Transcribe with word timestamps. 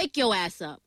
Wake 0.00 0.16
your 0.16 0.34
ass 0.34 0.62
up. 0.62 0.80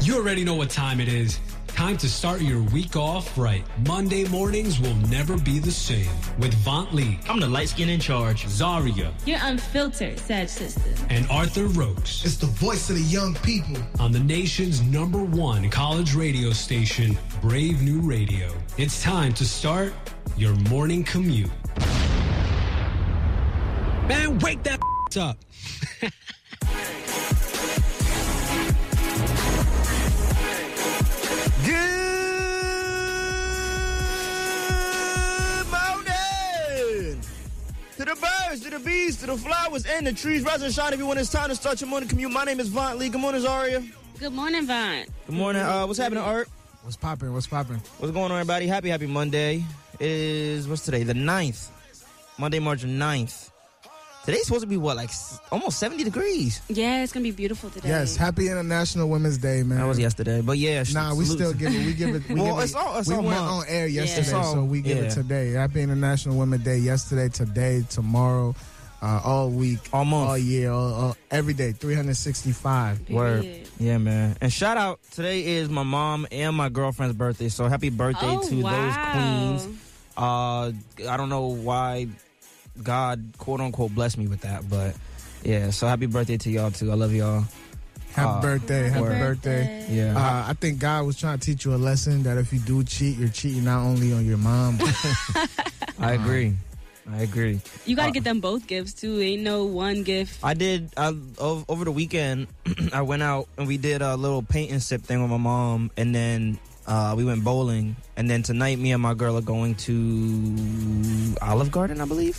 You 0.00 0.16
already 0.16 0.42
know 0.42 0.54
what 0.54 0.70
time 0.70 1.00
it 1.00 1.08
is. 1.08 1.38
Time 1.66 1.98
to 1.98 2.08
start 2.08 2.40
your 2.40 2.62
week 2.72 2.96
off 2.96 3.36
right. 3.36 3.62
Monday 3.86 4.26
mornings 4.28 4.80
will 4.80 4.94
never 5.10 5.36
be 5.36 5.58
the 5.58 5.70
same. 5.70 6.08
With 6.38 6.54
Vont 6.64 6.94
Lee. 6.94 7.18
I'm 7.28 7.40
the 7.40 7.46
light 7.46 7.68
skin 7.68 7.90
in 7.90 8.00
charge. 8.00 8.48
Zaria. 8.48 9.12
Your 9.26 9.38
unfiltered 9.42 10.18
Sag 10.18 10.48
sister. 10.48 10.80
And 11.10 11.26
Arthur 11.30 11.66
Rokes. 11.66 12.24
It's 12.24 12.36
the 12.38 12.46
voice 12.46 12.88
of 12.88 12.96
the 12.96 13.02
young 13.02 13.34
people. 13.42 13.76
On 14.00 14.10
the 14.10 14.20
nation's 14.20 14.80
number 14.80 15.22
one 15.22 15.68
college 15.68 16.14
radio 16.14 16.52
station, 16.52 17.18
Brave 17.42 17.82
New 17.82 18.00
Radio. 18.00 18.50
It's 18.78 19.02
time 19.02 19.34
to 19.34 19.44
start 19.44 19.92
your 20.38 20.54
morning 20.70 21.04
commute. 21.04 21.50
Man, 24.08 24.38
wake 24.38 24.62
that 24.62 24.80
up. 25.18 25.36
birds, 38.52 38.64
to 38.64 38.70
the 38.70 38.78
bees, 38.78 39.16
to 39.18 39.26
the 39.26 39.36
flowers, 39.36 39.86
and 39.86 40.06
the 40.06 40.12
trees. 40.12 40.42
Rise 40.42 40.62
and 40.62 40.72
shine, 40.72 40.92
everyone. 40.92 41.18
It's 41.18 41.30
time 41.30 41.48
to 41.48 41.54
start 41.54 41.80
your 41.80 41.88
morning 41.88 42.08
commute. 42.08 42.30
My 42.30 42.44
name 42.44 42.60
is 42.60 42.68
Vaunt 42.68 42.98
Lee. 42.98 43.08
Good 43.08 43.20
morning, 43.20 43.40
Zaria. 43.40 43.82
Good 44.18 44.32
morning, 44.32 44.66
Vaughn. 44.66 45.06
Good 45.26 45.34
morning. 45.34 45.62
Uh, 45.62 45.86
what's 45.86 45.98
happening, 45.98 46.22
Art? 46.22 46.48
What's 46.82 46.96
popping? 46.96 47.32
What's 47.32 47.46
popping? 47.46 47.76
What's 47.98 48.12
going 48.12 48.30
on, 48.30 48.32
everybody? 48.32 48.66
Happy, 48.66 48.90
happy 48.90 49.06
Monday. 49.06 49.64
It 49.98 50.06
is, 50.06 50.68
what's 50.68 50.84
today? 50.84 51.02
The 51.02 51.14
9th. 51.14 51.68
Monday, 52.38 52.58
March 52.58 52.82
9th. 52.82 53.51
Today's 54.24 54.44
supposed 54.44 54.62
to 54.62 54.68
be, 54.68 54.76
what, 54.76 54.96
like 54.96 55.08
s- 55.08 55.40
almost 55.50 55.80
70 55.80 56.04
degrees? 56.04 56.60
Yeah, 56.68 57.02
it's 57.02 57.12
gonna 57.12 57.24
be 57.24 57.32
beautiful 57.32 57.70
today. 57.70 57.88
Yes, 57.88 58.16
happy 58.16 58.46
International 58.48 59.08
Women's 59.08 59.36
Day, 59.38 59.64
man. 59.64 59.78
That 59.78 59.86
was 59.88 59.98
yesterday. 59.98 60.40
But 60.40 60.58
yeah. 60.58 60.84
sh- 60.84 60.94
Nah, 60.94 61.12
we 61.14 61.24
salute 61.24 61.38
still 61.40 61.52
give 61.54 61.74
it. 61.74 61.84
We 61.84 61.92
give 61.92 62.14
it. 62.14 62.28
We, 62.28 62.34
Well, 62.40 62.54
give 62.54 62.62
it's 62.64 62.72
it, 62.72 62.78
all- 62.78 62.98
it's 62.98 63.08
we 63.08 63.14
all 63.16 63.22
went 63.24 63.40
month. 63.40 63.68
on 63.68 63.74
air 63.74 63.88
yesterday, 63.88 64.20
It's 64.22 64.32
all- 64.32 64.54
so 64.54 64.62
we 64.64 64.80
give 64.80 64.98
yeah. 64.98 65.04
it 65.04 65.10
today. 65.10 65.50
Happy 65.52 65.82
International 65.82 66.36
Women's 66.38 66.62
Day 66.62 66.78
yesterday, 66.78 67.28
today, 67.30 67.84
tomorrow, 67.90 68.54
uh, 69.02 69.20
all 69.24 69.50
week, 69.50 69.80
All 69.92 70.04
month. 70.04 70.28
all 70.30 70.38
year, 70.38 70.70
all, 70.70 70.94
all, 70.94 71.16
every 71.32 71.54
day, 71.54 71.72
365. 71.72 73.10
Word. 73.10 73.42
Period. 73.42 73.68
Yeah, 73.80 73.98
man. 73.98 74.36
And 74.40 74.52
shout 74.52 74.76
out, 74.76 75.00
today 75.10 75.44
is 75.44 75.68
my 75.68 75.82
mom 75.82 76.28
and 76.30 76.54
my 76.54 76.68
girlfriend's 76.68 77.16
birthday. 77.16 77.48
So 77.48 77.66
happy 77.66 77.90
birthday 77.90 78.20
Oh, 78.36 78.48
to 78.48 78.62
wow. 78.62 78.70
those 78.70 79.64
queens. 79.66 79.78
Uh, 80.16 80.72
I 81.10 81.16
don't 81.16 81.28
know 81.30 81.46
why 81.48 82.06
God, 82.80 83.32
quote 83.38 83.60
unquote, 83.60 83.94
blessed 83.94 84.18
me 84.18 84.26
with 84.28 84.42
that, 84.42 84.68
but 84.68 84.94
yeah. 85.42 85.70
So 85.70 85.86
happy 85.86 86.06
birthday 86.06 86.36
to 86.38 86.50
y'all 86.50 86.70
too. 86.70 86.90
I 86.90 86.94
love 86.94 87.12
y'all. 87.12 87.44
Happy 88.12 88.28
Uh, 88.30 88.40
birthday, 88.42 88.88
happy 88.88 89.00
Word. 89.00 89.18
birthday. 89.18 89.86
Yeah. 89.88 90.16
Uh, 90.16 90.44
I 90.48 90.52
think 90.54 90.78
God 90.78 91.06
was 91.06 91.18
trying 91.18 91.38
to 91.38 91.44
teach 91.44 91.64
you 91.64 91.74
a 91.74 91.76
lesson 91.76 92.22
that 92.24 92.36
if 92.38 92.52
you 92.52 92.58
do 92.58 92.84
cheat, 92.84 93.16
you're 93.18 93.28
cheating 93.30 93.64
not 93.64 93.80
only 93.80 94.12
on 94.12 94.26
your 94.26 94.36
mom, 94.38 94.78
I 95.98 96.12
agree. 96.12 96.54
I 97.10 97.22
agree. 97.22 97.60
You 97.84 97.96
gotta 97.96 98.08
Uh, 98.10 98.12
get 98.12 98.24
them 98.24 98.40
both 98.40 98.66
gifts 98.66 98.92
too. 98.92 99.18
Ain't 99.20 99.42
no 99.42 99.64
one 99.64 100.02
gift. 100.04 100.38
I 100.42 100.54
did 100.54 100.92
I, 100.96 101.08
ov- 101.40 101.64
over 101.68 101.84
the 101.84 101.90
weekend. 101.92 102.46
I 102.92 103.02
went 103.02 103.22
out 103.22 103.48
and 103.58 103.66
we 103.66 103.76
did 103.76 104.02
a 104.02 104.14
little 104.16 104.42
paint 104.42 104.70
and 104.70 104.82
sip 104.82 105.02
thing 105.02 105.20
with 105.20 105.30
my 105.30 105.36
mom, 105.36 105.90
and 105.96 106.14
then 106.14 106.58
uh, 106.86 107.14
we 107.16 107.24
went 107.24 107.44
bowling. 107.44 107.96
And 108.16 108.28
then 108.28 108.42
tonight, 108.42 108.78
me 108.78 108.92
and 108.92 109.02
my 109.02 109.14
girl 109.14 109.36
are 109.36 109.42
going 109.42 109.74
to 109.86 111.34
Olive 111.42 111.70
Garden, 111.70 112.00
I 112.00 112.04
believe. 112.04 112.36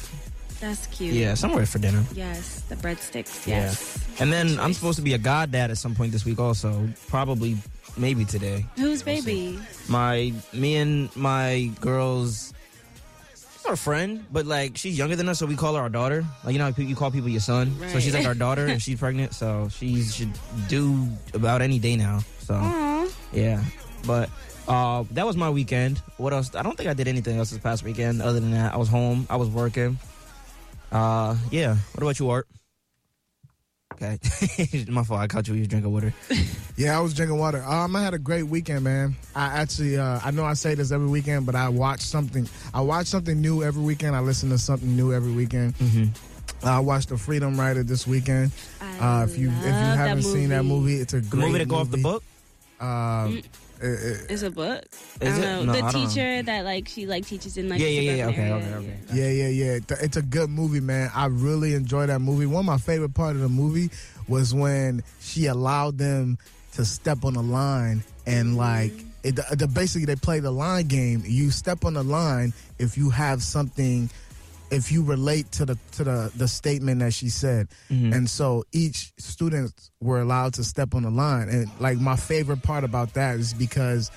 That's 0.59 0.87
cute. 0.87 1.13
Yeah, 1.13 1.33
somewhere 1.33 1.65
for 1.65 1.79
dinner. 1.79 2.03
Yes, 2.13 2.61
the 2.69 2.75
breadsticks. 2.75 3.45
Yeah. 3.45 3.63
Yes. 3.63 3.99
And 4.21 4.31
then 4.31 4.57
I'm 4.59 4.73
supposed 4.73 4.95
to 4.95 5.01
be 5.03 5.13
a 5.13 5.17
goddad 5.17 5.71
at 5.71 5.77
some 5.77 5.93
point 5.93 6.13
this 6.13 6.23
week, 6.23 6.39
also. 6.39 6.87
Probably, 7.09 7.57
maybe 7.97 8.23
today. 8.23 8.65
Who's 8.77 9.03
baby? 9.03 9.59
My, 9.89 10.31
me 10.53 10.77
and 10.77 11.13
my 11.17 11.69
girl's. 11.81 12.53
She's 13.35 13.65
our 13.65 13.75
friend, 13.75 14.25
but 14.31 14.45
like 14.45 14.77
she's 14.77 14.97
younger 14.97 15.15
than 15.17 15.27
us, 15.27 15.39
so 15.39 15.45
we 15.45 15.55
call 15.57 15.75
her 15.75 15.81
our 15.81 15.89
daughter. 15.89 16.23
Like 16.45 16.53
you 16.53 16.59
know, 16.59 16.71
how 16.71 16.81
you 16.81 16.95
call 16.95 17.11
people 17.11 17.29
your 17.29 17.39
son. 17.41 17.75
So 17.91 17.99
she's 17.99 18.13
like 18.13 18.25
our 18.25 18.35
daughter, 18.35 18.65
and 18.67 18.81
she's 18.85 18.99
pregnant, 18.99 19.33
so 19.33 19.67
she 19.69 20.03
should 20.03 20.31
do 20.67 21.07
about 21.33 21.61
any 21.61 21.79
day 21.79 21.95
now. 21.95 22.19
So 22.39 22.55
Aw. 22.55 23.07
yeah, 23.31 23.63
but 24.05 24.29
uh, 24.67 25.03
that 25.11 25.25
was 25.25 25.35
my 25.37 25.49
weekend. 25.49 25.99
What 26.17 26.33
else? 26.33 26.53
I 26.55 26.61
don't 26.63 26.77
think 26.77 26.89
I 26.89 26.93
did 26.93 27.07
anything 27.07 27.37
else 27.37 27.49
this 27.51 27.59
past 27.59 27.83
weekend. 27.83 28.21
Other 28.21 28.39
than 28.39 28.51
that, 28.51 28.73
I 28.73 28.77
was 28.77 28.89
home. 28.89 29.27
I 29.29 29.35
was 29.35 29.49
working. 29.49 29.97
Uh, 30.91 31.35
yeah. 31.51 31.75
What 31.93 32.03
about 32.03 32.19
you, 32.19 32.29
Art? 32.29 32.47
Okay, 33.93 34.17
my 34.89 35.03
fault. 35.03 35.19
I 35.21 35.27
caught 35.27 35.47
you. 35.47 35.53
You 35.53 35.67
drinking 35.67 35.91
water. 35.91 36.13
Yeah, 36.75 36.97
I 36.97 37.01
was 37.01 37.13
drinking 37.13 37.37
water. 37.37 37.63
Um, 37.63 37.95
I 37.95 38.01
had 38.01 38.15
a 38.15 38.17
great 38.17 38.41
weekend, 38.47 38.83
man. 38.83 39.15
I 39.35 39.61
actually, 39.61 39.95
uh, 39.95 40.19
I 40.23 40.31
know 40.31 40.43
I 40.43 40.53
say 40.55 40.73
this 40.73 40.91
every 40.91 41.05
weekend, 41.07 41.45
but 41.45 41.53
I 41.53 41.69
watch 41.69 42.01
something. 42.01 42.49
I 42.73 42.81
watch 42.81 43.05
something 43.05 43.39
new 43.39 43.61
every 43.61 43.83
weekend. 43.83 44.15
I 44.15 44.21
listen 44.21 44.49
to 44.49 44.57
something 44.57 44.95
new 44.95 45.13
every 45.13 45.31
weekend. 45.31 45.75
Mm-hmm. 45.77 46.65
I 46.67 46.79
watched 46.79 47.09
The 47.09 47.17
Freedom 47.19 47.59
Writer 47.59 47.83
this 47.83 48.07
weekend. 48.07 48.51
I 48.81 49.21
Uh, 49.21 49.23
if 49.25 49.37
you 49.37 49.49
if 49.49 49.65
you 49.65 49.71
haven't 49.71 50.23
seen 50.23 50.49
that 50.49 50.63
movie, 50.63 50.95
it's 50.95 51.13
a 51.13 51.21
great 51.21 51.45
movie 51.45 51.59
that 51.59 51.67
go 51.67 51.75
off 51.75 51.91
the 51.91 51.97
book. 51.97 52.23
Um, 52.79 52.87
Mm. 52.89 53.37
it- 53.37 53.45
it- 53.45 53.51
It's 53.87 54.41
a 54.43 54.49
book. 54.51 54.83
Is 55.21 55.21
I 55.21 55.25
don't 55.29 55.37
it? 55.37 55.41
know. 55.41 55.63
No, 55.65 55.71
the 55.73 55.77
I 55.79 55.91
don't 55.91 56.01
know. 56.03 56.07
teacher 56.09 56.43
that 56.43 56.65
like 56.65 56.87
she 56.87 57.05
like 57.05 57.25
teaches 57.25 57.57
in 57.57 57.69
like 57.69 57.79
Yeah, 57.79 57.87
the 57.87 57.93
yeah, 57.93 58.01
yeah, 58.13 58.25
suburban 58.27 58.51
okay, 58.53 58.73
okay, 58.75 58.75
okay. 58.77 58.97
yeah, 59.13 59.29
yeah, 59.29 59.47
yeah. 59.47 59.71
It's 59.75 59.91
a- 59.91 60.03
It's 60.05 60.17
a 60.17 60.21
good 60.21 60.49
movie, 60.49 60.79
man. 60.79 61.11
I 61.13 61.25
really 61.25 61.73
enjoyed 61.73 62.09
that 62.09 62.19
movie. 62.19 62.45
One 62.45 62.61
of 62.61 62.65
my 62.65 62.77
favorite 62.77 63.13
part 63.13 63.35
of 63.35 63.41
the 63.41 63.49
movie 63.49 63.89
was 64.27 64.53
when 64.53 65.03
she 65.21 65.47
allowed 65.47 65.97
them 65.97 66.37
to 66.75 66.85
step 66.85 67.23
on 67.25 67.33
the 67.33 67.43
line 67.43 68.03
and 68.25 68.57
like 68.57 68.93
it, 69.23 69.35
the, 69.35 69.55
the 69.55 69.67
basically 69.67 70.05
they 70.05 70.15
play 70.15 70.39
the 70.39 70.51
line 70.51 70.87
game. 70.87 71.23
You 71.25 71.51
step 71.51 71.85
on 71.85 71.93
the 71.93 72.03
line 72.03 72.53
if 72.79 72.97
you 72.97 73.09
have 73.09 73.43
something 73.43 74.09
if 74.73 74.91
you 74.91 75.03
relate 75.03 75.51
to 75.53 75.65
the 75.65 75.77
to 75.93 76.03
the 76.03 76.31
the 76.35 76.47
statement 76.47 76.99
that 76.99 77.13
she 77.13 77.29
said. 77.29 77.67
Mhm. 77.89 78.13
And 78.15 78.29
so 78.29 78.63
each 78.71 79.13
student 79.17 79.71
were 80.01 80.19
allowed 80.19 80.53
to 80.55 80.63
step 80.63 80.95
on 80.95 81.03
the 81.03 81.11
line. 81.11 81.47
And 81.49 81.69
like 81.79 81.99
my 81.99 82.15
favorite 82.15 82.63
part 82.63 82.83
about 82.83 83.13
that 83.13 83.37
is 83.39 83.53
because 83.53 84.11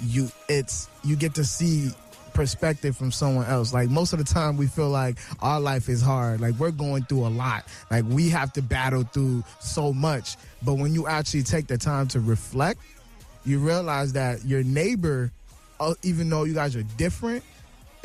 you 0.00 0.30
it's 0.48 0.88
you 1.04 1.16
get 1.16 1.34
to 1.34 1.44
see 1.44 1.90
perspective 2.32 2.96
from 2.96 3.10
someone 3.10 3.46
else. 3.46 3.72
Like 3.74 3.90
most 3.90 4.12
of 4.12 4.18
the 4.20 4.24
time 4.24 4.56
we 4.56 4.66
feel 4.68 4.88
like 4.90 5.18
our 5.40 5.60
life 5.60 5.88
is 5.88 6.00
hard. 6.00 6.40
Like 6.40 6.54
we're 6.54 6.70
going 6.70 7.02
through 7.04 7.26
a 7.26 7.28
lot. 7.28 7.64
Like 7.90 8.04
we 8.08 8.28
have 8.30 8.52
to 8.54 8.62
battle 8.62 9.02
through 9.02 9.44
so 9.60 9.92
much. 9.92 10.36
But 10.62 10.74
when 10.74 10.94
you 10.94 11.06
actually 11.08 11.42
take 11.42 11.66
the 11.66 11.76
time 11.78 12.06
to 12.08 12.20
reflect, 12.20 12.80
you 13.44 13.58
realize 13.58 14.12
that 14.12 14.44
your 14.44 14.62
neighbor 14.62 15.32
uh, 15.80 15.94
even 16.02 16.28
though 16.28 16.42
you 16.44 16.54
guys 16.54 16.74
are 16.74 16.82
different, 16.96 17.44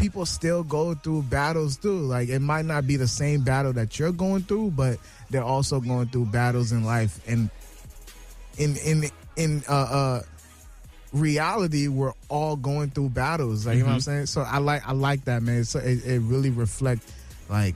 people 0.03 0.25
still 0.25 0.63
go 0.63 0.93
through 0.93 1.21
battles 1.23 1.77
too. 1.77 1.97
Like 1.97 2.27
it 2.27 2.39
might 2.39 2.65
not 2.65 2.85
be 2.85 2.97
the 2.97 3.07
same 3.07 3.41
battle 3.41 3.71
that 3.73 3.97
you're 3.97 4.11
going 4.11 4.41
through, 4.41 4.71
but 4.71 4.97
they're 5.29 5.43
also 5.43 5.79
going 5.79 6.09
through 6.09 6.25
battles 6.25 6.73
in 6.73 6.83
life. 6.83 7.21
And 7.25 7.49
in 8.57 8.75
in 8.85 9.05
in 9.37 9.63
uh, 9.69 9.73
uh 9.73 10.21
reality, 11.13 11.87
we're 11.87 12.11
all 12.27 12.57
going 12.57 12.89
through 12.89 13.09
battles. 13.09 13.65
Like 13.65 13.77
you 13.77 13.83
know 13.83 13.87
what 13.87 13.93
I'm 13.95 14.01
saying. 14.01 14.25
So 14.25 14.41
I 14.41 14.57
like 14.57 14.85
I 14.85 14.91
like 14.91 15.23
that 15.25 15.41
man. 15.41 15.63
So 15.63 15.79
it, 15.79 16.05
it 16.05 16.19
really 16.19 16.49
reflect 16.49 17.09
like, 17.49 17.75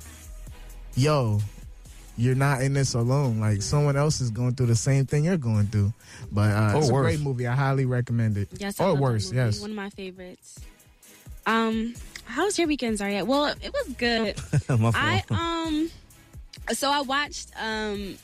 yo. 0.95 1.39
You're 2.19 2.33
not 2.33 2.63
in 2.63 2.73
this 2.73 2.95
alone. 2.95 3.39
Like 3.39 3.61
someone 3.61 3.95
else 3.95 4.21
is 4.21 4.31
going 4.31 4.55
through 4.55 4.65
the 4.65 4.75
same 4.75 5.05
thing 5.05 5.25
you're 5.25 5.37
going 5.37 5.67
through. 5.67 5.93
But 6.31 6.49
uh, 6.49 6.71
Or 6.73 6.79
it's 6.79 6.89
a 6.89 6.91
great 6.91 7.19
movie. 7.19 7.45
I 7.45 7.53
highly 7.53 7.85
recommend 7.85 8.37
it. 8.37 8.49
Yes, 8.57 8.79
I 8.79 8.85
or 8.85 8.89
love 8.93 8.99
worse. 8.99 9.31
Yes. 9.31 9.61
One 9.61 9.69
of 9.69 9.75
my 9.75 9.91
favorites. 9.91 10.59
Um, 11.47 11.93
how 12.27 12.45
was 12.45 12.57
your 12.59 12.67
weekend, 12.67 12.97
Zaria? 12.97 13.25
Well, 13.25 13.53
it 13.61 13.73
was 13.73 13.95
good. 13.97 14.35
I 14.69 15.23
um, 15.29 15.89
so 16.73 16.91
I 16.91 17.01
watched 17.01 17.51
um, 17.59 18.17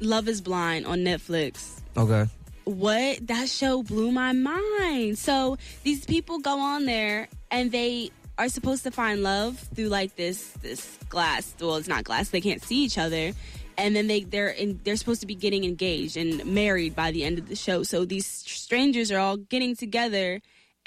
Love 0.00 0.28
Is 0.28 0.40
Blind 0.40 0.86
on 0.86 1.00
Netflix. 1.00 1.80
okay. 1.96 2.26
What 2.64 3.26
that 3.26 3.48
show 3.48 3.82
blew 3.82 4.12
my 4.12 4.32
mind. 4.32 5.18
So 5.18 5.56
these 5.82 6.04
people 6.04 6.38
go 6.38 6.60
on 6.60 6.84
there 6.86 7.26
and 7.50 7.72
they 7.72 8.10
are 8.38 8.48
supposed 8.48 8.84
to 8.84 8.90
find 8.90 9.22
love 9.22 9.58
through 9.74 9.88
like 9.88 10.14
this 10.14 10.50
this 10.62 10.98
glass. 11.08 11.52
Well, 11.60 11.76
it's 11.76 11.88
not 11.88 12.04
glass. 12.04 12.28
They 12.28 12.40
can't 12.40 12.62
see 12.62 12.84
each 12.84 12.96
other. 12.96 13.32
And 13.76 13.96
then 13.96 14.06
they 14.06 14.20
they're 14.22 14.50
in, 14.50 14.78
they're 14.84 14.96
supposed 14.96 15.20
to 15.22 15.26
be 15.26 15.34
getting 15.34 15.64
engaged 15.64 16.16
and 16.16 16.44
married 16.46 16.94
by 16.94 17.10
the 17.10 17.24
end 17.24 17.38
of 17.38 17.48
the 17.48 17.56
show. 17.56 17.82
So 17.82 18.04
these 18.04 18.26
strangers 18.26 19.10
are 19.10 19.18
all 19.18 19.36
getting 19.36 19.74
together 19.74 20.40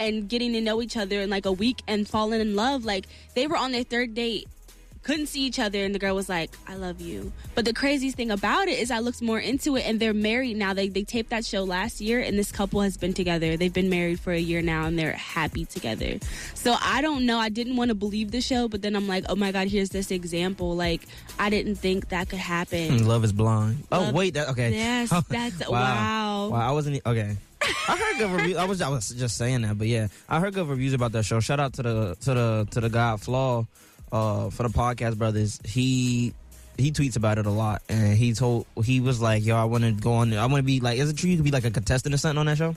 and 0.04 0.28
getting 0.28 0.54
to 0.54 0.62
know 0.62 0.82
each 0.82 0.98
other 0.98 1.22
in 1.22 1.30
like 1.30 1.46
a 1.46 1.52
week 1.52 1.82
and 1.88 2.08
falling 2.08 2.42
in 2.42 2.56
love. 2.56 2.86
Like 2.86 3.08
they 3.36 3.48
were 3.48 3.58
on 3.58 3.72
their 3.72 3.84
third 3.84 4.14
date 4.14 4.48
couldn't 5.04 5.28
see 5.28 5.42
each 5.42 5.60
other, 5.60 5.84
and 5.84 5.94
the 5.94 6.00
girl 6.00 6.16
was 6.16 6.30
like, 6.30 6.50
"I 6.68 6.76
love 6.76 7.02
you." 7.02 7.32
But 7.56 7.66
the 7.66 7.74
craziest 7.74 8.16
thing 8.16 8.32
about 8.32 8.68
it 8.68 8.80
is, 8.80 8.90
I 8.90 9.00
looked 9.00 9.22
more 9.22 9.40
into 9.40 9.76
it, 9.76 9.86
and 9.86 10.00
they're 10.00 10.14
married 10.14 10.58
now. 10.58 10.74
They 10.74 10.88
they 10.88 11.04
taped 11.04 11.30
that 11.30 11.46
show 11.46 11.64
last 11.64 12.02
year, 12.02 12.20
and 12.20 12.40
this 12.40 12.52
couple 12.52 12.82
has 12.82 12.98
been 12.98 13.14
together. 13.14 13.58
They've 13.58 13.74
been 13.74 13.90
married 13.90 14.20
for 14.20 14.32
a 14.32 14.40
year 14.40 14.62
now, 14.62 14.86
and 14.86 14.98
they're 14.98 15.12
happy 15.12 15.66
together. 15.66 16.20
So 16.56 16.76
I 16.82 17.02
don't 17.02 17.26
know. 17.26 17.38
I 17.38 17.50
didn't 17.50 17.76
want 17.76 17.90
to 17.90 17.96
believe 17.96 18.32
the 18.32 18.42
show, 18.42 18.68
but 18.68 18.82
then 18.82 18.96
I'm 18.96 19.08
like, 19.08 19.26
oh 19.30 19.36
my 19.36 19.52
god, 19.52 19.68
here's 19.68 19.90
this 19.90 20.10
example. 20.10 20.76
Like 20.76 21.02
I 21.38 21.50
didn't 21.50 21.76
think 21.76 22.10
that 22.10 22.30
could 22.30 22.40
happen. 22.40 23.00
Hmm, 23.00 23.06
love 23.06 23.24
is 23.24 23.34
blind. 23.34 23.84
Oh 23.92 24.12
wait, 24.14 24.36
that 24.36 24.50
okay. 24.50 24.72
Yes, 24.72 25.10
that's 25.30 25.68
wow. 25.68 26.50
Wow, 26.50 26.70
I 26.70 26.72
wasn't 26.72 27.02
okay. 27.06 27.38
I 27.88 27.98
heard 27.98 28.18
good 28.18 28.31
reviews. 28.31 28.57
I 28.57 28.65
was 28.65 28.81
I 28.81 28.89
was 28.89 29.10
just 29.10 29.38
saying 29.38 29.62
that, 29.62 29.77
but 29.77 29.88
yeah, 29.88 30.07
I 30.30 30.39
heard 30.39 30.54
good 30.54 30.68
reviews 30.68 30.94
about 30.94 31.12
that 31.13 31.24
show. 31.24 31.39
Shout 31.39 31.60
out 31.60 31.74
to 31.74 31.83
the 31.83 32.15
to 32.21 32.33
the 32.33 32.68
to 32.71 32.81
the 32.81 32.89
guy 32.89 33.18
Flaw 33.18 33.65
uh, 34.12 34.50
for 34.50 34.63
the 34.63 34.69
podcast 34.69 35.18
brothers. 35.18 35.60
He 35.65 36.33
he 36.77 36.92
tweets 36.92 37.15
about 37.18 37.38
it 37.38 37.45
a 37.45 37.51
lot, 37.51 37.81
and 37.89 38.18
he 38.18 38.33
told 38.33 38.65
he 38.83 39.00
was 39.00 39.21
like, 39.21 39.45
"Yo, 39.45 39.56
I 39.56 39.65
want 39.65 39.83
to 39.83 39.92
go 39.92 40.13
on. 40.13 40.30
There. 40.31 40.39
I 40.39 40.45
want 40.45 40.57
to 40.57 40.63
be 40.63 40.80
like, 40.80 40.98
is 41.00 41.10
it 41.10 41.18
true 41.18 41.30
you 41.30 41.36
could 41.38 41.45
be 41.45 41.51
like 41.51 41.65
a 41.65 41.71
contestant 41.71 42.13
or 42.15 42.18
something 42.18 42.39
on 42.39 42.45
that 42.48 42.57
show?" 42.57 42.75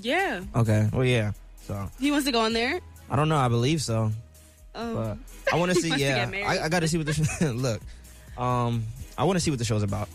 Yeah, 0.00 0.42
Okay, 0.54 0.88
well 0.92 1.04
yeah. 1.04 1.32
So 1.66 1.90
he 1.98 2.10
wants 2.10 2.26
to 2.26 2.32
go 2.32 2.40
on 2.40 2.52
there. 2.52 2.80
I 3.10 3.16
don't 3.16 3.28
know. 3.28 3.36
I 3.36 3.48
believe 3.48 3.82
so, 3.82 4.12
Oh, 4.74 4.94
but 4.94 5.18
I 5.52 5.56
want 5.58 5.72
to 5.72 5.80
see. 5.80 5.94
yeah. 5.96 6.30
I, 6.46 6.60
I 6.64 6.68
got 6.68 6.80
to 6.80 6.88
see 6.88 6.98
what 6.98 7.06
the 7.06 7.14
show, 7.14 7.46
look. 7.52 7.80
Um, 8.36 8.84
I 9.16 9.24
want 9.24 9.36
to 9.36 9.40
see 9.40 9.50
what 9.50 9.58
the 9.58 9.64
show's 9.64 9.82
about. 9.82 10.08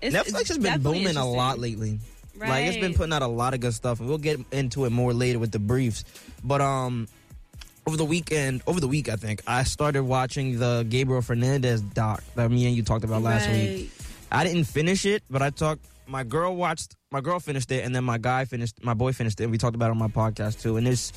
It's- 0.00 0.12
Netflix 0.12 0.40
it's 0.40 0.48
has 0.48 0.58
been 0.58 0.82
booming 0.82 1.16
a 1.16 1.24
lot 1.26 1.56
interesting. 1.56 2.00
Lately. 2.34 2.48
Like 2.48 2.66
it's 2.66 2.76
been 2.78 2.94
putting 2.94 3.12
out 3.12 3.22
a 3.22 3.26
lot 3.26 3.54
of 3.54 3.60
good 3.60 3.74
stuff, 3.74 4.00
and 4.00 4.08
we'll 4.08 4.18
get 4.18 4.40
into 4.52 4.84
it 4.84 4.90
more 4.90 5.12
later 5.12 5.38
with 5.38 5.52
the 5.52 5.58
briefs. 5.58 6.04
But 6.44 6.60
um, 6.60 7.08
over 7.86 7.96
the 7.96 8.04
weekend, 8.04 8.62
over 8.66 8.80
the 8.80 8.88
week, 8.88 9.08
I 9.08 9.16
think 9.16 9.42
I 9.46 9.64
started 9.64 10.02
watching 10.04 10.58
the 10.58 10.86
Gabriel 10.88 11.22
Fernandez 11.22 11.80
doc 11.82 12.22
that 12.34 12.50
me 12.50 12.66
and 12.66 12.76
you 12.76 12.82
talked 12.82 13.04
about 13.04 13.22
last 13.22 13.48
week. 13.50 13.90
I 14.30 14.44
didn't 14.44 14.64
finish 14.64 15.04
it, 15.04 15.22
but 15.30 15.42
I 15.42 15.50
talked. 15.50 15.84
My 16.06 16.24
girl 16.24 16.56
watched. 16.56 16.96
My 17.10 17.20
girl 17.20 17.38
finished 17.40 17.70
it, 17.70 17.84
and 17.84 17.94
then 17.94 18.04
my 18.04 18.18
guy 18.18 18.44
finished. 18.44 18.82
My 18.84 18.94
boy 18.94 19.12
finished 19.12 19.40
it. 19.40 19.44
and 19.44 19.52
We 19.52 19.58
talked 19.58 19.76
about 19.76 19.86
it 19.88 19.90
on 19.92 19.98
my 19.98 20.08
podcast 20.08 20.60
too, 20.62 20.76
and 20.76 20.86
it's 20.88 21.12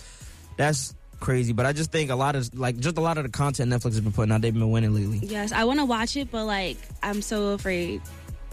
that's 0.57 0.93
crazy. 1.19 1.53
But 1.53 1.65
I 1.65 1.73
just 1.73 1.91
think 1.91 2.11
a 2.11 2.15
lot 2.15 2.35
of 2.35 2.53
like 2.57 2.77
just 2.77 2.97
a 2.97 3.01
lot 3.01 3.17
of 3.17 3.23
the 3.23 3.29
content 3.29 3.71
Netflix 3.71 3.93
has 3.93 4.01
been 4.01 4.11
putting 4.11 4.31
out. 4.33 4.41
They've 4.41 4.53
been 4.53 4.69
winning 4.71 4.93
lately. 4.93 5.19
Yes, 5.27 5.51
I 5.51 5.63
want 5.63 5.79
to 5.79 5.85
watch 5.85 6.15
it, 6.17 6.29
but 6.31 6.45
like 6.45 6.77
I'm 7.01 7.21
so 7.21 7.49
afraid. 7.53 8.01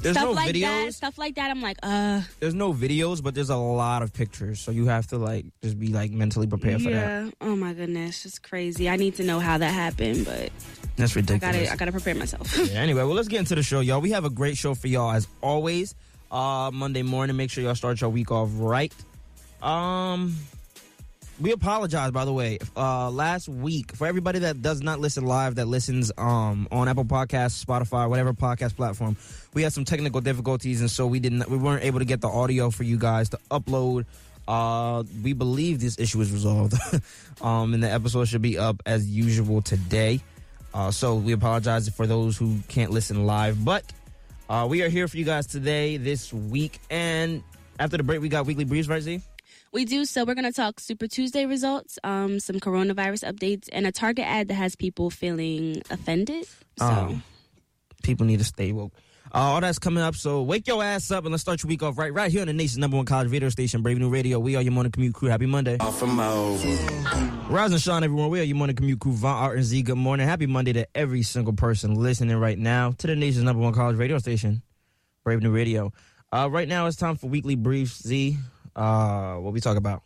There's 0.03 0.17
stuff 0.17 0.27
no 0.27 0.33
like 0.33 0.55
videos. 0.55 0.85
that, 0.87 0.95
stuff 0.95 1.19
like 1.19 1.35
that. 1.37 1.51
I'm 1.51 1.63
like, 1.63 1.79
uh, 1.83 2.23
There's 2.41 2.55
no 2.55 2.73
videos, 2.75 3.23
but 3.23 3.35
there's 3.35 3.51
a 3.51 3.57
lot 3.57 4.03
of 4.03 4.13
pictures, 4.13 4.61
so 4.61 4.71
you 4.73 4.87
have 4.87 5.07
to 5.09 5.19
like 5.19 5.47
just 5.63 5.79
be 5.79 5.89
like 5.89 6.11
mentally 6.11 6.47
prepared 6.47 6.83
for 6.83 6.91
that. 6.91 7.25
yeah. 7.25 7.31
Oh 7.41 7.55
my 7.57 7.73
goodness, 7.73 8.25
it's 8.27 8.39
crazy. 8.39 8.89
I 8.89 8.97
need 8.97 9.15
to 9.17 9.25
know 9.25 9.39
how 9.41 9.59
that 9.59 9.71
happened, 9.73 10.25
but 10.25 10.51
That's 10.97 11.17
I 11.17 11.21
ridiculous. 11.21 11.41
gotta, 11.59 11.73
I 11.73 11.77
gotta 11.77 11.93
prepare 11.93 12.15
myself. 12.17 12.57
Yeah, 12.73 12.81
anyway, 12.81 13.03
well, 13.05 13.15
let's 13.15 13.29
get 13.29 13.39
into 13.41 13.55
the 13.55 13.63
show, 13.63 13.81
y'all. 13.81 14.01
We 14.01 14.11
have 14.11 14.25
a 14.25 14.31
great 14.31 14.57
show 14.57 14.75
for 14.75 14.89
y'all 14.89 15.13
as 15.13 15.27
always. 15.41 15.95
Uh, 16.31 16.71
Monday 16.73 17.03
morning, 17.03 17.37
make 17.37 17.51
sure 17.51 17.63
y'all 17.63 17.75
start 17.75 18.01
your 18.01 18.11
week 18.11 18.31
off 18.33 18.49
right. 18.55 18.93
Um, 19.61 20.35
we 21.41 21.53
apologize, 21.53 22.11
by 22.11 22.25
the 22.25 22.33
way. 22.33 22.59
Uh, 22.77 23.11
last 23.11 23.49
week 23.49 23.95
for 23.97 24.07
everybody 24.07 24.41
that 24.41 24.63
does 24.63 24.83
not 24.83 25.01
listen 25.01 25.25
live, 25.25 25.57
that 25.57 25.67
listens 25.67 26.13
um 26.19 26.69
on 26.71 26.89
Apple 26.89 27.05
Podcasts, 27.05 27.65
Spotify, 27.65 28.09
whatever 28.09 28.33
podcast 28.33 28.77
platform, 28.77 29.17
we 29.55 29.63
had 29.63 29.73
some 29.73 29.85
technical 29.85 30.21
difficulties, 30.21 30.81
and 30.81 30.91
so 30.91 31.07
we 31.07 31.21
didn't, 31.21 31.49
we 31.49 31.57
weren't 31.57 31.85
able 31.85 31.99
to 31.99 32.05
get 32.05 32.21
the 32.21 32.29
audio 32.29 32.71
for 32.71 32.85
you 32.85 32.99
guys 32.99 33.29
to 33.31 33.39
upload. 33.51 34.05
Uh, 34.47 35.05
we 35.23 35.33
believe 35.33 35.81
this 35.81 35.99
issue 35.99 36.21
is 36.21 36.33
resolved. 36.33 36.75
um, 37.43 37.75
and 37.75 37.83
the 37.83 37.91
episode 37.91 38.27
should 38.27 38.43
be 38.43 38.59
up 38.59 38.83
as 38.87 39.09
usual 39.09 39.63
today. 39.63 40.21
Uh, 40.75 40.91
so 40.91 41.15
we 41.15 41.33
apologize 41.33 41.89
for 41.89 42.07
those 42.07 42.37
who 42.37 42.59
can't 42.69 42.91
listen 42.91 43.27
live, 43.27 43.65
but 43.65 43.85
uh, 44.49 44.67
we 44.69 44.83
are 44.83 44.89
here 44.89 45.07
for 45.07 45.17
you 45.17 45.25
guys 45.25 45.47
today, 45.47 45.97
this 45.97 46.33
week, 46.33 46.81
and 46.91 47.43
after 47.79 47.97
the 47.97 48.03
break, 48.03 48.21
we 48.21 48.29
got 48.29 48.47
weekly 48.47 48.65
briefs, 48.65 48.89
right, 48.89 49.03
Z? 49.03 49.21
We 49.73 49.85
do. 49.85 50.05
So 50.05 50.25
we're 50.25 50.35
gonna 50.35 50.53
talk 50.53 50.81
Super 50.81 51.07
Tuesday 51.09 51.47
results, 51.47 51.99
um, 52.05 52.39
some 52.41 52.57
coronavirus 52.61 53.33
updates, 53.33 53.69
and 53.73 53.87
a 53.87 53.93
Target 53.93 54.27
ad 54.27 54.49
that 54.49 54.55
has 54.55 54.77
people 54.77 55.11
feeling 55.11 55.83
offended. 55.91 56.47
So 56.79 56.87
Um, 56.87 57.23
people 58.03 58.27
need 58.27 58.39
to 58.39 58.45
stay 58.45 58.73
woke. 58.73 58.93
Uh, 59.35 59.39
all 59.39 59.61
that's 59.63 59.79
coming 59.79 60.03
up, 60.03 60.15
so 60.15 60.43
wake 60.43 60.67
your 60.67 60.85
ass 60.85 61.11
up 61.11 61.25
and 61.25 61.33
let's 61.33 61.41
start 61.41 61.63
your 61.63 61.69
week 61.69 61.83
off 61.83 61.97
right, 61.97 62.13
right 62.13 62.31
here 62.31 62.43
on 62.43 62.49
the 62.49 62.53
nation's 62.53 62.77
number 62.79 62.99
one 62.99 63.07
college 63.07 63.31
radio 63.31 63.49
station, 63.49 63.81
Brave 63.81 63.99
New 63.99 64.11
Radio. 64.11 64.39
We 64.39 64.57
are 64.57 64.63
your 64.63 64.73
morning 64.73 64.93
commute 64.93 65.15
crew. 65.15 65.29
Happy 65.31 65.47
Monday. 65.47 65.79
Off 65.81 65.99
from 65.99 66.21
over. 66.21 66.69
Rise 67.49 67.73
and 67.73 67.81
shine, 67.81 68.05
everyone. 68.05 68.29
We 68.29 68.41
are 68.41 68.43
your 68.43 68.57
morning 68.57 68.77
commute 68.77 69.01
crew, 69.01 69.13
Von 69.13 69.35
Art 69.35 69.57
and 69.57 69.65
Z. 69.65 69.81
Good 69.83 69.97
morning. 69.97 70.27
Happy 70.29 70.45
Monday 70.47 70.75
to 70.75 70.87
every 70.95 71.23
single 71.23 71.55
person 71.55 71.95
listening 71.95 72.37
right 72.37 72.59
now 72.59 72.91
to 72.99 73.07
the 73.07 73.17
nation's 73.17 73.45
number 73.45 73.63
one 73.63 73.73
college 73.73 73.97
radio 73.97 74.19
station, 74.19 74.61
Brave 75.25 75.41
New 75.41 75.51
Radio. 75.51 75.93
Uh, 76.31 76.49
right 76.51 76.69
now, 76.69 76.87
it's 76.87 76.97
time 76.97 77.17
for 77.17 77.29
weekly 77.29 77.55
briefs. 77.55 78.03
Z, 78.07 78.37
uh, 78.77 79.35
what 79.37 79.53
we 79.53 79.61
talk 79.61 79.77
about? 79.77 80.03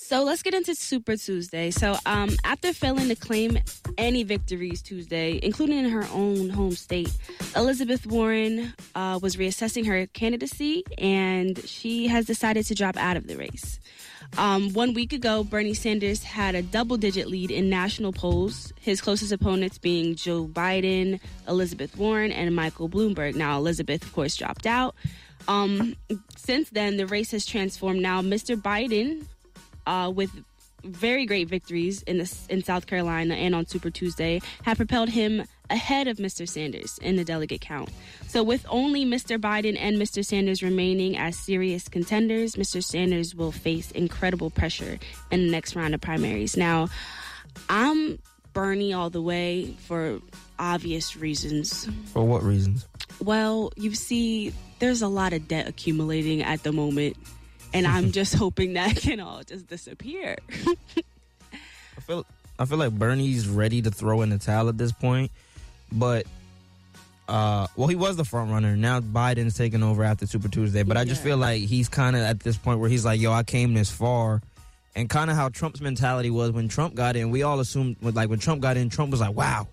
So 0.00 0.22
let's 0.22 0.42
get 0.42 0.54
into 0.54 0.76
Super 0.76 1.16
Tuesday. 1.16 1.72
So, 1.72 1.96
um, 2.06 2.30
after 2.44 2.72
failing 2.72 3.08
to 3.08 3.16
claim 3.16 3.58
any 3.98 4.22
victories 4.22 4.80
Tuesday, 4.80 5.40
including 5.42 5.78
in 5.78 5.90
her 5.90 6.06
own 6.12 6.50
home 6.50 6.76
state, 6.76 7.12
Elizabeth 7.56 8.06
Warren 8.06 8.72
uh, 8.94 9.18
was 9.20 9.34
reassessing 9.34 9.86
her 9.86 10.06
candidacy 10.06 10.84
and 10.98 11.58
she 11.66 12.06
has 12.06 12.26
decided 12.26 12.64
to 12.66 12.76
drop 12.76 12.96
out 12.96 13.16
of 13.16 13.26
the 13.26 13.36
race. 13.36 13.80
Um, 14.36 14.72
one 14.72 14.94
week 14.94 15.12
ago, 15.12 15.42
Bernie 15.42 15.74
Sanders 15.74 16.22
had 16.22 16.54
a 16.54 16.62
double 16.62 16.96
digit 16.96 17.26
lead 17.26 17.50
in 17.50 17.68
national 17.68 18.12
polls, 18.12 18.72
his 18.80 19.00
closest 19.00 19.32
opponents 19.32 19.78
being 19.78 20.14
Joe 20.14 20.46
Biden, 20.46 21.18
Elizabeth 21.48 21.96
Warren, 21.96 22.30
and 22.30 22.54
Michael 22.54 22.88
Bloomberg. 22.88 23.34
Now, 23.34 23.58
Elizabeth, 23.58 24.04
of 24.04 24.12
course, 24.12 24.36
dropped 24.36 24.66
out. 24.66 24.94
Um, 25.48 25.96
since 26.36 26.70
then, 26.70 26.96
the 26.96 27.06
race 27.06 27.32
has 27.32 27.44
transformed. 27.44 28.00
Now, 28.00 28.22
Mr. 28.22 28.54
Biden 28.60 29.24
uh, 29.86 30.12
with 30.14 30.30
very 30.84 31.26
great 31.26 31.48
victories 31.48 32.02
in 32.02 32.18
the, 32.18 32.38
in 32.48 32.62
South 32.62 32.86
Carolina 32.86 33.34
and 33.34 33.54
on 33.54 33.66
Super 33.66 33.90
Tuesday 33.90 34.40
have 34.62 34.76
propelled 34.76 35.08
him 35.08 35.44
ahead 35.70 36.06
of 36.06 36.18
Mr. 36.18 36.48
Sanders 36.48 36.98
in 36.98 37.16
the 37.16 37.24
delegate 37.24 37.60
count. 37.60 37.90
So 38.28 38.42
with 38.42 38.64
only 38.68 39.04
Mr. 39.04 39.38
Biden 39.38 39.76
and 39.78 39.96
Mr. 39.96 40.24
Sanders 40.24 40.62
remaining 40.62 41.16
as 41.16 41.36
serious 41.36 41.88
contenders, 41.88 42.54
Mr. 42.54 42.82
Sanders 42.82 43.34
will 43.34 43.52
face 43.52 43.90
incredible 43.90 44.50
pressure 44.50 44.98
in 45.30 45.46
the 45.46 45.50
next 45.50 45.74
round 45.74 45.94
of 45.94 46.00
primaries. 46.00 46.56
Now, 46.56 46.88
I'm 47.68 48.18
Bernie 48.52 48.92
all 48.92 49.10
the 49.10 49.22
way 49.22 49.74
for 49.86 50.20
obvious 50.58 51.16
reasons. 51.16 51.88
For 52.12 52.24
what 52.24 52.42
reasons? 52.42 52.86
Well, 53.22 53.72
you 53.76 53.94
see, 53.94 54.52
there's 54.78 55.02
a 55.02 55.08
lot 55.08 55.32
of 55.32 55.48
debt 55.48 55.68
accumulating 55.68 56.42
at 56.42 56.62
the 56.62 56.72
moment, 56.72 57.16
and 57.72 57.86
I'm 57.86 58.12
just 58.12 58.34
hoping 58.34 58.74
that 58.74 58.96
can 58.96 59.20
all 59.20 59.42
just 59.42 59.66
disappear. 59.66 60.36
I 60.66 62.00
feel 62.00 62.26
I 62.58 62.64
feel 62.64 62.78
like 62.78 62.92
Bernie's 62.92 63.48
ready 63.48 63.82
to 63.82 63.90
throw 63.90 64.22
in 64.22 64.30
the 64.30 64.38
towel 64.38 64.68
at 64.68 64.78
this 64.78 64.92
point, 64.92 65.30
but 65.92 66.26
uh, 67.28 67.66
well, 67.76 67.88
he 67.88 67.94
was 67.94 68.16
the 68.16 68.24
front 68.24 68.50
runner. 68.50 68.74
Now 68.74 69.00
Biden's 69.00 69.54
taking 69.56 69.82
over 69.82 70.02
after 70.02 70.26
Super 70.26 70.48
Tuesday, 70.48 70.82
but 70.82 70.96
I 70.96 71.04
just 71.04 71.22
feel 71.22 71.36
like 71.36 71.62
he's 71.62 71.88
kind 71.88 72.16
of 72.16 72.22
at 72.22 72.40
this 72.40 72.56
point 72.56 72.80
where 72.80 72.88
he's 72.88 73.04
like, 73.04 73.20
"Yo, 73.20 73.32
I 73.32 73.42
came 73.42 73.74
this 73.74 73.90
far," 73.90 74.40
and 74.96 75.10
kind 75.10 75.30
of 75.30 75.36
how 75.36 75.50
Trump's 75.50 75.80
mentality 75.80 76.30
was 76.30 76.52
when 76.52 76.68
Trump 76.68 76.94
got 76.94 77.16
in. 77.16 77.30
We 77.30 77.42
all 77.42 77.60
assumed, 77.60 77.96
like 78.00 78.30
when 78.30 78.38
Trump 78.38 78.62
got 78.62 78.76
in, 78.76 78.88
Trump 78.88 79.10
was 79.10 79.20
like, 79.20 79.34
"Wow, 79.34 79.68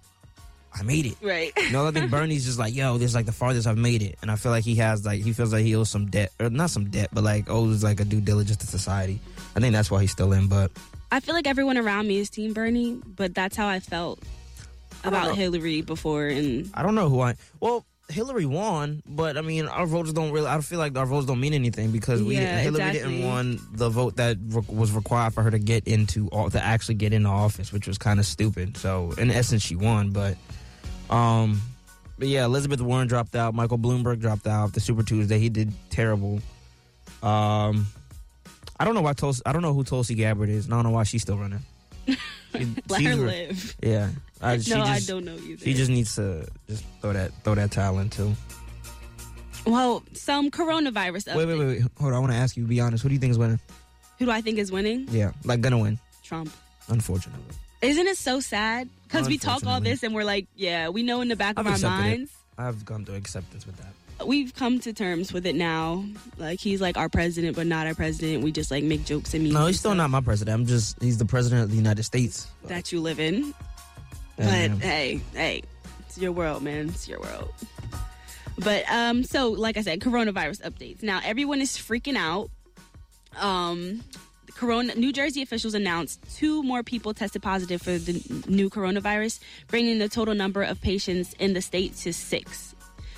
I 0.78 0.84
made 0.84 1.06
it." 1.06 1.16
right. 1.22 1.52
You 1.58 1.72
know, 1.72 1.88
I 1.88 1.92
think 1.92 2.12
Bernie's 2.12 2.46
just 2.46 2.60
like, 2.60 2.76
"Yo, 2.76 2.98
this 2.98 3.10
is 3.12 3.16
like 3.16 3.26
the 3.26 3.32
farthest 3.32 3.68
I've 3.68 3.78
made 3.78 4.02
it," 4.02 4.18
and 4.22 4.30
I 4.30 4.36
feel 4.36 4.52
like 4.52 4.64
he 4.64 4.76
has 4.76 5.06
like 5.06 5.22
he 5.24 5.34
feels 5.34 5.54
like 5.54 5.64
he 5.64 5.76
owes 5.76 5.90
some 5.90 6.08
debt, 6.08 6.32
or 6.40 6.50
not 6.50 6.70
some 6.70 6.90
debt, 6.90 7.10
but 7.14 7.24
like 7.24 7.50
owes 7.50 7.84
like 7.84 8.00
a 8.00 8.06
due 8.06 8.22
diligence 8.22 8.58
to 8.58 8.68
society. 8.68 9.20
I 9.56 9.60
think 9.60 9.74
that's 9.74 9.90
why 9.90 10.02
he's 10.02 10.12
still 10.12 10.34
in, 10.34 10.48
but. 10.48 10.72
I 11.12 11.20
feel 11.22 11.36
like 11.36 11.48
everyone 11.48 11.78
around 11.78 12.08
me 12.08 12.18
is 12.18 12.30
Team 12.30 12.52
Bernie, 12.54 13.00
but 13.06 13.34
that's 13.34 13.56
how 13.56 13.68
I 13.68 13.80
felt 13.80 14.20
about 15.04 15.36
Hillary 15.36 15.82
before. 15.82 16.28
And 16.28 16.70
I 16.74 16.84
don't 16.84 16.96
know 16.96 17.10
who 17.10 17.22
I. 17.22 17.36
Well, 17.62 17.86
Hillary 18.10 18.46
won, 18.46 19.02
but 19.08 19.38
I 19.38 19.42
mean, 19.42 19.68
our 19.68 19.86
votes 19.86 20.12
don't 20.14 20.32
really. 20.32 20.48
I 20.48 20.60
feel 20.62 20.80
like 20.80 20.98
our 20.98 21.06
votes 21.06 21.26
don't 21.26 21.40
mean 21.40 21.54
anything 21.54 21.92
because 21.92 22.22
we 22.22 22.36
Yeah, 22.36 22.60
Hillary 22.60 22.84
exactly. 22.84 23.14
didn't 23.18 23.28
won 23.28 23.60
the 23.74 23.90
vote 23.90 24.18
that 24.18 24.38
re- 24.48 24.62
was 24.68 24.92
required 24.92 25.34
for 25.34 25.42
her 25.44 25.52
to 25.52 25.60
get 25.60 25.88
into 25.88 26.28
all 26.30 26.50
to 26.50 26.62
actually 26.64 26.96
get 26.96 27.14
into 27.14 27.30
office, 27.30 27.72
which 27.72 27.88
was 27.88 27.98
kind 27.98 28.20
of 28.20 28.26
stupid. 28.26 28.78
So 28.78 29.14
in 29.18 29.32
essence, 29.32 29.62
she 29.64 29.76
won, 29.76 30.12
but 30.12 30.38
um, 31.10 31.62
but 32.18 32.28
yeah, 32.28 32.46
Elizabeth 32.46 32.82
Warren 32.82 33.08
dropped 33.08 33.36
out. 33.36 33.54
Michael 33.54 33.78
Bloomberg 33.78 34.20
dropped 34.20 34.48
out. 34.48 34.74
The 34.74 34.80
Super 34.80 35.04
Tuesday, 35.04 35.38
he 35.40 35.50
did 35.50 35.74
terrible. 35.90 36.40
Um, 37.22 37.88
I 38.80 38.86
don't 38.86 38.94
know 38.96 39.02
why 39.02 39.14
Tulsi. 39.14 39.42
I 39.46 39.52
don't 39.54 39.62
know 39.62 39.74
who 39.74 39.84
Tulsi 39.84 40.16
Gabbard 40.16 40.50
is. 40.50 40.66
and 40.66 40.74
I 40.74 40.78
don't 40.78 40.86
know 40.86 40.92
why 40.92 41.04
she's 41.04 41.22
still 41.22 41.38
running. 41.38 41.62
She- 42.56 42.74
let 42.88 43.02
her 43.02 43.16
live. 43.16 43.76
Yeah, 43.84 44.10
I, 44.42 44.56
no, 44.70 44.82
I 44.82 45.02
don't 45.02 45.26
know 45.26 45.36
either. 45.36 45.66
She 45.66 45.74
just 45.74 45.90
needs 45.92 46.16
to 46.16 46.48
just 46.70 46.86
throw 47.02 47.12
that 47.12 47.32
throw 47.44 47.54
that 47.56 47.72
towel 47.72 48.00
in 48.00 48.10
too. 48.10 48.34
well, 49.66 50.04
some 50.14 50.50
coronavirus. 50.52 51.36
Wait, 51.36 51.46
wait, 51.48 51.58
wait, 51.60 51.66
wait. 51.66 51.82
Hold 52.00 52.14
on. 52.14 52.18
I 52.18 52.20
want 52.20 52.32
to 52.32 52.38
ask 52.38 52.56
you. 52.56 52.64
Be 52.66 52.80
honest. 52.80 53.04
Who 53.04 53.10
do 53.10 53.14
you 53.16 53.20
think 53.20 53.32
is 53.32 53.38
winning? 53.38 53.60
Who 54.20 54.26
do 54.26 54.32
I 54.32 54.40
think 54.40 54.58
is 54.58 54.72
winning? 54.72 55.06
Yeah, 55.12 55.32
like 55.44 55.60
gonna 55.60 55.80
win. 55.80 56.00
Trump. 56.24 56.50
Unfortunately. 56.88 57.44
Isn't 57.82 58.08
it 58.08 58.18
so 58.18 58.40
sad? 58.40 58.90
Because 59.08 59.28
we 59.28 59.38
talk 59.38 59.66
all 59.66 59.80
this 59.80 60.04
and 60.04 60.14
we're 60.16 60.24
like, 60.24 60.48
yeah, 60.56 60.90
we 60.90 61.04
know 61.04 61.22
in 61.22 61.28
the 61.28 61.36
back 61.36 61.58
of 61.60 61.66
I've 61.66 61.68
our 61.68 61.74
accepted 61.74 61.98
it. 62.06 62.10
minds. 62.18 62.32
I've 62.58 62.86
come 62.86 63.06
to 63.06 63.14
acceptance 63.16 63.66
with 63.66 63.78
that. 63.78 64.26
We've 64.26 64.54
come 64.56 64.80
to 64.80 64.94
terms 64.94 65.34
with 65.34 65.46
it 65.46 65.56
now. 65.56 66.06
Like 66.38 66.60
he's 66.60 66.80
like 66.82 66.96
our 66.98 67.10
president, 67.10 67.56
but 67.56 67.68
not 67.68 67.86
our 67.86 67.94
president. 67.94 68.44
We 68.44 68.52
just 68.54 68.72
like 68.72 68.84
make 68.84 69.04
jokes 69.06 69.34
and 69.34 69.44
memes. 69.44 69.54
No, 69.54 69.68
he's 69.68 69.80
still 69.80 69.92
stuff 69.92 69.98
not 69.98 70.10
my 70.10 70.22
president. 70.22 70.56
I'm 70.62 70.66
just 70.66 71.02
he's 71.02 71.18
the 71.18 71.26
president 71.26 71.64
of 71.64 71.70
the 71.70 71.76
United 71.76 72.04
States. 72.04 72.48
that 72.66 72.92
you 72.94 73.02
live 73.02 73.20
in. 73.20 73.54
Yeah, 74.38 74.70
But 74.70 74.82
hey, 74.82 75.22
hey, 75.34 75.64
it's 76.08 76.18
your 76.18 76.32
world, 76.32 76.64
man. 76.64 76.90
It's 76.90 77.08
your 77.10 77.20
world. 77.20 77.54
But 78.58 78.90
um, 78.90 79.24
so 79.24 79.50
like 79.52 79.76
I 79.76 79.82
said, 79.82 80.00
coronavirus 80.00 80.62
updates. 80.62 81.04
Now 81.04 81.20
everyone 81.24 81.60
is 81.62 81.72
freaking 81.72 82.16
out. 82.16 82.50
Um, 83.38 84.02
corona 84.56 84.96
New 84.96 85.12
Jersey 85.12 85.42
officials 85.42 85.74
announced 85.74 86.20
two 86.36 86.64
more 86.64 86.82
people 86.82 87.14
tested 87.14 87.42
positive 87.42 87.82
for 87.82 87.98
the 87.98 88.44
new 88.48 88.70
coronavirus, 88.70 89.40
bringing 89.68 90.00
the 90.00 90.10
total 90.10 90.34
number 90.34 90.64
of 90.64 90.82
patients 90.82 91.34
in 91.34 91.54
the 91.54 91.62
state 91.62 91.96
to 91.98 92.14
six. 92.14 92.74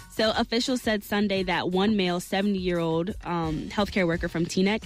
So 0.10 0.34
officials 0.36 0.82
said 0.82 1.04
Sunday 1.04 1.44
that 1.44 1.70
one 1.70 1.96
male 1.96 2.20
70 2.20 2.58
year 2.58 2.80
old 2.80 3.12
um, 3.24 3.70
healthcare 3.70 4.08
worker 4.08 4.28
from 4.28 4.46
Teaneck, 4.46 4.84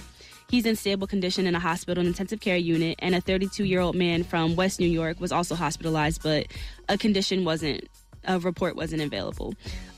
he's 0.50 0.66
in 0.66 0.76
stable 0.76 1.06
condition 1.06 1.46
in 1.46 1.54
a 1.54 1.58
hospital 1.58 2.06
intensive 2.06 2.40
care 2.40 2.58
unit, 2.58 2.96
and 2.98 3.14
a 3.14 3.20
32 3.20 3.64
year 3.64 3.80
old 3.80 3.96
man 3.96 4.24
from 4.24 4.54
West 4.54 4.78
New 4.78 4.86
York 4.86 5.20
was 5.20 5.32
also 5.32 5.54
hospitalized, 5.54 6.22
but 6.22 6.48
a 6.88 6.98
condition 6.98 7.44
wasn't, 7.44 7.88
a 8.24 8.38
report 8.38 8.76
wasn't 8.76 9.00
available. 9.00 9.54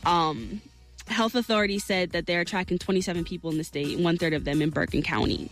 Um, 0.06 0.62
health 1.08 1.34
authorities 1.34 1.84
said 1.84 2.12
that 2.12 2.26
they're 2.26 2.44
tracking 2.44 2.78
27 2.78 3.24
people 3.24 3.50
in 3.50 3.58
the 3.58 3.64
state, 3.64 3.98
one 3.98 4.16
third 4.16 4.34
of 4.34 4.44
them 4.44 4.62
in 4.62 4.70
Bergen 4.70 5.02
County. 5.02 5.50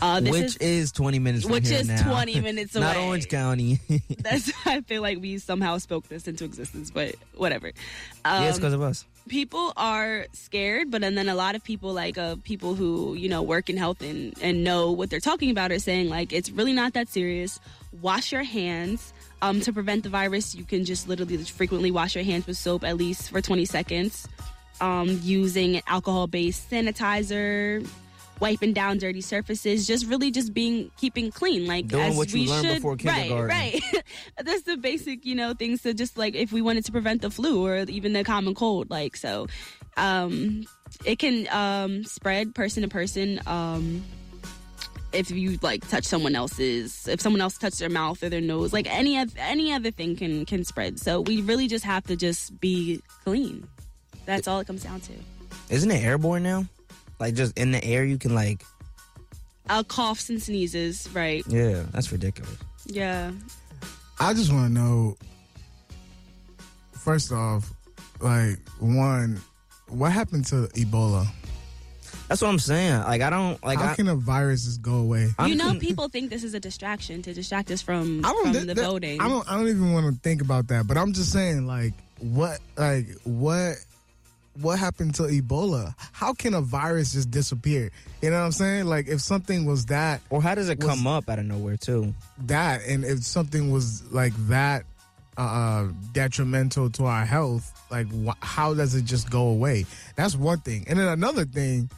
Uh, 0.00 0.20
this 0.20 0.30
which 0.32 0.44
is, 0.44 0.56
is, 0.56 0.92
20 0.92 1.18
minutes 1.18 1.44
which 1.44 1.70
is 1.70 1.88
now. 1.88 2.10
20 2.12 2.40
minutes 2.40 2.76
away. 2.76 2.86
Not. 2.86 2.96
Orange 2.96 3.28
County. 3.28 3.80
that's 4.20 4.52
I 4.66 4.80
feel 4.82 5.02
like 5.02 5.18
we 5.20 5.38
somehow 5.38 5.78
spoke 5.78 6.08
this 6.08 6.28
into 6.28 6.44
existence, 6.44 6.90
but 6.90 7.14
whatever. 7.34 7.72
Um, 8.24 8.42
yeah, 8.42 8.48
it's 8.48 8.58
because 8.58 8.72
of 8.74 8.82
us. 8.82 9.04
people 9.28 9.72
are 9.76 10.26
scared, 10.32 10.90
but 10.90 11.02
and 11.02 11.16
then 11.16 11.28
a 11.28 11.34
lot 11.34 11.54
of 11.54 11.64
people 11.64 11.92
like 11.92 12.16
uh, 12.18 12.36
people 12.44 12.74
who 12.74 13.14
you 13.14 13.28
know 13.28 13.42
work 13.42 13.68
in 13.68 13.76
health 13.76 14.00
and 14.02 14.34
and 14.40 14.62
know 14.62 14.92
what 14.92 15.10
they're 15.10 15.20
talking 15.20 15.50
about 15.50 15.72
are 15.72 15.78
saying 15.78 16.08
like 16.08 16.32
it's 16.32 16.50
really 16.50 16.72
not 16.72 16.92
that 16.94 17.08
serious. 17.08 17.58
Wash 18.00 18.32
your 18.32 18.44
hands. 18.44 19.12
Um, 19.40 19.60
to 19.60 19.72
prevent 19.72 20.02
the 20.02 20.08
virus, 20.08 20.56
you 20.56 20.64
can 20.64 20.84
just 20.84 21.08
literally 21.08 21.36
just 21.36 21.52
frequently 21.52 21.92
wash 21.92 22.16
your 22.16 22.24
hands 22.24 22.46
with 22.48 22.56
soap 22.56 22.82
at 22.82 22.96
least 22.96 23.30
for 23.30 23.40
20 23.40 23.64
seconds. 23.66 24.26
Um, 24.80 25.20
using 25.22 25.80
alcohol-based 25.86 26.70
sanitizer, 26.70 27.88
wiping 28.40 28.72
down 28.72 28.98
dirty 28.98 29.20
surfaces, 29.20 29.86
just 29.86 30.06
really 30.06 30.30
just 30.30 30.54
being 30.54 30.90
keeping 30.96 31.30
clean. 31.30 31.66
Like 31.66 31.88
Doing 31.88 32.04
as 32.04 32.16
what 32.16 32.32
you 32.32 32.48
learned 32.48 32.66
should. 32.66 32.74
before 32.76 32.96
kindergarten. 32.96 33.48
Right, 33.48 33.80
right. 33.92 34.04
That's 34.44 34.62
the 34.62 34.76
basic, 34.76 35.24
you 35.24 35.34
know, 35.34 35.54
things 35.54 35.82
to 35.82 35.94
just 35.94 36.16
like 36.16 36.34
if 36.34 36.52
we 36.52 36.62
wanted 36.62 36.84
to 36.86 36.92
prevent 36.92 37.22
the 37.22 37.30
flu 37.30 37.64
or 37.66 37.78
even 37.88 38.12
the 38.12 38.24
common 38.24 38.54
cold, 38.54 38.90
like 38.90 39.16
so. 39.16 39.46
Um, 39.96 40.64
it 41.04 41.18
can 41.18 41.48
um, 41.50 42.04
spread 42.04 42.54
person 42.54 42.82
to 42.82 42.88
person. 42.88 43.40
Um, 43.46 44.04
if 45.12 45.30
you 45.30 45.58
like 45.62 45.88
touch 45.88 46.04
someone 46.04 46.34
else's, 46.36 47.08
if 47.08 47.20
someone 47.20 47.40
else 47.40 47.56
touched 47.56 47.78
their 47.78 47.88
mouth 47.88 48.22
or 48.22 48.28
their 48.28 48.40
nose, 48.40 48.72
like 48.72 48.86
any 48.94 49.18
oth- 49.18 49.34
any 49.38 49.72
other 49.72 49.90
thing 49.90 50.16
can 50.16 50.44
can 50.44 50.64
spread. 50.64 50.98
So 51.00 51.22
we 51.22 51.40
really 51.42 51.66
just 51.66 51.84
have 51.84 52.04
to 52.04 52.16
just 52.16 52.60
be 52.60 53.00
clean. 53.24 53.66
That's 54.26 54.46
all 54.46 54.60
it 54.60 54.66
comes 54.66 54.82
down 54.84 55.00
to. 55.00 55.12
Isn't 55.70 55.90
it 55.90 56.02
airborne 56.04 56.42
now? 56.42 56.66
Like 57.18 57.34
just 57.34 57.58
in 57.58 57.72
the 57.72 57.84
air, 57.84 58.04
you 58.04 58.18
can 58.18 58.34
like. 58.34 58.64
Uh, 59.68 59.82
coughs 59.82 60.30
and 60.30 60.42
sneezes, 60.42 61.08
right? 61.12 61.44
Yeah, 61.46 61.84
that's 61.92 62.10
ridiculous. 62.10 62.56
Yeah. 62.86 63.32
I 64.18 64.32
just 64.34 64.52
want 64.52 64.68
to 64.68 64.72
know. 64.72 65.16
First 66.92 67.32
off, 67.32 67.70
like 68.20 68.58
one, 68.80 69.40
what 69.88 70.12
happened 70.12 70.46
to 70.46 70.68
Ebola? 70.74 71.26
That's 72.28 72.42
what 72.42 72.48
I'm 72.48 72.58
saying. 72.58 73.00
Like 73.00 73.22
I 73.22 73.30
don't 73.30 73.62
like. 73.64 73.78
How 73.78 73.92
I, 73.92 73.94
can 73.94 74.08
a 74.08 74.14
virus 74.14 74.64
just 74.64 74.82
go 74.82 74.96
away? 74.96 75.28
You 75.46 75.54
know, 75.54 75.78
people 75.78 76.08
think 76.08 76.28
this 76.30 76.44
is 76.44 76.52
a 76.54 76.60
distraction 76.60 77.22
to 77.22 77.32
distract 77.32 77.70
us 77.70 77.80
from, 77.80 78.24
I 78.24 78.34
from 78.42 78.52
don't. 78.52 78.66
the 78.66 78.74
that- 78.74 78.84
voting. 78.84 79.20
I 79.20 79.28
don't. 79.28 79.48
I 79.50 79.56
don't 79.56 79.68
even 79.68 79.92
want 79.92 80.14
to 80.14 80.20
think 80.20 80.42
about 80.42 80.68
that. 80.68 80.86
But 80.86 80.98
I'm 80.98 81.12
just 81.14 81.32
saying, 81.32 81.66
like, 81.66 81.94
what, 82.20 82.58
like, 82.76 83.06
what, 83.24 83.76
what 84.60 84.78
happened 84.78 85.14
to 85.16 85.22
Ebola? 85.24 85.94
How 86.12 86.32
can 86.34 86.54
a 86.54 86.60
virus 86.60 87.12
just 87.12 87.30
disappear? 87.30 87.90
You 88.22 88.30
know 88.30 88.38
what 88.38 88.46
I'm 88.46 88.52
saying? 88.52 88.86
Like, 88.86 89.08
if 89.08 89.20
something 89.20 89.64
was 89.64 89.86
that, 89.86 90.20
or 90.30 90.42
how 90.42 90.54
does 90.54 90.68
it 90.68 90.80
come 90.80 91.06
up 91.06 91.28
out 91.28 91.38
of 91.38 91.46
nowhere 91.46 91.76
too? 91.76 92.14
that, 92.46 92.82
and 92.86 93.04
if 93.04 93.24
something 93.24 93.70
was 93.70 94.10
like 94.12 94.32
that 94.48 94.84
uh 95.36 95.86
detrimental 96.12 96.90
to 96.90 97.04
our 97.06 97.24
health, 97.24 97.72
like, 97.90 98.06
wh- 98.24 98.36
how 98.40 98.74
does 98.74 98.94
it 98.94 99.04
just 99.04 99.30
go 99.30 99.48
away? 99.48 99.86
That's 100.16 100.34
one 100.34 100.60
thing. 100.60 100.84
And 100.88 100.98
then 100.98 101.08
another 101.08 101.44
thing. 101.44 101.90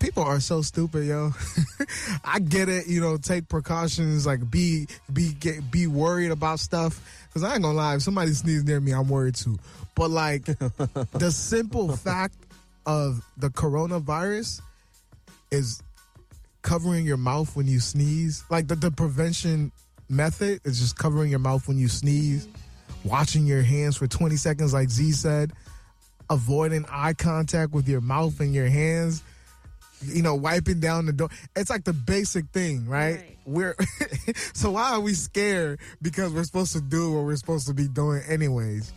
People 0.00 0.24
are 0.24 0.40
so 0.40 0.60
stupid, 0.60 1.06
yo. 1.06 1.32
I 2.24 2.38
get 2.38 2.68
it, 2.68 2.88
you 2.88 3.00
know. 3.00 3.16
Take 3.16 3.48
precautions, 3.48 4.26
like 4.26 4.50
be 4.50 4.86
be 5.12 5.32
get, 5.32 5.70
be 5.70 5.86
worried 5.86 6.30
about 6.30 6.60
stuff. 6.60 7.00
Cause 7.34 7.42
I 7.42 7.54
ain't 7.54 7.62
gonna 7.62 7.76
lie, 7.76 7.96
if 7.96 8.02
somebody 8.02 8.32
sneezes 8.32 8.64
near 8.64 8.80
me, 8.80 8.92
I'm 8.92 9.08
worried 9.08 9.34
too. 9.34 9.58
But 9.96 10.10
like 10.10 10.44
the 10.46 11.32
simple 11.32 11.96
fact 11.96 12.36
of 12.86 13.26
the 13.36 13.48
coronavirus 13.48 14.60
is 15.50 15.82
covering 16.62 17.04
your 17.04 17.16
mouth 17.16 17.54
when 17.56 17.66
you 17.66 17.80
sneeze. 17.80 18.44
Like 18.50 18.68
the, 18.68 18.76
the 18.76 18.90
prevention 18.90 19.72
method 20.08 20.60
is 20.64 20.80
just 20.80 20.96
covering 20.96 21.30
your 21.30 21.40
mouth 21.40 21.66
when 21.66 21.76
you 21.78 21.88
sneeze, 21.88 22.46
washing 23.04 23.46
your 23.46 23.62
hands 23.62 23.96
for 23.96 24.06
20 24.06 24.36
seconds, 24.36 24.72
like 24.72 24.88
Z 24.90 25.12
said, 25.12 25.52
avoiding 26.30 26.84
eye 26.90 27.14
contact 27.14 27.72
with 27.72 27.88
your 27.88 28.00
mouth 28.00 28.40
and 28.40 28.54
your 28.54 28.68
hands, 28.68 29.22
you 30.06 30.22
know, 30.22 30.34
wiping 30.34 30.80
down 30.80 31.06
the 31.06 31.12
door. 31.12 31.28
It's 31.56 31.70
like 31.70 31.84
the 31.84 31.92
basic 31.92 32.46
thing, 32.48 32.86
right? 32.86 33.16
Right. 33.16 33.38
We're 33.46 33.76
so 34.54 34.72
why 34.72 34.92
are 34.92 35.00
we 35.00 35.14
scared 35.14 35.80
because 36.00 36.32
we're 36.32 36.44
supposed 36.44 36.72
to 36.72 36.80
do 36.80 37.12
what 37.12 37.24
we're 37.24 37.36
supposed 37.36 37.66
to 37.68 37.74
be 37.74 37.88
doing 37.88 38.22
anyways? 38.28 38.92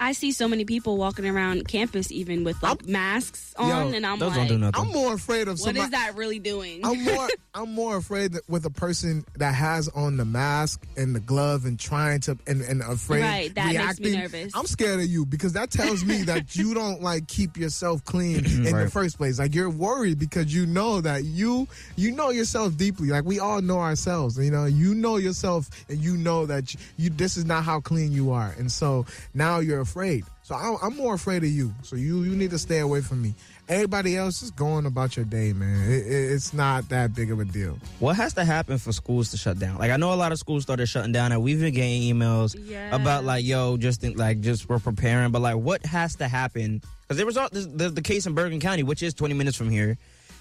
I 0.00 0.12
see 0.12 0.32
so 0.32 0.48
many 0.48 0.64
people 0.64 0.96
walking 0.96 1.26
around 1.26 1.66
campus 1.66 2.12
even 2.12 2.44
with 2.44 2.62
like 2.62 2.86
masks 2.86 3.54
on, 3.56 3.68
Yo, 3.68 3.96
and 3.96 4.06
I'm 4.06 4.18
Those 4.18 4.36
like, 4.36 4.48
don't 4.48 4.60
do. 4.60 4.70
I'm 4.74 4.88
more 4.88 5.14
afraid 5.14 5.42
of 5.42 5.58
what 5.58 5.74
somebody 5.74 5.80
is 5.80 5.90
that 5.90 6.14
really 6.14 6.38
doing? 6.38 6.80
I'm 6.84 7.02
more 7.04 7.28
I'm 7.54 7.72
more 7.72 7.96
afraid 7.96 8.32
that 8.32 8.48
with 8.48 8.64
a 8.64 8.70
person 8.70 9.24
that 9.36 9.54
has 9.54 9.88
on 9.88 10.16
the 10.16 10.24
mask 10.24 10.86
and 10.96 11.14
the 11.14 11.20
glove 11.20 11.64
and 11.64 11.78
trying 11.78 12.20
to 12.20 12.38
and, 12.46 12.62
and 12.62 12.82
afraid 12.82 13.22
Right, 13.22 13.54
that 13.54 13.74
makes 13.74 14.00
me 14.00 14.16
nervous. 14.16 14.52
I'm 14.54 14.66
scared 14.66 15.00
of 15.00 15.06
you 15.06 15.26
because 15.26 15.54
that 15.54 15.70
tells 15.70 16.04
me 16.04 16.22
that 16.22 16.54
you 16.56 16.74
don't 16.74 17.02
like 17.02 17.26
keep 17.26 17.56
yourself 17.56 18.04
clean 18.04 18.40
mm-hmm. 18.40 18.66
in 18.66 18.76
the 18.76 18.90
first 18.90 19.18
place. 19.18 19.38
Like 19.38 19.54
you're 19.54 19.70
worried 19.70 20.18
because 20.18 20.54
you 20.54 20.66
know 20.66 21.00
that 21.00 21.24
you 21.24 21.66
you 21.96 22.12
know 22.12 22.30
yourself 22.30 22.76
deeply. 22.76 23.08
Like 23.08 23.24
we 23.24 23.40
all 23.40 23.60
know 23.60 23.80
ourselves. 23.80 24.38
You 24.38 24.50
know, 24.50 24.66
you 24.66 24.94
know 24.94 25.16
yourself 25.16 25.68
and 25.88 25.98
you 25.98 26.16
know 26.16 26.46
that 26.46 26.72
you, 26.72 26.80
you 26.96 27.10
this 27.10 27.36
is 27.36 27.44
not 27.44 27.64
how 27.64 27.80
clean 27.80 28.12
you 28.12 28.30
are. 28.30 28.54
And 28.58 28.70
so 28.70 29.06
now 29.34 29.58
you're 29.58 29.80
afraid. 29.88 30.24
So 30.42 30.54
I'm, 30.54 30.76
I'm 30.82 30.96
more 30.96 31.14
afraid 31.14 31.42
of 31.42 31.50
you. 31.50 31.74
So 31.82 31.96
you 31.96 32.22
you 32.22 32.36
need 32.36 32.50
to 32.50 32.58
stay 32.58 32.80
away 32.80 33.00
from 33.00 33.22
me. 33.22 33.34
Everybody 33.68 34.16
else 34.16 34.42
is 34.42 34.50
going 34.50 34.86
about 34.86 35.16
your 35.16 35.24
day, 35.26 35.52
man. 35.52 35.90
It, 35.90 36.06
it, 36.06 36.32
it's 36.32 36.52
not 36.54 36.88
that 36.90 37.14
big 37.14 37.30
of 37.30 37.38
a 37.40 37.44
deal. 37.44 37.78
What 37.98 38.16
has 38.16 38.32
to 38.34 38.44
happen 38.44 38.78
for 38.78 38.92
schools 38.92 39.30
to 39.32 39.36
shut 39.36 39.58
down? 39.58 39.78
Like 39.78 39.90
I 39.90 39.96
know 39.96 40.12
a 40.12 40.16
lot 40.16 40.32
of 40.32 40.38
schools 40.38 40.62
started 40.62 40.86
shutting 40.86 41.12
down, 41.12 41.32
and 41.32 41.42
we've 41.42 41.60
been 41.60 41.74
getting 41.74 42.02
emails 42.02 42.54
Yeah. 42.68 42.94
about 42.94 43.24
like, 43.24 43.44
yo, 43.44 43.76
just 43.76 44.00
think, 44.00 44.18
like 44.18 44.40
just 44.40 44.68
we're 44.68 44.78
preparing, 44.78 45.32
but 45.32 45.42
like, 45.42 45.56
what 45.56 45.84
has 45.86 46.16
to 46.16 46.28
happen? 46.28 46.82
Because 47.02 47.16
there 47.16 47.26
was 47.26 47.36
all, 47.36 47.48
there's, 47.52 47.66
there's 47.68 47.94
the 47.94 48.02
case 48.02 48.26
in 48.26 48.34
Bergen 48.34 48.60
County, 48.60 48.82
which 48.82 49.02
is 49.02 49.14
20 49.14 49.34
minutes 49.34 49.56
from 49.56 49.70
here. 49.70 49.96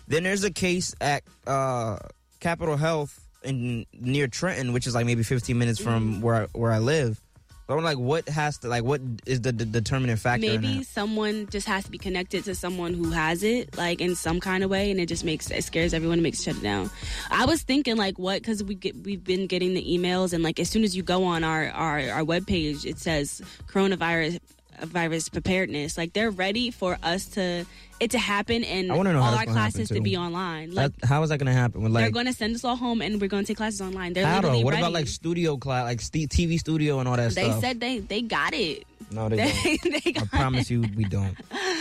Then 0.07 0.23
there's 0.23 0.43
a 0.43 0.51
case 0.51 0.93
at 1.01 1.23
uh, 1.45 1.97
Capital 2.39 2.77
Health 2.77 3.19
in 3.43 3.85
near 3.93 4.27
Trenton, 4.27 4.71
which 4.73 4.87
is 4.87 4.95
like 4.95 5.05
maybe 5.05 5.23
15 5.23 5.57
minutes 5.57 5.79
from 5.81 6.21
where 6.21 6.35
I, 6.35 6.45
where 6.53 6.71
I 6.71 6.79
live. 6.79 7.19
So 7.67 7.77
I'm 7.77 7.83
like, 7.83 7.97
what 7.97 8.29
has 8.29 8.59
to 8.59 8.69
like, 8.69 8.83
what 8.83 9.01
is 9.25 9.41
the, 9.41 9.51
the 9.51 9.65
determining 9.65 10.15
factor? 10.15 10.47
Maybe 10.47 10.83
someone 10.83 11.47
just 11.49 11.67
has 11.67 11.83
to 11.83 11.91
be 11.91 11.97
connected 11.97 12.45
to 12.45 12.55
someone 12.55 12.93
who 12.93 13.11
has 13.11 13.43
it, 13.43 13.77
like 13.77 13.99
in 13.99 14.15
some 14.15 14.39
kind 14.39 14.63
of 14.63 14.69
way, 14.69 14.89
and 14.89 15.01
it 15.01 15.07
just 15.07 15.25
makes 15.25 15.51
it 15.51 15.61
scares 15.65 15.93
everyone, 15.93 16.19
it 16.19 16.21
makes 16.21 16.39
it 16.39 16.43
shut 16.43 16.55
it 16.55 16.63
down. 16.63 16.89
I 17.29 17.45
was 17.45 17.63
thinking 17.63 17.97
like 17.97 18.17
what 18.17 18.41
because 18.41 18.63
we 18.63 18.75
get 18.75 18.95
we've 19.03 19.23
been 19.23 19.47
getting 19.47 19.73
the 19.73 19.83
emails, 19.83 20.31
and 20.31 20.43
like 20.43 20.61
as 20.61 20.69
soon 20.69 20.85
as 20.85 20.95
you 20.95 21.03
go 21.03 21.25
on 21.25 21.43
our 21.43 21.69
our 21.71 21.99
our 22.09 22.23
webpage, 22.23 22.85
it 22.85 22.99
says 22.99 23.41
coronavirus 23.67 24.39
virus 24.81 25.29
preparedness. 25.29 25.97
Like 25.97 26.13
they're 26.13 26.31
ready 26.31 26.71
for 26.71 26.97
us 27.03 27.25
to 27.29 27.65
it 27.99 28.11
to 28.11 28.19
happen, 28.19 28.63
and 28.63 28.91
all 28.91 29.07
our 29.07 29.45
classes 29.45 29.89
to 29.89 30.01
be 30.01 30.15
online. 30.17 30.73
Like 30.73 30.95
That- 30.97 31.07
how 31.07 31.23
is 31.23 31.29
that 31.29 31.39
going 31.39 31.47
to 31.47 31.53
happen? 31.53 31.81
With 31.81 31.93
they're 31.93 32.11
going 32.11 32.27
to 32.27 32.33
send 32.33 32.55
us 32.55 32.63
all 32.63 32.75
home, 32.75 33.01
and 33.01 33.19
we're 33.19 33.27
going 33.27 33.43
to 33.43 33.47
take 33.47 33.57
classes 33.57 33.81
online. 33.81 34.13
They're 34.13 34.25
how 34.25 34.35
literally 34.35 34.63
What 34.63 34.71
ready. 34.75 34.83
about 34.83 34.93
like 34.93 35.07
studio 35.07 35.57
class, 35.57 35.83
like 35.85 36.01
st- 36.01 36.29
TV 36.29 36.59
studio 36.59 36.99
and 36.99 37.07
all 37.09 37.15
that 37.17 37.33
they 37.33 37.45
stuff? 37.45 37.61
said 37.61 37.79
they 37.79 37.99
they 37.99 38.21
got 38.21 38.53
it. 38.53 38.83
no, 39.11 39.29
they 39.29 39.37
don't. 39.37 39.63
They, 39.63 39.77
they 39.89 40.01
I 40.09 40.11
got 40.11 40.29
promise 40.29 40.69
you, 40.69 40.81
we 40.95 41.05
don't. 41.05 41.35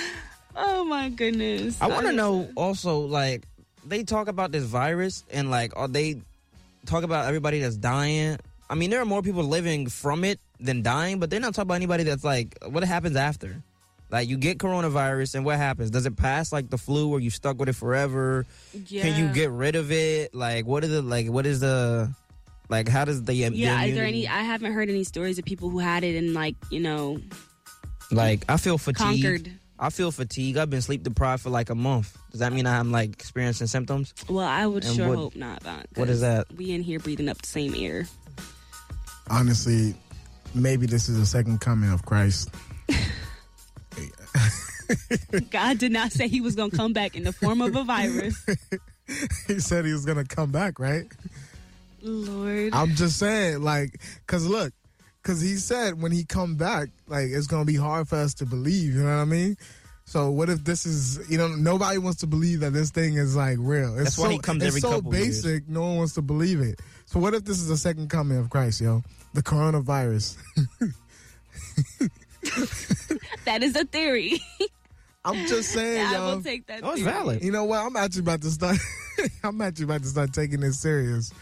Oh 0.58 0.84
my 0.84 1.10
goodness! 1.10 1.80
I 1.82 1.88
want 1.88 2.06
to 2.06 2.12
know 2.12 2.48
also, 2.56 3.00
like, 3.00 3.46
they 3.84 4.04
talk 4.04 4.26
about 4.28 4.52
this 4.52 4.64
virus 4.64 5.22
and 5.30 5.50
like, 5.50 5.76
are 5.76 5.86
they 5.86 6.22
talk 6.86 7.02
about 7.04 7.26
everybody 7.26 7.60
that's 7.60 7.76
dying. 7.76 8.38
I 8.68 8.74
mean, 8.74 8.90
there 8.90 9.00
are 9.00 9.04
more 9.06 9.22
people 9.22 9.44
living 9.44 9.88
from 9.88 10.24
it 10.24 10.40
than 10.58 10.82
dying, 10.82 11.18
but 11.20 11.30
they're 11.30 11.40
not 11.40 11.54
talking 11.54 11.68
about 11.68 11.74
anybody 11.74 12.02
that's 12.04 12.24
like, 12.24 12.56
what 12.66 12.82
happens 12.84 13.16
after? 13.16 13.62
Like, 14.10 14.28
you 14.28 14.36
get 14.36 14.58
coronavirus, 14.58 15.34
and 15.36 15.44
what 15.44 15.56
happens? 15.56 15.90
Does 15.90 16.06
it 16.06 16.16
pass 16.16 16.52
like 16.52 16.70
the 16.70 16.78
flu, 16.78 17.10
or 17.10 17.18
you 17.20 17.30
stuck 17.30 17.58
with 17.58 17.68
it 17.68 17.74
forever? 17.74 18.46
Yeah. 18.86 19.02
Can 19.02 19.18
you 19.18 19.32
get 19.32 19.50
rid 19.50 19.74
of 19.76 19.90
it? 19.90 20.34
Like, 20.34 20.64
what 20.64 20.84
is 20.84 20.90
the 20.90 21.02
like? 21.02 21.28
What 21.28 21.44
is 21.44 21.58
the 21.60 22.12
like? 22.68 22.88
How 22.88 23.04
does 23.04 23.24
the 23.24 23.34
Yeah, 23.34 23.48
the 23.50 23.88
is 23.88 23.94
there 23.96 24.04
any? 24.04 24.28
I 24.28 24.42
haven't 24.42 24.72
heard 24.72 24.88
any 24.88 25.02
stories 25.02 25.38
of 25.40 25.44
people 25.44 25.70
who 25.70 25.80
had 25.80 26.04
it 26.04 26.16
and 26.16 26.34
like 26.34 26.54
you 26.70 26.78
know 26.80 27.18
like? 28.12 28.44
I 28.48 28.56
feel 28.58 28.78
fatigue. 28.78 28.98
conquered. 29.22 29.50
I 29.78 29.90
feel 29.90 30.10
fatigue. 30.12 30.56
I've 30.56 30.70
been 30.70 30.82
sleep 30.82 31.02
deprived 31.02 31.42
for 31.42 31.50
like 31.50 31.68
a 31.70 31.74
month. 31.74 32.16
Does 32.30 32.40
that 32.40 32.52
mean 32.52 32.66
I'm 32.66 32.92
like 32.92 33.10
experiencing 33.10 33.66
symptoms? 33.66 34.14
Well, 34.28 34.46
I 34.46 34.66
would 34.66 34.84
And 34.84 34.94
sure 34.94 35.08
what- 35.08 35.18
hope 35.18 35.36
not. 35.36 35.62
Von, 35.64 35.84
what 35.96 36.08
is 36.08 36.20
that? 36.20 36.46
We 36.56 36.70
in 36.70 36.82
here 36.82 36.98
breathing 37.00 37.28
up 37.28 37.42
the 37.42 37.46
same 37.48 37.74
air. 37.76 38.06
Honestly, 39.28 39.94
maybe 40.54 40.86
this 40.86 41.08
is 41.08 41.18
the 41.18 41.26
second 41.26 41.60
coming 41.60 41.90
of 41.90 42.04
Christ. 42.04 42.50
God 45.50 45.78
did 45.78 45.90
not 45.92 46.12
say 46.12 46.28
He 46.28 46.40
was 46.40 46.54
going 46.54 46.70
to 46.70 46.76
come 46.76 46.92
back 46.92 47.16
in 47.16 47.24
the 47.24 47.32
form 47.32 47.60
of 47.60 47.74
a 47.74 47.82
virus. 47.84 48.44
he 49.46 49.60
said 49.60 49.84
he 49.84 49.92
was 49.92 50.04
gonna 50.04 50.24
come 50.24 50.50
back, 50.50 50.78
right? 50.78 51.06
Lord, 52.02 52.74
I'm 52.74 52.94
just 52.94 53.18
saying, 53.18 53.62
like, 53.62 54.00
cause 54.26 54.46
look, 54.46 54.72
cause 55.22 55.40
he 55.40 55.56
said 55.56 56.00
when 56.00 56.12
he 56.12 56.24
come 56.24 56.56
back, 56.56 56.88
like, 57.08 57.28
it's 57.28 57.46
gonna 57.46 57.64
be 57.64 57.76
hard 57.76 58.08
for 58.08 58.16
us 58.16 58.34
to 58.34 58.46
believe. 58.46 58.94
You 58.94 59.02
know 59.02 59.16
what 59.16 59.22
I 59.22 59.24
mean? 59.24 59.56
So 60.04 60.30
what 60.30 60.48
if 60.48 60.64
this 60.64 60.86
is, 60.86 61.28
you 61.28 61.36
know, 61.36 61.48
nobody 61.48 61.98
wants 61.98 62.20
to 62.20 62.28
believe 62.28 62.60
that 62.60 62.72
this 62.72 62.90
thing 62.90 63.14
is 63.14 63.34
like 63.34 63.58
real. 63.60 63.94
It's 63.94 64.04
That's 64.04 64.16
so, 64.16 64.22
why 64.22 64.32
he 64.32 64.38
comes 64.38 64.62
it's 64.62 64.68
every 64.68 64.80
so 64.80 64.90
couple 64.90 65.14
years. 65.14 65.42
basic, 65.42 65.68
no 65.68 65.82
one 65.82 65.96
wants 65.96 66.14
to 66.14 66.22
believe 66.22 66.60
it. 66.60 66.80
So 67.06 67.18
what 67.20 67.34
if 67.34 67.44
this 67.44 67.58
is 67.58 67.68
the 67.68 67.76
second 67.76 68.10
coming 68.10 68.36
of 68.38 68.50
Christ, 68.50 68.80
yo? 68.80 69.02
The 69.32 69.42
coronavirus. 69.42 70.36
that 73.44 73.62
is 73.62 73.76
a 73.76 73.84
theory. 73.84 74.40
I'm 75.24 75.46
just 75.46 75.70
saying, 75.70 76.06
I 76.06 76.12
yo. 76.12 76.36
will 76.36 76.42
take 76.42 76.66
that. 76.68 76.80
Oh, 76.82 76.90
it's 76.92 77.00
theory. 77.00 77.12
valid. 77.12 77.42
You 77.42 77.50
know 77.52 77.64
what? 77.64 77.80
I'm 77.84 77.96
actually 77.96 78.20
about 78.20 78.42
to 78.42 78.50
start. 78.50 78.76
I'm 79.44 79.60
actually 79.60 79.84
about 79.84 80.02
to 80.02 80.08
start 80.08 80.32
taking 80.32 80.60
this 80.60 80.78
serious. 80.80 81.32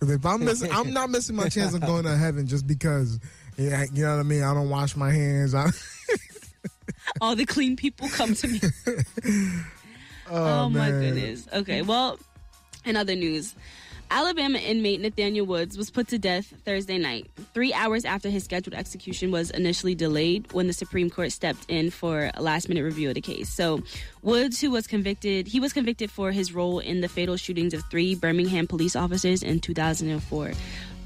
'Cause 0.00 0.10
if 0.10 0.26
I'm 0.26 0.44
missing, 0.44 0.70
I'm 0.72 0.92
not 0.92 1.10
missing 1.10 1.36
my 1.36 1.48
chance 1.48 1.74
of 1.74 1.80
going 1.82 2.04
to 2.04 2.16
heaven 2.16 2.46
just 2.46 2.66
because. 2.66 3.20
Yeah, 3.56 3.84
you 3.92 4.02
know 4.04 4.14
what 4.16 4.20
I 4.20 4.22
mean. 4.24 4.42
I 4.42 4.52
don't 4.54 4.68
wash 4.70 4.96
my 4.96 5.10
hands. 5.12 5.54
I, 5.54 5.68
All 7.20 7.36
the 7.36 7.44
clean 7.46 7.76
people 7.76 8.08
come 8.08 8.34
to 8.34 8.48
me. 8.48 8.60
oh, 8.86 10.64
Oh, 10.64 10.68
my 10.70 10.90
goodness. 10.90 11.46
Okay, 11.52 11.82
well, 11.82 12.18
in 12.84 12.96
other 12.96 13.14
news, 13.14 13.54
Alabama 14.14 14.58
inmate 14.58 15.00
Nathaniel 15.00 15.46
Woods 15.46 15.78
was 15.78 15.90
put 15.90 16.06
to 16.08 16.18
death 16.18 16.52
Thursday 16.66 16.98
night, 16.98 17.30
three 17.54 17.72
hours 17.72 18.04
after 18.04 18.28
his 18.28 18.44
scheduled 18.44 18.74
execution 18.74 19.30
was 19.30 19.50
initially 19.50 19.94
delayed 19.94 20.52
when 20.52 20.66
the 20.66 20.74
Supreme 20.74 21.08
Court 21.08 21.32
stepped 21.32 21.64
in 21.70 21.88
for 21.90 22.30
a 22.34 22.42
last 22.42 22.68
minute 22.68 22.82
review 22.82 23.08
of 23.08 23.14
the 23.14 23.22
case. 23.22 23.48
So, 23.48 23.82
Woods, 24.20 24.60
who 24.60 24.70
was 24.70 24.86
convicted, 24.86 25.48
he 25.48 25.60
was 25.60 25.72
convicted 25.72 26.10
for 26.10 26.30
his 26.30 26.52
role 26.52 26.78
in 26.78 27.00
the 27.00 27.08
fatal 27.08 27.38
shootings 27.38 27.72
of 27.72 27.84
three 27.90 28.14
Birmingham 28.14 28.66
police 28.66 28.94
officers 28.94 29.42
in 29.42 29.60
2004. 29.60 30.52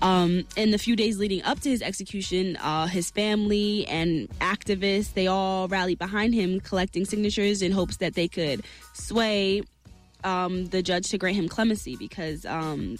Um, 0.02 0.44
in 0.56 0.72
the 0.72 0.78
few 0.78 0.96
days 0.96 1.16
leading 1.18 1.44
up 1.44 1.60
to 1.60 1.70
his 1.70 1.82
execution, 1.82 2.56
uh, 2.56 2.88
his 2.88 3.12
family 3.12 3.86
and 3.86 4.28
activists 4.40 5.14
they 5.14 5.28
all 5.28 5.68
rallied 5.68 6.00
behind 6.00 6.34
him, 6.34 6.58
collecting 6.58 7.04
signatures 7.04 7.62
in 7.62 7.70
hopes 7.70 7.98
that 7.98 8.14
they 8.14 8.26
could 8.26 8.64
sway 8.94 9.62
um, 10.26 10.66
the 10.66 10.83
judge 10.83 11.09
to 11.11 11.18
grant 11.18 11.37
him 11.37 11.49
clemency 11.49 11.97
because 11.97 12.45
um, 12.45 12.99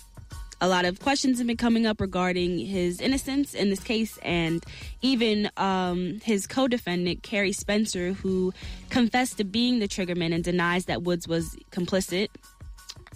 a 0.61 0.68
lot 0.68 0.85
of 0.85 1.00
questions 1.00 1.38
have 1.38 1.47
been 1.47 1.56
coming 1.56 1.85
up 1.85 2.00
regarding 2.00 2.59
his 2.59 3.00
innocence 3.00 3.52
in 3.52 3.68
this 3.68 3.83
case, 3.83 4.18
and 4.23 4.64
even 5.02 5.50
um, 5.56 6.21
his 6.25 6.47
co-defendant 6.47 7.23
Kerry 7.23 7.52
Spencer, 7.52 8.12
who 8.12 8.54
confessed 8.88 9.38
to 9.38 9.45
being 9.45 9.80
the 9.80 9.88
triggerman 9.88 10.33
and 10.33 10.42
denies 10.42 10.87
that 10.87 11.02
Woods 11.02 11.28
was 11.28 11.56
complicit. 11.73 12.28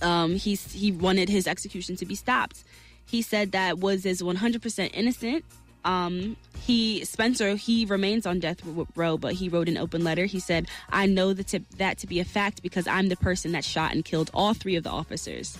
Um, 0.02 0.34
he 0.34 0.54
he 0.56 0.92
wanted 0.92 1.28
his 1.28 1.46
execution 1.46 1.96
to 1.96 2.04
be 2.04 2.14
stopped. 2.14 2.64
He 3.06 3.22
said 3.22 3.52
that 3.52 3.78
Woods 3.78 4.06
is 4.06 4.22
100% 4.22 4.90
innocent. 4.92 5.44
Um, 5.84 6.36
he 6.62 7.04
Spencer 7.04 7.54
he 7.56 7.86
remains 7.86 8.26
on 8.26 8.38
death 8.38 8.60
row, 8.94 9.16
but 9.16 9.34
he 9.34 9.48
wrote 9.48 9.68
an 9.68 9.78
open 9.78 10.04
letter. 10.04 10.26
He 10.26 10.40
said, 10.40 10.68
"I 10.90 11.06
know 11.06 11.32
that 11.32 11.48
to, 11.48 11.60
that 11.78 11.98
to 11.98 12.06
be 12.06 12.20
a 12.20 12.24
fact 12.24 12.62
because 12.62 12.86
I'm 12.86 13.08
the 13.08 13.16
person 13.16 13.52
that 13.52 13.64
shot 13.64 13.92
and 13.92 14.04
killed 14.04 14.30
all 14.34 14.54
three 14.54 14.76
of 14.76 14.84
the 14.84 14.90
officers." 14.90 15.56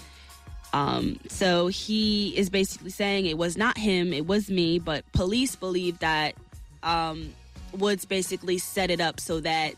Um, 0.73 1.19
so 1.29 1.67
he 1.67 2.37
is 2.37 2.49
basically 2.49 2.91
saying 2.91 3.27
it 3.27 3.39
was 3.39 3.57
not 3.57 3.77
him, 3.77 4.13
it 4.13 4.27
was 4.27 4.49
me, 4.49 4.79
but 4.79 5.11
police 5.13 5.57
believe 5.57 5.99
that 5.99 6.35
um, 6.83 7.35
Woods 7.77 8.05
basically 8.05 8.59
set 8.59 8.91
it 8.91 9.01
up 9.01 9.19
so 9.19 9.41
that 9.41 9.75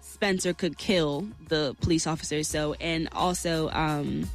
Spencer 0.00 0.52
could 0.52 0.78
kill 0.78 1.28
the 1.48 1.76
police 1.80 2.06
officers. 2.06 2.48
So, 2.48 2.74
and 2.74 3.08
also 3.12 3.70
um, 3.70 4.28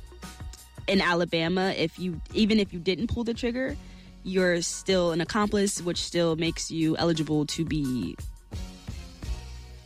in 0.88 1.02
Alabama, 1.02 1.74
if 1.78 2.00
you 2.00 2.22
even 2.34 2.60
if 2.60 2.74
you 2.74 2.80
didn't 2.80 3.08
pull 3.08 3.24
the 3.24 3.34
trigger, 3.34 3.76
you're 4.26 4.62
still 4.62 5.12
an 5.12 5.22
accomplice, 5.22 5.82
which 5.82 6.02
still 6.02 6.36
makes 6.36 6.72
you 6.72 6.98
eligible 6.98 7.46
to 7.46 7.64
be 7.64 8.18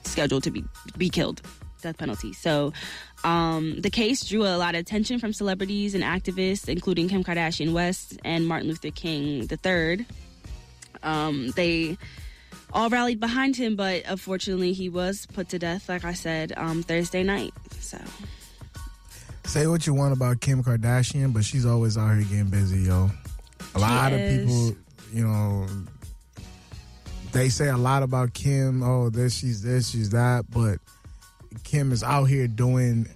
scheduled 0.03 0.43
to 0.43 0.51
be 0.51 0.63
be 0.97 1.09
killed, 1.09 1.41
death 1.81 1.97
penalty. 1.97 2.33
So, 2.33 2.73
um, 3.23 3.79
the 3.81 3.89
case 3.89 4.27
drew 4.27 4.43
a 4.45 4.57
lot 4.57 4.75
of 4.75 4.81
attention 4.81 5.19
from 5.19 5.33
celebrities 5.33 5.93
and 5.93 6.03
activists, 6.03 6.69
including 6.69 7.09
Kim 7.09 7.23
Kardashian 7.23 7.73
West 7.73 8.17
and 8.23 8.47
Martin 8.47 8.69
Luther 8.69 8.91
King 8.91 9.47
III. 9.51 10.05
Um, 11.03 11.51
they 11.51 11.97
all 12.71 12.89
rallied 12.89 13.19
behind 13.19 13.55
him, 13.55 13.75
but 13.75 14.03
unfortunately, 14.07 14.73
he 14.73 14.89
was 14.89 15.25
put 15.27 15.49
to 15.49 15.59
death, 15.59 15.89
like 15.89 16.05
I 16.05 16.13
said, 16.13 16.53
um, 16.55 16.81
Thursday 16.81 17.23
night. 17.23 17.53
So, 17.79 17.97
Say 19.45 19.65
what 19.65 19.87
you 19.87 19.95
want 19.95 20.13
about 20.13 20.41
Kim 20.41 20.63
Kardashian, 20.63 21.33
but 21.33 21.43
she's 21.43 21.65
always 21.65 21.97
out 21.97 22.15
here 22.15 22.23
getting 22.23 22.49
busy, 22.49 22.83
yo. 22.83 23.09
A 23.79 23.81
lot 23.81 24.11
of 24.11 24.19
people, 24.19 24.75
you 25.13 25.25
know, 25.25 25.65
they 27.31 27.47
say 27.47 27.69
a 27.69 27.77
lot 27.77 28.03
about 28.03 28.33
Kim. 28.33 28.83
Oh, 28.83 29.09
this, 29.09 29.33
she's 29.37 29.61
this, 29.61 29.89
she's 29.89 30.09
that, 30.09 30.45
but 30.51 30.79
Kim 31.63 31.93
is 31.93 32.03
out 32.03 32.25
here 32.25 32.47
doing 32.47 33.07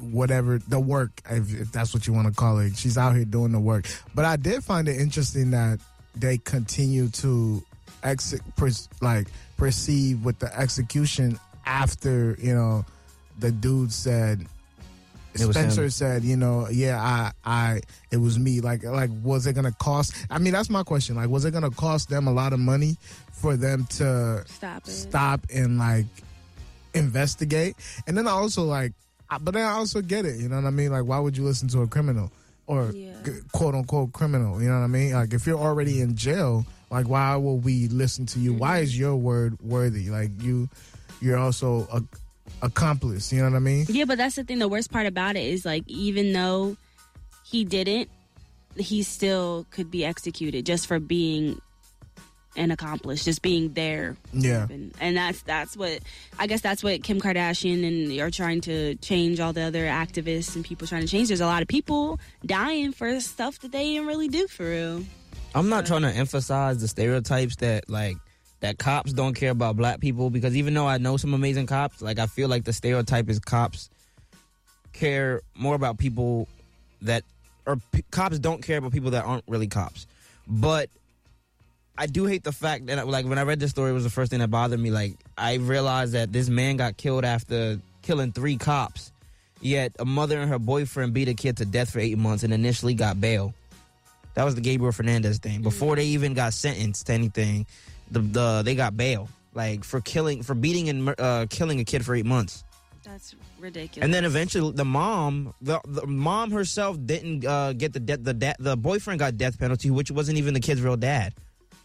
whatever 0.00 0.58
the 0.58 0.78
work, 0.78 1.20
if, 1.28 1.60
if 1.60 1.72
that's 1.72 1.92
what 1.92 2.06
you 2.06 2.12
want 2.12 2.28
to 2.28 2.34
call 2.34 2.60
it. 2.60 2.76
She's 2.76 2.96
out 2.96 3.16
here 3.16 3.24
doing 3.24 3.50
the 3.50 3.58
work. 3.58 3.86
But 4.14 4.24
I 4.24 4.36
did 4.36 4.62
find 4.62 4.88
it 4.88 5.00
interesting 5.00 5.50
that 5.50 5.80
they 6.14 6.38
continue 6.38 7.08
to 7.08 7.62
ex- 8.04 8.34
like 9.00 9.26
proceed 9.56 10.22
with 10.24 10.38
the 10.38 10.56
execution 10.56 11.38
after 11.64 12.36
you 12.40 12.54
know 12.54 12.84
the 13.40 13.50
dude 13.50 13.92
said 13.92 14.46
Spencer 15.38 15.90
said, 15.90 16.24
you 16.24 16.36
know, 16.36 16.68
yeah, 16.70 17.00
I, 17.00 17.32
I, 17.44 17.80
it 18.10 18.16
was 18.18 18.38
me. 18.38 18.60
Like, 18.60 18.82
like, 18.84 19.10
was 19.22 19.46
it 19.46 19.54
gonna 19.54 19.72
cost? 19.72 20.14
I 20.30 20.38
mean, 20.38 20.52
that's 20.52 20.70
my 20.70 20.82
question. 20.82 21.16
Like, 21.16 21.28
was 21.28 21.44
it 21.44 21.52
gonna 21.52 21.70
cost 21.70 22.08
them 22.08 22.26
a 22.26 22.32
lot 22.32 22.52
of 22.52 22.58
money 22.60 22.96
for 23.32 23.56
them 23.56 23.86
to 23.98 24.42
stop 24.46 24.86
it. 24.86 24.90
stop 24.90 25.40
and 25.54 25.78
like 25.78 26.06
investigate? 26.94 27.76
And 28.06 28.16
then 28.16 28.26
I 28.26 28.32
also 28.32 28.64
like, 28.64 28.92
I- 29.30 29.38
but 29.38 29.54
then 29.54 29.64
I 29.64 29.72
also 29.72 30.00
get 30.02 30.24
it. 30.24 30.38
You 30.40 30.48
know 30.48 30.56
what 30.56 30.64
I 30.66 30.70
mean? 30.70 30.92
Like, 30.92 31.04
why 31.04 31.18
would 31.18 31.36
you 31.36 31.44
listen 31.44 31.68
to 31.68 31.82
a 31.82 31.86
criminal 31.86 32.30
or 32.66 32.90
Yeah. 32.94 33.14
quote 33.52 33.74
unquote 33.74 34.12
criminal? 34.12 34.62
You 34.62 34.68
know 34.68 34.78
what 34.78 34.84
I 34.84 34.88
mean? 34.88 35.12
Like, 35.12 35.32
if 35.34 35.46
you're 35.46 35.58
already 35.58 36.00
in 36.00 36.16
jail, 36.16 36.64
like, 36.90 37.08
why 37.08 37.34
will 37.36 37.58
we 37.58 37.88
listen 37.88 38.26
to 38.26 38.38
you? 38.38 38.52
Why 38.54 38.78
is 38.78 38.96
your 38.96 39.16
word 39.16 39.60
worthy? 39.60 40.10
Like, 40.10 40.30
you, 40.42 40.68
you're 41.20 41.38
also 41.38 41.88
a 41.92 42.02
accomplice. 42.62 43.32
You 43.32 43.40
know 43.40 43.50
what 43.50 43.56
I 43.56 43.60
mean? 43.60 43.86
Yeah, 43.88 44.04
but 44.04 44.18
that's 44.18 44.36
the 44.36 44.44
thing. 44.44 44.58
The 44.58 44.68
worst 44.68 44.90
part 44.90 45.06
about 45.06 45.36
it 45.36 45.44
is 45.44 45.64
like, 45.64 45.84
even 45.86 46.32
though 46.32 46.76
he 47.44 47.64
didn't, 47.64 48.10
he 48.76 49.02
still 49.02 49.66
could 49.70 49.90
be 49.90 50.04
executed 50.04 50.66
just 50.66 50.86
for 50.86 50.98
being 50.98 51.60
an 52.56 52.70
accomplice, 52.70 53.24
just 53.24 53.42
being 53.42 53.72
there. 53.74 54.16
Yeah. 54.32 54.66
And, 54.68 54.94
and 55.00 55.16
that's 55.16 55.42
that's 55.42 55.76
what 55.76 56.00
I 56.38 56.46
guess 56.46 56.60
that's 56.60 56.82
what 56.82 57.02
Kim 57.02 57.20
Kardashian 57.20 57.86
and 57.86 58.20
are 58.20 58.30
trying 58.30 58.60
to 58.62 58.96
change. 58.96 59.40
All 59.40 59.52
the 59.52 59.62
other 59.62 59.84
activists 59.84 60.56
and 60.56 60.64
people 60.64 60.86
trying 60.86 61.02
to 61.02 61.08
change. 61.08 61.28
There's 61.28 61.40
a 61.40 61.46
lot 61.46 61.62
of 61.62 61.68
people 61.68 62.18
dying 62.44 62.92
for 62.92 63.20
stuff 63.20 63.60
that 63.60 63.72
they 63.72 63.94
didn't 63.94 64.06
really 64.06 64.28
do 64.28 64.46
for 64.46 64.68
real. 64.68 65.04
I'm 65.54 65.68
not 65.68 65.86
trying 65.86 66.02
to 66.02 66.10
emphasize 66.10 66.80
the 66.80 66.88
stereotypes 66.88 67.56
that 67.56 67.88
like 67.88 68.16
that 68.60 68.78
cops 68.78 69.12
don't 69.12 69.34
care 69.34 69.50
about 69.50 69.76
black 69.76 70.00
people 70.00 70.30
because 70.30 70.56
even 70.56 70.74
though 70.74 70.86
I 70.86 70.98
know 70.98 71.16
some 71.16 71.34
amazing 71.34 71.66
cops, 71.66 72.00
like 72.00 72.18
I 72.18 72.26
feel 72.26 72.48
like 72.48 72.64
the 72.64 72.72
stereotype 72.72 73.28
is 73.28 73.38
cops 73.38 73.90
care 74.92 75.42
more 75.54 75.74
about 75.74 75.98
people 75.98 76.48
that 77.02 77.22
or 77.66 77.76
p- 77.92 78.04
cops 78.10 78.38
don't 78.38 78.62
care 78.62 78.78
about 78.78 78.92
people 78.92 79.10
that 79.10 79.24
aren't 79.24 79.44
really 79.46 79.66
cops. 79.66 80.06
But 80.46 80.88
I 81.98 82.06
do 82.06 82.24
hate 82.24 82.44
the 82.44 82.52
fact 82.52 82.86
that 82.86 83.06
like 83.06 83.26
when 83.26 83.38
I 83.38 83.42
read 83.42 83.60
this 83.60 83.70
story 83.70 83.90
it 83.90 83.94
was 83.94 84.04
the 84.04 84.10
first 84.10 84.30
thing 84.30 84.40
that 84.40 84.50
bothered 84.50 84.80
me 84.80 84.90
like 84.90 85.14
I 85.36 85.54
realized 85.54 86.12
that 86.12 86.32
this 86.32 86.48
man 86.48 86.76
got 86.76 86.96
killed 86.96 87.24
after 87.24 87.78
killing 88.02 88.32
three 88.32 88.56
cops 88.56 89.12
Yet 89.60 89.96
a 89.98 90.04
mother 90.04 90.40
and 90.40 90.50
her 90.50 90.58
boyfriend 90.58 91.14
beat 91.14 91.28
a 91.28 91.34
kid 91.34 91.56
to 91.58 91.64
death 91.64 91.90
for 91.90 91.98
eight 91.98 92.18
months 92.18 92.44
and 92.44 92.52
initially 92.52 92.94
got 92.94 93.20
bail. 93.20 93.54
That 94.34 94.44
was 94.44 94.54
the 94.54 94.60
Gabriel 94.60 94.92
Fernandez 94.92 95.38
thing. 95.38 95.62
Before 95.62 95.96
they 95.96 96.04
even 96.06 96.34
got 96.34 96.52
sentenced 96.52 97.06
to 97.06 97.14
anything, 97.14 97.64
the, 98.10 98.20
the 98.20 98.62
they 98.64 98.74
got 98.74 98.96
bail 98.96 99.28
like 99.56 99.82
for 99.84 100.00
killing 100.00 100.42
for 100.42 100.54
beating 100.54 100.88
and 100.88 101.14
uh, 101.18 101.46
killing 101.48 101.80
a 101.80 101.84
kid 101.84 102.04
for 102.04 102.14
eight 102.14 102.26
months. 102.26 102.62
That's 103.02 103.34
ridiculous. 103.58 104.04
And 104.04 104.12
then 104.12 104.24
eventually, 104.24 104.72
the 104.72 104.84
mom, 104.84 105.54
the, 105.62 105.80
the 105.84 106.06
mom 106.06 106.50
herself 106.50 106.98
didn't 107.04 107.46
uh, 107.46 107.72
get 107.72 107.92
the 107.92 108.00
death. 108.00 108.22
The 108.22 108.34
da- 108.34 108.56
the 108.58 108.76
boyfriend 108.76 109.20
got 109.20 109.36
death 109.36 109.58
penalty, 109.58 109.90
which 109.90 110.10
wasn't 110.10 110.38
even 110.38 110.54
the 110.54 110.60
kid's 110.60 110.82
real 110.82 110.96
dad. 110.96 111.32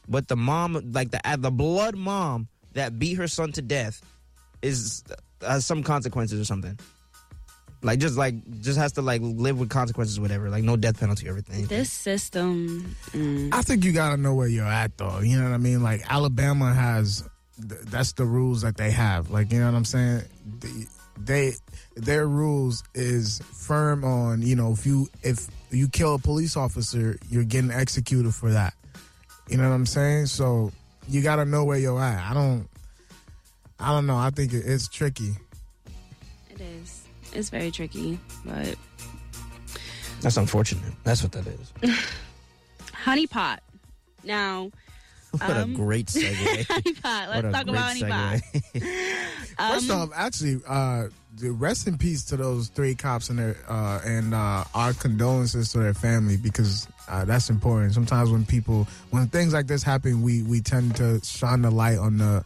But 0.09 0.27
the 0.27 0.35
mom, 0.35 0.91
like 0.91 1.11
the 1.11 1.21
uh, 1.27 1.37
the 1.37 1.51
blood 1.51 1.95
mom 1.95 2.47
that 2.73 2.97
beat 2.97 3.17
her 3.17 3.27
son 3.27 3.51
to 3.53 3.61
death, 3.61 4.01
is 4.61 5.03
has 5.41 5.65
some 5.65 5.83
consequences 5.83 6.41
or 6.41 6.45
something. 6.45 6.77
Like 7.83 7.99
just 7.99 8.15
like 8.17 8.35
just 8.61 8.77
has 8.77 8.91
to 8.93 9.01
like 9.01 9.21
live 9.23 9.59
with 9.59 9.69
consequences, 9.69 10.19
whatever. 10.19 10.49
Like 10.49 10.63
no 10.63 10.75
death 10.77 10.99
penalty 10.99 11.27
or 11.27 11.31
everything. 11.31 11.65
this 11.65 11.91
system. 11.91 12.95
mm, 13.11 13.53
I 13.53 13.61
think 13.63 13.83
you 13.83 13.91
gotta 13.91 14.17
know 14.17 14.35
where 14.35 14.47
you're 14.47 14.65
at, 14.65 14.97
though. 14.97 15.19
You 15.19 15.37
know 15.39 15.45
what 15.45 15.53
I 15.53 15.57
mean? 15.57 15.81
Like 15.81 16.01
Alabama 16.09 16.73
has, 16.73 17.23
th- 17.57 17.81
that's 17.85 18.13
the 18.13 18.25
rules 18.25 18.61
that 18.61 18.77
they 18.77 18.91
have. 18.91 19.31
Like 19.31 19.51
you 19.51 19.59
know 19.59 19.65
what 19.65 19.75
I'm 19.75 19.85
saying? 19.85 20.21
The- 20.59 20.87
They, 21.23 21.53
their 21.95 22.25
rules 22.27 22.83
is 22.95 23.41
firm 23.53 24.03
on 24.03 24.41
you 24.41 24.55
know 24.55 24.71
if 24.73 24.85
you 24.87 25.07
if 25.23 25.47
you 25.69 25.87
kill 25.87 26.15
a 26.15 26.19
police 26.19 26.55
officer, 26.57 27.17
you're 27.29 27.43
getting 27.43 27.69
executed 27.71 28.33
for 28.33 28.51
that. 28.51 28.73
You 29.49 29.57
know 29.57 29.67
what 29.69 29.75
I'm 29.75 29.85
saying? 29.85 30.27
So 30.27 30.71
you 31.09 31.21
gotta 31.21 31.45
know 31.45 31.63
where 31.65 31.77
you're 31.77 31.99
at. 32.01 32.29
I 32.29 32.33
don't, 32.33 32.67
I 33.79 33.89
don't 33.91 34.05
know. 34.07 34.17
I 34.17 34.29
think 34.31 34.53
it, 34.53 34.63
it's 34.65 34.87
tricky. 34.87 35.33
It 36.49 36.61
is. 36.61 36.90
It's 37.33 37.49
very 37.49 37.71
tricky, 37.71 38.19
but 38.45 38.75
That's 40.21 40.37
unfortunate. 40.37 40.93
That's 41.03 41.23
what 41.23 41.31
that 41.33 41.47
is. 41.47 41.73
honey 42.93 43.27
pot. 43.27 43.63
Now, 44.23 44.69
What 45.31 45.49
Um, 45.49 45.71
a 45.73 45.75
great 45.75 46.07
segue. 46.07 46.65
honey 46.67 46.93
pot. 46.95 47.29
Let's 47.29 47.51
talk 47.57 47.67
about 47.67 47.87
honey 47.87 48.01
pot. 48.03 48.41
segue. 48.75 49.15
First 49.57 49.89
off, 49.91 50.09
actually, 50.15 50.61
uh, 50.67 51.07
the 51.37 51.51
rest 51.51 51.87
in 51.87 51.97
peace 51.97 52.23
to 52.25 52.37
those 52.37 52.67
three 52.67 52.93
cops 52.93 53.29
and 53.29 53.39
their 53.39 53.55
uh, 53.67 54.01
and 54.05 54.33
uh, 54.33 54.63
our 54.75 54.93
condolences 54.93 55.71
to 55.71 55.79
their 55.79 55.93
family 55.93 56.35
because 56.37 56.87
uh, 57.07 57.23
that's 57.25 57.49
important. 57.49 57.93
Sometimes 57.93 58.29
when 58.29 58.45
people 58.45 58.85
when 59.11 59.27
things 59.27 59.53
like 59.53 59.67
this 59.67 59.81
happen, 59.83 60.21
we 60.21 60.43
we 60.43 60.59
tend 60.61 60.95
to 60.97 61.23
shine 61.23 61.61
the 61.61 61.71
light 61.71 61.97
on 61.97 62.17
the 62.17 62.43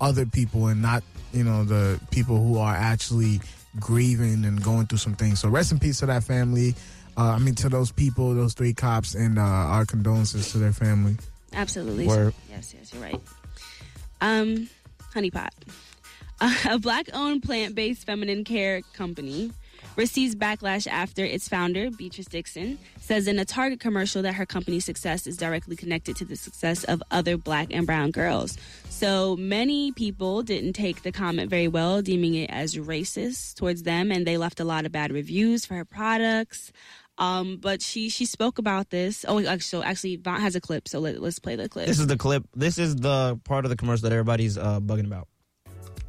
other 0.00 0.26
people 0.26 0.66
and 0.66 0.80
not 0.82 1.02
you 1.32 1.42
know 1.44 1.64
the 1.64 1.98
people 2.10 2.36
who 2.46 2.58
are 2.58 2.74
actually 2.74 3.40
grieving 3.78 4.44
and 4.44 4.62
going 4.62 4.86
through 4.86 4.98
some 4.98 5.14
things. 5.14 5.40
So 5.40 5.48
rest 5.48 5.72
in 5.72 5.78
peace 5.78 6.00
to 6.00 6.06
that 6.06 6.24
family. 6.24 6.74
Uh, 7.16 7.32
I 7.32 7.38
mean, 7.38 7.54
to 7.56 7.68
those 7.68 7.92
people, 7.92 8.34
those 8.34 8.54
three 8.54 8.72
cops, 8.72 9.14
and 9.14 9.38
uh, 9.38 9.42
our 9.42 9.84
condolences 9.84 10.52
to 10.52 10.58
their 10.58 10.72
family. 10.72 11.16
Absolutely. 11.52 12.06
Word. 12.06 12.34
Yes, 12.48 12.74
yes, 12.76 12.92
you're 12.92 13.02
right. 13.02 13.20
Um, 14.20 14.68
Honey 15.12 15.30
Pot, 15.30 15.52
a 16.68 16.78
black-owned 16.78 17.42
plant-based 17.42 18.06
feminine 18.06 18.44
care 18.44 18.82
company, 18.94 19.52
receives 19.96 20.34
backlash 20.34 20.86
after 20.86 21.24
its 21.24 21.48
founder, 21.48 21.90
Beatrice 21.90 22.26
Dixon, 22.26 22.78
says 23.00 23.26
in 23.26 23.38
a 23.38 23.44
Target 23.44 23.80
commercial 23.80 24.22
that 24.22 24.34
her 24.34 24.46
company's 24.46 24.84
success 24.84 25.26
is 25.26 25.36
directly 25.36 25.76
connected 25.76 26.16
to 26.16 26.24
the 26.24 26.36
success 26.36 26.84
of 26.84 27.02
other 27.10 27.36
black 27.36 27.68
and 27.70 27.86
brown 27.86 28.10
girls. 28.10 28.56
So 28.88 29.36
many 29.36 29.92
people 29.92 30.42
didn't 30.42 30.74
take 30.74 31.02
the 31.02 31.12
comment 31.12 31.50
very 31.50 31.68
well, 31.68 32.02
deeming 32.02 32.34
it 32.34 32.50
as 32.50 32.76
racist 32.76 33.54
towards 33.54 33.82
them, 33.82 34.10
and 34.10 34.26
they 34.26 34.36
left 34.36 34.60
a 34.60 34.64
lot 34.64 34.86
of 34.86 34.92
bad 34.92 35.12
reviews 35.12 35.64
for 35.64 35.74
her 35.74 35.84
products. 35.84 36.72
Um, 37.18 37.58
but 37.58 37.82
she 37.82 38.08
she 38.08 38.24
spoke 38.24 38.58
about 38.58 38.88
this. 38.88 39.26
Oh, 39.28 39.44
actually, 39.44 39.84
actually, 39.84 40.16
Vaughn 40.16 40.40
has 40.40 40.56
a 40.56 40.60
clip, 40.60 40.88
so 40.88 41.00
let, 41.00 41.20
let's 41.20 41.38
play 41.38 41.54
the 41.54 41.68
clip. 41.68 41.86
This 41.86 41.98
is 41.98 42.06
the 42.06 42.16
clip. 42.16 42.44
This 42.54 42.78
is 42.78 42.96
the 42.96 43.38
part 43.44 43.66
of 43.66 43.70
the 43.70 43.76
commercial 43.76 44.08
that 44.08 44.12
everybody's 44.12 44.56
uh, 44.56 44.80
bugging 44.80 45.04
about. 45.04 45.28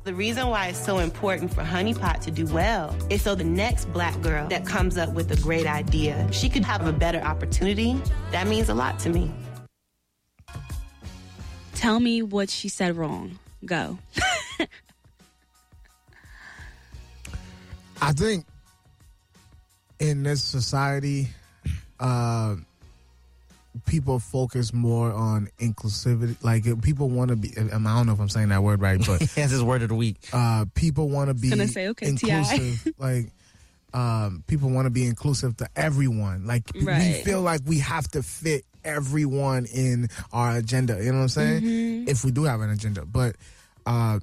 The 0.04 0.16
reason 0.16 0.48
why 0.48 0.70
it's 0.70 0.84
so 0.84 0.98
important 0.98 1.54
for 1.54 1.64
Honey 1.64 1.94
Pot 1.94 2.24
to 2.24 2.32
do 2.32 2.48
well 2.48 2.96
is 3.12 3.22
so 3.22 3.36
the 3.36 3.44
next 3.44 3.86
black 3.94 4.20
girl 4.22 4.48
that 4.48 4.66
comes 4.66 4.98
up 4.98 5.10
with 5.14 5.30
a 5.30 5.40
great 5.44 5.68
idea, 5.68 6.28
she 6.32 6.50
could 6.50 6.66
have 6.66 6.88
a 6.88 6.92
better 6.92 7.20
opportunity. 7.20 8.02
That 8.32 8.48
means 8.48 8.70
a 8.70 8.74
lot 8.74 8.98
to 9.02 9.10
me. 9.10 9.32
Tell 11.76 12.00
me 12.00 12.24
what 12.24 12.50
she 12.50 12.68
said 12.68 12.98
wrong. 12.98 13.38
Go. 13.64 14.00
I 18.02 18.12
think 18.14 18.48
in 20.00 20.24
this 20.24 20.42
society, 20.44 21.28
uh, 22.00 22.56
people 23.86 24.20
focus 24.20 24.74
more 24.74 25.12
on 25.12 25.50
inclusivity. 25.60 26.42
Like 26.44 26.64
people 26.82 27.10
want 27.10 27.30
to 27.30 27.36
be. 27.36 27.54
I 27.58 27.64
don't 27.70 27.84
know 27.84 28.14
if 28.14 28.20
I'm 28.20 28.30
saying 28.30 28.50
that 28.50 28.64
word 28.64 28.82
right, 28.82 29.00
but 29.00 29.20
That's 29.36 29.52
his 29.52 29.64
word 29.64 29.82
of 29.82 29.90
the 29.90 29.96
week. 29.96 30.18
uh, 30.34 30.66
people 30.76 31.10
want 31.10 31.30
to 31.30 31.34
be 31.34 31.50
gonna 31.50 31.68
say, 31.68 31.88
okay, 31.90 32.08
inclusive. 32.08 32.94
like 32.98 33.32
um, 33.94 34.44
people 34.48 34.70
want 34.70 34.86
to 34.86 34.90
be 34.90 35.06
inclusive 35.06 35.58
to 35.58 35.68
everyone. 35.76 36.46
Like 36.46 36.64
we 36.74 37.14
feel 37.24 37.42
like 37.42 37.62
we 37.66 37.80
have 37.80 38.08
to 38.10 38.24
fit 38.24 38.66
everyone 38.84 39.66
in 39.66 40.10
our 40.32 40.58
agenda. 40.58 40.98
You 41.04 41.12
know 41.12 41.18
what 41.18 41.24
I'm 41.24 41.30
saying? 41.30 41.62
Mm-hmm. 41.64 42.10
If 42.10 42.24
we 42.24 42.32
do 42.32 42.44
have 42.44 42.62
an 42.62 42.70
agenda, 42.70 43.06
but 43.06 43.36
uh, 43.86 44.20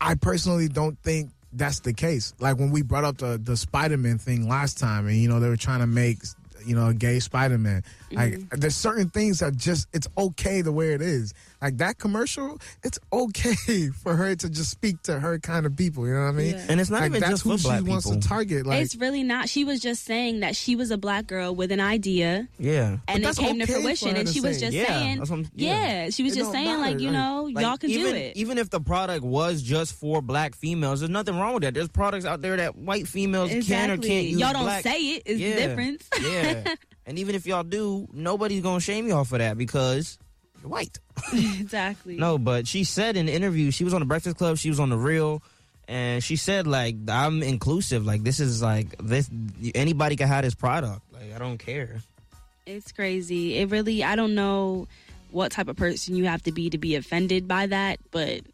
I 0.00 0.14
personally 0.16 0.68
don't 0.68 0.98
think 0.98 1.30
that's 1.52 1.80
the 1.80 1.92
case. 1.92 2.34
Like 2.40 2.58
when 2.58 2.70
we 2.70 2.82
brought 2.82 3.04
up 3.04 3.18
the 3.18 3.38
the 3.42 3.56
Spider 3.56 3.96
Man 3.96 4.18
thing 4.18 4.48
last 4.48 4.78
time, 4.78 5.06
and 5.06 5.16
you 5.16 5.28
know 5.28 5.40
they 5.40 5.48
were 5.48 5.56
trying 5.56 5.80
to 5.80 5.86
make 5.86 6.18
you 6.66 6.74
know 6.74 6.88
a 6.88 6.94
gay 6.94 7.20
Spider 7.20 7.58
Man. 7.58 7.82
Like 8.12 8.34
Mm-hmm. 8.34 8.60
there's 8.60 8.76
certain 8.76 9.08
things 9.10 9.40
that 9.40 9.56
just 9.56 9.88
it's 9.92 10.06
okay 10.16 10.62
the 10.62 10.72
way 10.72 10.92
it 10.94 11.02
is. 11.02 11.34
Like 11.64 11.78
that 11.78 11.98
commercial, 11.98 12.60
it's 12.82 12.98
okay 13.10 13.88
for 14.02 14.14
her 14.16 14.36
to 14.36 14.50
just 14.50 14.70
speak 14.70 15.00
to 15.04 15.18
her 15.18 15.38
kind 15.38 15.64
of 15.64 15.74
people. 15.76 16.06
You 16.06 16.12
know 16.14 16.20
what 16.24 16.28
I 16.28 16.32
mean? 16.32 16.50
Yeah. 16.54 16.66
And 16.68 16.78
it's 16.80 16.90
not 16.90 17.00
like 17.00 17.10
even 17.12 17.20
that's 17.20 17.30
just 17.32 17.42
who 17.44 17.56
for 17.56 17.62
black 17.62 17.78
she 17.78 17.84
wants 17.88 18.04
people. 18.06 18.20
to 18.20 18.28
target. 18.28 18.66
Like 18.66 18.82
it's 18.82 18.96
really 18.96 19.22
not. 19.22 19.48
She 19.48 19.64
was 19.64 19.80
just 19.80 20.04
saying 20.04 20.40
that 20.40 20.56
she 20.56 20.76
was 20.76 20.90
a 20.90 20.98
black 20.98 21.26
girl 21.26 21.54
with 21.54 21.72
an 21.72 21.80
idea, 21.80 22.48
Yeah. 22.58 22.98
and 23.08 23.24
it 23.24 23.36
came 23.36 23.62
okay 23.62 23.66
to 23.66 23.80
fruition. 23.80 24.10
her 24.10 24.16
And 24.16 24.26
to 24.28 24.32
she 24.34 24.40
was 24.42 24.60
just 24.60 24.72
Yeah, 24.74 24.86
saying, 24.88 25.18
that's 25.18 25.30
what 25.30 25.36
I'm- 25.36 25.50
yeah. 25.54 26.04
yeah. 26.04 26.10
she 26.10 26.22
was 26.22 26.34
It 26.34 26.40
just 26.40 26.52
don't 26.52 26.64
saying, 26.64 26.80
like, 26.80 27.00
you 27.00 27.10
know, 27.10 27.48
Like, 27.50 27.64
y'all 27.64 27.78
can 27.78 27.88
even, 27.90 28.10
do 28.12 28.14
it. 28.14 28.36
Even 28.36 28.58
if 28.58 28.68
the 28.68 28.80
product 28.80 29.24
was 29.24 29.62
just 29.62 29.94
for 29.94 30.20
black 30.20 30.54
females, 30.54 31.00
there's 31.00 31.08
nothing 31.10 31.38
wrong 31.38 31.54
with 31.54 31.62
that. 31.62 31.72
There's 31.72 31.88
products 31.88 32.26
out 32.26 32.42
there 32.42 32.58
that 32.58 32.76
white 32.76 33.08
females 33.08 33.50
can 33.66 33.90
or 33.90 33.96
can't 33.96 34.26
use. 34.26 34.38
Y'all 34.38 34.52
don't 34.52 34.64
black. 34.64 34.82
say 34.82 34.98
it. 35.00 35.22
Is 35.24 35.40
yeah. 35.40 35.54
the 35.54 35.60
difference. 35.62 36.08
yeah. 36.22 36.74
And 37.06 37.18
even 37.18 37.34
if 37.34 37.46
y'all 37.46 37.62
do, 37.64 38.08
nobody's 38.14 38.62
gonna 38.62 38.80
shame 38.80 39.06
y'all 39.06 39.24
for 39.24 39.36
that 39.36 39.58
because 39.58 40.18
you're 40.64 40.70
white. 40.70 40.98
exactly. 41.32 42.16
No, 42.16 42.38
but 42.38 42.66
she 42.66 42.84
said 42.84 43.16
in 43.16 43.26
the 43.26 43.32
interview, 43.32 43.70
she 43.70 43.84
was 43.84 43.92
on 43.94 44.00
the 44.00 44.06
Breakfast 44.06 44.36
Club, 44.36 44.56
she 44.56 44.70
was 44.70 44.80
on 44.80 44.88
the 44.88 44.96
Real, 44.96 45.42
and 45.86 46.24
she 46.24 46.36
said 46.36 46.66
like 46.66 46.96
I'm 47.08 47.42
inclusive. 47.42 48.04
Like 48.06 48.22
this 48.24 48.40
is 48.40 48.62
like 48.62 48.96
this 48.98 49.28
anybody 49.74 50.16
can 50.16 50.28
have 50.28 50.42
this 50.44 50.54
product. 50.54 51.02
Like 51.12 51.34
I 51.34 51.38
don't 51.38 51.58
care. 51.58 52.00
It's 52.66 52.92
crazy. 52.92 53.58
It 53.58 53.70
really, 53.70 54.02
I 54.02 54.16
don't 54.16 54.34
know 54.34 54.88
what 55.30 55.52
type 55.52 55.68
of 55.68 55.76
person 55.76 56.16
you 56.16 56.24
have 56.24 56.42
to 56.44 56.52
be 56.52 56.70
to 56.70 56.78
be 56.78 56.94
offended 56.94 57.46
by 57.46 57.66
that, 57.66 57.98
but 58.10 58.28
it- 58.28 58.46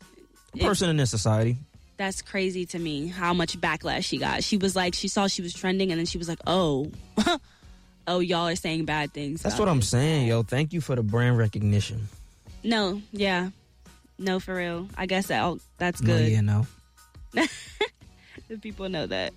Person 0.60 0.90
in 0.90 0.96
this 0.96 1.10
society. 1.10 1.58
that's 1.96 2.20
crazy 2.22 2.66
to 2.66 2.78
me 2.78 3.06
how 3.06 3.32
much 3.32 3.60
backlash 3.60 4.04
she 4.04 4.16
got. 4.18 4.42
She 4.42 4.56
was 4.56 4.74
like, 4.74 4.94
she 4.94 5.06
saw 5.06 5.28
she 5.28 5.42
was 5.42 5.52
trending, 5.54 5.92
and 5.92 5.98
then 6.00 6.06
she 6.06 6.18
was 6.18 6.28
like, 6.28 6.40
oh, 6.46 6.90
oh, 8.10 8.20
y'all 8.20 8.48
are 8.48 8.56
saying 8.56 8.84
bad 8.84 9.12
things. 9.12 9.42
That's 9.42 9.58
what 9.58 9.68
I'm 9.68 9.82
saying, 9.82 10.26
yo. 10.28 10.42
Thank 10.42 10.72
you 10.72 10.80
for 10.80 10.96
the 10.96 11.02
brand 11.02 11.38
recognition. 11.38 12.08
No, 12.62 13.00
yeah, 13.12 13.50
no, 14.18 14.40
for 14.40 14.54
real. 14.54 14.88
I 14.96 15.06
guess 15.06 15.26
that 15.28 15.58
that's 15.78 16.02
No, 16.02 16.06
good. 16.18 16.30
yeah, 16.30 16.40
no. 16.42 16.66
if 18.48 18.60
people 18.60 18.88
know 18.88 19.06
that. 19.06 19.32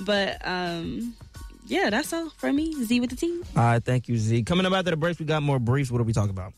But 0.00 0.38
um, 0.46 1.14
yeah, 1.66 1.90
that's 1.90 2.12
all 2.12 2.30
for 2.30 2.52
me. 2.52 2.72
Z 2.84 3.00
with 3.00 3.10
the 3.10 3.16
team. 3.16 3.42
All 3.56 3.62
right, 3.64 3.84
thank 3.84 4.08
you, 4.08 4.16
Z. 4.16 4.44
Coming 4.44 4.64
up 4.66 4.72
after 4.72 4.90
the 4.92 4.96
breaks, 4.96 5.18
we 5.18 5.26
got 5.26 5.42
more 5.42 5.58
briefs. 5.58 5.90
What 5.90 6.00
are 6.00 6.04
we 6.04 6.12
talking 6.12 6.30
about? 6.30 6.52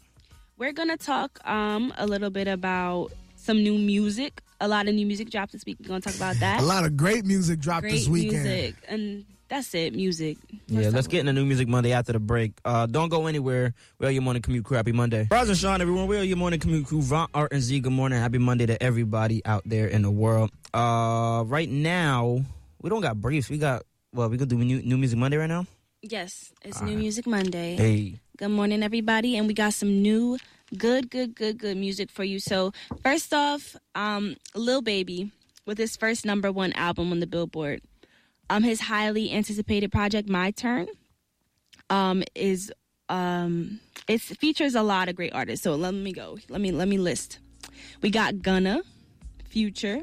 We're 0.58 0.72
gonna 0.72 0.98
talk 0.98 1.38
um 1.48 1.92
a 1.96 2.06
little 2.06 2.30
bit 2.30 2.46
about 2.46 3.10
some 3.36 3.56
new 3.62 3.78
music. 3.78 4.42
A 4.60 4.68
lot 4.68 4.88
of 4.88 4.94
new 4.94 5.06
music 5.06 5.30
dropped 5.30 5.52
this 5.52 5.64
week. 5.64 5.78
We're 5.80 5.88
gonna 5.88 6.02
talk 6.02 6.16
about 6.16 6.36
that. 6.36 6.60
a 6.60 6.64
lot 6.64 6.84
of 6.84 6.96
great 6.98 7.24
music 7.24 7.60
dropped 7.60 7.82
Great 7.82 7.92
this 7.92 8.08
weekend. 8.08 8.44
music, 8.44 8.74
and 8.86 9.24
that's 9.50 9.74
it. 9.74 9.94
Music. 9.94 10.38
yeah, 10.68 10.88
let's 10.90 11.08
get 11.08 11.20
into 11.20 11.32
new 11.32 11.44
music 11.44 11.66
Monday 11.68 11.92
after 11.92 12.12
the 12.12 12.20
break. 12.20 12.52
Uh, 12.64 12.86
don't 12.86 13.08
go 13.08 13.26
anywhere. 13.26 13.74
We 13.98 14.06
are 14.06 14.10
your 14.10 14.22
morning 14.22 14.42
commute 14.42 14.64
crew. 14.64 14.76
Happy 14.76 14.92
Monday. 14.92 15.26
Rise 15.30 15.48
and 15.48 15.58
shine, 15.58 15.80
everyone. 15.80 16.06
We 16.06 16.16
are 16.16 16.22
your 16.22 16.36
morning 16.36 16.60
commute 16.60 16.86
crew. 16.86 17.02
Von, 17.02 17.28
Art, 17.34 17.52
and 17.52 17.60
Z. 17.60 17.80
Good 17.80 17.92
morning. 17.92 18.20
Happy 18.20 18.38
Monday 18.38 18.66
to 18.66 18.80
everybody 18.80 19.44
out 19.44 19.62
there 19.66 19.88
in 19.88 20.02
the 20.02 20.10
world. 20.10 20.50
Uh, 20.72 21.42
right 21.46 21.68
now, 21.68 22.44
we 22.80 22.88
don't 22.88 23.00
got 23.02 23.20
briefs. 23.20 23.50
We 23.50 23.58
got, 23.58 23.82
well, 24.14 24.28
we 24.28 24.36
gonna 24.36 24.48
do 24.48 24.56
new, 24.56 24.80
new 24.82 24.96
music 24.96 25.18
Monday 25.18 25.36
right 25.36 25.48
now? 25.48 25.66
Yes, 26.02 26.52
it's 26.62 26.80
New 26.80 26.96
Music 26.96 27.26
Monday. 27.26 27.76
Hey. 27.76 28.20
Good 28.38 28.48
morning, 28.48 28.82
everybody, 28.82 29.36
and 29.36 29.46
we 29.46 29.52
got 29.52 29.74
some 29.74 30.00
new, 30.00 30.38
good, 30.78 31.10
good, 31.10 31.34
good, 31.34 31.58
good 31.58 31.76
music 31.76 32.10
for 32.10 32.24
you. 32.24 32.38
So 32.38 32.72
first 33.02 33.34
off, 33.34 33.76
um, 33.94 34.36
Lil 34.54 34.80
Baby 34.80 35.30
with 35.66 35.76
his 35.76 35.96
first 35.96 36.24
number 36.24 36.50
one 36.50 36.72
album 36.72 37.12
on 37.12 37.20
the 37.20 37.26
Billboard. 37.26 37.82
Um, 38.50 38.64
his 38.64 38.80
highly 38.80 39.32
anticipated 39.32 39.92
project, 39.92 40.28
My 40.28 40.50
Turn, 40.50 40.88
um, 41.88 42.24
is 42.34 42.72
um, 43.08 43.78
it 44.08 44.20
features 44.20 44.74
a 44.74 44.82
lot 44.82 45.08
of 45.08 45.14
great 45.14 45.32
artists. 45.32 45.62
So 45.62 45.76
let 45.76 45.94
me 45.94 46.12
go. 46.12 46.36
Let 46.48 46.60
me 46.60 46.72
let 46.72 46.88
me 46.88 46.98
list. 46.98 47.38
We 48.02 48.10
got 48.10 48.42
Gunna, 48.42 48.82
Future, 49.44 50.02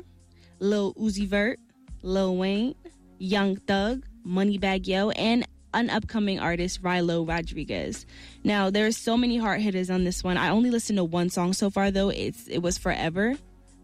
Lil 0.60 0.94
Uzi 0.94 1.28
Vert, 1.28 1.60
Lil 2.02 2.38
Wayne, 2.38 2.76
Young 3.20 3.58
Thug, 3.58 4.06
Moneybag 4.26 4.88
Yo, 4.88 5.10
and 5.10 5.46
an 5.74 5.90
upcoming 5.90 6.40
artist, 6.40 6.82
Rylo 6.82 7.28
Rodriguez. 7.28 8.06
Now, 8.46 8.70
there's 8.70 8.96
so 8.96 9.18
many 9.18 9.38
hard 9.38 9.60
hitters 9.60 9.90
on 9.90 10.06
this 10.06 10.24
one. 10.24 10.38
I 10.38 10.50
only 10.50 10.72
listened 10.72 10.98
to 10.98 11.04
one 11.04 11.30
song 11.30 11.52
so 11.52 11.70
far, 11.70 11.92
though. 11.92 12.10
It's 12.10 12.48
it 12.48 12.60
was 12.60 12.78
Forever. 12.78 13.36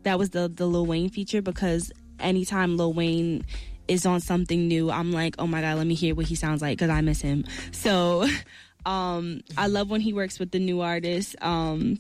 That 0.04 0.18
was 0.18 0.30
the 0.30 0.48
the 0.48 0.66
Lil 0.68 0.86
Wayne 0.86 1.10
feature 1.10 1.42
because 1.42 1.92
anytime 2.20 2.78
Lil 2.78 2.94
Wayne 2.94 3.44
is 3.88 4.06
on 4.06 4.20
something 4.20 4.68
new, 4.68 4.92
I'm 4.92 5.12
like, 5.12 5.36
oh 5.40 5.48
my 5.48 5.62
god, 5.62 5.78
let 5.78 5.88
me 5.88 5.96
hear 5.96 6.16
what 6.16 6.26
he 6.26 6.36
sounds 6.36 6.62
like 6.62 6.78
because 6.78 6.90
I 6.90 7.02
miss 7.02 7.22
him. 7.22 7.46
So, 7.72 8.28
um, 8.86 9.42
I 9.58 9.68
love 9.68 9.90
when 9.90 10.02
he 10.02 10.14
works 10.14 10.40
with 10.40 10.52
the 10.52 10.60
new 10.60 10.82
artists. 10.82 11.36
Um, 11.42 12.00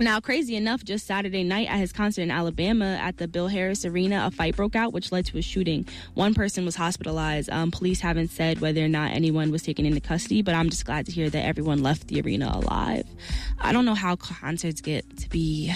now, 0.00 0.18
crazy 0.18 0.56
enough, 0.56 0.82
just 0.82 1.06
Saturday 1.06 1.44
night 1.44 1.68
at 1.70 1.78
his 1.78 1.92
concert 1.92 2.22
in 2.22 2.30
Alabama 2.32 2.98
at 3.00 3.18
the 3.18 3.28
Bill 3.28 3.46
Harris 3.46 3.84
Arena, 3.84 4.24
a 4.26 4.30
fight 4.32 4.56
broke 4.56 4.74
out, 4.74 4.92
which 4.92 5.12
led 5.12 5.24
to 5.26 5.38
a 5.38 5.42
shooting. 5.42 5.86
One 6.14 6.34
person 6.34 6.64
was 6.64 6.74
hospitalized. 6.74 7.48
Um, 7.50 7.70
police 7.70 8.00
haven't 8.00 8.28
said 8.28 8.60
whether 8.60 8.84
or 8.84 8.88
not 8.88 9.12
anyone 9.12 9.52
was 9.52 9.62
taken 9.62 9.86
into 9.86 10.00
custody, 10.00 10.42
but 10.42 10.54
I'm 10.54 10.68
just 10.68 10.84
glad 10.84 11.06
to 11.06 11.12
hear 11.12 11.30
that 11.30 11.44
everyone 11.44 11.84
left 11.84 12.08
the 12.08 12.20
arena 12.20 12.50
alive. 12.52 13.06
I 13.60 13.72
don't 13.72 13.84
know 13.84 13.94
how 13.94 14.16
concerts 14.16 14.80
get 14.80 15.18
to 15.18 15.28
be 15.28 15.72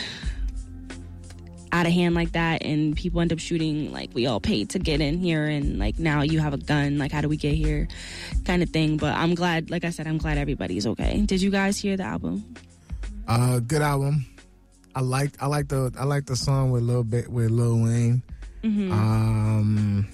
out 1.73 1.87
of 1.87 1.93
hand 1.93 2.15
like 2.15 2.33
that 2.33 2.63
and 2.65 2.97
people 2.97 3.21
end 3.21 3.33
up 3.33 3.39
shooting 3.39 3.93
like 3.93 4.11
we 4.15 4.27
all 4.27 4.41
paid 4.41 4.71
to 4.71 4.79
get 4.79 5.01
in 5.01 5.19
here 5.19 5.47
and 5.47 5.79
like 5.79 5.99
now 5.99 6.23
you 6.23 6.41
have 6.41 6.55
a 6.55 6.59
gun 6.59 6.99
like 6.99 7.13
how 7.13 7.21
do 7.21 7.29
we 7.29 7.37
get 7.37 7.55
here 7.55 7.87
kind 8.45 8.63
of 8.63 8.71
thing 8.71 8.97
but 8.97 9.15
i'm 9.15 9.35
glad 9.35 9.71
like 9.71 9.85
i 9.85 9.91
said 9.91 10.07
i'm 10.07 10.19
glad 10.19 10.39
everybody's 10.39 10.87
okay 10.87 11.21
did 11.27 11.41
you 11.43 11.51
guys 11.51 11.79
hear 11.79 11.97
the 11.97 12.03
album 12.05 12.43
Uh, 13.29 13.61
good 13.61 13.83
album. 13.83 14.25
I 14.95 15.01
like 15.03 15.33
I 15.41 15.47
like 15.47 15.69
the 15.69 15.93
I 15.99 16.05
like 16.05 16.25
the 16.25 16.35
song 16.35 16.71
with 16.71 16.83
Lil 16.83 17.05
bit 17.05 17.29
with 17.29 17.51
Lil 17.51 17.83
Wayne. 17.85 18.23
Um, 18.65 20.09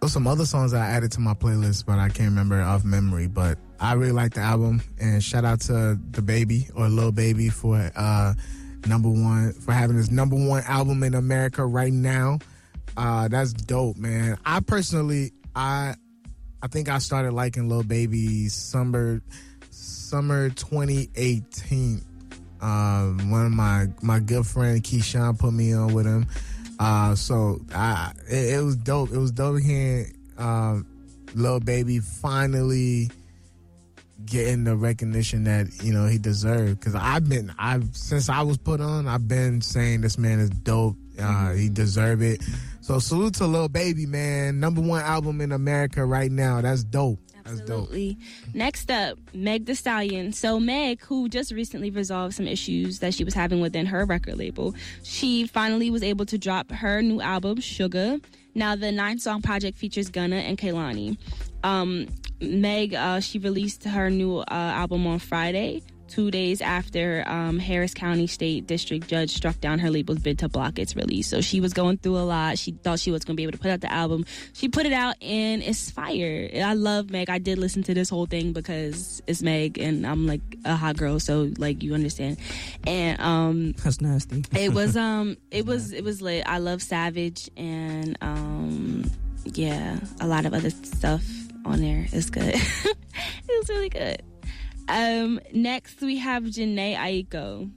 there's 0.00 0.12
some 0.12 0.26
other 0.26 0.44
songs 0.44 0.72
that 0.72 0.82
I 0.82 0.86
added 0.90 1.10
to 1.12 1.20
my 1.20 1.34
playlist, 1.34 1.86
but 1.86 1.98
I 1.98 2.08
can't 2.08 2.28
remember 2.28 2.60
off 2.60 2.84
memory. 2.84 3.26
But 3.26 3.58
I 3.80 3.94
really 3.94 4.12
like 4.12 4.34
the 4.34 4.40
album, 4.42 4.82
and 5.00 5.24
shout 5.24 5.44
out 5.44 5.60
to 5.62 5.98
the 6.10 6.22
baby 6.22 6.68
or 6.76 6.88
Lil 6.88 7.10
Baby 7.12 7.48
for 7.48 7.90
uh 7.96 8.34
number 8.86 9.08
one 9.08 9.52
for 9.52 9.72
having 9.72 9.96
his 9.96 10.10
number 10.10 10.36
one 10.36 10.62
album 10.66 11.02
in 11.02 11.14
America 11.14 11.64
right 11.64 11.92
now. 11.92 12.38
Uh, 12.96 13.28
that's 13.28 13.52
dope, 13.52 13.96
man. 13.96 14.38
I 14.44 14.60
personally 14.60 15.32
I 15.54 15.94
I 16.62 16.68
think 16.68 16.88
I 16.88 16.98
started 16.98 17.32
liking 17.32 17.68
Lil 17.68 17.82
Baby 17.82 18.48
summer 18.48 19.20
summer 19.70 20.48
2018. 20.50 22.02
Um, 22.60 23.30
one 23.30 23.46
of 23.46 23.52
my 23.52 23.86
my 24.02 24.20
good 24.20 24.46
friend 24.46 24.82
Keyshawn 24.82 25.38
put 25.38 25.52
me 25.52 25.74
on 25.74 25.92
with 25.92 26.06
him. 26.06 26.26
Uh, 26.78 27.14
so 27.14 27.60
I 27.74 28.12
it, 28.28 28.54
it 28.54 28.62
was 28.62 28.76
dope. 28.76 29.10
It 29.10 29.18
was 29.18 29.30
dope 29.30 29.60
hearing 29.60 30.14
um, 30.38 30.86
Lil 31.34 31.60
Baby 31.60 31.98
finally 32.00 33.10
getting 34.26 34.64
the 34.64 34.76
recognition 34.76 35.44
that 35.44 35.68
you 35.82 35.92
know 35.92 36.06
he 36.06 36.18
deserved. 36.18 36.80
Because 36.80 36.94
I've 36.94 37.28
been 37.28 37.52
I've 37.58 37.96
since 37.96 38.28
I 38.28 38.42
was 38.42 38.58
put 38.58 38.80
on, 38.80 39.08
I've 39.08 39.28
been 39.28 39.60
saying 39.60 40.02
this 40.02 40.18
man 40.18 40.40
is 40.40 40.50
dope. 40.50 40.96
Uh, 41.18 41.52
he 41.52 41.68
deserve 41.68 42.22
it. 42.22 42.42
So 42.82 42.98
salute 42.98 43.34
to 43.34 43.46
Lil 43.46 43.68
Baby, 43.68 44.06
man. 44.06 44.60
Number 44.60 44.80
one 44.80 45.02
album 45.02 45.40
in 45.40 45.52
America 45.52 46.04
right 46.04 46.30
now. 46.30 46.60
That's 46.60 46.84
dope. 46.84 47.18
That's 47.44 47.60
dope. 47.60 47.84
Absolutely. 47.84 48.18
Next 48.54 48.90
up, 48.90 49.18
Meg 49.32 49.66
Thee 49.66 49.74
Stallion. 49.74 50.32
So 50.32 50.60
Meg, 50.60 51.00
who 51.02 51.28
just 51.28 51.52
recently 51.52 51.90
resolved 51.90 52.34
some 52.34 52.46
issues 52.46 52.98
that 52.98 53.14
she 53.14 53.24
was 53.24 53.34
having 53.34 53.60
within 53.60 53.86
her 53.86 54.04
record 54.04 54.36
label, 54.36 54.74
she 55.02 55.46
finally 55.46 55.90
was 55.90 56.02
able 56.02 56.26
to 56.26 56.38
drop 56.38 56.70
her 56.70 57.02
new 57.02 57.20
album, 57.20 57.58
Suga. 57.58 58.22
Now 58.54 58.74
the 58.74 58.90
nine 58.90 59.18
song 59.18 59.42
project 59.42 59.76
features 59.76 60.08
Gunna 60.08 60.36
and 60.36 60.56
Kehlani. 60.56 61.18
Um, 61.62 62.06
Meg, 62.40 62.94
uh, 62.94 63.20
she 63.20 63.38
released 63.38 63.84
her 63.84 64.10
new 64.10 64.38
uh, 64.38 64.44
album 64.50 65.06
on 65.06 65.18
Friday. 65.18 65.82
Two 66.08 66.30
days 66.30 66.60
after 66.60 67.24
um, 67.26 67.58
Harris 67.58 67.92
County 67.92 68.28
State 68.28 68.68
District 68.68 69.08
Judge 69.08 69.30
struck 69.34 69.60
down 69.60 69.80
her 69.80 69.90
label's 69.90 70.20
bid 70.20 70.38
to 70.38 70.48
block 70.48 70.78
its 70.78 70.94
release. 70.94 71.26
So 71.26 71.40
she 71.40 71.60
was 71.60 71.72
going 71.72 71.96
through 71.98 72.18
a 72.18 72.22
lot. 72.22 72.58
She 72.58 72.70
thought 72.70 73.00
she 73.00 73.10
was 73.10 73.24
going 73.24 73.34
to 73.34 73.36
be 73.36 73.42
able 73.42 73.52
to 73.54 73.58
put 73.58 73.72
out 73.72 73.80
the 73.80 73.92
album. 73.92 74.24
She 74.52 74.68
put 74.68 74.86
it 74.86 74.92
out 74.92 75.16
and 75.20 75.64
it's 75.64 75.90
fire. 75.90 76.48
I 76.54 76.74
love 76.74 77.10
Meg. 77.10 77.28
I 77.28 77.38
did 77.38 77.58
listen 77.58 77.82
to 77.84 77.92
this 77.92 78.08
whole 78.08 78.26
thing 78.26 78.52
because 78.52 79.20
it's 79.26 79.42
Meg 79.42 79.78
and 79.78 80.06
I'm 80.06 80.28
like 80.28 80.42
a 80.64 80.76
hot 80.76 80.96
girl. 80.96 81.18
So 81.18 81.50
like 81.58 81.82
you 81.82 81.92
understand. 81.92 82.36
And 82.86 83.20
um, 83.20 83.72
That's 83.72 84.00
nasty. 84.00 84.44
it 84.56 84.72
was 84.72 84.96
um 85.08 85.36
it 85.50 85.66
was 85.66 85.92
it 85.92 86.04
was 86.04 86.22
lit. 86.22 86.44
I 86.46 86.58
love 86.58 86.82
Savage 86.82 87.50
and 87.56 88.16
um 88.20 89.10
yeah, 89.44 89.98
a 90.20 90.28
lot 90.28 90.46
of 90.46 90.54
other 90.54 90.70
stuff 90.70 91.24
on 91.66 91.80
there 91.80 92.06
is 92.12 92.30
good. 92.30 92.54
it 92.54 92.96
was 93.48 93.68
really 93.68 93.88
good. 93.88 94.22
Um 94.88 95.40
next 95.52 96.00
we 96.00 96.18
have 96.18 96.44
Jhené 96.44 96.96
Aiko, 96.96 97.70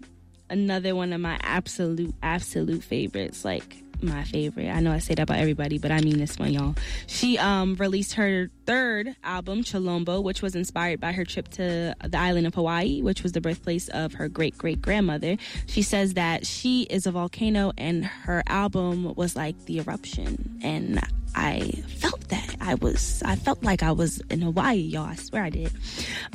another 0.50 0.96
one 0.96 1.14
of 1.14 1.22
my 1.22 1.40
absolute 1.42 2.14
absolute 2.22 2.84
favorites. 2.84 3.44
Like 3.44 3.84
my 4.02 4.24
favorite. 4.24 4.70
I 4.70 4.80
know 4.80 4.92
I 4.92 5.00
say 5.00 5.16
that 5.16 5.24
about 5.24 5.40
everybody, 5.40 5.78
but 5.78 5.92
I 5.92 6.02
mean 6.02 6.18
this 6.18 6.38
one, 6.38 6.54
y'all. 6.54 6.76
She 7.08 7.38
um 7.38 7.76
released 7.76 8.14
her 8.14 8.50
third 8.66 9.16
album, 9.24 9.64
Chilombo, 9.64 10.24
which 10.24 10.42
was 10.42 10.56
inspired 10.56 11.00
by 11.00 11.12
her 11.12 11.26
trip 11.26 11.48
to 11.50 11.96
the 12.06 12.18
island 12.18 12.48
of 12.48 12.56
Hawaii, 12.56 13.02
which 13.02 13.24
was 13.24 13.34
the 13.34 13.42
birthplace 13.42 13.88
of 13.90 14.14
her 14.14 14.30
great 14.30 14.58
great 14.58 14.82
grandmother. 14.82 15.38
She 15.68 15.82
says 15.82 16.14
that 16.14 16.46
she 16.46 16.84
is 16.84 17.06
a 17.06 17.12
volcano 17.12 17.72
and 17.78 18.06
her 18.06 18.44
album 18.48 19.14
was 19.16 19.36
like 19.36 19.66
the 19.66 19.80
eruption. 19.80 20.60
And 20.62 21.02
I 21.40 21.72
felt 21.88 22.28
that. 22.30 22.58
I 22.60 22.76
was 22.76 23.24
I 23.26 23.38
felt 23.38 23.64
like 23.64 23.82
I 23.82 23.94
was 23.94 24.20
in 24.30 24.42
Hawaii, 24.42 24.76
y'all. 24.76 25.06
I 25.06 25.16
swear 25.16 25.44
I 25.44 25.50
did. 25.50 25.72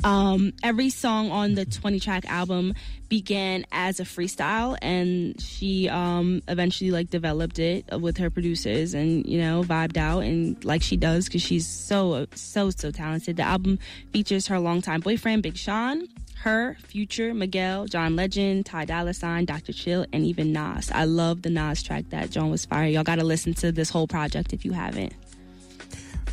Um, 0.03 0.51
every 0.63 0.89
song 0.89 1.29
on 1.29 1.53
the 1.53 1.63
20 1.63 1.99
track 1.99 2.25
album 2.25 2.73
began 3.07 3.65
as 3.71 3.99
a 3.99 4.03
freestyle 4.03 4.75
and 4.81 5.39
she 5.39 5.87
um 5.89 6.41
eventually 6.47 6.89
like 6.89 7.11
developed 7.11 7.59
it 7.59 7.85
with 8.01 8.17
her 8.17 8.31
producers 8.31 8.95
and 8.95 9.27
you 9.27 9.39
know 9.39 9.61
vibed 9.61 9.95
out 9.95 10.23
and 10.23 10.65
like 10.65 10.81
she 10.81 10.97
does 10.97 11.25
because 11.25 11.43
she's 11.43 11.67
so 11.67 12.25
so 12.33 12.71
so 12.71 12.89
talented 12.89 13.37
the 13.37 13.43
album 13.43 13.77
features 14.11 14.47
her 14.47 14.59
longtime 14.59 15.01
boyfriend 15.01 15.43
big 15.43 15.55
sean 15.55 16.07
her 16.45 16.77
future 16.83 17.33
miguel 17.33 17.85
john 17.87 18.15
legend 18.15 18.67
ty 18.67 18.85
Dolla 18.85 19.15
sign 19.15 19.45
dr 19.45 19.73
chill 19.73 20.05
and 20.13 20.23
even 20.23 20.53
nas 20.53 20.91
i 20.91 21.03
love 21.03 21.41
the 21.41 21.49
nas 21.49 21.81
track 21.81 22.05
that 22.09 22.29
john 22.29 22.51
was 22.51 22.65
fire 22.65 22.85
y'all 22.87 23.03
gotta 23.03 23.23
listen 23.23 23.55
to 23.55 23.71
this 23.71 23.89
whole 23.89 24.07
project 24.07 24.53
if 24.53 24.63
you 24.63 24.71
haven't 24.71 25.13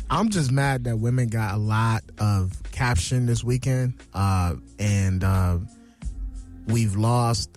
I'm 0.09 0.29
just 0.29 0.51
mad 0.51 0.83
that 0.83 0.97
women 0.97 1.27
got 1.29 1.55
a 1.55 1.57
lot 1.57 2.03
of 2.19 2.61
caption 2.71 3.25
this 3.25 3.43
weekend, 3.43 3.95
uh, 4.13 4.53
and 4.77 5.23
uh, 5.23 5.57
we've 6.67 6.95
lost. 6.95 7.49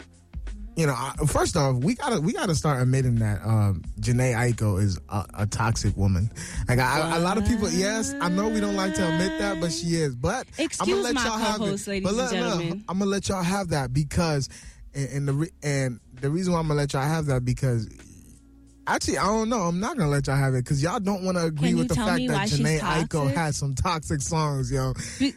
You 0.76 0.86
know, 0.86 0.92
I- 0.94 1.14
first 1.26 1.56
off, 1.56 1.76
we 1.76 1.94
gotta 1.94 2.20
we 2.20 2.34
gotta 2.34 2.54
start 2.54 2.82
admitting 2.82 3.14
that 3.16 3.40
um, 3.42 3.82
Jhené 3.98 4.34
Aiko 4.36 4.78
is 4.80 5.00
a, 5.08 5.24
a 5.38 5.46
toxic 5.46 5.96
woman. 5.96 6.30
Like 6.68 6.78
I, 6.78 7.16
a 7.16 7.20
lot 7.20 7.38
of 7.38 7.46
people, 7.46 7.70
yes, 7.70 8.14
I 8.20 8.28
know 8.28 8.48
we 8.50 8.60
don't 8.60 8.76
like 8.76 8.92
to 8.94 9.08
admit 9.14 9.38
that, 9.38 9.58
but 9.58 9.72
she 9.72 9.94
is. 9.96 10.14
But 10.14 10.46
I'm 10.58 10.66
Excuse 10.66 10.88
gonna 10.90 11.00
let 11.02 11.14
my 11.14 11.24
y'all 11.24 11.38
have 11.38 11.60
it. 11.62 11.64
ladies 11.86 11.86
but 11.86 12.08
and 12.10 12.16
no, 12.18 12.30
gentlemen. 12.30 12.84
I'm 12.90 12.98
gonna 12.98 13.10
let 13.10 13.26
y'all 13.30 13.42
have 13.42 13.68
that 13.70 13.94
because, 13.94 14.50
and, 14.94 15.08
and 15.08 15.28
the 15.28 15.32
re- 15.32 15.50
and 15.62 15.98
the 16.20 16.28
reason 16.28 16.52
why 16.52 16.58
I'm 16.58 16.68
gonna 16.68 16.78
let 16.78 16.92
y'all 16.92 17.02
have 17.08 17.24
that 17.26 17.42
because 17.44 17.88
Actually, 18.88 19.18
I 19.18 19.24
don't 19.26 19.48
know. 19.48 19.62
I'm 19.62 19.80
not 19.80 19.96
gonna 19.96 20.10
let 20.10 20.28
y'all 20.28 20.36
have 20.36 20.54
it 20.54 20.62
because 20.62 20.80
y'all 20.80 21.00
don't 21.00 21.24
want 21.24 21.36
to 21.36 21.44
agree 21.46 21.74
with 21.74 21.88
the 21.88 21.96
fact 21.96 22.24
that 22.28 22.48
Jhené 22.48 22.78
Aiko 22.78 23.34
has 23.34 23.56
some 23.56 23.74
toxic 23.74 24.20
songs, 24.20 24.70
yo. 24.70 24.92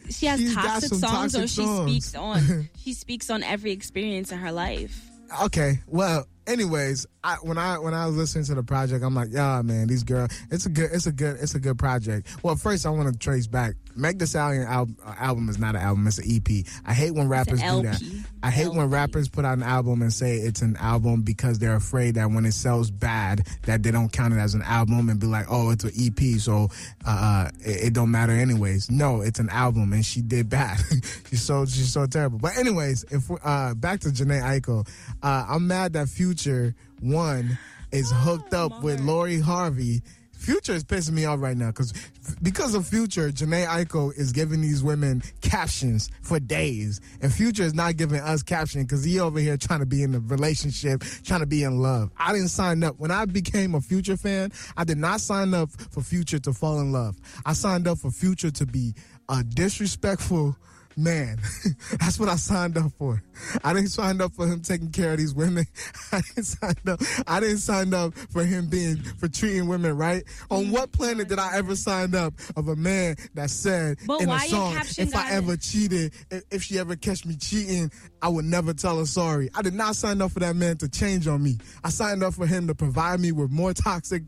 she 0.08 0.26
has 0.26 0.38
She's 0.38 0.54
toxic 0.54 0.94
songs 0.94 1.34
or 1.34 1.48
she 1.48 1.64
songs. 1.64 1.90
speaks 1.90 2.14
on 2.14 2.68
she 2.76 2.92
speaks 2.92 3.28
on 3.28 3.42
every 3.42 3.72
experience 3.72 4.30
in 4.30 4.38
her 4.38 4.52
life 4.52 5.09
Okay, 5.38 5.80
well, 5.86 6.26
anyways, 6.46 7.06
I, 7.22 7.36
when 7.42 7.58
I 7.58 7.78
when 7.78 7.92
I 7.92 8.06
was 8.06 8.16
listening 8.16 8.44
to 8.46 8.54
the 8.54 8.62
project, 8.62 9.04
I'm 9.04 9.14
like, 9.14 9.28
yeah, 9.30 9.60
man, 9.62 9.88
these 9.88 10.04
girls, 10.04 10.30
it's 10.50 10.64
a 10.64 10.70
good, 10.70 10.90
it's 10.92 11.06
a 11.06 11.12
good, 11.12 11.36
it's 11.40 11.54
a 11.54 11.60
good 11.60 11.78
project. 11.78 12.28
Well, 12.42 12.56
first 12.56 12.86
I 12.86 12.90
want 12.90 13.12
to 13.12 13.18
trace 13.18 13.46
back. 13.46 13.74
Meg 13.94 14.18
Thee 14.18 14.24
Stallion 14.26 14.62
al- 14.66 14.88
uh, 15.04 15.14
album 15.18 15.48
is 15.50 15.58
not 15.58 15.74
an 15.74 15.82
album; 15.82 16.06
it's 16.06 16.18
an 16.18 16.24
EP. 16.26 16.64
I 16.86 16.94
hate 16.94 17.10
when 17.10 17.28
rappers 17.28 17.60
do 17.60 17.82
that. 17.82 18.02
I 18.42 18.50
hate 18.50 18.68
when 18.72 18.88
rappers 18.88 19.28
put 19.28 19.44
out 19.44 19.58
an 19.58 19.62
album 19.62 20.00
and 20.00 20.10
say 20.12 20.36
it's 20.36 20.62
an 20.62 20.76
album 20.78 21.20
because 21.20 21.58
they're 21.58 21.76
afraid 21.76 22.14
that 22.14 22.30
when 22.30 22.46
it 22.46 22.52
sells 22.52 22.90
bad, 22.90 23.46
that 23.64 23.82
they 23.82 23.90
don't 23.90 24.10
count 24.10 24.32
it 24.32 24.38
as 24.38 24.54
an 24.54 24.62
album 24.62 25.10
and 25.10 25.20
be 25.20 25.26
like, 25.26 25.46
oh, 25.50 25.70
it's 25.70 25.84
an 25.84 25.92
EP, 25.98 26.40
so 26.40 26.68
uh, 27.06 27.50
it, 27.60 27.88
it 27.88 27.92
don't 27.92 28.10
matter 28.10 28.32
anyways. 28.32 28.90
No, 28.90 29.20
it's 29.20 29.40
an 29.40 29.50
album, 29.50 29.92
and 29.92 30.06
she 30.06 30.22
did 30.22 30.48
bad. 30.48 30.78
she's 31.28 31.42
so 31.42 31.66
she's 31.66 31.92
so 31.92 32.06
terrible. 32.06 32.38
But 32.38 32.56
anyways, 32.56 33.04
if 33.10 33.30
uh, 33.44 33.74
back 33.74 34.00
to 34.00 34.08
Jhené 34.08 34.40
Aiko, 34.40 34.88
uh, 35.22 35.46
I'm 35.48 35.66
mad 35.66 35.92
that 35.92 36.08
Future 36.08 36.74
One 37.00 37.58
is 37.92 38.10
hooked 38.14 38.54
up 38.54 38.72
oh, 38.76 38.80
with 38.82 39.00
Lori 39.00 39.40
Harvey 39.40 40.02
Future 40.40 40.72
is 40.72 40.84
pissing 40.84 41.12
me 41.12 41.26
off 41.26 41.38
right 41.42 41.56
now 41.56 41.66
because 41.66 41.92
because 42.40 42.74
of 42.74 42.86
Future, 42.86 43.28
Jhené 43.28 43.66
Aiko 43.66 44.10
is 44.16 44.32
giving 44.32 44.62
these 44.62 44.82
women 44.82 45.22
captions 45.42 46.08
for 46.22 46.40
days, 46.40 46.98
and 47.20 47.30
Future 47.30 47.62
is 47.62 47.74
not 47.74 47.98
giving 47.98 48.20
us 48.20 48.42
captions 48.42 48.86
because 48.86 49.04
he 49.04 49.20
over 49.20 49.38
here 49.38 49.58
trying 49.58 49.80
to 49.80 49.86
be 49.86 50.02
in 50.02 50.14
a 50.14 50.18
relationship, 50.18 51.02
trying 51.24 51.40
to 51.40 51.46
be 51.46 51.62
in 51.62 51.82
love. 51.82 52.10
I 52.16 52.32
didn't 52.32 52.48
sign 52.48 52.82
up 52.82 52.98
when 52.98 53.10
I 53.10 53.26
became 53.26 53.74
a 53.74 53.82
Future 53.82 54.16
fan. 54.16 54.50
I 54.78 54.84
did 54.84 54.96
not 54.96 55.20
sign 55.20 55.52
up 55.52 55.70
for 55.90 56.00
Future 56.00 56.38
to 56.38 56.54
fall 56.54 56.80
in 56.80 56.90
love. 56.90 57.16
I 57.44 57.52
signed 57.52 57.86
up 57.86 57.98
for 57.98 58.10
Future 58.10 58.50
to 58.50 58.64
be 58.64 58.94
a 59.28 59.44
disrespectful 59.44 60.56
man. 61.02 61.38
That's 62.00 62.18
what 62.18 62.28
I 62.28 62.36
signed 62.36 62.76
up 62.76 62.92
for. 62.98 63.22
I 63.64 63.72
didn't 63.72 63.88
sign 63.88 64.20
up 64.20 64.32
for 64.32 64.46
him 64.46 64.60
taking 64.60 64.90
care 64.90 65.12
of 65.12 65.18
these 65.18 65.34
women. 65.34 65.66
I 66.12 66.20
didn't 66.20 66.44
sign 66.44 66.76
up. 66.86 67.00
I 67.26 67.40
didn't 67.40 67.58
sign 67.58 67.94
up 67.94 68.14
for 68.14 68.44
him 68.44 68.68
being 68.68 68.96
for 68.96 69.28
treating 69.28 69.66
women 69.66 69.96
right. 69.96 70.24
On 70.50 70.70
what 70.70 70.92
planet 70.92 71.28
did 71.28 71.38
I 71.38 71.56
ever 71.56 71.74
sign 71.76 72.14
up 72.14 72.34
of 72.56 72.68
a 72.68 72.76
man 72.76 73.16
that 73.34 73.50
said 73.50 73.98
But 74.06 74.22
in 74.22 74.30
a 74.30 74.38
song, 74.40 74.76
if 74.98 75.14
I 75.14 75.30
ever 75.32 75.56
cheated, 75.56 76.12
if, 76.50 76.62
she 76.62 76.78
ever 76.78 76.96
catch 76.96 77.24
me 77.24 77.36
cheating, 77.36 77.90
I 78.22 78.28
would 78.28 78.44
never 78.44 78.74
tell 78.74 78.98
her 78.98 79.06
sorry. 79.06 79.50
I 79.54 79.62
did 79.62 79.74
not 79.74 79.96
sign 79.96 80.20
up 80.20 80.32
for 80.32 80.40
that 80.40 80.56
man 80.56 80.76
to 80.78 80.88
change 80.88 81.26
on 81.26 81.42
me. 81.42 81.58
I 81.82 81.88
signed 81.88 82.22
up 82.22 82.34
for 82.34 82.46
him 82.46 82.66
to 82.66 82.74
provide 82.74 83.20
me 83.20 83.32
with 83.32 83.50
more 83.50 83.72
toxic 83.72 84.22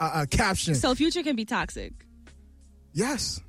uh, 0.00 0.10
uh, 0.12 0.26
captions. 0.30 0.80
So 0.80 0.94
future 0.94 1.22
can 1.22 1.36
be 1.36 1.44
toxic. 1.44 1.92
Yes. 2.92 3.40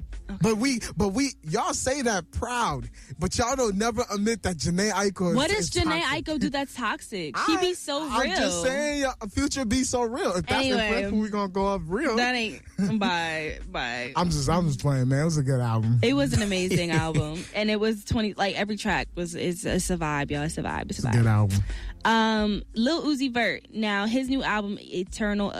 But 0.41 0.57
we, 0.57 0.79
but 0.95 1.09
we, 1.09 1.31
y'all 1.43 1.73
say 1.73 2.01
that 2.03 2.31
proud, 2.31 2.89
but 3.17 3.37
y'all 3.37 3.55
don't 3.55 3.77
never 3.77 4.03
admit 4.13 4.43
that 4.43 4.57
Jhené 4.57 4.91
Aiko. 4.91 5.31
Is, 5.31 5.35
What 5.35 5.49
does 5.49 5.59
is 5.65 5.69
Jhené 5.71 6.01
toxic. 6.01 6.25
Aiko 6.25 6.39
do 6.39 6.49
that's 6.49 6.73
toxic? 6.75 7.37
She 7.37 7.57
be 7.57 7.73
so 7.73 8.07
I, 8.09 8.23
real. 8.23 8.31
I'm 8.31 8.37
just 8.37 8.61
saying, 8.63 9.05
future 9.31 9.65
be 9.65 9.83
so 9.83 10.03
real. 10.03 10.33
If 10.33 10.45
that's 10.45 10.65
Anyway. 10.65 11.05
the 11.05 11.15
we 11.15 11.29
gonna 11.29 11.49
go 11.49 11.67
up 11.73 11.81
real. 11.85 12.15
That 12.15 12.35
ain't 12.35 12.61
bye 12.99 13.59
bye. 13.71 14.13
I'm 14.15 14.29
just, 14.29 14.49
I'm 14.49 14.67
just 14.67 14.79
playing, 14.79 15.09
man. 15.09 15.21
It 15.21 15.25
was 15.25 15.37
a 15.37 15.43
good 15.43 15.61
album. 15.61 15.99
It 16.01 16.13
was 16.13 16.33
an 16.33 16.41
amazing 16.41 16.91
album, 17.05 17.43
and 17.55 17.69
it 17.69 17.79
was 17.79 18.03
twenty. 18.03 18.33
Like 18.33 18.55
every 18.55 18.77
track 18.77 19.07
was 19.15 19.35
is 19.35 19.65
a 19.65 19.77
vibe, 19.97 20.31
y'all. 20.31 20.43
It's 20.43 20.57
a 20.57 20.63
vibe. 20.63 20.89
It's 20.91 21.03
a 21.03 21.07
It's 21.07 21.15
a 21.15 21.19
good 21.19 21.27
album. 21.27 21.59
Um, 22.05 22.63
Lil 22.75 23.03
Uzi 23.03 23.31
Vert. 23.33 23.67
Now 23.73 24.05
his 24.05 24.29
new 24.29 24.43
album, 24.43 24.77
Eternal. 24.79 25.53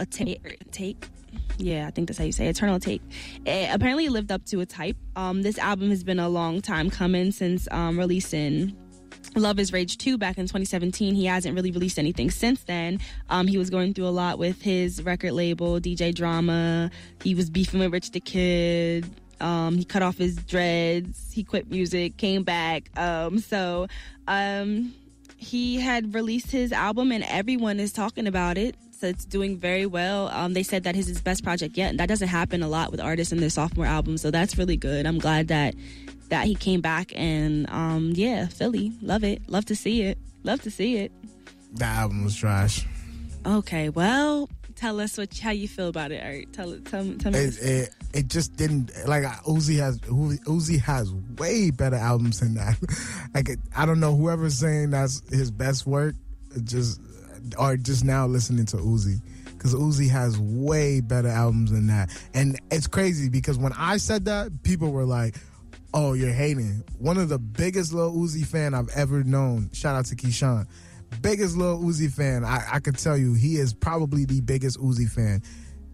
Take. 0.72 1.08
Yeah, 1.58 1.88
I 1.88 1.92
think 1.92 2.08
that's 2.08 2.18
how 2.18 2.26
you 2.26 2.32
say 2.32 2.48
it, 2.48 2.52
Eternal 2.52 2.80
Take. 2.80 3.02
It 3.46 3.74
apparently 3.74 4.10
lived 4.10 4.32
up 4.32 4.46
to 4.46 4.60
its 4.62 4.74
hype. 4.74 4.98
Um, 5.16 5.42
this 5.42 5.58
album 5.58 5.90
has 5.90 6.04
been 6.04 6.20
a 6.20 6.30
long 6.30 6.62
time 6.62 6.90
coming 6.90 7.32
since 7.32 7.68
um, 7.72 8.00
releasing 8.00 8.76
Love 9.36 9.60
is 9.60 9.72
Rage 9.72 9.98
2 9.98 10.18
back 10.18 10.38
in 10.38 10.46
2017. 10.46 11.16
He 11.16 11.26
hasn't 11.26 11.56
really 11.56 11.72
released 11.72 12.00
anything 12.00 12.32
since 12.32 12.64
then. 12.64 13.00
Um, 13.30 13.48
he 13.48 13.58
was 13.58 13.70
going 13.70 13.94
through 13.94 14.08
a 14.08 14.10
lot 14.10 14.40
with 14.40 14.62
his 14.62 15.04
record 15.04 15.34
label, 15.34 15.80
DJ 15.80 16.14
Drama. 16.14 16.90
He 17.24 17.36
was 17.36 17.50
beefing 17.50 17.80
with 17.80 17.94
Rich 17.94 18.12
the 18.12 18.20
Kid. 18.20 19.06
Um, 19.40 19.78
he 19.78 19.86
cut 19.86 20.02
off 20.02 20.18
his 20.18 20.36
dreads. 20.36 21.32
He 21.32 21.44
quit 21.44 21.70
music, 21.70 22.18
came 22.18 22.44
back. 22.44 22.90
Um, 22.98 23.40
so 23.40 23.88
um, 24.28 24.94
he 25.38 25.80
had 25.80 26.14
released 26.14 26.52
his 26.52 26.72
album, 26.72 27.12
and 27.12 27.24
everyone 27.26 27.80
is 27.80 27.94
talking 27.94 28.28
about 28.28 28.58
it. 28.58 28.76
So 29.00 29.08
it's 29.08 29.24
doing 29.24 29.58
very 29.58 29.86
well. 29.86 30.28
Um, 30.28 30.54
they 30.54 30.64
said 30.64 30.84
that 30.84 30.94
his 30.94 31.08
his 31.08 31.22
best 31.22 31.42
project 31.42 31.78
yet, 31.78 31.90
and 31.90 32.00
that 32.02 32.10
doesn't 32.10 32.28
happen 32.28 32.62
a 32.62 32.68
lot 32.68 32.92
with 32.92 33.00
artists 33.00 33.32
in 33.32 33.40
their 33.40 33.50
sophomore 33.50 33.86
album. 33.86 34.18
So 34.18 34.30
that's 34.30 34.58
really 34.58 34.76
good. 34.76 35.06
I'm 35.06 35.20
glad 35.20 35.48
that 35.48 35.74
that 36.28 36.46
he 36.46 36.54
came 36.54 36.82
back 36.82 37.14
and 37.16 37.70
um, 37.70 38.12
yeah, 38.14 38.48
Philly, 38.48 38.92
love 39.02 39.24
it, 39.24 39.42
love 39.48 39.64
to 39.66 39.76
see 39.76 40.02
it, 40.02 40.18
love 40.44 40.62
to 40.64 40.72
see 40.72 40.98
it. 40.98 41.14
That 41.76 41.96
album 41.96 42.26
was 42.26 42.36
trash. 42.36 42.86
Okay, 43.46 43.88
well, 43.88 44.50
tell 44.76 45.00
us 45.00 45.18
what 45.18 45.38
how 45.38 45.52
you 45.52 45.70
feel 45.70 45.88
about 45.88 46.12
it, 46.12 46.22
Art. 46.22 46.52
Tell 46.52 46.78
tell 46.80 47.14
tell 47.16 47.32
me. 47.32 47.40
It, 47.40 47.62
it, 47.62 47.96
it 48.14 48.28
just 48.28 48.58
didn't 48.58 48.92
like 49.08 49.24
Uzi 49.46 49.80
has 49.80 49.98
Uzi 50.00 50.78
has 50.82 51.14
way 51.38 51.72
better 51.72 51.96
albums 51.96 52.42
than 52.42 52.56
that. 52.56 52.78
like 53.34 53.50
I 53.74 53.86
don't 53.86 54.02
know 54.02 54.14
whoever's 54.14 54.58
saying 54.58 54.90
that's 54.90 55.22
his 55.30 55.52
best 55.52 55.88
work, 55.88 56.16
just 56.66 57.00
are 57.58 57.78
just 57.78 58.04
now 58.04 58.28
listening 58.28 58.66
to 58.68 58.78
Uzi 58.78 59.22
because 59.54 59.76
Uzi 59.76 60.10
has 60.10 60.38
way 60.40 61.02
better 61.02 61.28
albums 61.28 61.72
than 61.72 61.88
that. 61.88 62.10
And 62.34 62.60
it's 62.72 62.88
crazy 62.88 63.30
because 63.30 63.58
when 63.58 63.74
I 63.74 63.98
said 63.98 64.26
that, 64.26 64.64
people 64.64 64.92
were 64.92 65.06
like. 65.06 65.36
Oh, 65.92 66.14
you're 66.14 66.32
hating. 66.32 66.84
One 67.00 67.18
of 67.18 67.30
the 67.30 67.40
biggest 67.40 67.94
Lil 67.94 68.14
Uzi 68.14 68.46
fan 68.46 68.76
I've 68.76 68.90
ever 68.90 69.24
known. 69.24 69.72
Shout 69.74 69.96
out 69.96 70.06
to 70.06 70.16
Keyshawn. 70.16 70.68
Biggest 71.24 71.58
Lil 71.58 71.80
Uzi 71.80 72.12
fan. 72.12 72.46
I, 72.46 72.64
I 72.74 72.80
could 72.80 72.96
tell 72.96 73.18
you 73.18 73.34
he 73.34 73.56
is 73.56 73.74
probably 73.74 74.24
the 74.26 74.42
biggest 74.42 74.80
Uzi 74.80 75.10
fan. 75.10 75.42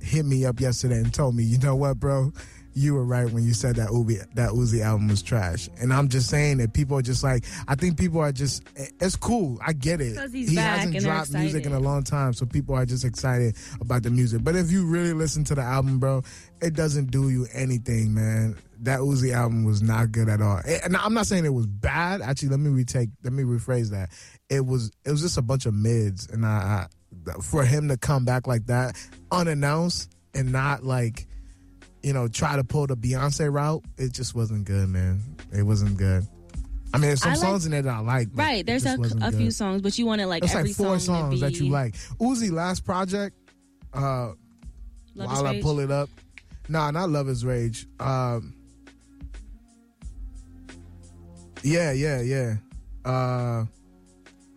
Hit 0.01 0.25
me 0.25 0.45
up 0.45 0.59
yesterday 0.59 0.95
and 0.95 1.13
told 1.13 1.35
me, 1.35 1.43
you 1.43 1.57
know 1.59 1.77
what, 1.77 1.97
bro? 1.97 2.33
You 2.77 2.93
were 2.93 3.05
right 3.05 3.31
when 3.31 3.43
you 3.43 3.53
said 3.53 3.77
that 3.77 3.87
Uzi 3.89 4.19
that 4.35 4.51
Uzi 4.51 4.81
album 4.81 5.07
was 5.07 5.21
trash. 5.21 5.69
And 5.79 5.93
I'm 5.93 6.09
just 6.09 6.29
saying 6.29 6.57
that 6.57 6.73
people 6.73 6.97
are 6.97 7.01
just 7.01 7.23
like 7.23 7.45
I 7.67 7.75
think 7.75 7.97
people 7.97 8.19
are 8.19 8.31
just 8.31 8.63
it's 8.75 9.15
cool. 9.15 9.57
I 9.65 9.73
get 9.73 10.01
it. 10.01 10.17
he 10.31 10.55
hasn't 10.55 10.99
dropped 10.99 11.31
music 11.31 11.65
in 11.65 11.71
a 11.71 11.79
long 11.79 12.03
time, 12.03 12.33
so 12.33 12.45
people 12.45 12.75
are 12.75 12.85
just 12.85 13.05
excited 13.05 13.55
about 13.79 14.03
the 14.03 14.09
music. 14.09 14.43
But 14.43 14.55
if 14.55 14.71
you 14.71 14.85
really 14.85 15.13
listen 15.13 15.45
to 15.45 15.55
the 15.55 15.61
album, 15.61 15.99
bro, 15.99 16.23
it 16.61 16.73
doesn't 16.73 17.11
do 17.11 17.29
you 17.29 17.47
anything, 17.53 18.13
man. 18.13 18.57
That 18.81 18.99
Uzi 18.99 19.33
album 19.33 19.63
was 19.63 19.81
not 19.81 20.11
good 20.11 20.27
at 20.27 20.41
all. 20.41 20.59
And 20.83 20.97
I'm 20.97 21.13
not 21.13 21.27
saying 21.27 21.45
it 21.45 21.53
was 21.53 21.65
bad. 21.65 22.21
Actually, 22.21 22.49
let 22.49 22.59
me 22.59 22.69
retake. 22.69 23.09
Let 23.23 23.31
me 23.31 23.43
rephrase 23.43 23.91
that. 23.91 24.09
It 24.49 24.65
was. 24.65 24.91
It 25.05 25.11
was 25.11 25.21
just 25.21 25.37
a 25.37 25.41
bunch 25.41 25.65
of 25.65 25.73
mids, 25.73 26.27
and 26.27 26.45
I, 26.45 26.49
I 26.49 26.87
for 27.41 27.63
him 27.63 27.87
to 27.87 27.97
come 27.97 28.25
back 28.25 28.47
like 28.47 28.65
that 28.67 28.95
unannounced 29.31 30.11
and 30.33 30.51
not 30.51 30.83
like, 30.83 31.27
you 32.05 32.13
know, 32.13 32.27
try 32.27 32.55
to 32.55 32.63
pull 32.63 32.85
the 32.85 32.95
Beyonce 32.95 33.51
route. 33.51 33.83
It 33.97 34.13
just 34.13 34.35
wasn't 34.35 34.65
good, 34.65 34.87
man. 34.89 35.23
It 35.51 35.63
wasn't 35.63 35.97
good. 35.97 36.23
I 36.93 36.97
mean, 36.97 37.07
there's 37.07 37.21
some 37.23 37.31
I 37.31 37.33
like- 37.33 37.41
songs 37.41 37.65
in 37.65 37.71
there 37.71 37.81
that 37.81 37.93
I 37.95 37.99
like. 37.99 38.29
but 38.31 38.43
right, 38.43 38.63
there's 38.63 38.85
a, 38.85 38.95
a 39.21 39.31
few 39.31 39.49
songs, 39.49 39.81
but 39.81 39.97
you 39.97 40.05
wanted 40.05 40.27
like 40.27 40.43
It's 40.43 40.53
every 40.53 40.69
like 40.69 40.77
four 40.77 40.99
song 40.99 41.31
to 41.31 41.37
songs 41.37 41.41
that 41.41 41.59
you 41.59 41.71
like. 41.71 41.95
Uzi 42.19 42.51
last 42.51 42.85
project. 42.85 43.35
Uh, 43.91 44.33
Love 45.15 45.31
while 45.31 45.47
I 45.47 45.61
pull 45.61 45.79
it 45.79 45.89
up. 45.89 46.09
Nah, 46.69 46.91
not 46.91 47.09
Love 47.09 47.27
is 47.27 47.43
Rage. 47.43 47.87
Um, 47.99 48.53
yeah, 51.63 51.91
yeah, 51.91 52.21
yeah. 52.21 52.55
Uh, 53.03 53.65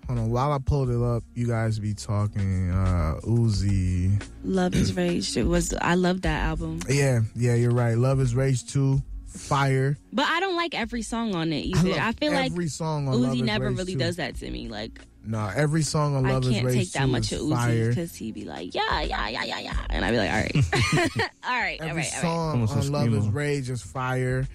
hold 0.08 0.18
on. 0.18 0.30
While 0.30 0.52
I 0.52 0.58
pulled 0.58 0.90
it 0.90 1.00
up, 1.00 1.22
you 1.34 1.46
guys 1.46 1.78
be 1.78 1.94
talking. 1.94 2.70
Uh, 2.70 3.20
Uzi. 3.24 4.20
Love 4.44 4.74
is 4.74 4.96
Rage. 4.96 5.36
It 5.36 5.44
was 5.44 5.72
I 5.80 5.94
love 5.94 6.22
that 6.22 6.42
album, 6.44 6.80
Yeah, 6.88 7.20
yeah, 7.36 7.54
you're 7.54 7.70
right. 7.70 7.96
Love 7.96 8.20
is 8.20 8.34
Rage 8.34 8.66
2. 8.72 9.00
Fire. 9.28 9.96
but 10.12 10.24
I 10.26 10.40
don't 10.40 10.56
like 10.56 10.74
every 10.74 11.02
song 11.02 11.34
on 11.34 11.52
it 11.52 11.58
I, 11.76 11.78
either. 11.78 11.88
love 11.90 11.98
I, 12.00 12.12
feel 12.12 12.32
like 12.32 12.50
every 12.50 12.66
song 12.66 13.06
on 13.08 13.20
Love 13.22 13.34
Uzi 13.34 13.36
is 13.36 13.42
never 13.42 13.68
Rage 13.68 13.76
really 13.78 13.92
2. 13.92 13.98
does 13.98 14.16
that 14.16 14.34
to 14.36 14.50
me. 14.50 14.68
Like 14.68 15.00
Nah, 15.22 15.52
every 15.54 15.82
song 15.82 16.16
on 16.16 16.24
I 16.26 16.32
Love 16.32 16.44
is 16.44 16.50
can't 16.50 16.66
Rage 16.66 16.76
take 16.76 16.92
that 16.92 17.00
2 17.02 17.06
much 17.08 17.32
is 17.32 17.40
of 17.42 17.46
Uzi 17.46 17.52
fire. 17.54 17.88
because 17.90 18.14
he'd 18.16 18.34
be 18.34 18.44
like, 18.46 18.74
yeah, 18.74 19.02
yeah, 19.02 19.28
yeah, 19.28 19.44
yeah, 19.44 19.58
yeah, 19.60 19.76
and 19.90 20.04
I'd 20.04 20.10
be 20.12 20.16
like, 20.16 20.30
all 20.30 20.36
right, 20.36 20.56
all 21.44 21.60
right, 21.60 21.80
all 21.82 21.88
Every 21.88 22.02
right, 22.02 22.12
all 22.16 22.22
right. 22.22 22.22
song 22.22 22.50
Almost 22.52 22.72
on 22.76 22.82
some 22.82 22.92
Love 22.92 23.14
is 23.14 23.24
screamo. 23.26 23.34
Rage 23.34 23.70
is 23.70 23.82
fire. 23.82 24.48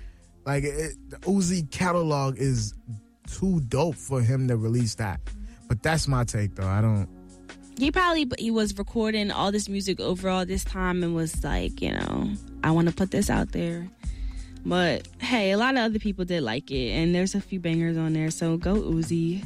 Like 0.46 0.64
it, 0.64 0.96
the 1.08 1.18
Uzi 1.18 1.70
catalog 1.72 2.38
is 2.40 2.74
too 3.32 3.62
dope 3.68 3.96
for 3.96 4.22
him 4.22 4.48
to 4.48 4.58
release 4.58 4.96
that. 4.96 5.22
But 5.74 5.82
that's 5.82 6.08
my 6.08 6.24
take, 6.24 6.54
though. 6.54 6.68
I 6.68 6.82
don't. 6.82 7.10
He 7.80 7.90
probably 7.90 8.30
he 8.38 8.52
was 8.52 8.78
recording 8.78 9.32
all 9.32 9.52
this 9.52 9.68
music 9.68 10.00
over 10.00 10.30
all 10.30 10.46
this 10.46 10.64
time 10.64 11.02
and 11.02 11.16
was 11.16 11.44
like, 11.44 11.82
you 11.82 11.92
know, 11.92 12.30
I 12.64 12.70
want 12.70 12.90
to 12.90 12.94
put 12.94 13.10
this 13.10 13.28
out 13.28 13.54
there. 13.54 13.90
But 14.64 15.08
hey, 15.18 15.50
a 15.50 15.58
lot 15.58 15.74
of 15.74 15.80
other 15.80 15.98
people 15.98 16.26
did 16.26 16.44
like 16.44 16.70
it, 16.70 16.92
and 16.92 17.16
there's 17.16 17.34
a 17.34 17.42
few 17.42 17.60
bangers 17.60 17.98
on 17.98 18.14
there. 18.14 18.30
So 18.30 18.56
go 18.58 18.76
Uzi. 18.76 19.44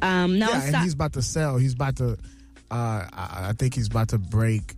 Um, 0.00 0.38
now 0.38 0.50
yeah, 0.50 0.66
and 0.66 0.76
he's 0.76 0.94
about 0.94 1.14
to 1.14 1.22
sell. 1.22 1.56
He's 1.56 1.74
about 1.74 1.96
to. 1.96 2.12
Uh, 2.70 3.08
I, 3.12 3.48
I 3.48 3.52
think 3.58 3.74
he's 3.74 3.88
about 3.88 4.10
to 4.10 4.18
break 4.18 4.76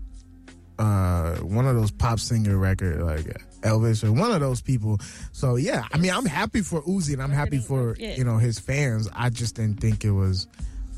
uh, 0.83 1.37
one 1.37 1.67
of 1.67 1.77
those 1.77 1.93
pop 1.93 2.19
singer 2.19 2.57
record 2.59 3.01
like 3.03 3.25
Elvis 3.61 4.03
or 4.03 4.11
one 4.11 4.33
of 4.33 4.41
those 4.41 4.61
people. 4.61 4.99
So 5.31 5.55
yeah, 5.55 5.85
I 5.93 5.99
mean, 5.99 6.11
I'm 6.11 6.27
happy 6.27 6.61
for 6.61 6.83
Uzi 6.83 7.13
and 7.13 7.23
I'm 7.23 7.31
happy 7.31 7.59
for 7.59 7.95
you 7.99 8.25
know 8.25 8.39
his 8.39 8.59
fans. 8.59 9.09
I 9.15 9.31
just 9.31 9.55
didn't 9.55 9.81
think 9.81 10.05
it 10.05 10.11
was 10.11 10.49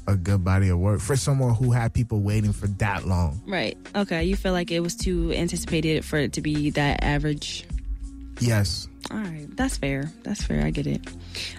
a 0.06 0.16
good 0.16 0.42
body 0.44 0.68
of 0.70 0.78
work 0.78 1.00
for 1.00 1.16
someone 1.16 1.54
who 1.54 1.70
had 1.70 1.92
people 1.92 2.20
waiting 2.20 2.52
for 2.52 2.66
that 2.66 3.06
long. 3.06 3.42
right? 3.46 3.76
Okay, 3.94 4.24
you 4.24 4.36
feel 4.36 4.52
like 4.52 4.70
it 4.70 4.80
was 4.80 4.94
too 4.96 5.32
anticipated 5.32 6.04
for 6.04 6.18
it 6.18 6.32
to 6.34 6.40
be 6.40 6.70
that 6.70 7.02
average. 7.02 7.66
Yes. 8.40 8.88
All 9.11 9.19
right, 9.19 9.46
that's 9.57 9.77
fair. 9.77 10.11
That's 10.23 10.42
fair. 10.42 10.65
I 10.65 10.71
get 10.71 10.87
it. 10.87 11.00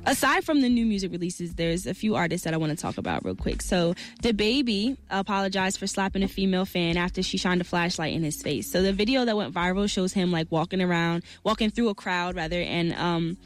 Aside 0.05 0.43
from 0.43 0.61
the 0.61 0.69
new 0.69 0.85
music 0.85 1.11
releases, 1.11 1.53
there's 1.55 1.85
a 1.85 1.93
few 1.93 2.15
artists 2.15 2.43
that 2.45 2.53
I 2.53 2.57
want 2.57 2.71
to 2.71 2.75
talk 2.75 2.97
about 2.97 3.23
real 3.23 3.35
quick. 3.35 3.61
So, 3.61 3.93
DaBaby 4.23 4.97
apologized 5.09 5.77
for 5.77 5.87
slapping 5.87 6.23
a 6.23 6.27
female 6.27 6.65
fan 6.65 6.97
after 6.97 7.21
she 7.21 7.37
shined 7.37 7.61
a 7.61 7.63
flashlight 7.63 8.13
in 8.13 8.23
his 8.23 8.41
face. 8.41 8.69
So, 8.69 8.81
the 8.81 8.91
video 8.93 9.25
that 9.25 9.37
went 9.37 9.53
viral 9.53 9.89
shows 9.89 10.11
him 10.11 10.31
like 10.31 10.51
walking 10.51 10.81
around, 10.81 11.23
walking 11.43 11.69
through 11.69 11.89
a 11.89 11.95
crowd 11.95 12.35
rather, 12.35 12.59
and 12.59 12.93
um, 12.93 13.37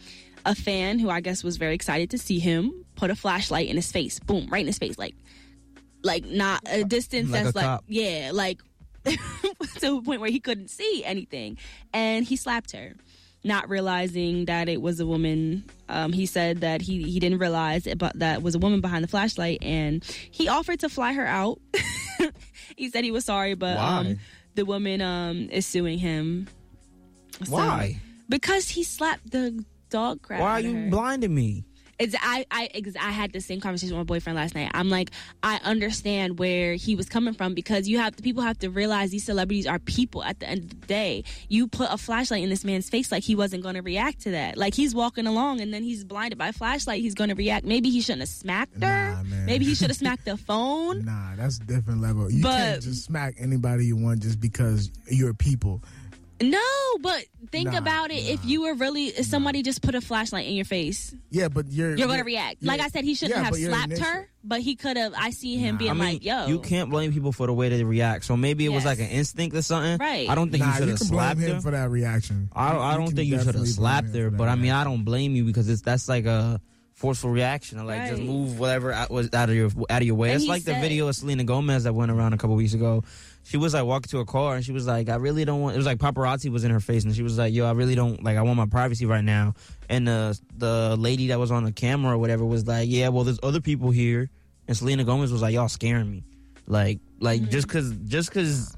a 0.45 0.55
fan 0.55 0.97
who 0.99 1.09
I 1.09 1.19
guess 1.19 1.43
was 1.43 1.57
very 1.57 1.75
excited 1.75 2.09
to 2.11 2.17
see 2.17 2.39
him 2.39 2.85
put 2.95 3.11
a 3.11 3.15
flashlight 3.15 3.67
in 3.67 3.75
his 3.75 3.91
face. 3.91 4.19
Boom, 4.19 4.47
right 4.49 4.61
in 4.61 4.67
his 4.67 4.77
face, 4.79 4.97
like, 4.97 5.15
like 6.03 6.25
not 6.25 6.61
a 6.67 6.83
distance 6.85 7.29
Like 7.29 7.43
that's 7.43 7.55
a 7.55 7.57
like, 7.57 7.65
cop. 7.65 7.83
yeah, 7.87 8.31
like 8.33 8.59
to 9.79 9.97
a 9.97 10.01
point 10.01 10.21
where 10.21 10.29
he 10.29 10.39
couldn't 10.39 10.69
see 10.69 11.03
anything, 11.05 11.57
and 11.93 12.25
he 12.25 12.35
slapped 12.37 12.71
her. 12.71 12.95
Not 13.43 13.69
realizing 13.69 14.45
that 14.45 14.67
it 14.67 14.81
was 14.81 14.99
a 14.99 15.05
woman, 15.05 15.63
um, 15.87 16.11
he 16.11 16.25
said 16.25 16.59
that 16.61 16.81
he 16.81 17.03
he 17.03 17.19
didn't 17.21 17.39
realize 17.39 17.87
it, 17.87 17.97
but 17.97 18.19
that 18.19 18.41
was 18.41 18.53
a 18.55 18.59
woman 18.59 18.81
behind 18.81 19.03
the 19.03 19.07
flashlight, 19.07 19.59
and 19.61 20.03
he 20.29 20.49
offered 20.49 20.81
to 20.81 20.89
fly 20.89 21.13
her 21.13 21.25
out. 21.25 21.59
he 22.75 22.89
said 22.89 23.03
he 23.05 23.11
was 23.11 23.23
sorry, 23.23 23.53
but 23.53 23.77
um, 23.77 24.19
the 24.55 24.65
woman 24.65 24.99
um, 25.01 25.47
is 25.51 25.65
suing 25.65 25.99
him. 25.99 26.47
So- 27.45 27.53
Why? 27.53 28.01
because 28.27 28.69
he 28.69 28.83
slapped 28.83 29.31
the 29.31 29.63
dog 29.89 30.21
crap. 30.21 30.41
Why 30.41 30.51
are 30.51 30.59
you 30.59 30.89
blinding 30.89 31.33
me? 31.33 31.63
It's 31.99 32.15
I 32.21 32.45
I 32.49 32.69
I 32.99 33.11
had 33.11 33.33
the 33.33 33.41
same 33.41 33.59
conversation 33.59 33.97
with 33.97 34.07
my 34.07 34.15
boyfriend 34.15 34.37
last 34.37 34.55
night. 34.55 34.71
I'm 34.73 34.89
like, 34.89 35.11
I 35.43 35.59
understand 35.65 36.39
where 36.39 36.75
he 36.75 36.95
was 36.95 37.09
coming 37.09 37.33
from 37.33 37.53
because 37.53 37.89
you 37.89 37.97
have 37.99 38.15
people 38.17 38.41
have 38.41 38.57
to 38.59 38.69
realize 38.69 39.11
these 39.11 39.25
celebrities 39.25 39.67
are 39.67 39.79
people. 39.79 40.23
At 40.23 40.39
the 40.39 40.47
end 40.47 40.63
of 40.63 40.69
the 40.81 40.87
day, 40.87 41.23
you 41.49 41.67
put 41.67 41.89
a 41.91 41.97
flashlight 41.97 42.41
in 42.41 42.49
this 42.49 42.63
man's 42.63 42.89
face 42.89 43.11
like 43.11 43.23
he 43.23 43.35
wasn't 43.35 43.63
going 43.63 43.75
to 43.75 43.81
react 43.81 44.21
to 44.21 44.31
that. 44.31 44.55
Like 44.57 44.73
he's 44.75 44.95
walking 44.95 45.27
along 45.27 45.59
and 45.59 45.73
then 45.73 45.83
he's 45.83 46.05
blinded 46.05 46.37
by 46.37 46.47
a 46.47 46.53
flashlight. 46.53 47.01
He's 47.01 47.15
going 47.15 47.29
to 47.31 47.35
react. 47.35 47.65
Maybe 47.65 47.89
he 47.89 47.99
shouldn't 47.99 48.21
have 48.21 48.29
smacked 48.29 48.75
her. 48.75 48.79
Nah. 48.79 49.23
Maybe 49.45 49.65
he 49.65 49.75
should 49.75 49.89
have 49.89 49.97
smacked 50.05 50.23
the 50.23 50.37
phone. 50.37 51.03
Nah, 51.03 51.35
that's 51.35 51.57
a 51.57 51.65
different 51.65 52.01
level. 52.01 52.31
You 52.31 52.43
But- 52.43 52.57
can't 52.57 52.81
just 52.83 53.03
smack 53.05 53.35
anybody 53.39 53.85
you 53.85 53.97
want 53.97 54.21
just 54.21 54.39
because 54.39 54.89
you're 55.11 55.33
people. 55.33 55.83
No, 56.41 56.59
but 57.01 57.25
think 57.51 57.71
Nah, 57.71 57.77
about 57.77 58.11
it. 58.11 58.23
If 58.25 58.45
you 58.45 58.61
were 58.61 58.73
really, 58.73 59.07
if 59.07 59.25
somebody 59.25 59.61
just 59.61 59.81
put 59.81 59.93
a 59.95 60.01
flashlight 60.01 60.47
in 60.47 60.53
your 60.55 60.65
face, 60.65 61.13
Yeah, 61.29 61.49
but 61.49 61.69
you're 61.69 61.95
you're 61.97 62.07
going 62.07 62.19
to 62.19 62.23
react. 62.25 62.63
Like 62.63 62.79
I 62.79 62.87
said, 62.87 63.03
he 63.03 63.13
shouldn't 63.13 63.37
yeah, 63.37 63.43
have 63.45 63.55
slapped 63.55 63.97
her, 63.97 64.29
but 64.43 64.61
he 64.61 64.75
could 64.75 64.95
have. 64.95 65.13
I 65.17 65.31
see 65.31 65.57
him 65.57 65.75
Nah. 65.75 65.79
being 65.79 65.91
I 65.91 65.93
mean, 65.95 66.03
like, 66.13 66.23
"Yo, 66.23 66.47
you 66.47 66.59
can't 66.59 66.89
blame 66.89 67.11
people 67.11 67.31
for 67.33 67.45
the 67.47 67.53
way 67.53 67.67
they 67.69 67.83
react. 67.83 68.23
So 68.25 68.37
maybe 68.37 68.65
it 68.65 68.69
was 68.69 68.85
like 68.85 68.99
an 68.99 69.07
instinct 69.09 69.55
or 69.55 69.61
something. 69.61 69.97
Right. 69.97 70.29
I 70.29 70.35
don't 70.35 70.49
think 70.49 70.63
Nah, 70.63 70.69
you 70.71 70.73
should 70.77 70.83
you 70.85 70.89
have 70.91 70.99
can 70.99 71.07
blame 71.09 71.17
slapped 71.19 71.39
him 71.41 71.55
her. 71.55 71.61
for 71.61 71.71
that 71.71 71.89
reaction. 71.89 72.49
I 72.53 72.71
don't, 72.71 72.81
I 72.81 72.95
don't 72.97 73.11
think 73.15 73.27
you 73.29 73.39
should 73.41 73.55
have 73.55 73.67
slapped 73.67 74.07
him 74.15 74.23
her, 74.23 74.29
but 74.29 74.47
I 74.47 74.55
mean. 74.55 74.71
I 74.71 74.83
don't 74.85 75.03
blame 75.03 75.35
you 75.35 75.43
because 75.43 75.67
it's 75.67 75.81
that's 75.81 76.07
like 76.07 76.25
a 76.25 76.61
forceful 76.93 77.29
reaction. 77.31 77.85
Like 77.85 78.09
just 78.09 78.21
move 78.21 78.59
whatever 78.59 78.91
out, 78.93 79.09
was 79.09 79.29
out 79.33 79.49
of 79.49 79.55
your 79.55 79.69
out 79.89 80.01
of 80.01 80.07
your 80.07 80.15
way. 80.15 80.29
And 80.29 80.35
It's 80.35 80.43
he 80.43 80.49
like 80.49 80.63
the 80.63 80.75
video 80.75 81.07
of 81.07 81.15
Selena 81.15 81.43
Gomez 81.43 81.83
that 81.85 81.93
went 81.93 82.11
around 82.11 82.33
a 82.33 82.37
couple 82.37 82.55
weeks 82.55 82.73
ago. 82.73 83.03
She 83.43 83.57
was 83.57 83.73
like 83.73 83.85
walking 83.85 84.09
to 84.09 84.19
a 84.19 84.25
car 84.25 84.55
and 84.55 84.63
she 84.63 84.71
was 84.71 84.85
like, 84.85 85.09
"I 85.09 85.15
really 85.15 85.43
don't 85.45 85.61
want." 85.61 85.73
It 85.75 85.77
was 85.77 85.85
like 85.85 85.97
paparazzi 85.97 86.51
was 86.51 86.63
in 86.63 86.71
her 86.71 86.79
face 86.79 87.03
and 87.03 87.15
she 87.15 87.23
was 87.23 87.37
like, 87.37 87.53
"Yo, 87.53 87.65
I 87.65 87.71
really 87.71 87.95
don't 87.95 88.23
like. 88.23 88.37
I 88.37 88.41
want 88.43 88.57
my 88.57 88.67
privacy 88.67 89.05
right 89.05 89.23
now." 89.23 89.55
And 89.89 90.07
the 90.07 90.39
the 90.57 90.95
lady 90.99 91.27
that 91.27 91.39
was 91.39 91.49
on 91.51 91.63
the 91.63 91.71
camera 91.71 92.13
or 92.13 92.17
whatever 92.19 92.45
was 92.45 92.67
like, 92.67 92.89
"Yeah, 92.89 93.09
well, 93.09 93.23
there's 93.23 93.39
other 93.41 93.61
people 93.61 93.89
here." 93.91 94.29
And 94.67 94.77
Selena 94.77 95.03
Gomez 95.03 95.31
was 95.31 95.41
like, 95.41 95.53
"Y'all 95.55 95.67
scaring 95.69 96.11
me." 96.11 96.23
Like, 96.67 96.99
like 97.19 97.41
Mm-hmm. 97.41 97.49
just 97.49 97.67
cause, 97.67 97.91
just 98.05 98.31
cause. 98.31 98.75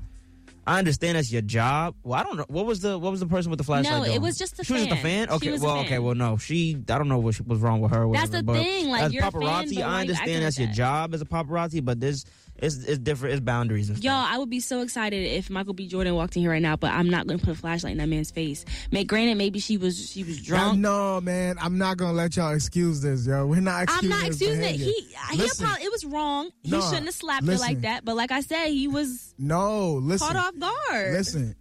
I 0.65 0.77
understand 0.77 1.17
that's 1.17 1.31
your 1.31 1.41
job. 1.41 1.95
Well, 2.03 2.17
I 2.19 2.23
don't 2.23 2.37
know. 2.37 2.45
What 2.47 2.67
was 2.67 2.81
the 2.81 2.97
what 2.97 3.09
was 3.09 3.19
the 3.19 3.25
person 3.25 3.49
with 3.49 3.57
the 3.57 3.63
flashlight? 3.63 4.07
No, 4.07 4.13
it 4.13 4.21
was 4.21 4.37
just 4.37 4.59
a 4.59 4.63
She 4.63 4.73
was 4.73 4.83
just 4.85 4.93
a 4.93 5.01
fan. 5.01 5.27
fan. 5.27 5.35
Okay, 5.37 5.57
well, 5.57 5.75
fan. 5.77 5.85
okay, 5.85 5.99
well, 5.99 6.13
no, 6.13 6.37
she. 6.37 6.75
I 6.87 6.97
don't 6.99 7.07
know 7.09 7.17
what 7.17 7.33
she, 7.33 7.41
was 7.43 7.59
wrong 7.59 7.81
with 7.81 7.91
her. 7.91 8.03
or 8.05 8.13
That's 8.13 8.29
the 8.29 8.43
but 8.43 8.53
thing, 8.53 8.87
like, 8.89 9.01
as 9.01 9.11
you're 9.13 9.25
a 9.25 9.31
fan, 9.31 9.41
paparazzi, 9.41 9.47
I 9.47 9.49
why 9.49 9.63
you 9.63 9.81
acting 9.81 10.09
understand 10.11 10.43
that's 10.45 10.59
like 10.59 10.67
your 10.67 10.73
job 10.75 11.13
as 11.15 11.21
a 11.21 11.25
paparazzi, 11.25 11.83
but 11.83 11.99
there's 11.99 12.25
it's 12.61 12.77
it's 12.83 12.99
different. 12.99 13.33
It's 13.33 13.41
boundaries. 13.43 13.89
And 13.89 14.03
Y'all. 14.03 14.13
I 14.13 14.37
would 14.37 14.49
be 14.49 14.59
so 14.59 14.81
excited 14.81 15.25
if 15.25 15.49
Michael 15.49 15.73
B. 15.73 15.87
Jordan 15.87 16.13
walked 16.15 16.35
in 16.35 16.43
here 16.43 16.51
right 16.51 16.61
now, 16.61 16.75
but 16.75 16.91
I'm 16.91 17.09
not 17.09 17.25
going 17.27 17.39
to 17.39 17.45
put 17.45 17.55
a 17.55 17.57
flashlight 17.57 17.93
in 17.93 17.97
that 17.97 18.07
man's 18.07 18.29
face. 18.31 18.63
May, 18.91 19.03
granted, 19.03 19.37
maybe 19.37 19.59
she 19.59 19.77
was 19.77 20.09
she 20.09 20.23
was 20.23 20.39
drunk. 20.41 20.79
no, 20.79 21.19
man, 21.21 21.57
I'm 21.59 21.77
not 21.77 21.97
gonna 21.97 22.13
let 22.13 22.35
y'all 22.35 22.53
excuse 22.53 23.01
this, 23.01 23.25
yo. 23.25 23.45
We're 23.47 23.61
not 23.61 23.77
I'm 23.77 23.83
excusing 23.83 24.09
not 24.09 24.19
his 24.23 24.35
excusing 24.35 24.63
it. 24.63 24.71
behavior. 24.77 24.85
He, 24.85 25.15
he 25.31 25.37
Listen, 25.37 25.65
apolog- 25.67 25.81
it 25.83 25.91
was 25.91 26.05
wrong. 26.05 26.49
He 26.61 26.71
Nah, 26.71 26.81
shouldn't 26.81 27.05
have 27.07 27.15
slapped 27.15 27.47
her 27.47 27.57
like 27.57 27.81
that. 27.81 28.05
But 28.05 28.15
like 28.15 28.31
I 28.31 28.41
said, 28.41 28.67
he 28.67 28.87
was 28.87 29.33
no, 29.39 29.93
listen, 29.93 30.27
caught 30.27 30.35
off 30.35 30.57
guard. 30.59 31.13
listen. 31.13 31.55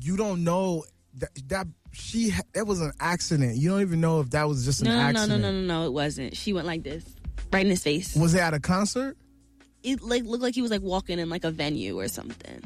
You 0.00 0.16
don't 0.16 0.44
know 0.44 0.84
that, 1.18 1.30
that 1.48 1.66
she 1.92 2.32
that 2.52 2.66
was 2.66 2.80
an 2.80 2.92
accident. 3.00 3.56
You 3.56 3.70
don't 3.70 3.80
even 3.80 4.00
know 4.00 4.20
if 4.20 4.30
that 4.30 4.48
was 4.48 4.64
just 4.64 4.80
an 4.82 4.88
No, 4.88 4.92
no, 4.96 4.98
no, 5.00 5.08
accident. 5.20 5.42
no, 5.42 5.52
no, 5.52 5.60
no, 5.60 5.66
no. 5.80 5.86
It 5.86 5.92
wasn't. 5.92 6.36
She 6.36 6.52
went 6.52 6.66
like 6.66 6.82
this, 6.82 7.04
right 7.52 7.64
in 7.64 7.70
his 7.70 7.82
face. 7.82 8.14
Was 8.16 8.34
it 8.34 8.40
at 8.40 8.52
a 8.52 8.60
concert? 8.60 9.16
It 9.84 10.02
like 10.02 10.24
looked 10.24 10.42
like 10.42 10.54
he 10.54 10.62
was 10.62 10.70
like 10.70 10.82
walking 10.82 11.18
in 11.18 11.28
like 11.28 11.44
a 11.44 11.50
venue 11.50 11.98
or 11.98 12.08
something. 12.08 12.60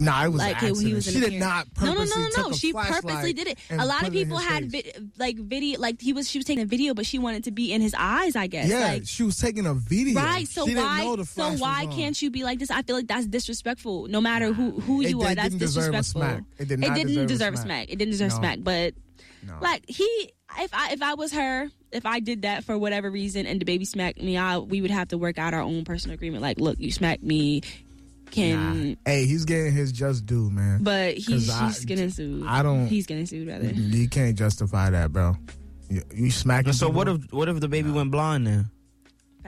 Nah, 0.00 0.24
it 0.24 0.28
was 0.30 0.38
like 0.40 0.60
an 0.62 0.74
he, 0.74 0.94
was 0.94 1.04
she 1.04 1.20
did 1.20 1.34
not 1.34 1.68
no 1.80 1.94
no 1.94 2.02
no 2.02 2.16
no 2.36 2.48
no 2.48 2.52
she 2.52 2.72
purposely 2.72 3.32
did 3.32 3.46
it 3.46 3.58
a 3.70 3.86
lot 3.86 4.04
of 4.04 4.12
people 4.12 4.36
had 4.36 4.68
vi- 4.72 4.90
like 5.16 5.36
video 5.36 5.78
like 5.78 6.00
he 6.00 6.12
was 6.12 6.28
she 6.28 6.38
was 6.38 6.44
taking 6.44 6.62
a 6.64 6.66
video 6.66 6.92
but 6.92 7.06
she 7.06 7.20
wanted 7.20 7.44
to 7.44 7.52
be 7.52 7.72
in 7.72 7.80
his 7.80 7.94
eyes 7.96 8.34
i 8.34 8.48
guess 8.48 8.68
Yeah, 8.68 8.80
like 8.80 9.02
she 9.06 9.22
was 9.22 9.36
taking 9.38 9.64
a 9.64 9.74
video. 9.74 10.18
right 10.18 10.48
so 10.48 10.66
she 10.66 10.74
why 10.74 11.14
so 11.24 11.52
why 11.52 11.86
can't 11.92 12.20
you 12.20 12.32
be 12.32 12.42
like 12.42 12.58
this 12.58 12.68
i 12.72 12.82
feel 12.82 12.96
like 12.96 13.06
that's 13.06 13.26
disrespectful 13.26 14.08
no 14.08 14.20
matter 14.20 14.52
who 14.52 14.72
who 14.80 15.02
It 15.02 15.10
you 15.10 15.18
did- 15.20 15.24
are 15.26 15.34
that's 15.36 15.48
didn't 15.50 15.60
deserve 15.60 15.94
a 15.94 15.98
disrespectful 15.98 16.20
smack. 16.22 16.44
It 16.58 16.66
did 16.68 16.80
not 16.80 16.96
didn't 16.96 17.06
deserve 17.06 17.24
a 17.24 17.28
deserve 17.28 17.54
a 17.54 17.56
smack. 17.58 17.66
smack 17.66 17.90
it 17.92 17.96
didn't 17.96 18.10
deserve 18.12 18.30
a 18.30 18.34
No. 18.34 18.38
smack 18.40 18.58
but 18.62 18.94
No. 19.46 19.58
like 19.60 19.84
he 19.88 20.32
if 20.58 20.74
i 20.74 20.92
if 20.94 21.00
i 21.02 21.14
was 21.14 21.32
her 21.32 21.70
if 21.92 22.04
i 22.06 22.20
did 22.20 22.42
that 22.42 22.64
for 22.64 22.76
whatever 22.78 23.10
reason 23.10 23.46
and 23.46 23.64
DaBaby 23.64 23.86
smacked 23.86 24.20
me 24.22 24.36
i 24.36 24.58
we 24.58 24.80
would 24.80 24.90
have 24.90 25.08
to 25.08 25.18
work 25.18 25.38
out 25.38 25.54
our 25.54 25.60
own 25.62 25.84
personal 25.84 26.14
agreement 26.14 26.42
like 26.42 26.58
look 26.58 26.78
you 26.78 26.90
smacked 26.92 27.22
me 27.22 27.62
can 28.30 28.90
Nah. 28.90 28.94
Hey, 29.04 29.26
he's 29.26 29.44
getting 29.44 29.72
his 29.72 29.92
just 29.92 30.24
due, 30.24 30.48
man. 30.50 30.82
but 30.82 31.14
he's 31.16 31.26
'Cause 31.26 31.50
I- 31.50 31.66
he's 31.66 31.84
getting 31.84 32.08
sued 32.10 32.46
I 32.46 32.62
don't- 32.62 32.86
he's 32.86 33.06
getting 33.06 33.26
sued 33.26 33.46
rather 33.46 33.66
You 33.70 34.08
can't 34.08 34.36
justify 34.38 34.88
that, 34.90 35.12
bro. 35.12 35.36
You, 35.90 36.00
you 36.14 36.30
smacking. 36.30 36.72
So 36.72 36.88
what 36.88 37.08
if 37.08 37.30
what 37.32 37.50
if 37.50 37.56
DaBaby 37.56 37.92
went 37.92 38.10
blind 38.10 38.46
then? 38.46 38.70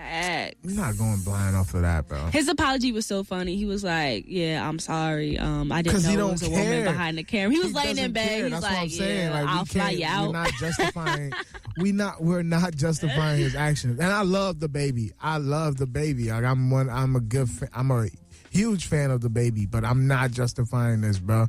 Facts. 0.05 0.55
You're 0.63 0.77
not 0.77 0.99
going 0.99 1.21
blind 1.23 1.57
off 1.57 1.73
of 1.75 1.83
that, 1.83 2.07
bro. 2.09 2.27
His 2.27 2.49
apology 2.49 2.93
was 2.93 3.07
so 3.07 3.25
funny. 3.25 3.57
He 3.57 3.65
was 3.65 3.83
like, 3.83 4.25
"Yeah, 4.29 4.67
I'm 4.69 4.79
sorry. 4.79 5.39
Um, 5.39 5.73
I 5.73 5.83
didn't 5.83 6.03
know 6.03 6.09
he 6.11 6.17
don't 6.17 6.33
was 6.33 6.43
a 6.43 6.49
care. 6.51 6.59
woman 6.63 6.85
behind 6.85 7.19
the 7.19 7.25
camera." 7.25 7.53
He 7.53 7.59
was 7.59 7.69
He 7.69 7.73
laying 7.75 7.99
in 7.99 8.13
bed. 8.13 8.29
care. 8.29 8.43
He's 8.45 8.51
That's 8.53 8.63
like, 8.63 8.73
what 8.73 8.83
I'm 8.83 8.89
saying. 8.91 9.19
"Yeah, 9.29 9.33
Like, 9.41 9.49
I'll 9.49 9.63
we 9.63 9.67
fly 9.67 9.81
can't, 9.83 9.99
you 9.99 10.07
out." 10.07 10.27
We're 10.27 10.33
not 10.33 10.51
justifying. 10.61 11.33
we 11.79 11.93
not. 11.93 12.23
We're 12.23 12.43
not 12.43 12.75
justifying 12.77 13.39
his 13.41 13.55
actions. 13.55 13.99
And 13.99 14.13
I 14.13 14.23
love 14.23 14.57
DaBaby. 14.57 15.13
I 15.21 15.39
love 15.39 15.77
DaBaby. 15.77 16.29
Like 16.29 16.45
I'm 16.45 16.71
one. 16.71 16.91
I'm 16.91 17.17
a 17.17 17.21
good. 17.21 17.49
I'm 17.73 17.91
a 17.91 18.09
huge 18.51 18.87
fan 18.87 19.11
of 19.11 19.21
DaBaby. 19.21 19.71
But 19.71 19.85
I'm 19.85 20.07
not 20.07 20.31
justifying 20.33 21.01
this, 21.01 21.19
bro. 21.19 21.47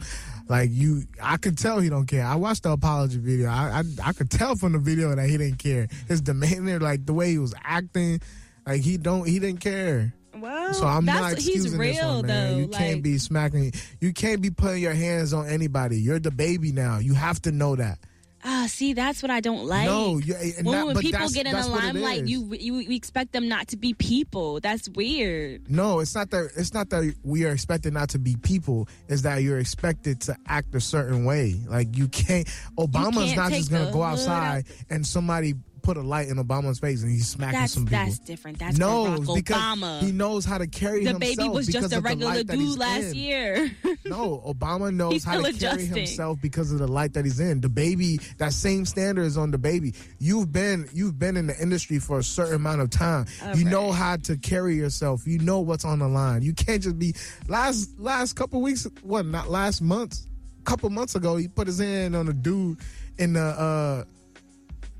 Like 0.47 0.69
you, 0.71 1.03
I 1.21 1.37
could 1.37 1.57
tell 1.57 1.79
he 1.79 1.89
don't 1.89 2.05
care. 2.05 2.23
I 2.25 2.35
watched 2.35 2.63
the 2.63 2.71
apology 2.71 3.17
video. 3.17 3.49
I, 3.49 3.81
I 4.03 4.09
I 4.09 4.13
could 4.13 4.29
tell 4.31 4.55
from 4.55 4.73
the 4.73 4.79
video 4.79 5.13
that 5.15 5.27
he 5.29 5.37
didn't 5.37 5.57
care. 5.59 5.87
His 6.07 6.21
demeanor, 6.21 6.79
like 6.79 7.05
the 7.05 7.13
way 7.13 7.31
he 7.31 7.37
was 7.39 7.53
acting, 7.63 8.21
like 8.65 8.81
he 8.81 8.97
don't. 8.97 9.27
He 9.27 9.39
didn't 9.39 9.61
care. 9.61 10.13
well, 10.37 10.73
So 10.73 10.85
I'm 10.85 11.05
not 11.05 11.35
he's 11.37 11.47
excusing 11.47 11.79
real 11.79 11.93
this 11.93 12.03
one, 12.03 12.25
man. 12.27 12.51
though. 12.51 12.57
You 12.57 12.65
like, 12.67 12.77
can't 12.79 13.03
be 13.03 13.17
smacking. 13.17 13.73
You 14.01 14.13
can't 14.13 14.41
be 14.41 14.49
putting 14.49 14.81
your 14.81 14.93
hands 14.93 15.33
on 15.33 15.47
anybody. 15.47 15.97
You're 15.99 16.19
DaBaby 16.19 16.73
now. 16.73 16.97
You 16.99 17.13
have 17.13 17.41
to 17.43 17.51
know 17.51 17.75
that. 17.75 17.99
ah, 18.47 18.67
see, 18.69 18.93
that's 18.93 19.23
what 19.23 19.31
I 19.31 19.39
don't 19.39 19.65
like. 19.65 19.85
no, 19.87 20.19
you, 20.19 20.35
when, 20.61 20.65
that- 20.65 20.85
when 20.85 20.97
people 20.97 21.27
get 21.29 21.45
in 21.47 21.51
the 21.51 21.57
that's 21.57 21.67
what 21.67 21.83
it 21.83 21.93
limelight, 21.95 22.27
you 22.27 22.53
you 22.59 22.73
we 22.75 22.95
expect 22.95 23.31
them 23.31 23.47
not 23.47 23.69
to 23.69 23.77
be 23.77 23.93
people. 23.95 24.59
That's 24.59 24.87
weird. 24.89 25.67
No, 25.69 25.99
it's 25.99 26.13
not 26.13 26.29
that. 26.29 26.51
It's 26.55 26.71
not 26.73 26.89
that 26.91 27.15
we 27.23 27.45
are 27.45 27.51
expected 27.51 27.93
not 27.93 28.09
to 28.09 28.19
be 28.19 28.35
people. 28.35 28.87
Is 29.07 29.23
that 29.23 29.37
you're 29.41 29.57
expected 29.59 30.21
to 30.21 30.35
act 30.47 30.75
a 30.75 30.79
certain 30.81 31.25
way. 31.25 31.55
Like 31.67 31.97
you 31.97 32.07
can't. 32.07 32.45
Obama's 32.77 33.33
can't 33.33 33.37
not 33.37 33.51
just 33.51 33.71
gonna 33.71 33.91
go 33.91 34.03
outside 34.03 34.65
and 34.91 35.07
somebody 35.07 35.55
put 35.85 35.97
a 35.97 36.01
light 36.01 36.27
in 36.29 36.37
Obama's 36.37 36.79
face 36.79 37.03
and 37.03 37.11
he's 37.11 37.27
smacking 37.27 37.59
That's 37.59 37.73
some 37.73 37.85
people. 37.85 37.99
that's 38.05 38.17
different. 38.19 38.57
That's 38.57 38.77
no, 38.79 39.05
Barack 39.05 39.35
because 39.35 39.55
Obama. 39.61 39.99
he 40.01 40.11
knows 40.11 40.43
how 40.43 40.57
to 40.57 40.65
carry 40.65 41.03
the 41.05 41.11
himself. 41.11 41.37
baby 41.37 41.49
was 41.49 41.67
just 41.67 41.93
a 41.93 42.01
regular 42.01 42.33
light 42.33 42.47
that 42.47 42.57
he's 42.57 42.71
dude 42.71 42.79
last 42.79 43.03
in. 43.11 43.15
year. 43.15 43.71
No, 44.07 44.43
Obama 44.45 44.93
knows 44.93 45.23
how 45.23 45.41
to 45.41 45.51
still 45.51 45.71
carry 45.71 45.85
himself 45.85 46.39
because 46.39 46.71
of 46.71 46.77
the 46.77 46.87
light 46.87 47.13
that 47.13 47.25
he's 47.25 47.39
in. 47.39 47.59
DaBaby, 47.59 48.37
that 48.37 48.53
same 48.53 48.85
standard 48.85 49.23
is 49.23 49.35
on 49.35 49.51
DaBaby. 49.51 49.95
You've 50.19 50.51
been 50.51 50.87
you've 50.93 51.17
been 51.17 51.35
in 51.37 51.47
the 51.47 51.59
industry 51.59 51.97
for 51.97 52.19
a 52.19 52.23
certain 52.23 52.55
amount 52.55 52.81
of 52.81 52.91
time. 52.91 53.25
You 53.55 53.65
know 53.65 53.91
how 53.91 54.17
to 54.17 54.37
carry 54.37 54.75
yourself. 54.75 55.25
You 55.25 55.39
know 55.39 55.59
what's 55.59 55.85
on 55.85 55.99
the 55.99 56.07
line. 56.07 56.43
You 56.43 56.53
can't 56.53 56.83
just 56.83 56.99
be 56.99 57.15
last 57.47 57.99
last 57.99 58.33
couple 58.35 58.61
weeks. 58.61 58.87
What 59.01 59.25
not 59.25 59.49
last 59.49 59.81
month? 59.81 60.19
Couple 60.65 60.89
months 60.91 61.15
ago, 61.15 61.35
he 61.37 61.47
put 61.47 61.65
his 61.67 61.79
hand 61.79 62.15
on 62.15 62.27
a 62.27 62.33
dude 62.33 62.77
in 63.17 63.33
the 63.33 63.41
uh 63.41 64.03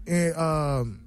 in 0.08 0.34
um 0.38 1.02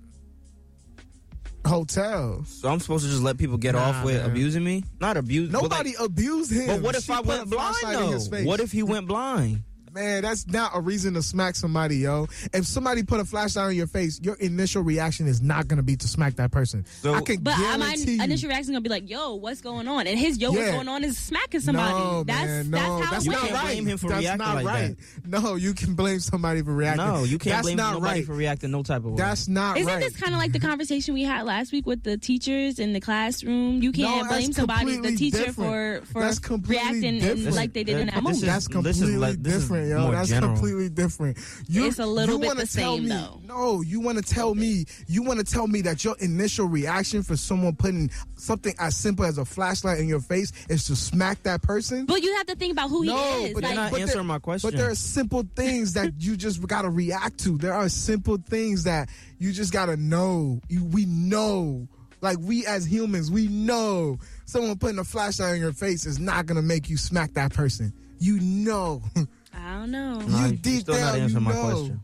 hotel. 1.66 2.44
So 2.46 2.68
I'm 2.68 2.80
supposed 2.80 3.04
to 3.04 3.10
just 3.10 3.22
let 3.22 3.36
people 3.38 3.58
get 3.58 3.74
Nah, 3.74 3.82
off 3.90 4.04
with 4.04 4.16
man. 4.16 4.30
abusing 4.30 4.64
me? 4.64 4.84
Not 5.00 5.16
abuse. 5.16 5.50
but, 5.50 5.62
like- 5.62 5.70
Nobody 5.70 5.94
abused 6.00 6.52
him. 6.52 6.66
But 6.66 6.80
what 6.82 6.94
if 6.96 7.04
She 7.04 7.12
I 7.12 7.20
went 7.20 7.50
blind 7.50 7.76
though? 7.82 8.44
What 8.44 8.60
if 8.60 8.72
he 8.72 8.82
went 8.82 9.06
blind? 9.06 9.62
Man, 9.98 10.22
that's 10.22 10.46
not 10.46 10.70
a 10.74 10.80
reason 10.80 11.14
to 11.14 11.22
smack 11.22 11.56
somebody, 11.56 11.96
yo. 11.98 12.26
If 12.52 12.66
somebody 12.66 13.02
put 13.02 13.20
a 13.20 13.24
flashlight 13.24 13.66
on 13.66 13.74
your 13.76 13.86
face, 13.86 14.20
your 14.22 14.34
initial 14.36 14.82
reaction 14.82 15.26
is 15.26 15.42
not 15.42 15.68
gonna 15.68 15.82
be 15.82 15.96
to 15.96 16.08
smack 16.08 16.36
that 16.36 16.50
person. 16.50 16.84
So- 17.02 17.14
I 17.14 17.20
can 17.20 17.40
But 17.40 17.58
my 17.58 17.76
guarantee 17.78 18.14
you. 18.16 18.22
initial 18.22 18.48
reaction 18.48 18.72
gonna 18.72 18.80
be 18.82 18.88
like, 18.88 19.08
"Yo, 19.10 19.34
what's 19.34 19.60
going 19.60 19.88
on?" 19.88 20.06
And 20.06 20.18
his 20.18 20.38
"Yo, 20.38 20.52
what's 20.52 20.70
going 20.70 20.88
on?" 20.88 21.04
is 21.04 21.18
smacking 21.18 21.60
somebody. 21.60 21.92
No, 21.92 22.24
that's 22.24 22.40
man, 22.46 22.70
that's 22.70 22.86
no, 22.86 23.00
how 23.02 23.10
that's 23.10 23.26
it 23.26 23.30
not 23.30 23.34
went. 23.36 23.48
can't 23.48 23.54
right. 23.62 23.64
blame 23.74 23.86
him 23.86 23.98
for 23.98 24.08
that's 24.08 24.20
reacting 24.20 24.38
not 24.46 24.54
like 24.56 24.66
right. 24.66 24.96
No, 25.26 25.54
you 25.56 25.74
can 25.74 25.94
blame 25.94 26.20
somebody 26.20 26.62
for 26.62 26.72
reacting. 26.74 27.04
No, 27.06 27.24
you 27.24 27.38
can't 27.38 27.56
that's 27.56 27.62
blame 27.66 27.76
not 27.76 27.94
nobody 27.94 28.20
right. 28.20 28.26
for 28.26 28.34
reacting 28.34 28.70
no 28.70 28.82
type 28.82 28.98
of 29.04 29.12
way. 29.12 29.16
That's 29.16 29.48
not 29.48 29.76
Isn't 29.78 29.92
right. 29.92 30.00
this 30.00 30.16
kind 30.16 30.32
of 30.34 30.38
like 30.38 30.52
the 30.52 30.60
conversation 30.60 31.14
we 31.14 31.22
had 31.24 31.44
last 31.46 31.72
week 31.72 31.86
with 31.86 32.02
the 32.02 32.16
teachers 32.16 32.78
in 32.78 32.92
the 32.92 33.00
classroom? 33.00 33.82
You 33.82 33.92
can't 33.92 34.24
No, 34.24 34.28
blame 34.28 34.52
somebody, 34.52 34.96
the 34.98 35.16
teacher, 35.16 35.38
different. 35.46 36.04
for 36.06 36.12
for 36.12 36.22
That's 36.22 36.40
reacting 36.68 37.18
different. 37.20 37.54
like 37.56 37.72
they 37.72 37.84
did 37.84 37.98
in 37.98 38.06
that 38.06 38.14
This 38.16 38.24
movie. 38.24 38.46
That's 38.46 38.68
completely 38.68 39.16
like- 39.16 39.42
this 39.42 39.54
is 39.54 39.70
different, 39.88 40.00
yo. 40.00 40.06
more 40.06 40.12
That's 40.16 40.28
general. 40.28 40.52
completely 40.54 40.88
different. 40.88 41.38
You, 41.68 41.86
It's 41.86 41.98
a 41.98 42.06
little 42.06 42.34
you 42.36 42.40
bit 42.40 42.46
wanna 42.48 42.60
the 42.60 42.66
tell 42.66 42.94
same, 42.96 43.02
me, 43.04 43.08
though. 43.10 43.40
No, 43.46 43.80
you 43.82 44.00
want 44.00 44.18
to 44.18 44.24
tell 44.34 44.54
me. 44.54 44.84
You 45.06 45.22
want 45.22 45.38
to 45.38 45.44
tell 45.44 45.66
me 45.66 45.80
that 45.82 46.04
your 46.04 46.16
initial 46.18 46.66
reaction 46.66 47.22
for 47.22 47.36
someone 47.36 47.74
putting 47.76 48.10
something 48.36 48.74
as 48.78 48.96
simple 48.96 49.24
as 49.24 49.38
a 49.38 49.44
flashlight 49.44 49.98
in 49.98 50.08
your 50.08 50.20
face 50.20 50.52
is 50.68 50.84
to 50.86 50.96
smack 50.96 51.42
that 51.44 51.62
person. 51.62 52.04
but 52.06 52.22
you 52.22 52.34
have 52.36 52.46
to 52.46 52.54
think 52.56 52.72
about 52.72 52.90
who 52.90 53.04
no, 53.04 53.16
he 53.16 53.44
is. 53.46 53.54
but 53.54 53.62
like, 53.62 53.72
you're 53.72 53.82
not 53.82 53.90
but 53.92 54.00
answering 54.00 54.16
there- 54.18 54.24
my 54.24 54.38
question. 54.38 54.70
But 54.70 54.76
there 54.76 54.90
are 54.90 54.94
simple 54.94 55.44
things 55.56 55.92
that 55.94 56.12
you 56.18 56.36
just 56.36 56.60
gotta 56.66 56.90
react 56.90 57.38
to. 57.40 57.58
There 57.58 57.74
are 57.74 57.88
simple 57.88 58.36
things 58.48 58.84
that 58.84 59.08
you 59.38 59.52
just 59.52 59.72
gotta 59.72 59.96
know. 59.96 60.60
You, 60.68 60.84
we 60.84 61.06
know, 61.06 61.88
like 62.20 62.38
we 62.40 62.66
as 62.66 62.84
humans, 62.90 63.30
we 63.30 63.46
know 63.48 64.18
someone 64.44 64.76
putting 64.78 64.98
a 64.98 65.04
flashlight 65.04 65.54
in 65.54 65.60
your 65.60 65.72
face 65.72 66.04
is 66.06 66.18
not 66.18 66.46
gonna 66.46 66.62
make 66.62 66.88
you 66.90 66.96
smack 66.96 67.32
that 67.34 67.52
person. 67.52 67.92
You 68.18 68.40
know. 68.40 69.02
I 69.54 69.74
don't 69.78 69.90
know. 69.90 70.20
No, 70.20 70.26
you 70.38 70.42
you're 70.46 70.52
deep 70.56 70.80
still 70.80 70.94
not 70.94 71.00
down, 71.00 71.16
you 71.16 71.22
answering 71.24 71.44
my 71.44 71.52
know. 71.52 71.62
question. 71.62 72.00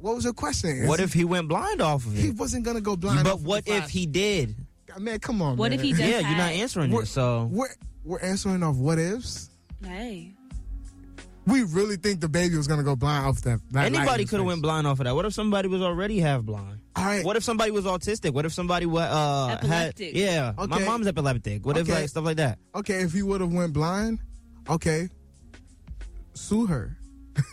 What 0.00 0.14
was 0.14 0.24
your 0.24 0.32
question? 0.32 0.86
What 0.86 1.00
if 1.00 1.12
he 1.12 1.24
went 1.24 1.48
blind 1.48 1.80
off 1.82 2.06
of 2.06 2.16
it? 2.16 2.20
he 2.20 2.30
wasn't 2.30 2.64
gonna 2.64 2.80
go 2.80 2.96
blind? 2.96 3.24
But 3.24 3.34
off 3.34 3.40
what 3.40 3.64
the 3.64 3.76
if 3.76 3.90
he 3.90 4.06
did? 4.06 4.54
Man, 4.98 5.18
come 5.18 5.42
on. 5.42 5.56
What 5.56 5.70
man. 5.70 5.78
if 5.78 5.84
he 5.84 5.90
just 5.92 6.02
Yeah, 6.02 6.20
you're 6.20 6.38
not 6.38 6.52
answering 6.52 6.90
We're, 6.90 7.02
it. 7.02 7.06
So 7.06 7.48
we're 7.50 7.68
we're 8.04 8.20
answering 8.20 8.62
off 8.62 8.76
what 8.76 8.98
ifs. 8.98 9.50
Hey, 9.84 10.32
We 11.46 11.62
really 11.64 11.96
think 11.96 12.20
DaBaby 12.20 12.56
was 12.56 12.66
gonna 12.66 12.82
go 12.82 12.94
blind 12.96 13.26
off 13.26 13.40
that. 13.42 13.60
that 13.72 13.86
anybody 13.86 14.24
could 14.24 14.38
have 14.38 14.46
went 14.46 14.62
blind 14.62 14.86
off 14.86 15.00
of 15.00 15.04
that. 15.04 15.14
What 15.14 15.24
if 15.24 15.34
somebody 15.34 15.68
was 15.68 15.82
already 15.82 16.20
half 16.20 16.42
blind? 16.42 16.78
All 16.96 17.04
right. 17.04 17.24
What 17.24 17.36
if 17.36 17.44
somebody 17.44 17.70
was 17.70 17.84
autistic? 17.84 18.32
What 18.32 18.44
if 18.44 18.52
somebody 18.52 18.86
wa- 18.86 19.00
uh, 19.02 19.48
had 19.48 19.58
Epileptic. 19.58 20.14
yeah? 20.14 20.52
My 20.56 20.78
mom's 20.80 21.06
epileptic. 21.06 21.64
What 21.64 21.76
if 21.76 21.88
like 21.88 22.08
stuff 22.08 22.24
like 22.24 22.36
that? 22.38 22.58
Okay, 22.74 23.00
if 23.02 23.12
he 23.12 23.22
would 23.22 23.40
have 23.40 23.52
went 23.52 23.72
blind, 23.72 24.18
okay, 24.68 25.08
sue 26.38 26.66
her. 26.66 26.96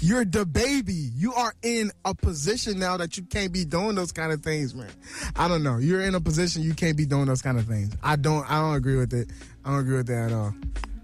You're 0.00 0.24
DaBaby. 0.24 1.10
You 1.14 1.32
are 1.34 1.54
in 1.62 1.90
a 2.04 2.14
position 2.14 2.78
now 2.78 2.96
that 2.96 3.16
you 3.16 3.22
can't 3.22 3.52
be 3.52 3.64
doing 3.64 3.94
those 3.94 4.12
kind 4.12 4.32
of 4.32 4.42
things, 4.42 4.74
man. 4.74 4.90
I 5.36 5.48
don't 5.48 5.62
know. 5.62 5.78
You're 5.78 6.02
in 6.02 6.14
a 6.14 6.20
position 6.20 6.62
you 6.62 6.74
can't 6.74 6.96
be 6.96 7.06
doing 7.06 7.26
those 7.26 7.42
kind 7.42 7.58
of 7.58 7.66
things. 7.66 7.94
I 8.02 8.16
don't. 8.16 8.48
I 8.50 8.60
don't 8.60 8.74
agree 8.74 8.96
with 8.96 9.14
it. 9.14 9.30
I 9.64 9.70
don't 9.70 9.80
agree 9.80 9.96
with 9.96 10.08
that 10.08 10.30
at 10.30 10.32
all. 10.32 10.54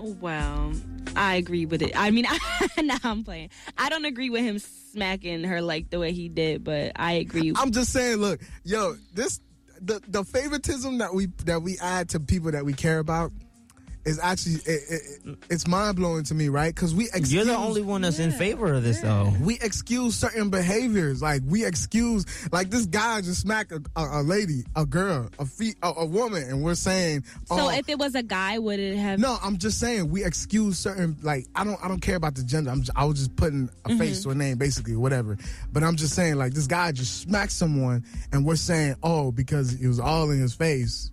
Oh, 0.00 0.16
well, 0.20 0.72
I 1.14 1.36
agree 1.36 1.66
with 1.66 1.82
it. 1.82 1.92
I 1.94 2.10
mean, 2.10 2.26
now 2.82 2.96
I'm 3.04 3.22
playing. 3.22 3.50
I 3.78 3.88
don't 3.90 4.04
agree 4.04 4.30
with 4.30 4.42
him 4.42 4.58
smacking 4.58 5.44
her 5.44 5.62
like 5.62 5.90
the 5.90 5.98
way 5.98 6.12
he 6.12 6.28
did, 6.28 6.64
but 6.64 6.92
I 6.96 7.12
agree. 7.12 7.52
I'm 7.56 7.70
just 7.70 7.92
saying. 7.92 8.16
Look, 8.16 8.40
yo, 8.64 8.96
this 9.14 9.40
the 9.80 10.02
the 10.08 10.24
favoritism 10.24 10.98
that 10.98 11.14
we 11.14 11.26
that 11.44 11.62
we 11.62 11.78
add 11.78 12.10
to 12.10 12.20
people 12.20 12.50
that 12.50 12.64
we 12.64 12.72
care 12.72 12.98
about 12.98 13.30
is 14.04 14.18
actually 14.18 14.56
it, 14.66 14.82
it, 15.24 15.38
it's 15.50 15.66
mind 15.66 15.96
blowing 15.96 16.24
to 16.24 16.34
me, 16.34 16.48
right? 16.48 16.74
Because 16.74 16.94
we 16.94 17.04
excuse, 17.06 17.32
You're 17.32 17.44
the 17.44 17.56
only 17.56 17.82
one 17.82 18.00
that's 18.02 18.18
in 18.18 18.32
favor 18.32 18.72
of 18.72 18.82
this, 18.82 19.00
though. 19.00 19.32
we 19.40 19.54
excuse 19.60 20.16
certain 20.16 20.50
behaviors. 20.50 21.20
Like 21.20 21.42
we 21.46 21.64
excuse, 21.64 22.24
like 22.50 22.70
this 22.70 22.86
guy 22.86 23.20
just 23.20 23.42
smacked 23.42 23.72
a, 23.72 23.82
a, 23.96 24.20
a 24.20 24.22
lady, 24.22 24.64
a 24.74 24.86
girl, 24.86 25.28
a 25.38 25.44
feet, 25.44 25.76
a, 25.82 25.92
a 25.96 26.06
woman, 26.06 26.44
and 26.44 26.62
we're 26.62 26.74
saying, 26.74 27.24
so 27.46 27.56
oh, 27.56 27.68
if 27.68 27.88
it 27.88 27.98
was 27.98 28.14
a 28.14 28.22
guy, 28.22 28.58
would 28.58 28.80
it 28.80 28.96
have? 28.96 29.18
no, 29.18 29.36
I'm 29.42 29.58
just 29.58 29.78
saying 29.78 30.10
we 30.10 30.24
excuse 30.24 30.78
certain. 30.78 31.16
Like 31.22 31.46
I 31.54 31.64
don't, 31.64 31.82
I 31.84 31.88
don't 31.88 32.00
care 32.00 32.16
about 32.16 32.34
the 32.34 32.42
gender. 32.42 32.70
I'm, 32.70 32.80
just, 32.80 32.96
I 32.96 33.04
was 33.04 33.18
just 33.18 33.36
putting 33.36 33.68
a 33.84 33.90
mm-hmm. 33.90 33.98
face 33.98 34.22
to 34.22 34.30
a 34.30 34.34
name, 34.34 34.56
basically, 34.56 34.96
whatever. 34.96 35.36
But 35.72 35.82
I'm 35.82 35.96
just 35.96 36.14
saying, 36.14 36.36
like 36.36 36.54
this 36.54 36.66
guy 36.66 36.92
just 36.92 37.20
smacked 37.22 37.52
someone, 37.52 38.04
and 38.32 38.46
we're 38.46 38.56
saying, 38.56 38.96
oh, 39.02 39.30
because 39.30 39.74
it 39.74 39.86
was 39.86 40.00
all 40.00 40.30
in 40.30 40.40
his 40.40 40.54
face. 40.54 41.10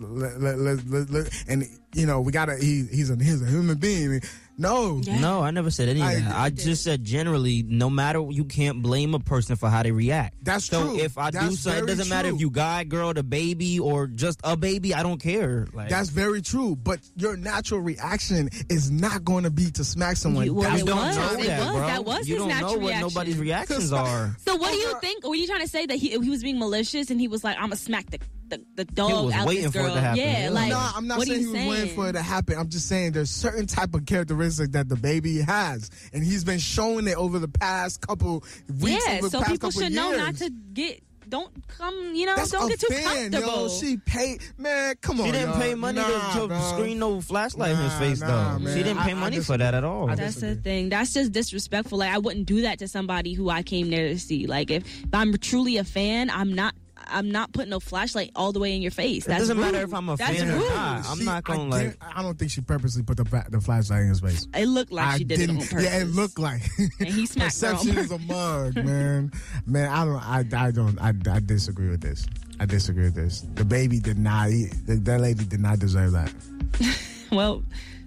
Let, 0.00 0.40
let, 0.40 0.58
let, 0.58 0.88
let- 0.90 1.10
let- 1.10 1.44
and 1.48 1.64
you 1.94 2.06
know 2.06 2.20
we 2.20 2.32
gotta. 2.32 2.56
He, 2.56 2.86
he's 2.90 3.10
a 3.10 3.16
he's 3.16 3.42
a 3.42 3.46
human 3.46 3.76
being. 3.78 4.20
No, 4.58 5.00
Yeah. 5.02 5.18
No, 5.20 5.40
I 5.40 5.50
never 5.52 5.70
said 5.70 5.88
any 5.88 6.00
of 6.02 6.06
I- 6.06 6.14
that. 6.20 6.36
I 6.36 6.50
just 6.50 6.84
said 6.84 7.02
generally, 7.02 7.62
no 7.62 7.88
matter 7.88 8.20
you 8.30 8.44
can't 8.44 8.82
blame 8.82 9.14
a 9.14 9.18
person 9.18 9.56
for 9.56 9.70
how 9.70 9.82
they 9.82 9.90
react. 9.90 10.36
That's 10.44 10.66
so 10.66 10.88
true. 10.88 10.98
if 10.98 11.16
I 11.16 11.30
do 11.30 11.38
That's 11.38 11.60
something, 11.60 11.84
it 11.84 11.86
doesn't 11.86 12.08
matter 12.10 12.28
if 12.28 12.40
you 12.40 12.50
guy, 12.50 12.84
girl, 12.84 13.14
DaBaby, 13.14 13.80
or 13.80 14.06
just 14.06 14.38
a 14.44 14.58
baby. 14.58 14.92
I 14.94 15.02
don't 15.02 15.18
care. 15.20 15.66
Like 15.72 15.88
That's 15.88 16.10
very 16.10 16.42
true, 16.42 16.76
but 16.76 17.00
your 17.16 17.38
natural 17.38 17.80
reaction 17.80 18.50
is 18.68 18.90
not 18.90 19.24
going 19.24 19.44
to 19.44 19.50
be 19.50 19.70
to 19.72 19.82
smack 19.84 20.16
someone. 20.18 20.44
You- 20.44 20.54
well, 20.54 20.68
That's 20.68 20.82
it 20.82 20.86
don't 20.86 20.96
was. 21.06 21.16
know 21.16 21.32
It 21.38 21.46
that, 21.46 21.60
was. 21.60 21.72
bro. 21.76 21.86
That 21.86 22.04
was 22.04 22.28
you 22.28 22.34
his 22.34 22.42
don't 22.42 22.48
know 22.48 22.54
natural 22.54 22.72
what 22.80 22.80
reaction. 22.88 23.00
nobody's 23.08 23.38
reactions 23.38 23.92
are. 23.94 24.36
So 24.44 24.56
what 24.56 24.72
do 24.72 24.76
you 24.78 24.94
think? 25.00 25.26
Were 25.26 25.34
you 25.36 25.46
trying 25.46 25.62
to 25.62 25.68
say 25.68 25.86
that 25.86 25.96
he 25.96 26.10
he 26.10 26.28
was 26.28 26.42
being 26.42 26.58
malicious 26.58 27.08
and 27.10 27.18
he 27.18 27.28
was 27.28 27.42
like, 27.44 27.56
"I'm 27.56 27.62
gonna 27.64 27.76
smack 27.76 28.10
the 28.10 28.18
the, 28.50 28.64
the 28.76 28.84
dog 28.84 29.26
was 29.26 29.34
out 29.34 29.46
waiting 29.46 29.64
this 29.64 29.72
for 29.72 29.78
it 29.78 29.82
girl"? 29.82 29.94
to 29.94 30.00
happen. 30.00 30.20
Yeah, 30.20 30.42
Yeah. 30.44 30.50
like 30.50 30.70
no, 30.70 30.90
I'm 30.96 31.06
not 31.06 31.18
what 31.18 31.26
saying 31.28 31.40
he 31.40 31.46
was 31.46 31.54
saying? 31.54 31.70
waiting 31.70 31.94
for 31.94 32.08
it 32.08 32.12
to 32.12 32.22
happen. 32.22 32.58
I'm 32.58 32.68
just 32.68 32.86
saying 32.88 33.12
there's 33.12 33.30
certain 33.30 33.66
type 33.66 33.94
of 33.94 34.06
characteristics 34.06 34.70
that 34.70 34.88
DaBaby 34.88 35.44
has, 35.46 35.90
and 36.12 36.22
he's 36.24 36.44
been 36.44 36.58
showing 36.58 37.06
it 37.08 37.16
over 37.16 37.38
the 37.38 37.48
past 37.48 38.00
couple 38.06 38.44
weeks. 38.80 39.04
Yeah, 39.06 39.14
over 39.14 39.22
the 39.22 39.30
so 39.30 39.38
past 39.38 39.50
people 39.52 39.70
couple 39.70 39.82
should 39.82 39.92
know 39.92 40.10
not 40.12 40.28
years. 40.28 40.38
to 40.40 40.50
get. 40.74 41.02
Don't 41.28 41.52
come, 41.68 42.12
you 42.12 42.26
know. 42.26 42.34
That's 42.34 42.50
don't 42.50 42.68
get 42.68 42.80
too 42.80 42.88
fan, 42.88 43.30
comfortable. 43.30 43.62
yo. 43.62 43.68
She 43.68 43.98
paid, 43.98 44.40
man. 44.58 44.96
Come 45.00 45.20
on, 45.20 45.26
She 45.26 45.32
didn't 45.32 45.50
y'all. 45.50 45.60
pay 45.60 45.74
money 45.76 46.00
Nah, 46.00 46.32
to, 46.32 46.40
to 46.40 46.46
bro. 46.48 46.60
screen 46.72 46.98
no 46.98 47.20
flashlight 47.20 47.70
in 47.70 47.76
his 47.76 47.92
face, 47.98 48.20
nah, 48.20 48.54
though. 48.54 48.58
man. 48.58 48.76
She 48.76 48.82
didn't 48.82 49.02
pay 49.02 49.10
I- 49.12 49.14
I 49.16 49.20
money 49.20 49.36
just- 49.36 49.46
for 49.46 49.56
that 49.56 49.72
at 49.72 49.84
all. 49.84 50.10
I 50.10 50.16
That's 50.16 50.34
the 50.40 50.56
thing. 50.56 50.88
That's 50.88 51.12
just 51.12 51.30
disrespectful. 51.30 51.98
Like 51.98 52.10
I 52.10 52.18
wouldn't 52.18 52.46
do 52.46 52.62
that 52.62 52.80
to 52.80 52.88
somebody 52.88 53.32
who 53.34 53.48
I 53.48 53.62
came 53.62 53.90
there 53.90 54.08
to 54.08 54.18
see. 54.18 54.48
Like 54.48 54.72
if, 54.72 54.82
if 55.04 55.08
I'm 55.12 55.32
truly 55.38 55.76
a 55.76 55.84
fan, 55.84 56.30
I'm 56.30 56.52
not. 56.52 56.74
I'm 57.10 57.30
not 57.30 57.52
putting 57.52 57.70
no 57.70 57.80
flashlight 57.80 58.30
all 58.36 58.52
the 58.52 58.60
way 58.60 58.74
in 58.76 58.82
your 58.82 58.90
face. 58.90 59.24
it 59.24 59.28
That's 59.28 59.40
doesn't 59.40 59.58
matter 59.60 59.78
if 59.82 59.92
I'm 59.94 60.08
a 60.08 60.16
That's 60.16 60.38
fan 60.38 60.50
or 60.50 60.54
rude. 60.58 60.68
not. 60.70 61.06
I'm 61.08 61.18
She- 61.18 61.24
not 61.24 61.44
gonna 61.44 61.62
like. 61.64 61.70
guarantee- 61.80 61.98
I 62.16 62.22
don't 62.22 62.38
think 62.38 62.50
she 62.50 62.60
purposely 62.60 63.02
put 63.02 63.16
the 63.16 63.24
fa- 63.24 63.46
the 63.50 63.60
flashlight 63.60 64.02
in 64.02 64.08
his 64.08 64.20
face. 64.20 64.46
It 64.54 64.66
looked 64.66 64.92
like 64.92 65.06
I 65.06 65.18
she 65.18 65.24
did 65.24 65.40
it 65.40 65.50
on 65.50 65.56
didn't. 65.56 65.70
purpose. 65.70 65.84
Yeah, 65.84 65.98
it 66.00 66.04
looked 66.08 66.38
like. 66.38 66.62
And 67.00 67.08
he 67.08 67.26
smacked 67.26 67.60
her 67.60 67.68
on 67.68 67.74
Perception 67.76 67.98
is 67.98 68.10
a 68.12 68.18
mug, 68.18 68.74
man. 68.84 69.32
Man, 69.66 69.88
I 69.90 70.04
don't. 70.04 70.54
I, 70.54 70.66
I 70.66 70.70
don't. 70.70 70.98
I, 71.00 71.08
I 71.30 71.40
disagree 71.40 71.88
with 71.88 72.00
this. 72.00 72.26
I 72.58 72.66
disagree 72.66 73.04
with 73.04 73.14
this. 73.14 73.42
DaBaby 73.54 74.02
did 74.02 74.18
not. 74.18 74.50
He, 74.50 74.66
the, 74.86 74.96
that 74.96 75.20
lady 75.20 75.44
did 75.44 75.60
not 75.60 75.78
deserve 75.78 76.12
that. 76.12 76.32
Well, 77.32 77.62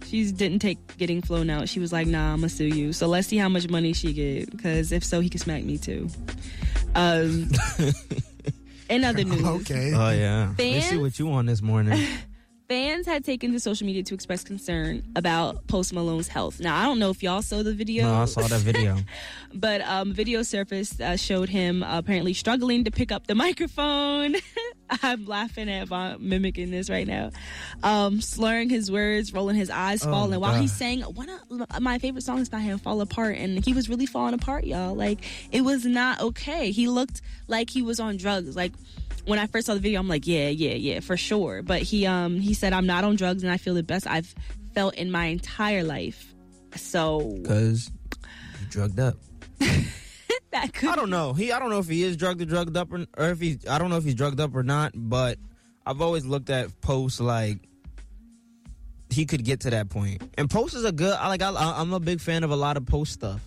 she 0.05 0.29
didn't 0.33 0.59
take 0.59 0.97
getting 0.97 1.21
flown 1.21 1.49
out. 1.49 1.69
She 1.69 1.79
was 1.79 1.93
like, 1.93 2.07
"Nah, 2.07 2.33
I'm 2.33 2.39
gonna 2.41 2.49
sue 2.49 2.65
you." 2.65 2.91
So 2.91 3.07
let's 3.07 3.25
see 3.25 3.37
how 3.37 3.47
much 3.47 3.69
money 3.69 3.93
she 3.93 4.11
get. 4.11 4.51
Because 4.51 4.91
if 4.91 5.01
so, 5.01 5.21
he 5.21 5.29
can 5.29 5.39
smack 5.39 5.63
me 5.63 5.77
too. 5.77 6.09
Um, 6.93 7.49
in 8.89 9.03
other 9.03 9.23
news, 9.23 9.45
Okay. 9.45 9.93
Oh 9.93 10.09
yeah. 10.11 10.53
Let's 10.57 10.57
see 10.57 10.79
Fans? 10.81 11.01
what 11.01 11.19
you 11.19 11.31
on 11.31 11.45
this 11.45 11.61
morning. 11.61 12.05
fans 12.73 13.05
had 13.05 13.23
taken 13.23 13.51
to 13.51 13.59
social 13.59 13.85
media 13.85 14.01
to 14.01 14.15
express 14.15 14.43
concern 14.43 15.03
about 15.15 15.67
Post 15.67 15.93
Malone's 15.93 16.27
health. 16.27 16.59
Now, 16.59 16.75
I 16.75 16.85
don't 16.85 16.97
know 16.97 17.11
if 17.11 17.21
y'all 17.21 17.41
saw 17.41 17.61
the 17.61 17.73
video. 17.73 18.05
no, 18.05 18.21
I 18.21 18.25
saw 18.25 18.41
that 18.41 18.61
video. 18.61 18.97
but 19.53 19.81
um, 19.81 20.13
video 20.13 20.41
surfaced 20.41 20.99
uh, 21.01 21.15
showed 21.15 21.49
him 21.49 21.83
uh, 21.83 21.99
apparently 21.99 22.33
struggling 22.33 22.83
to 22.85 22.91
pick 22.91 23.11
up 23.11 23.27
the 23.27 23.35
microphone. 23.35 24.35
I'm 24.89 25.25
laughing 25.25 25.69
at 25.69 25.89
mimicking 26.19 26.71
this 26.71 26.89
right 26.89 27.07
now. 27.07 27.31
Um, 27.81 28.21
slurring 28.21 28.69
his 28.69 28.91
words, 28.91 29.33
rolling 29.33 29.55
his 29.55 29.69
eyes, 29.69 30.05
Oh, 30.05 30.11
falling 30.11 30.39
while 30.39 30.53
God. 30.53 30.61
he 30.61 30.67
sang 30.67 31.01
one 31.01 31.29
of 31.29 31.81
my 31.81 31.99
favorite 31.99 32.23
songs 32.23 32.49
by 32.49 32.59
him, 32.59 32.77
"Fall 32.79 33.01
Apart," 33.01 33.37
and 33.37 33.63
he 33.63 33.73
was 33.73 33.89
really 33.89 34.05
falling 34.05 34.33
apart, 34.33 34.65
y'all. 34.65 34.93
Like 34.93 35.19
it 35.51 35.61
was 35.61 35.85
not 35.85 36.21
okay. 36.21 36.71
He 36.71 36.87
looked 36.87 37.21
like 37.47 37.69
he 37.69 37.81
was 37.81 37.99
on 37.99 38.17
drugs. 38.17 38.55
Like 38.55 38.73
when 39.25 39.39
I 39.39 39.47
first 39.47 39.67
saw 39.67 39.73
the 39.73 39.79
video, 39.79 39.99
I'm 39.99 40.07
like, 40.09 40.27
yeah, 40.27 40.49
yeah, 40.49 40.73
yeah, 40.75 40.99
for 40.99 41.17
sure. 41.17 41.61
But 41.61 41.81
he 41.81 42.05
um 42.05 42.39
he 42.39 42.53
said, 42.53 42.73
"I'm 42.73 42.85
not 42.85 43.03
on 43.03 43.15
drugs, 43.15 43.43
and 43.43 43.51
I 43.51 43.57
feel 43.57 43.73
the 43.73 43.83
best 43.83 44.05
I've 44.05 44.33
felt 44.75 44.95
in 44.95 45.11
my 45.11 45.25
entire 45.27 45.83
life." 45.83 46.33
So 46.75 47.39
Cause 47.45 47.89
you 48.61 48.67
drugged 48.69 48.99
up. 48.99 49.15
that 50.53 50.73
could 50.73 50.89
I 50.89 50.95
don't 50.95 51.09
know. 51.09 51.33
He 51.33 51.51
I 51.51 51.59
don't 51.59 51.69
know 51.69 51.79
if 51.79 51.87
he 51.87 52.03
is 52.03 52.15
drugged 52.17 52.41
or 52.41 52.45
drugged 52.45 52.77
up 52.77 52.91
or, 52.91 53.05
or 53.17 53.29
if 53.29 53.39
he 53.39 53.59
I 53.69 53.77
don't 53.77 53.89
know 53.89 53.97
if 53.97 54.03
he's 54.03 54.15
drugged 54.15 54.39
up 54.39 54.55
or 54.55 54.63
not, 54.63 54.93
but 54.95 55.37
I've 55.85 56.01
always 56.01 56.25
looked 56.25 56.49
at 56.49 56.79
Post 56.81 57.19
like 57.19 57.59
he 59.09 59.25
could 59.25 59.43
get 59.43 59.61
to 59.61 59.69
that 59.71 59.89
point. 59.89 60.23
And 60.37 60.49
Post 60.49 60.73
is 60.75 60.85
a 60.85 60.91
good 60.91 61.13
I 61.13 61.27
like 61.27 61.41
I 61.41 61.51
I'm 61.55 61.93
a 61.93 61.99
big 61.99 62.21
fan 62.21 62.43
of 62.43 62.51
a 62.51 62.55
lot 62.55 62.77
of 62.77 62.85
Post 62.85 63.13
stuff. 63.13 63.41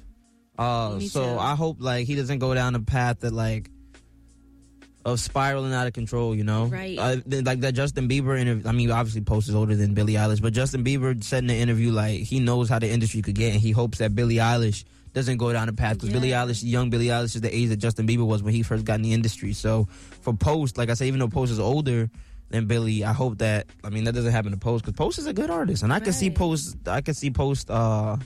Uh 0.59 0.97
Me 0.99 1.09
so 1.09 1.23
too. 1.35 1.39
I 1.39 1.55
hope 1.55 1.79
like 1.81 2.07
he 2.07 2.15
doesn't 2.15 2.39
go 2.39 2.55
down 2.55 2.75
a 2.75 2.81
path 2.81 3.21
that 3.21 3.33
like 3.33 3.71
of 5.05 5.21
spiraling 5.21 5.73
out 5.73 5.87
of 5.87 5.93
control. 5.93 6.35
You 6.35 6.43
know, 6.45 6.67
Right. 6.67 6.99
Uh, 6.99 7.17
like 7.27 7.61
that 7.61 7.75
Justin 7.75 8.09
Bieber 8.09 8.39
interview. 8.39 8.69
I 8.69 8.73
mean, 8.73 8.91
obviously, 8.91 9.21
Post 9.21 9.49
is 9.49 9.55
older 9.55 9.77
than 9.77 9.95
Billie 9.95 10.15
Eilish, 10.15 10.43
but 10.43 10.53
Justin 10.53 10.83
Bieber 10.85 11.23
said 11.23 11.45
in 11.45 11.47
the 11.47 11.55
interview 11.55 11.93
like 11.93 12.21
he 12.21 12.41
knows 12.41 12.69
how 12.69 12.81
the 12.81 12.91
industry 12.91 13.23
could 13.23 13.37
get, 13.37 13.53
and 13.53 13.61
he 13.61 13.71
hopes 13.71 13.99
that 13.99 14.15
Billie 14.17 14.37
Eilish 14.37 14.85
doesn't 15.17 15.39
go 15.39 15.51
down 15.51 15.67
the 15.67 15.73
path 15.73 15.95
because 15.95 16.11
Billie 16.11 16.29
Yeah. 16.29 16.45
Eilish, 16.45 16.62
young 16.62 16.91
Billie 16.91 17.07
Eilish, 17.07 17.35
is 17.35 17.41
the 17.41 17.53
age 17.55 17.71
that 17.71 17.79
Justin 17.79 18.07
Bieber 18.07 18.27
was 18.27 18.43
when 18.43 18.53
he 18.53 18.62
first 18.62 18.85
got 18.85 18.97
in 18.97 19.03
the 19.03 19.14
industry. 19.14 19.55
So 19.55 19.89
for 20.21 20.35
Post, 20.35 20.77
like 20.77 20.91
I 20.91 20.95
say, 20.95 21.07
even 21.09 21.19
though 21.21 21.29
Post 21.29 21.51
is 21.53 21.59
older 21.59 22.11
than 22.51 22.67
Billie, 22.67 23.03
I 23.03 23.14
hope 23.14 23.39
that 23.39 23.67
I 23.83 23.89
mean 23.89 24.05
that 24.05 24.14
doesn't 24.14 24.31
happen 24.31 24.51
to 24.53 24.59
Post 24.59 24.85
because 24.85 24.95
Post 24.97 25.19
is 25.19 25.27
a 25.27 25.33
good 25.33 25.49
artist, 25.51 25.83
and 25.83 25.91
I 25.91 26.01
can 26.01 26.12
see 26.12 26.29
Post. 26.31 26.77
I 26.87 27.01
can 27.01 27.14
see 27.14 27.31
Post 27.31 27.71
uh, 27.71 28.19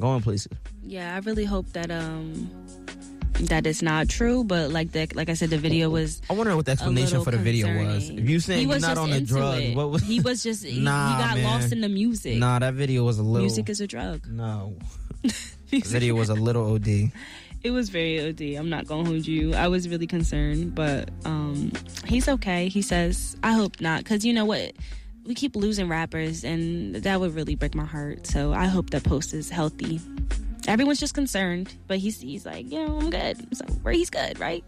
going 0.00 0.20
places. 0.20 0.48
Yeah, 0.82 1.14
I 1.14 1.18
really 1.20 1.44
hope 1.44 1.66
that 1.74 1.92
um 1.92 2.50
that 3.42 3.64
is 3.64 3.80
not 3.80 4.08
true. 4.08 4.42
But 4.42 4.70
like 4.72 4.90
the 4.90 5.06
like 5.14 5.28
I 5.28 5.34
said, 5.34 5.50
the 5.50 5.58
video 5.58 5.90
was 5.90 6.20
I 6.28 6.32
wonder 6.32 6.56
what 6.56 6.66
the 6.66 6.72
explanation 6.72 7.22
for 7.22 7.30
the 7.30 7.38
video 7.38 7.68
was. 7.84 8.10
If 8.10 8.28
you 8.28 8.40
saying 8.40 8.58
he 8.58 8.64
you're 8.64 8.74
was 8.74 8.82
not 8.82 8.98
on 8.98 9.10
the 9.10 9.20
drug, 9.20 9.60
it. 9.62 9.76
what 9.76 9.90
was 9.92 10.02
he 10.02 10.18
was 10.18 10.42
just 10.42 10.64
he, 10.64 10.80
Nah, 10.90 11.16
he 11.18 11.22
got 11.22 11.34
man. 11.36 11.44
lost 11.44 11.70
in 11.72 11.82
the 11.82 11.88
music. 11.88 12.36
Nah, 12.38 12.58
that 12.58 12.74
video 12.74 13.04
was 13.04 13.20
a 13.20 13.22
little. 13.22 13.42
Music 13.46 13.68
is 13.70 13.80
a 13.80 13.86
drug. 13.86 14.26
no. 14.26 14.74
the 15.70 15.80
video 15.80 16.14
was 16.14 16.28
a 16.28 16.34
little 16.48 16.74
OD. 16.74 17.10
It 17.62 17.70
was 17.70 17.88
very 17.88 18.20
OD. 18.28 18.58
I'm 18.58 18.68
not 18.68 18.86
gonna 18.86 19.08
hold 19.08 19.26
you. 19.26 19.54
I 19.54 19.68
was 19.68 19.88
really 19.88 20.06
concerned, 20.06 20.74
but 20.74 21.10
um, 21.24 21.72
he's 22.06 22.28
okay. 22.28 22.68
He 22.68 22.82
says, 22.82 23.36
"I 23.42 23.52
hope 23.52 23.80
not," 23.80 24.04
because 24.04 24.24
you 24.24 24.32
know 24.32 24.44
what? 24.44 24.72
We 25.24 25.34
keep 25.34 25.56
losing 25.56 25.88
rappers, 25.88 26.44
and 26.44 26.94
that 26.96 27.18
would 27.18 27.34
really 27.34 27.56
break 27.56 27.74
my 27.74 27.84
heart. 27.84 28.26
So 28.28 28.52
I 28.52 28.66
hope 28.66 28.90
that 28.90 29.02
Post 29.02 29.34
is 29.34 29.50
healthy. 29.50 30.00
Everyone's 30.68 31.00
just 31.00 31.14
concerned, 31.14 31.74
but 31.88 31.98
he's 31.98 32.20
he's 32.20 32.46
like, 32.46 32.70
you 32.70 32.86
know, 32.86 32.98
I'm 32.98 33.10
good. 33.10 33.56
So 33.56 33.64
where 33.82 33.92
he's 33.94 34.10
good, 34.10 34.38
right? 34.38 34.64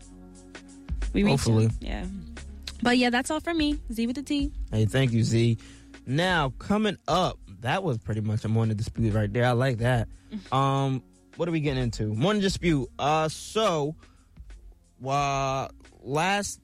We 1.13 1.23
reached 1.23 1.47
him. 1.47 1.55
Hopefully. 1.55 1.71
yeah. 1.81 2.05
But 2.83 2.99
yeah, 2.99 3.11
that's 3.11 3.31
all 3.31 3.41
for 3.41 3.55
me. 3.55 3.79
Z 3.93 4.07
with 4.07 4.17
the 4.17 4.23
T. 4.23 4.53
Hey, 4.73 4.85
thank 4.87 5.13
you, 5.13 5.23
Z. 5.25 5.59
Now 6.07 6.53
coming 6.59 6.97
up, 7.09 7.39
that 7.61 7.83
was 7.83 7.99
pretty 7.99 8.21
much 8.21 8.45
a 8.45 8.49
morning 8.49 8.77
dispute 8.77 9.15
right 9.15 9.33
there. 9.33 9.45
I 9.47 9.53
like 9.53 9.79
that. 9.79 10.09
Um, 10.53 11.03
what 11.37 11.49
are 11.49 11.53
we 11.53 11.61
getting 11.61 11.83
into? 11.83 12.13
Morning 12.13 12.43
dispute. 12.43 12.91
Uh, 12.99 13.29
so, 13.31 13.95
uh, 15.07 15.69
last 16.03 16.61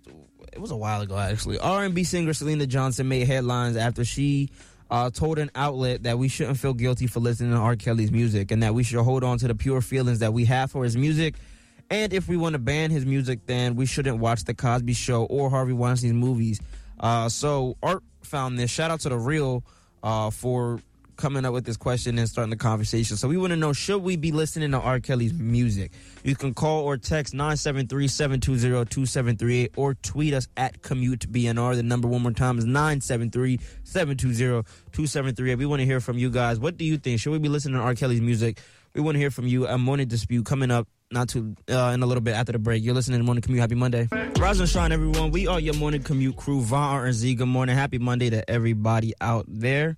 it 0.53 0.61
was 0.61 0.71
a 0.71 0.77
while 0.77 1.01
ago 1.01 1.17
actually. 1.17 1.59
R 1.59 1.85
and 1.85 1.95
B 1.95 2.05
singer 2.05 2.33
Syleena 2.33 2.69
Johnson 2.69 3.09
made 3.09 3.27
headlines 3.27 3.77
after 3.77 4.05
she 4.05 4.51
uh, 4.91 5.11
told 5.11 5.39
an 5.39 5.51
outlet 5.55 6.05
that 6.05 6.19
we 6.19 6.29
shouldn't 6.29 6.59
feel 6.59 6.75
guilty 6.75 7.07
for 7.07 7.21
listening 7.21 7.51
to 7.53 7.57
R. 7.57 7.77
Kelly's 7.77 8.13
music 8.13 8.51
and 8.51 8.63
that 8.63 8.75
we 8.75 8.83
should 8.83 9.03
hold 9.03 9.25
on 9.25 9.39
to 9.39 9.49
the 9.49 9.55
pure 9.55 9.81
feelings 9.81 10.21
that 10.21 10.33
we 10.33 10.45
have 10.45 10.71
for 10.71 10.85
his 10.85 10.97
music. 10.97 11.35
And 11.91 12.13
if 12.13 12.29
we 12.29 12.37
want 12.37 12.55
to 12.55 12.59
ban 12.59 12.91
his 12.91 13.05
music, 13.05 13.47
then 13.47 13.77
we 13.77 13.87
shouldn't 13.87 14.19
watch 14.19 14.45
The 14.45 14.55
Cosby 14.55 14.95
Show 14.95 15.25
or 15.25 15.51
Harvey 15.51 15.73
Weinstein's 15.73 16.15
movies. 16.15 16.61
Uh, 16.99 17.29
so 17.29 17.77
Art 17.83 18.03
found 18.23 18.59
this. 18.59 18.71
Shout 18.71 18.91
out 18.91 19.01
to 19.01 19.09
the 19.09 19.19
Real 19.19 19.65
uh, 20.05 20.31
for 20.31 20.81
coming 21.17 21.45
up 21.45 21.53
with 21.53 21.65
this 21.65 21.77
question 21.77 22.19
and 22.19 22.29
starting 22.29 22.51
the 22.51 22.57
conversation. 22.57 23.17
So 23.17 23.29
we 23.29 23.37
want 23.37 23.53
to 23.53 23.57
know: 23.57 23.73
Should 23.73 24.03
we 24.03 24.17
be 24.17 24.33
listening 24.33 24.73
to 24.73 24.79
R. 24.79 24.99
Kelly's 25.01 25.33
music? 25.33 25.93
You 26.23 26.37
can 26.37 26.55
call 26.55 26.85
or 26.85 26.97
text 26.97 27.35
973-720-2738 27.35 29.71
or 29.77 29.95
tweet 29.95 30.35
us 30.35 30.47
at 30.57 30.83
commute 30.83 31.33
BNR. 31.33 31.75
The 31.77 31.83
number 31.83 32.07
one 32.09 32.23
more 32.23 32.33
time 32.33 32.59
is 32.59 32.67
973-720-2738. 32.67 35.59
We 35.59 35.67
want 35.67 35.81
to 35.81 35.87
hear 35.87 36.01
from 36.01 36.19
you 36.19 36.31
guys. 36.31 36.61
What 36.61 36.77
do 36.77 36.85
you 36.85 36.99
think? 36.99 37.21
Should 37.21 37.33
we 37.33 37.39
be 37.39 37.49
listening 37.49 37.77
to 37.77 37.81
R. 37.81 37.95
Kelly's 37.95 38.21
music? 38.21 38.61
We 38.95 39.01
want 39.01 39.15
to 39.17 39.19
hear 39.19 39.31
from 39.31 39.47
you. 39.47 39.67
A 39.67 39.79
morning 39.79 40.07
dispute 40.07 40.45
coming 40.47 40.71
up 40.71 40.87
not 41.11 41.29
too 41.29 41.55
uh, 41.71 41.93
in 41.95 42.03
a 42.03 42.07
little 42.07 42.21
bit 42.23 42.35
after 42.35 42.53
the 42.53 42.59
break. 42.59 42.83
You're 42.83 42.95
listening 42.95 43.19
to 43.21 43.25
Morning 43.25 43.43
Commute. 43.43 43.61
Happy 43.61 43.75
Monday. 43.75 44.09
Rise 44.39 44.61
and 44.61 44.69
shine, 44.69 44.93
everyone. 44.93 45.31
We 45.31 45.47
are 45.47 45.61
your 45.61 45.75
Morning 45.75 46.03
Commute 46.03 46.37
crew. 46.37 46.61
Von 46.61 46.83
Art 46.83 47.07
and 47.07 47.15
Z. 47.15 47.35
Good 47.35 47.47
morning. 47.47 47.77
Happy 47.77 47.99
Monday 47.99 48.31
to 48.31 48.49
everybody 48.51 49.15
out 49.21 49.45
there. 49.49 49.97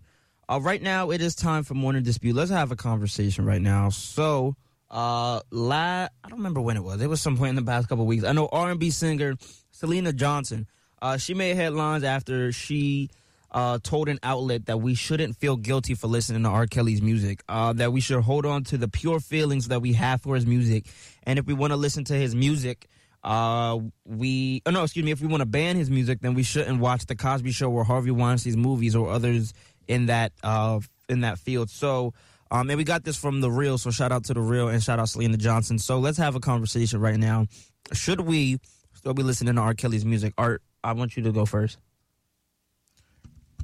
Uh, 0.49 0.61
right 0.63 0.83
now, 0.83 1.11
it 1.11 1.21
is 1.21 1.35
time 1.35 1.65
for 1.65 1.75
Morning 1.75 2.03
Dispute. 2.03 2.37
Let's 2.37 2.51
have 2.51 2.71
a 2.71 2.77
conversation 2.77 3.45
right 3.45 3.61
now. 3.63 3.89
So, 3.89 4.55
uh, 4.91 5.41
la- 5.51 6.07
I 6.07 6.29
don't 6.29 6.39
remember 6.39 6.61
when 6.61 6.77
it 6.77 6.85
was. 6.85 7.01
It 7.01 7.09
was 7.09 7.21
some 7.21 7.37
point 7.37 7.51
in 7.51 7.57
the 7.57 7.63
past 7.63 7.89
couple 7.89 8.07
weeks. 8.07 8.25
I 8.25 8.33
know 8.33 8.49
R&B 8.53 8.91
singer 8.91 9.35
Syleena 9.75 10.15
Johnson. 10.15 10.67
Uh, 11.03 11.17
she 11.17 11.35
made 11.35 11.57
headlines 11.57 12.05
after 12.05 12.53
she 12.53 13.11
uh, 13.51 13.79
told 13.83 14.09
an 14.09 14.19
outlet 14.23 14.67
that 14.67 14.79
we 14.81 14.95
shouldn't 14.95 15.37
feel 15.37 15.57
guilty 15.57 15.95
for 15.95 16.07
listening 16.07 16.43
to 16.43 16.49
R. 16.49 16.67
Kelly's 16.67 17.03
music. 17.03 17.43
Uh, 17.49 17.73
that 17.75 17.93
we 17.93 18.01
should 18.01 18.21
hold 18.23 18.47
on 18.47 18.65
to 18.65 18.77
the 18.77 18.89
pure 18.89 19.21
feelings 19.21 19.69
that 19.69 19.81
we 19.81 19.93
have 19.95 20.21
for 20.21 20.35
his 20.35 20.47
music, 20.47 20.87
and 21.25 21.39
if 21.39 21.47
we 21.47 21.55
want 21.55 21.73
to 21.73 21.77
listen 21.77 22.05
to 22.05 22.15
his 22.15 22.35
music, 22.35 22.89
uh, 23.25 23.79
we 24.05 24.63
oh 24.67 24.71
no, 24.71 24.83
excuse 24.83 25.05
me, 25.05 25.11
if 25.11 25.21
we 25.21 25.27
want 25.27 25.41
to 25.41 25.47
ban 25.47 25.77
his 25.77 25.91
music, 25.91 26.21
then 26.21 26.35
we 26.35 26.43
shouldn't 26.43 26.81
watch 26.81 27.07
the 27.07 27.17
Cosby 27.17 27.53
Show 27.53 27.71
or 27.71 27.85
Harvey 27.85 28.11
Weinstein's 28.11 28.57
movies 28.57 28.95
or 28.95 29.11
others 29.11 29.53
in 29.89 30.07
that 30.07 30.33
uh 30.43 30.81
in 31.09 31.21
that 31.21 31.39
field. 31.39 31.71
So. 31.71 32.15
Um, 32.49 32.71
and 32.71 32.79
we 32.79 32.85
got 32.85 33.03
this 33.03 33.17
from 33.17 33.41
the 33.41 33.51
real, 33.51 33.77
so 33.77 33.91
shout 33.91 34.13
out 34.13 34.27
to 34.27 34.35
the 34.35 34.41
real 34.41 34.69
and 34.69 34.81
shout 34.81 35.01
out 35.01 35.09
Syleena 35.09 35.37
Johnson. 35.37 35.81
So 35.81 35.99
let's 35.99 36.17
have 36.19 36.37
a 36.37 36.39
conversation 36.39 37.01
right 37.01 37.17
now. 37.17 37.47
Should 37.93 38.21
we 38.21 38.61
still 38.95 39.15
be 39.15 39.25
listening 39.25 39.57
to 39.57 39.61
R. 39.61 39.75
Kelly's 39.75 40.05
music? 40.05 40.33
Art, 40.39 40.63
I 40.85 40.93
want 40.93 41.17
you 41.17 41.25
to 41.25 41.33
go 41.33 41.45
first. 41.45 41.79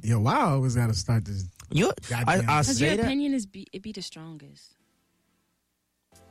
Yo, 0.03 0.19
why 0.19 0.35
I 0.35 0.41
always 0.51 0.75
got 0.75 0.87
to 0.87 0.93
start 0.93 1.25
this? 1.25 1.45
You, 1.71 1.87
I, 1.89 1.93
Goddamn. 2.09 2.49
I 2.49 2.61
Because 2.61 2.77
say 2.77 2.87
your 2.87 2.97
that. 2.97 3.05
opinion 3.05 3.33
is 3.33 3.45
be, 3.45 3.65
it 3.71 3.81
be 3.81 3.91
the 3.93 4.01
strongest. 4.01 4.75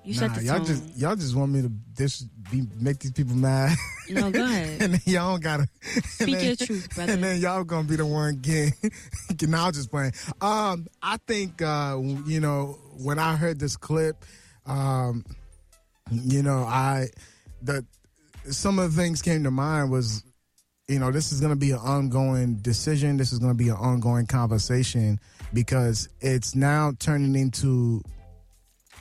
You 0.05 0.15
Nah, 0.15 0.21
set 0.21 0.35
the 0.35 0.43
y'all 0.45 0.57
tone. 0.59 0.67
just 0.67 0.97
y'all 0.97 1.15
just 1.17 1.35
want 1.37 1.53
me 1.53 1.63
to 1.63 1.69
dis, 1.69 2.23
be, 2.51 2.65
make 2.81 2.99
these 2.99 3.13
people 3.13 3.37
mad, 3.37 3.77
no, 4.11 4.33
go 4.33 4.43
ahead. 4.45 4.83
and 4.83 4.95
then 4.95 5.01
y'all 5.07 5.39
gotta 5.39 5.69
and 5.95 6.05
Speak 6.05 6.35
then- 6.39 6.45
your 6.45 6.57
truth, 6.57 6.93
brother. 6.93 7.13
And 7.15 7.23
then 7.23 7.41
y'all 7.41 7.63
gonna 7.63 7.87
be 7.87 7.95
the 7.95 8.05
one 8.05 8.39
getting. 8.41 8.73
now 9.49 9.67
I'm 9.69 9.73
just 9.73 9.93
playing. 9.93 10.13
Um, 10.41 10.89
I 11.01 11.19
think 11.29 11.63
uh, 11.63 12.01
you 12.27 12.41
know 12.41 12.79
when 12.99 13.21
I 13.21 13.37
heard 13.37 13.61
this 13.61 13.77
clip, 13.77 14.25
um, 14.67 15.25
you 16.11 16.43
know 16.43 16.65
I 16.65 17.07
the 17.63 17.85
some 18.51 18.81
of 18.81 18.97
the 18.97 19.01
things 19.01 19.23
came 19.23 19.45
to 19.45 19.53
mind 19.53 19.93
was 19.93 20.25
you 20.93 20.99
know 20.99 21.11
this 21.11 21.33
is 21.33 21.41
going 21.41 21.53
to 21.53 21.59
be 21.59 21.71
an 21.71 21.79
ongoing 21.79 22.57
decision. 22.57 23.17
This 23.17 23.33
is 23.33 23.39
going 23.39 23.53
to 23.53 23.57
be 23.57 23.71
an 23.71 23.77
ongoing 23.77 24.27
conversation 24.27 25.19
because 25.55 26.09
it's 26.21 26.55
now 26.55 26.93
turning 26.99 27.35
into 27.35 28.03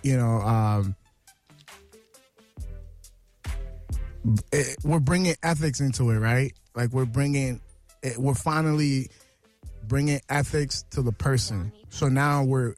you 0.01 0.17
know 0.17 0.41
um 0.41 0.95
it, 4.51 4.77
we're 4.83 4.99
bringing 4.99 5.35
ethics 5.43 5.81
into 5.81 6.09
it 6.11 6.19
right? 6.19 6.53
Like 6.75 6.91
we're 6.91 7.05
bringing 7.05 7.59
it, 8.01 8.17
we're 8.17 8.35
finally 8.35 9.09
bringing 9.87 10.21
ethics 10.29 10.85
to 10.91 11.01
the 11.01 11.11
person. 11.11 11.73
So 11.89 12.07
now 12.07 12.43
we're 12.43 12.75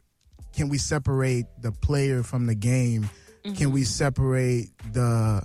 can 0.54 0.68
we 0.68 0.78
separate 0.78 1.46
the 1.60 1.70
player 1.70 2.22
from 2.22 2.46
the 2.46 2.54
game? 2.54 3.08
Can 3.56 3.72
we 3.72 3.84
separate 3.84 4.70
the 4.92 5.42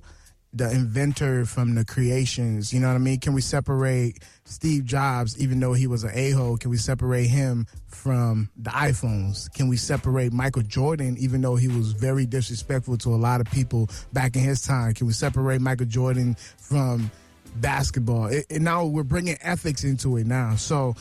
the 0.53 0.69
inventor 0.71 1.45
from 1.45 1.75
the 1.75 1.85
creations 1.85 2.73
you 2.73 2.79
know 2.79 2.87
what 2.87 2.95
i 2.95 2.99
mean? 2.99 3.19
Can 3.19 3.33
we 3.33 3.41
separate 3.41 4.23
steve 4.45 4.85
jobs 4.85 5.39
even 5.39 5.59
though 5.59 5.73
he 5.73 5.85
was 5.85 6.03
an 6.03 6.11
a-hole 6.13 6.57
can 6.57 6.71
we 6.71 6.77
separate 6.77 7.27
him 7.27 7.67
from 7.87 8.49
the 8.57 8.71
iphones? 8.71 9.51
Can 9.53 9.67
we 9.67 9.77
separate 9.77 10.33
michael 10.33 10.63
jordan 10.63 11.15
even 11.19 11.41
though 11.41 11.55
he 11.55 11.67
was 11.67 11.91
very 11.91 12.25
disrespectful 12.25 12.97
to 12.97 13.09
a 13.09 13.17
lot 13.17 13.41
of 13.41 13.47
people 13.51 13.89
back 14.13 14.35
in 14.35 14.41
his 14.41 14.61
time? 14.61 14.93
Can 14.93 15.07
we 15.07 15.13
separate 15.13 15.61
michael 15.61 15.85
jordan 15.85 16.35
from 16.57 17.11
basketball? 17.57 18.31
And 18.49 18.63
now 18.63 18.85
we're 18.85 19.03
bringing 19.03 19.37
ethics 19.41 19.83
into 19.83 20.17
it 20.17 20.25
now. 20.25 20.55
So 20.55 20.95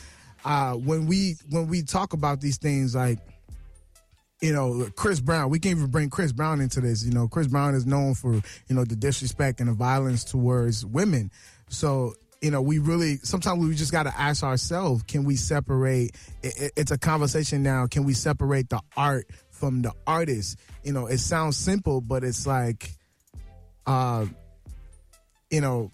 uh, 0.45 0.75
when 0.75 1.07
we 1.07 1.37
when 1.51 1.69
we 1.69 1.83
talk 1.83 2.13
about 2.13 2.41
these 2.41 2.59
things 2.59 2.95
like 2.95 3.19
you 4.41 4.53
know, 4.53 4.89
Chris 4.97 5.21
Brown. 5.21 5.51
We 5.51 5.59
can't 5.59 5.79
even 5.79 5.91
bring 5.91 6.11
Chris 6.11 6.33
Brown 6.33 6.61
into 6.61 6.81
this. 6.81 7.05
You 7.05 7.13
know, 7.13 7.27
Chris 7.29 7.47
Brown 7.49 7.75
is 7.75 7.87
known 7.87 8.15
for, 8.15 8.35
you 8.35 8.43
know, 8.71 8.85
the 8.85 8.97
disrespect 8.97 9.61
and 9.61 9.69
the 9.69 9.73
violence 9.75 10.23
towards 10.25 10.87
women. 10.87 11.31
So, 11.69 12.15
you 12.41 12.51
know, 12.53 12.63
we 12.63 12.79
really, 12.79 13.17
sometimes 13.19 13.65
we 13.65 13.75
just 13.75 13.91
got 13.91 14.05
to 14.05 14.17
ask 14.17 14.45
ourselves, 14.45 15.03
can 15.03 15.25
we 15.25 15.35
separate, 15.37 16.15
it, 16.43 16.57
it- 16.61 16.73
it's 16.77 16.91
a 16.93 16.99
conversation 16.99 17.63
now, 17.65 17.87
can 17.89 18.05
we 18.05 18.15
separate 18.15 18.69
the 18.71 18.81
art 18.97 19.27
from 19.51 19.83
the 19.83 19.93
artist? 20.07 20.57
You 20.85 20.93
know, 20.93 21.07
it 21.07 21.19
sounds 21.19 21.57
simple, 21.57 22.01
but 22.01 22.23
it's 22.23 22.47
like, 22.47 22.93
uh, 23.87 24.27
you 25.51 25.61
know, 25.61 25.91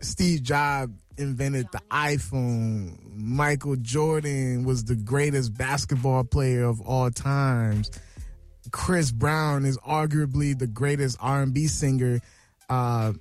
Steve 0.00 0.42
Jobs 0.42 0.92
invented 1.20 1.70
the 1.72 1.80
iPhone. 1.90 2.98
Michael 3.14 3.76
Jordan 3.76 4.64
was 4.64 4.84
the 4.84 4.96
greatest 4.96 5.56
basketball 5.56 6.24
player 6.24 6.64
of 6.64 6.80
all 6.80 7.10
times. 7.10 7.90
Chris 8.72 9.12
Brown 9.12 9.64
is 9.64 9.78
arguably 9.78 10.58
the 10.58 10.66
greatest 10.66 11.18
R&B 11.20 11.66
singer. 11.66 12.20
Uh, 12.68 13.12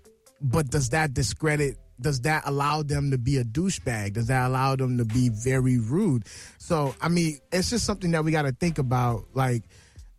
but 0.41 0.69
does 0.69 0.89
that 0.89 1.13
discredit? 1.13 1.77
Does 1.99 2.21
that 2.21 2.43
allow 2.45 2.81
them 2.81 3.11
to 3.11 3.17
be 3.17 3.37
a 3.37 3.43
douchebag? 3.43 4.13
Does 4.13 4.27
that 4.27 4.47
allow 4.47 4.75
them 4.75 4.97
to 4.97 5.05
be 5.05 5.29
very 5.29 5.77
rude? 5.77 6.23
So, 6.57 6.95
I 7.01 7.09
mean, 7.09 7.39
it's 7.51 7.71
just 7.71 7.85
something 7.85 8.11
that 8.11 8.23
we 8.23 8.31
got 8.31 8.43
to 8.43 8.53
think 8.53 8.77
about. 8.77 9.25
Like, 9.33 9.63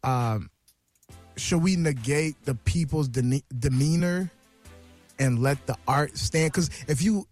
um, 0.04 0.50
should 1.36 1.62
we 1.62 1.76
negate 1.76 2.44
the 2.44 2.54
people's 2.54 3.08
dene- 3.08 3.42
demeanor 3.58 4.30
and 5.20 5.38
let 5.38 5.64
the 5.66 5.76
art 5.86 6.16
stand. 6.16 6.52
Because 6.52 6.70
if 6.88 7.02
you, 7.02 7.28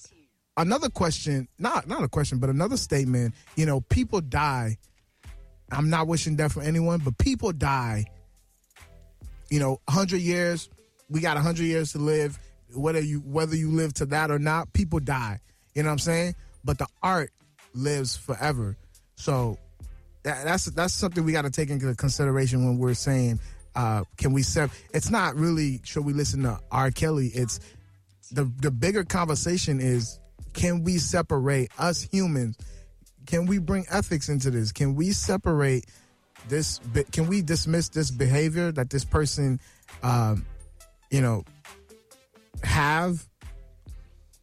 another 0.59 0.91
question, 0.91 1.49
not 1.59 1.89
not 1.89 2.03
a 2.03 2.09
question, 2.09 2.39
but 2.39 2.51
another 2.51 2.77
statement. 2.77 3.35
You 3.57 3.65
know, 3.65 3.81
people 3.81 4.21
die. 4.21 4.77
I'm 5.71 5.89
not 5.89 6.07
wishing 6.07 6.37
death 6.37 6.53
for 6.53 6.63
anyone, 6.63 7.01
but 7.01 7.17
people 7.19 7.53
die. 7.53 8.05
You 9.51 9.61
know, 9.61 9.81
hundred 9.89 10.21
years, 10.21 10.69
we 11.09 11.21
got 11.21 11.39
hundred 11.39 11.65
years 11.65 11.93
to 11.93 11.99
live. 11.99 12.39
Whether 12.75 13.01
you 13.01 13.21
whether 13.21 13.57
you 13.57 13.71
live 13.71 13.95
to 13.95 14.07
that 14.07 14.31
or 14.31 14.39
not, 14.39 14.73
people 14.75 15.01
die. 15.01 15.41
You 15.75 15.83
know 15.83 15.89
what 15.89 15.93
I'm 15.93 15.99
saying? 16.01 16.35
But 16.65 16.79
the 16.79 16.87
art 17.03 17.31
lives 17.73 18.17
forever. 18.17 18.77
So 19.15 19.59
that, 20.25 20.45
that's 20.45 20.67
that's 20.67 20.93
something 20.93 21.25
we 21.25 21.33
got 21.33 21.43
to 21.43 21.51
take 21.51 21.71
into 21.71 21.95
consideration 21.95 22.67
when 22.67 22.79
we're 22.79 22.95
saying, 22.95 23.41
uh, 23.75 24.05
can 24.17 24.33
we 24.33 24.43
sep? 24.43 24.71
It's 24.93 25.11
not 25.11 25.37
really 25.37 25.81
should 25.85 26.05
we 26.05 26.13
listen 26.13 26.43
to 26.43 26.59
R. 26.71 26.91
Kelly. 26.91 27.29
It's 27.29 27.61
the 28.33 28.51
the 28.61 28.71
bigger 28.71 29.05
conversation 29.05 29.81
is 29.81 30.19
can 30.59 30.83
we 30.83 30.99
separate 30.99 31.71
us 31.79 32.03
humans? 32.03 32.59
Can 33.27 33.47
we 33.47 33.59
bring 33.59 33.87
ethics 33.91 34.29
into 34.29 34.51
this? 34.51 34.73
Can 34.73 34.97
we 34.97 35.13
separate 35.13 35.87
this? 36.49 36.81
Can 37.13 37.29
we 37.29 37.43
dismiss 37.43 37.91
this 37.91 38.11
behavior 38.11 38.73
that 38.73 38.91
this 38.91 39.05
person, 39.05 39.61
um, 40.03 40.45
you 41.13 41.21
know, 41.21 41.45
have, 42.65 43.25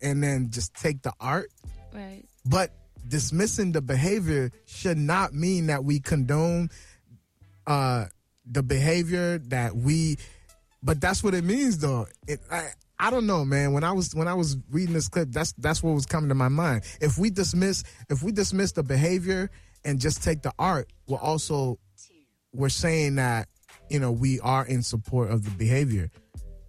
and 0.01 0.23
then 0.23 0.51
just 0.51 0.73
take 0.75 1.01
the 1.01 1.11
art? 1.19 1.51
Right. 1.93 2.23
But 2.45 2.71
dismissing 3.05 3.73
the 3.73 3.81
behavior 3.81 4.51
should 4.67 4.97
not 4.97 5.33
mean 5.33 5.67
that 5.67 5.83
we 5.83 5.99
condone 5.99 6.69
uh 7.67 8.05
the 8.45 8.63
behavior 8.63 9.39
that 9.39 9.75
we 9.75 10.17
but 10.81 11.01
that's 11.01 11.23
what 11.23 11.33
it 11.33 11.43
means 11.43 11.79
though. 11.79 12.07
It 12.27 12.39
I 12.51 12.69
I 12.99 13.09
don't 13.09 13.27
know, 13.27 13.43
man. 13.43 13.73
When 13.73 13.83
I 13.83 13.91
was 13.91 14.15
when 14.15 14.27
I 14.27 14.33
was 14.33 14.57
reading 14.71 14.93
this 14.93 15.07
clip, 15.07 15.29
that's 15.31 15.53
that's 15.53 15.83
what 15.83 15.93
was 15.93 16.05
coming 16.05 16.29
to 16.29 16.35
my 16.35 16.49
mind. 16.49 16.83
If 17.01 17.17
we 17.17 17.29
dismiss 17.29 17.83
if 18.09 18.23
we 18.23 18.31
dismiss 18.31 18.71
the 18.71 18.83
behavior 18.83 19.49
and 19.83 19.99
just 19.99 20.23
take 20.23 20.41
the 20.41 20.53
art, 20.57 20.91
we're 21.07 21.17
also 21.17 21.77
we're 22.53 22.69
saying 22.69 23.15
that, 23.15 23.47
you 23.89 23.99
know, 23.99 24.11
we 24.11 24.39
are 24.39 24.65
in 24.65 24.81
support 24.81 25.29
of 25.29 25.43
the 25.43 25.51
behavior. 25.51 26.09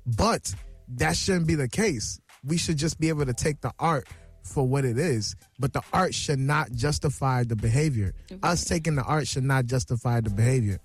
But 0.05 0.55
that 0.97 1.16
shouldn't 1.16 1.47
be 1.47 1.55
the 1.55 1.68
case. 1.68 2.20
We 2.45 2.57
should 2.57 2.77
just 2.77 2.99
be 2.99 3.09
able 3.09 3.27
to 3.27 3.35
take 3.35 3.61
the 3.61 3.72
art 3.79 4.07
for 4.43 4.66
what 4.66 4.85
it 4.85 4.99
is, 4.99 5.35
but 5.59 5.72
the 5.72 5.83
art 5.93 6.14
should 6.14 6.39
not 6.39 6.70
justify 6.72 7.43
the 7.43 7.57
behavior. 7.57 8.14
Us 8.43 8.64
taking 8.64 8.95
the 8.95 9.03
art 9.03 9.27
should 9.27 9.43
not 9.45 9.66
justify 9.66 10.20
the 10.20 10.31
behavior. 10.31 10.79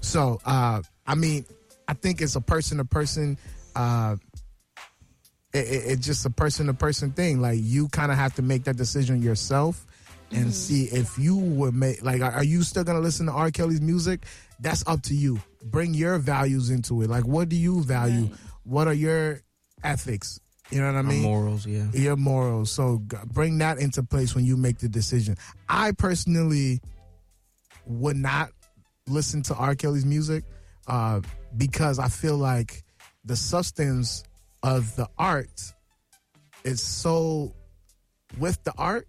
So, 0.00 0.40
uh, 0.44 0.82
I 1.06 1.14
mean, 1.14 1.44
I 1.86 1.94
think 1.94 2.20
it's 2.20 2.34
a 2.34 2.40
person 2.40 2.78
to 2.78 2.84
person. 2.84 3.38
It, 5.52 5.58
it- 5.58 5.84
it's 5.92 6.06
just 6.06 6.24
a 6.26 6.30
person 6.30 6.66
to 6.66 6.74
person 6.74 7.12
thing. 7.12 7.40
Like 7.40 7.58
you 7.60 7.88
kind 7.88 8.10
of 8.12 8.18
have 8.18 8.34
to 8.36 8.42
make 8.42 8.64
that 8.64 8.76
decision 8.76 9.22
yourself 9.22 9.86
and 10.30 10.54
see 10.54 10.84
if 10.84 11.18
you 11.18 11.36
would 11.36 11.74
make 11.74 12.02
like 12.02 12.22
are 12.22 12.32
are 12.32 12.44
you 12.44 12.62
still 12.62 12.84
gonna 12.84 13.00
listen 13.00 13.26
to 13.26 13.32
R. 13.32 13.50
Kelly's 13.50 13.82
music? 13.82 14.24
That's 14.60 14.82
up 14.86 15.02
to 15.02 15.14
you. 15.14 15.40
Bring 15.64 15.92
your 15.92 16.18
values 16.18 16.70
into 16.70 17.02
it. 17.02 17.10
Like 17.10 17.26
what 17.26 17.48
do 17.50 17.56
you 17.56 17.82
value? 17.82 18.30
What 18.64 18.86
are 18.88 18.94
your 18.94 19.42
ethics? 19.84 20.40
You 20.70 20.80
know 20.80 20.86
what 20.86 20.98
I 21.00 21.02
My 21.02 21.10
mean? 21.12 21.22
morals, 21.22 21.66
yeah. 21.66 21.84
your 21.92 22.16
morals. 22.16 22.70
So 22.72 23.02
bring 23.26 23.58
that 23.58 23.76
into 23.78 24.02
place 24.02 24.34
when 24.34 24.46
you 24.46 24.56
make 24.56 24.78
the 24.78 24.88
decision. 24.88 25.36
I 25.68 25.92
personally 25.92 26.80
would 27.84 28.16
not 28.16 28.50
listen 29.06 29.42
to 29.42 29.54
R. 29.54 29.74
Kelly's 29.74 30.06
music 30.06 30.44
uh, 30.86 31.20
because 31.58 31.98
I 31.98 32.08
feel 32.08 32.38
like 32.38 32.84
the 33.24 33.36
substance 33.36 34.24
of 34.62 34.94
the 34.96 35.08
art 35.18 35.72
is 36.64 36.80
so 36.80 37.54
with 38.38 38.62
the 38.64 38.72
art 38.78 39.08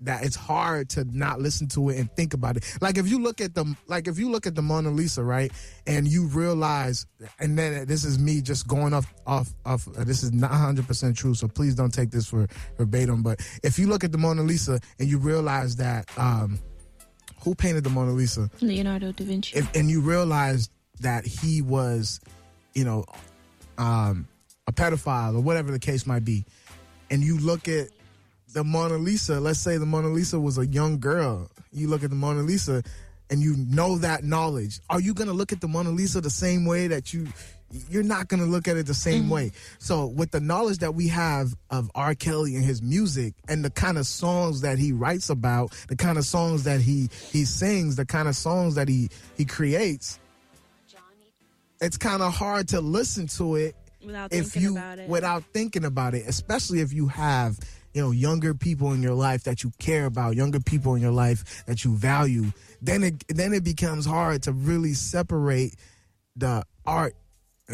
that 0.00 0.24
it's 0.24 0.36
hard 0.36 0.90
to 0.90 1.04
not 1.04 1.40
listen 1.40 1.66
to 1.68 1.88
it 1.88 1.98
and 1.98 2.10
think 2.12 2.34
about 2.34 2.56
it. 2.56 2.78
Like 2.80 2.98
if 2.98 3.08
you 3.08 3.18
look 3.18 3.40
at 3.40 3.54
the 3.54 3.74
like 3.86 4.08
if 4.08 4.18
you 4.18 4.30
look 4.30 4.46
at 4.46 4.54
the 4.54 4.62
Mona 4.62 4.90
Lisa, 4.90 5.22
right, 5.22 5.50
and 5.86 6.06
you 6.06 6.26
realize, 6.26 7.06
and 7.38 7.58
then 7.58 7.86
this 7.86 8.04
is 8.04 8.18
me 8.18 8.42
just 8.42 8.68
going 8.68 8.92
off 8.92 9.12
off 9.26 9.48
off. 9.64 9.86
This 9.96 10.22
is 10.22 10.32
not 10.32 10.50
100 10.50 10.86
percent 10.86 11.16
true, 11.16 11.34
so 11.34 11.48
please 11.48 11.74
don't 11.74 11.92
take 11.92 12.10
this 12.10 12.26
for 12.26 12.46
verbatim. 12.76 13.22
But 13.22 13.40
if 13.62 13.78
you 13.78 13.86
look 13.86 14.04
at 14.04 14.12
the 14.12 14.18
Mona 14.18 14.42
Lisa 14.42 14.80
and 14.98 15.08
you 15.08 15.18
realize 15.18 15.76
that 15.76 16.06
um, 16.18 16.58
who 17.42 17.54
painted 17.54 17.84
the 17.84 17.90
Mona 17.90 18.12
Lisa, 18.12 18.50
Leonardo 18.60 19.12
da 19.12 19.24
Vinci. 19.24 19.56
if, 19.58 19.74
and 19.74 19.90
you 19.90 20.00
realize 20.00 20.68
that 21.00 21.26
he 21.26 21.62
was, 21.62 22.20
you 22.74 22.84
know, 22.84 23.04
um, 23.78 24.26
a 24.66 24.72
pedophile 24.72 25.36
or 25.36 25.40
whatever 25.40 25.70
the 25.70 25.78
case 25.78 26.06
might 26.06 26.24
be, 26.24 26.44
and 27.10 27.22
you 27.22 27.38
look 27.38 27.68
at 27.68 27.88
the 28.52 28.64
Mona 28.64 28.96
Lisa, 28.96 29.40
let's 29.40 29.60
say 29.60 29.76
the 29.76 29.86
Mona 29.86 30.08
Lisa 30.08 30.40
was 30.40 30.58
a 30.58 30.66
young 30.66 30.98
girl, 30.98 31.50
you 31.72 31.88
look 31.88 32.02
at 32.02 32.10
the 32.10 32.16
Mona 32.16 32.40
Lisa 32.40 32.82
and 33.28 33.40
you 33.40 33.56
know 33.56 33.98
that 33.98 34.24
knowledge. 34.24 34.80
Are 34.88 35.00
you 35.00 35.12
going 35.12 35.26
to 35.26 35.34
look 35.34 35.52
at 35.52 35.60
the 35.60 35.68
Mona 35.68 35.90
Lisa 35.90 36.20
the 36.20 36.30
same 36.30 36.64
way 36.64 36.86
that 36.88 37.12
you 37.12 37.26
you're 37.90 38.02
not 38.02 38.28
going 38.28 38.40
to 38.40 38.46
look 38.46 38.68
at 38.68 38.76
it 38.76 38.86
the 38.86 38.94
same 38.94 39.22
mm-hmm. 39.22 39.32
way. 39.32 39.52
So 39.78 40.06
with 40.06 40.30
the 40.30 40.40
knowledge 40.40 40.78
that 40.78 40.94
we 40.94 41.08
have 41.08 41.54
of 41.70 41.90
R. 41.94 42.14
Kelly 42.14 42.54
and 42.54 42.64
his 42.64 42.80
music 42.80 43.34
and 43.48 43.64
the 43.64 43.70
kind 43.70 43.98
of 43.98 44.06
songs 44.06 44.60
that 44.60 44.78
he 44.78 44.92
writes 44.92 45.30
about, 45.30 45.72
the 45.88 45.96
kind 45.96 46.18
of 46.18 46.24
songs 46.24 46.64
that 46.64 46.80
he 46.80 47.10
he 47.32 47.44
sings, 47.44 47.96
the 47.96 48.06
kind 48.06 48.28
of 48.28 48.36
songs 48.36 48.76
that 48.76 48.88
he 48.88 49.10
he 49.36 49.44
creates, 49.44 50.18
it's 51.80 51.96
kind 51.96 52.22
of 52.22 52.32
hard 52.32 52.68
to 52.68 52.80
listen 52.80 53.26
to 53.26 53.56
it 53.56 53.74
Without 54.06 54.32
if 54.32 54.46
thinking 54.46 54.62
you 54.62 54.76
about 54.76 54.98
it. 55.00 55.08
without 55.08 55.42
thinking 55.52 55.84
about 55.84 56.14
it, 56.14 56.24
especially 56.28 56.80
if 56.80 56.92
you 56.92 57.08
have 57.08 57.58
you 57.92 58.00
know 58.00 58.12
younger 58.12 58.54
people 58.54 58.92
in 58.92 59.02
your 59.02 59.14
life 59.14 59.42
that 59.44 59.64
you 59.64 59.72
care 59.80 60.06
about, 60.06 60.36
younger 60.36 60.60
people 60.60 60.94
in 60.94 61.02
your 61.02 61.10
life 61.10 61.64
that 61.66 61.84
you 61.84 61.96
value, 61.96 62.52
then 62.80 63.02
it 63.02 63.24
then 63.28 63.52
it 63.52 63.64
becomes 63.64 64.06
hard 64.06 64.44
to 64.44 64.52
really 64.52 64.94
separate 64.94 65.74
the 66.36 66.62
art 66.86 67.16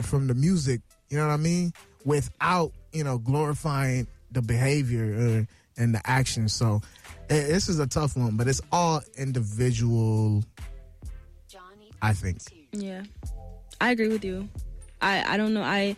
from 0.02 0.26
the 0.26 0.34
music. 0.34 0.80
You 1.10 1.18
know 1.18 1.26
what 1.26 1.34
I 1.34 1.36
mean? 1.36 1.74
Without 2.06 2.72
you 2.94 3.04
know 3.04 3.18
glorifying 3.18 4.06
the 4.30 4.40
behavior 4.40 5.44
uh, 5.46 5.80
and 5.82 5.94
the 5.94 6.00
action. 6.06 6.48
So 6.48 6.80
eh, 7.28 7.46
this 7.48 7.68
is 7.68 7.78
a 7.78 7.86
tough 7.86 8.16
one, 8.16 8.38
but 8.38 8.48
it's 8.48 8.62
all 8.72 9.02
individual. 9.18 10.44
Johnny, 11.46 11.90
I 12.00 12.14
think. 12.14 12.38
Yeah, 12.72 13.02
I 13.82 13.90
agree 13.90 14.08
with 14.08 14.24
you. 14.24 14.48
I 15.02 15.34
I 15.34 15.36
don't 15.36 15.52
know. 15.52 15.62
I 15.62 15.96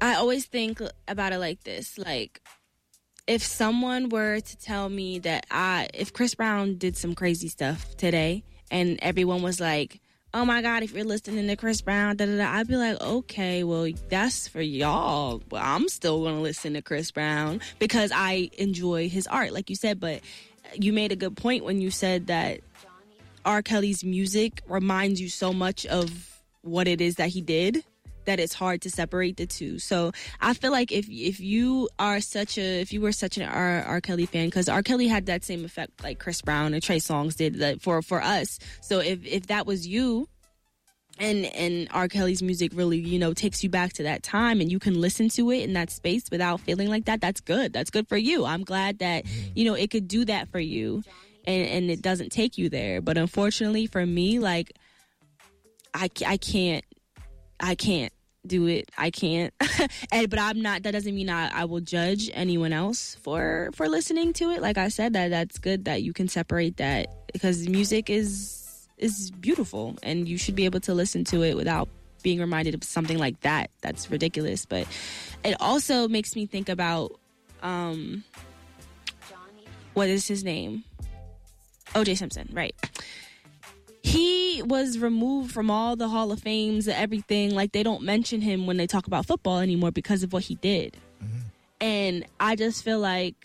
I 0.00 0.14
always 0.14 0.46
think 0.46 0.80
about 1.06 1.32
it 1.32 1.38
like 1.38 1.64
this: 1.64 1.98
like 1.98 2.40
if 3.26 3.42
someone 3.42 4.08
were 4.08 4.40
to 4.40 4.56
tell 4.56 4.88
me 4.88 5.18
that 5.20 5.46
I, 5.50 5.88
if 5.94 6.12
Chris 6.12 6.34
Brown 6.34 6.76
did 6.76 6.96
some 6.96 7.14
crazy 7.14 7.48
stuff 7.48 7.96
today, 7.96 8.44
and 8.70 8.98
everyone 9.02 9.42
was 9.42 9.60
like. 9.60 10.00
Oh 10.34 10.44
my 10.44 10.60
God! 10.60 10.82
If 10.82 10.92
you're 10.92 11.06
listening 11.06 11.46
to 11.46 11.56
Chris 11.56 11.80
Brown, 11.80 12.16
da, 12.16 12.26
da, 12.26 12.36
da, 12.36 12.52
I'd 12.52 12.68
be 12.68 12.76
like, 12.76 13.00
okay, 13.00 13.64
well, 13.64 13.88
that's 14.10 14.46
for 14.46 14.60
y'all. 14.60 15.40
But 15.48 15.62
I'm 15.62 15.88
still 15.88 16.22
gonna 16.22 16.42
listen 16.42 16.74
to 16.74 16.82
Chris 16.82 17.10
Brown 17.10 17.62
because 17.78 18.12
I 18.14 18.50
enjoy 18.58 19.08
his 19.08 19.26
art, 19.26 19.54
like 19.54 19.70
you 19.70 19.74
said. 19.74 19.98
But 19.98 20.20
you 20.78 20.92
made 20.92 21.12
a 21.12 21.16
good 21.16 21.34
point 21.34 21.64
when 21.64 21.80
you 21.80 21.90
said 21.90 22.26
that 22.26 22.60
R. 23.46 23.62
Kelly's 23.62 24.04
music 24.04 24.60
reminds 24.68 25.18
you 25.18 25.30
so 25.30 25.54
much 25.54 25.86
of 25.86 26.42
what 26.60 26.86
it 26.86 27.00
is 27.00 27.14
that 27.14 27.30
he 27.30 27.40
did 27.40 27.82
that 28.28 28.38
it's 28.38 28.52
hard 28.54 28.82
to 28.82 28.90
separate 28.90 29.38
the 29.38 29.46
two. 29.46 29.78
So 29.78 30.12
I 30.40 30.52
feel 30.52 30.70
like 30.70 30.92
if 30.92 31.08
if 31.08 31.40
you 31.40 31.88
are 31.98 32.20
such 32.20 32.58
a 32.58 32.80
if 32.80 32.92
you 32.92 33.00
were 33.00 33.12
such 33.12 33.38
an 33.38 33.42
R. 33.44 33.82
R. 33.82 34.00
Kelly 34.02 34.26
fan, 34.26 34.48
because 34.48 34.68
R. 34.68 34.82
Kelly 34.82 35.08
had 35.08 35.26
that 35.26 35.44
same 35.44 35.64
effect 35.64 36.02
like 36.02 36.18
Chris 36.18 36.42
Brown 36.42 36.74
and 36.74 36.82
Trey 36.82 36.98
Songz 36.98 37.36
did 37.36 37.54
that 37.56 37.80
for 37.80 38.02
for 38.02 38.22
us. 38.22 38.58
So 38.82 39.00
if 39.00 39.24
if 39.26 39.46
that 39.48 39.66
was 39.66 39.86
you. 39.86 40.28
And 41.20 41.46
and 41.46 41.88
R. 41.90 42.06
Kelly's 42.06 42.44
music 42.44 42.70
really, 42.76 42.98
you 42.98 43.18
know, 43.18 43.34
takes 43.34 43.64
you 43.64 43.68
back 43.68 43.92
to 43.94 44.04
that 44.04 44.22
time, 44.22 44.60
and 44.60 44.70
you 44.70 44.78
can 44.78 45.00
listen 45.00 45.28
to 45.30 45.50
it 45.50 45.64
in 45.64 45.72
that 45.72 45.90
space 45.90 46.30
without 46.30 46.60
feeling 46.60 46.88
like 46.88 47.06
that. 47.06 47.20
That's 47.20 47.40
good. 47.40 47.72
That's 47.72 47.90
good 47.90 48.06
for 48.06 48.16
you. 48.16 48.44
I'm 48.44 48.62
glad 48.62 49.00
that 49.00 49.24
mm-hmm. 49.24 49.50
you 49.56 49.64
know 49.64 49.74
it 49.74 49.90
could 49.90 50.06
do 50.06 50.24
that 50.26 50.48
for 50.48 50.60
you 50.60 51.02
and, 51.44 51.66
and 51.66 51.90
it 51.90 52.02
doesn't 52.02 52.30
take 52.30 52.56
you 52.58 52.68
there. 52.68 53.00
But 53.00 53.18
unfortunately 53.18 53.86
for 53.86 54.04
me, 54.06 54.38
like 54.38 54.76
I, 55.92 56.08
I 56.24 56.36
can't, 56.36 56.84
I 57.58 57.74
can't 57.74 58.12
do 58.48 58.66
it. 58.66 58.90
I 58.98 59.10
can't. 59.10 59.52
and 60.12 60.28
but 60.28 60.38
I'm 60.38 60.60
not. 60.60 60.82
That 60.82 60.92
doesn't 60.92 61.14
mean 61.14 61.30
I, 61.30 61.50
I 61.52 61.64
will 61.64 61.80
judge 61.80 62.30
anyone 62.32 62.72
else 62.72 63.16
for 63.22 63.70
for 63.74 63.88
listening 63.88 64.32
to 64.34 64.50
it. 64.50 64.62
Like 64.62 64.78
I 64.78 64.88
said, 64.88 65.12
that 65.12 65.28
that's 65.28 65.58
good 65.58 65.84
that 65.84 66.02
you 66.02 66.12
can 66.12 66.28
separate 66.28 66.78
that 66.78 67.08
because 67.32 67.68
music 67.68 68.10
is 68.10 68.88
is 68.98 69.30
beautiful 69.30 69.96
and 70.02 70.28
you 70.28 70.36
should 70.38 70.56
be 70.56 70.64
able 70.64 70.80
to 70.80 70.94
listen 70.94 71.24
to 71.24 71.42
it 71.42 71.56
without 71.56 71.88
being 72.22 72.40
reminded 72.40 72.74
of 72.74 72.82
something 72.82 73.18
like 73.18 73.40
that. 73.42 73.70
That's 73.80 74.10
ridiculous. 74.10 74.66
But 74.66 74.86
it 75.44 75.56
also 75.60 76.08
makes 76.08 76.34
me 76.34 76.46
think 76.46 76.68
about 76.68 77.18
um 77.62 78.24
what 79.94 80.08
is 80.08 80.26
his 80.28 80.44
name? 80.44 80.84
OJ 81.94 82.16
Simpson, 82.18 82.48
right. 82.52 82.74
He 84.02 84.62
was 84.64 84.98
removed 84.98 85.52
from 85.52 85.70
all 85.70 85.96
the 85.96 86.08
Hall 86.08 86.32
of 86.32 86.40
Fames, 86.40 86.86
and 86.86 86.96
everything. 86.96 87.54
Like 87.54 87.72
they 87.72 87.82
don't 87.82 88.02
mention 88.02 88.40
him 88.40 88.66
when 88.66 88.76
they 88.76 88.86
talk 88.86 89.06
about 89.06 89.26
football 89.26 89.58
anymore 89.58 89.90
because 89.90 90.22
of 90.22 90.32
what 90.32 90.44
he 90.44 90.54
did. 90.56 90.96
And 91.80 92.24
I 92.40 92.56
just 92.56 92.82
feel 92.84 92.98
like 92.98 93.36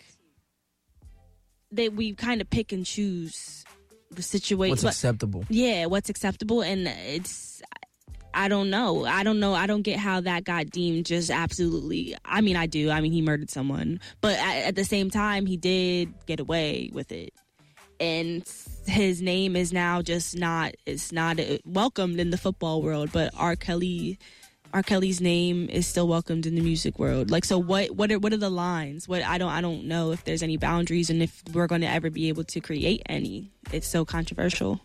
that 1.72 1.92
we 1.94 2.14
kind 2.14 2.40
of 2.40 2.50
pick 2.50 2.72
and 2.72 2.84
choose 2.84 3.64
the 4.10 4.22
situation. 4.22 4.70
What's 4.70 4.84
acceptable? 4.84 5.44
yeah, 5.48 5.86
what's 5.86 6.08
acceptable, 6.08 6.62
and 6.62 6.86
it's. 6.88 7.62
I 8.36 8.48
don't 8.48 8.68
know. 8.68 9.04
I 9.04 9.22
don't 9.22 9.38
know. 9.38 9.54
I 9.54 9.68
don't 9.68 9.82
get 9.82 10.00
how 10.00 10.20
that 10.22 10.42
got 10.42 10.68
deemed 10.70 11.06
just 11.06 11.30
absolutely. 11.30 12.16
I 12.24 12.40
mean, 12.40 12.56
I 12.56 12.66
do. 12.66 12.90
I 12.90 13.00
mean, 13.00 13.12
he 13.12 13.22
murdered 13.22 13.48
someone, 13.48 14.00
but 14.20 14.36
at, 14.36 14.64
at 14.64 14.74
the 14.74 14.84
same 14.84 15.08
time, 15.08 15.46
he 15.46 15.56
did 15.56 16.12
get 16.26 16.40
away 16.40 16.90
with 16.92 17.12
it, 17.12 17.32
and 18.00 18.44
his 18.86 19.22
name 19.22 19.56
is 19.56 19.72
now 19.72 20.02
just 20.02 20.36
not. 20.36 20.74
It's 20.86 21.12
not 21.12 21.38
welcomed 21.64 22.20
in 22.20 22.30
the 22.30 22.38
football 22.38 22.82
world, 22.82 23.10
but 23.12 23.32
R. 23.36 23.56
Kelly. 23.56 24.18
R. 24.72 24.82
Kelly's 24.82 25.20
name 25.20 25.68
is 25.70 25.86
still 25.86 26.08
welcomed 26.08 26.46
in 26.46 26.56
the 26.56 26.60
music 26.60 26.98
world. 26.98 27.30
Like, 27.30 27.44
so 27.44 27.58
what? 27.58 27.92
What 27.92 28.10
are 28.10 28.18
what 28.18 28.32
are 28.32 28.38
the 28.38 28.50
lines? 28.50 29.08
What 29.08 29.22
I 29.22 29.38
don't 29.38 29.52
I 29.52 29.60
don't 29.60 29.84
know 29.84 30.10
if 30.10 30.24
there's 30.24 30.42
any 30.42 30.56
boundaries 30.56 31.10
and 31.10 31.22
if 31.22 31.42
we're 31.52 31.68
going 31.68 31.82
to 31.82 31.88
ever 31.88 32.10
be 32.10 32.28
able 32.28 32.44
to 32.44 32.60
create 32.60 33.02
any. 33.06 33.52
It's 33.72 33.86
so 33.86 34.04
controversial. 34.04 34.80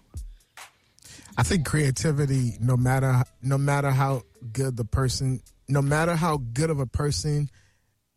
I 1.37 1.43
think 1.43 1.65
creativity, 1.65 2.53
no 2.59 2.77
matter 2.77 3.23
no 3.41 3.57
matter 3.57 3.91
how 3.91 4.23
good 4.53 4.77
the 4.77 4.85
person, 4.85 5.41
no 5.67 5.81
matter 5.81 6.15
how 6.15 6.37
good 6.37 6.69
of 6.69 6.79
a 6.79 6.85
person 6.85 7.49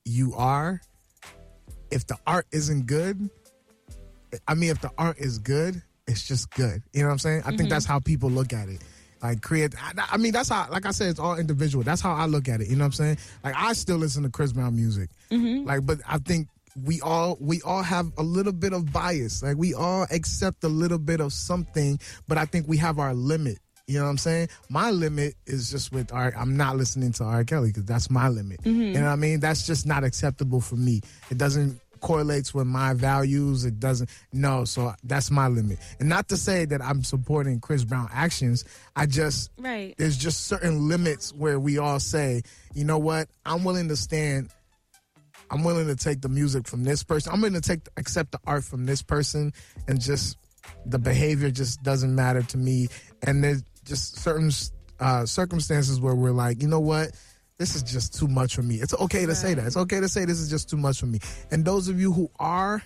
you 0.05 0.35
are, 0.35 0.80
if 1.91 2.07
the 2.07 2.18
art 2.26 2.47
isn't 2.53 2.87
good, 2.87 3.30
I 4.49 4.55
mean, 4.55 4.70
if 4.70 4.80
the 4.80 4.91
art 4.99 5.18
is 5.18 5.39
good, 5.39 5.83
it's 6.07 6.26
just 6.26 6.51
good. 6.51 6.83
You 6.93 7.03
know 7.03 7.09
what 7.09 7.12
I'm 7.12 7.18
saying? 7.18 7.41
I 7.41 7.49
think 7.49 7.62
mm-hmm. 7.62 7.68
that's 7.70 7.87
how 7.87 7.99
people 7.99 8.30
look 8.30 8.53
at 8.53 8.68
it. 8.68 8.83
Like 9.22 9.41
create. 9.41 9.74
I, 9.80 9.93
I 10.12 10.16
mean, 10.16 10.33
that's 10.33 10.49
how. 10.49 10.66
Like 10.70 10.85
I 10.85 10.91
said, 10.91 11.11
it's 11.11 11.20
all 11.20 11.37
individual. 11.37 11.85
That's 11.85 12.01
how 12.01 12.12
I 12.12 12.26
look 12.26 12.49
at 12.49 12.61
it. 12.61 12.68
You 12.68 12.76
know 12.76 12.83
what 12.83 12.87
I'm 12.87 12.93
saying? 12.93 13.18
Like 13.45 13.55
I 13.57 13.72
still 13.72 13.97
listen 13.97 14.24
to 14.24 14.30
Chris 14.30 14.53
Brown 14.53 14.74
music. 14.74 15.11
Mm-hmm. 15.30 15.66
Like, 15.66 15.87
but 15.87 15.99
I 16.09 16.18
think 16.18 16.49
we 16.85 17.01
all 17.03 17.37
we 17.41 17.62
all 17.62 17.83
have 17.83 18.11
a 18.18 18.22
little 18.22 18.53
bit 18.53 18.72
of 18.72 18.93
bias. 18.93 19.43
Like 19.43 19.57
we 19.57 19.74
all 19.74 20.07
accept 20.11 20.64
a 20.64 20.68
little 20.68 20.99
bit 20.99 21.20
of 21.20 21.33
something, 21.33 22.01
but 22.26 22.37
I 22.37 22.47
think 22.47 22.66
we 22.66 22.78
have 22.78 22.99
our 22.99 23.14
limit. 23.14 23.59
You 23.87 23.99
know 23.99 24.05
what 24.05 24.11
I'm 24.11 24.18
saying? 24.18 24.49
My 24.68 24.91
limit 24.91 25.35
is 25.47 25.70
just 25.70 25.93
with 25.93 26.12
R. 26.12 26.33
I'm 26.37 26.57
not 26.57 26.76
listening 26.76 27.12
to 27.12 27.24
R. 27.24 27.45
Kelly 27.45 27.68
because 27.68 27.85
that's 27.85 28.11
my 28.11 28.28
limit. 28.28 28.62
Mm-hmm. 28.62 28.80
You 28.80 28.93
know 28.95 29.05
what 29.05 29.12
I 29.12 29.16
mean? 29.16 29.41
That's 29.41 29.66
just 29.66 29.87
not 29.87 30.05
acceptable 30.05 30.61
for 30.61 30.76
me. 30.76 31.01
It 31.30 31.39
doesn't 31.39 31.80
correlates 32.03 32.53
with 32.53 32.67
my 32.67 32.93
values. 32.93 33.65
It 33.65 33.81
doesn't. 33.81 34.11
No, 34.33 34.65
so 34.67 34.93
that's 35.05 35.31
my 35.31 35.49
limit. 35.49 35.79
And 35.99 36.09
not 36.09 36.29
to 36.29 36.37
say 36.37 36.67
that 36.67 36.83
I'm 36.83 37.03
supporting 37.03 37.61
Chris 37.61 37.85
Brown 37.85 38.09
actions. 38.13 38.65
I 38.95 39.07
just 39.07 39.51
Right. 39.59 39.95
there's 39.97 40.19
just 40.19 40.47
certain 40.47 40.89
limits 40.89 41.33
where 41.33 41.59
we 41.59 41.79
all 41.79 42.01
say, 42.01 42.43
you 42.75 42.85
know 42.85 42.99
what? 42.99 43.29
I'm 43.47 43.65
willing 43.65 43.89
to 43.89 43.97
stand. 43.97 44.51
I'm 45.51 45.65
willing 45.65 45.87
to 45.87 45.97
take 45.97 46.21
the 46.21 46.29
music 46.29 46.67
from 46.67 46.85
this 46.85 47.03
person. 47.03 47.33
I'm 47.33 47.41
willing 47.41 47.61
to 47.61 47.67
take 47.67 47.81
accept 47.97 48.33
the 48.33 48.41
art 48.47 48.65
from 48.65 48.87
this 48.87 49.03
person, 49.03 49.53
and 49.87 50.01
just 50.01 50.37
the 50.87 50.99
behavior 50.99 51.51
just 51.51 51.83
doesn't 51.83 52.15
matter 52.15 52.43
to 52.43 52.59
me. 52.59 52.89
And 53.23 53.45
there's 53.45 53.63
just 53.85 54.17
certain 54.19 54.51
uh, 54.99 55.27
circumstances 55.27 56.01
where 56.01 56.15
we're 56.15 56.31
like, 56.33 56.63
you 56.63 56.69
know 56.69 56.81
what? 56.81 57.11
This 57.63 57.77
is 57.77 57.85
just 57.85 58.19
too 58.19 58.27
much 58.27 58.57
for 58.57 58.63
me. 58.65 58.81
It's 58.81 58.93
okay 58.93 59.25
to 59.25 59.37
say 59.37 59.55
that. 59.55 59.65
It's 59.65 59.77
okay 59.77 60.01
to 60.01 60.09
say 60.09 60.25
this 60.25 60.41
is 60.41 60.51
just 60.51 60.69
too 60.69 60.77
much 60.77 60.99
for 60.99 61.07
me. 61.07 61.21
And 61.53 61.65
those 61.65 61.87
of 61.87 62.01
you 62.01 62.13
who 62.13 62.29
are 62.41 62.83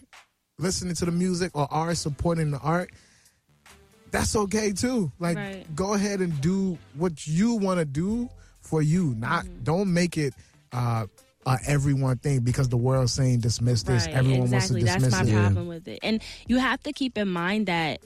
listening 0.59 0.95
to 0.97 1.07
the 1.07 1.13
music 1.13 1.51
or 1.55 1.67
are 1.73 1.95
supporting 1.95 2.51
the 2.51 2.59
art, 2.59 2.91
that's 4.11 4.37
okay 4.37 4.73
too. 4.73 5.11
Like, 5.19 5.39
Right. 5.39 5.65
go 5.75 5.95
ahead 5.95 6.21
and 6.21 6.39
do 6.43 6.77
what 6.95 7.27
you 7.27 7.55
want 7.55 7.79
to 7.79 7.87
do 7.87 8.29
for 8.61 8.83
you. 8.83 9.15
Not 9.17 9.47
Mm-hmm. 9.47 9.65
don't 9.65 9.95
make 9.95 10.19
it 10.19 10.35
uh, 10.73 11.07
a 11.47 11.59
everyone 11.67 12.19
thing 12.19 12.41
because 12.41 12.69
the 12.69 12.77
world's 12.77 13.15
saying 13.15 13.41
dismiss 13.41 13.83
this. 13.83 14.05
Right, 14.05 14.15
Everyone 14.15 14.43
exactly. 14.53 14.83
wants 14.83 14.93
to 14.93 14.99
dismiss 15.01 15.15
it. 15.15 15.17
That's 15.17 15.31
my 15.33 15.39
it. 15.39 15.43
problem 15.43 15.69
with 15.69 15.89
it. 15.89 16.01
And 16.03 16.23
you 16.49 16.59
have 16.59 16.83
to 16.83 16.93
keep 16.93 17.17
in 17.17 17.29
mind 17.29 17.65
that 17.69 18.01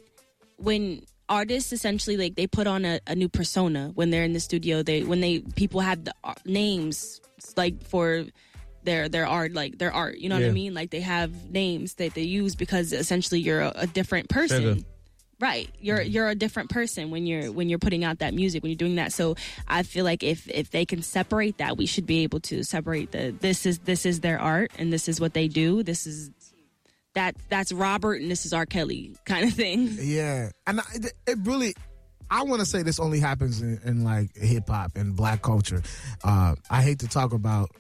when 0.56 1.02
artists 1.30 1.72
essentially 1.72 2.16
like 2.16 2.34
they 2.34 2.46
put 2.46 2.66
on 2.66 2.84
a, 2.84 3.00
a 3.06 3.14
new 3.14 3.28
persona 3.28 3.92
when 3.94 4.10
they're 4.10 4.24
in 4.24 4.34
the 4.34 4.40
studio, 4.40 4.82
they 4.82 5.04
when 5.04 5.20
they 5.20 5.38
people 5.54 5.80
have 5.80 6.04
the 6.04 6.14
ar- 6.24 6.36
names 6.44 7.20
like 7.56 7.82
for 7.86 8.26
their 8.82 9.08
their 9.08 9.26
art 9.26 9.52
like 9.52 9.78
their 9.78 9.92
art 9.92 10.18
you 10.18 10.28
know 10.28 10.36
what 10.36 10.44
i 10.44 10.50
mean? 10.50 10.74
Like 10.74 10.90
they 10.90 11.00
have 11.00 11.50
names 11.50 11.94
that 11.94 12.14
they 12.14 12.22
use 12.22 12.54
because 12.54 12.92
essentially 12.92 13.40
you're 13.40 13.60
a, 13.60 13.72
a 13.76 13.86
different 13.86 14.28
person. 14.28 14.62
Sugar. 14.62 14.86
right. 15.38 15.68
You're 15.80 16.02
you're 16.02 16.28
a 16.28 16.34
different 16.34 16.70
person 16.70 17.10
when 17.10 17.26
you're 17.26 17.52
when 17.52 17.68
you're 17.68 17.78
putting 17.78 18.04
out 18.04 18.18
that 18.18 18.34
music 18.34 18.62
when 18.62 18.70
you're 18.70 18.76
doing 18.76 18.96
that. 18.96 19.12
So 19.12 19.36
i 19.68 19.82
feel 19.82 20.04
like 20.04 20.22
if 20.22 20.48
if 20.48 20.70
they 20.70 20.84
can 20.84 21.02
separate 21.02 21.58
that 21.58 21.76
we 21.76 21.86
should 21.86 22.06
be 22.06 22.22
able 22.22 22.40
to 22.40 22.64
separate 22.64 23.12
the 23.12 23.34
this 23.40 23.66
is 23.66 23.78
this 23.80 24.04
is 24.04 24.20
their 24.20 24.40
art 24.40 24.72
and 24.78 24.92
this 24.92 25.08
is 25.08 25.20
what 25.20 25.34
they 25.34 25.46
do. 25.46 25.82
This 25.82 26.06
is 26.06 26.30
that 27.14 27.34
that's 27.48 27.72
robert 27.72 28.20
and 28.20 28.30
this 28.30 28.46
is 28.46 28.52
r 28.52 28.66
kelly 28.66 29.14
kind 29.24 29.46
of 29.48 29.54
thing 29.54 29.88
Yeah, 30.00 30.50
and 30.66 30.80
I, 30.80 30.84
it, 31.26 31.38
really. 31.42 31.74
I 32.32 32.44
want 32.44 32.60
to 32.60 32.66
say 32.66 32.82
this 32.84 33.00
only 33.00 33.18
happens 33.18 33.60
in, 33.60 33.80
in 33.84 34.04
like 34.04 34.36
hip 34.36 34.68
hop 34.68 34.92
and 34.96 35.16
black 35.16 35.42
culture. 35.42 35.82
Uh, 36.22 36.54
I 36.70 36.80
hate 36.82 37.00
to 37.00 37.08
talk 37.08 37.32
about. 37.32 37.70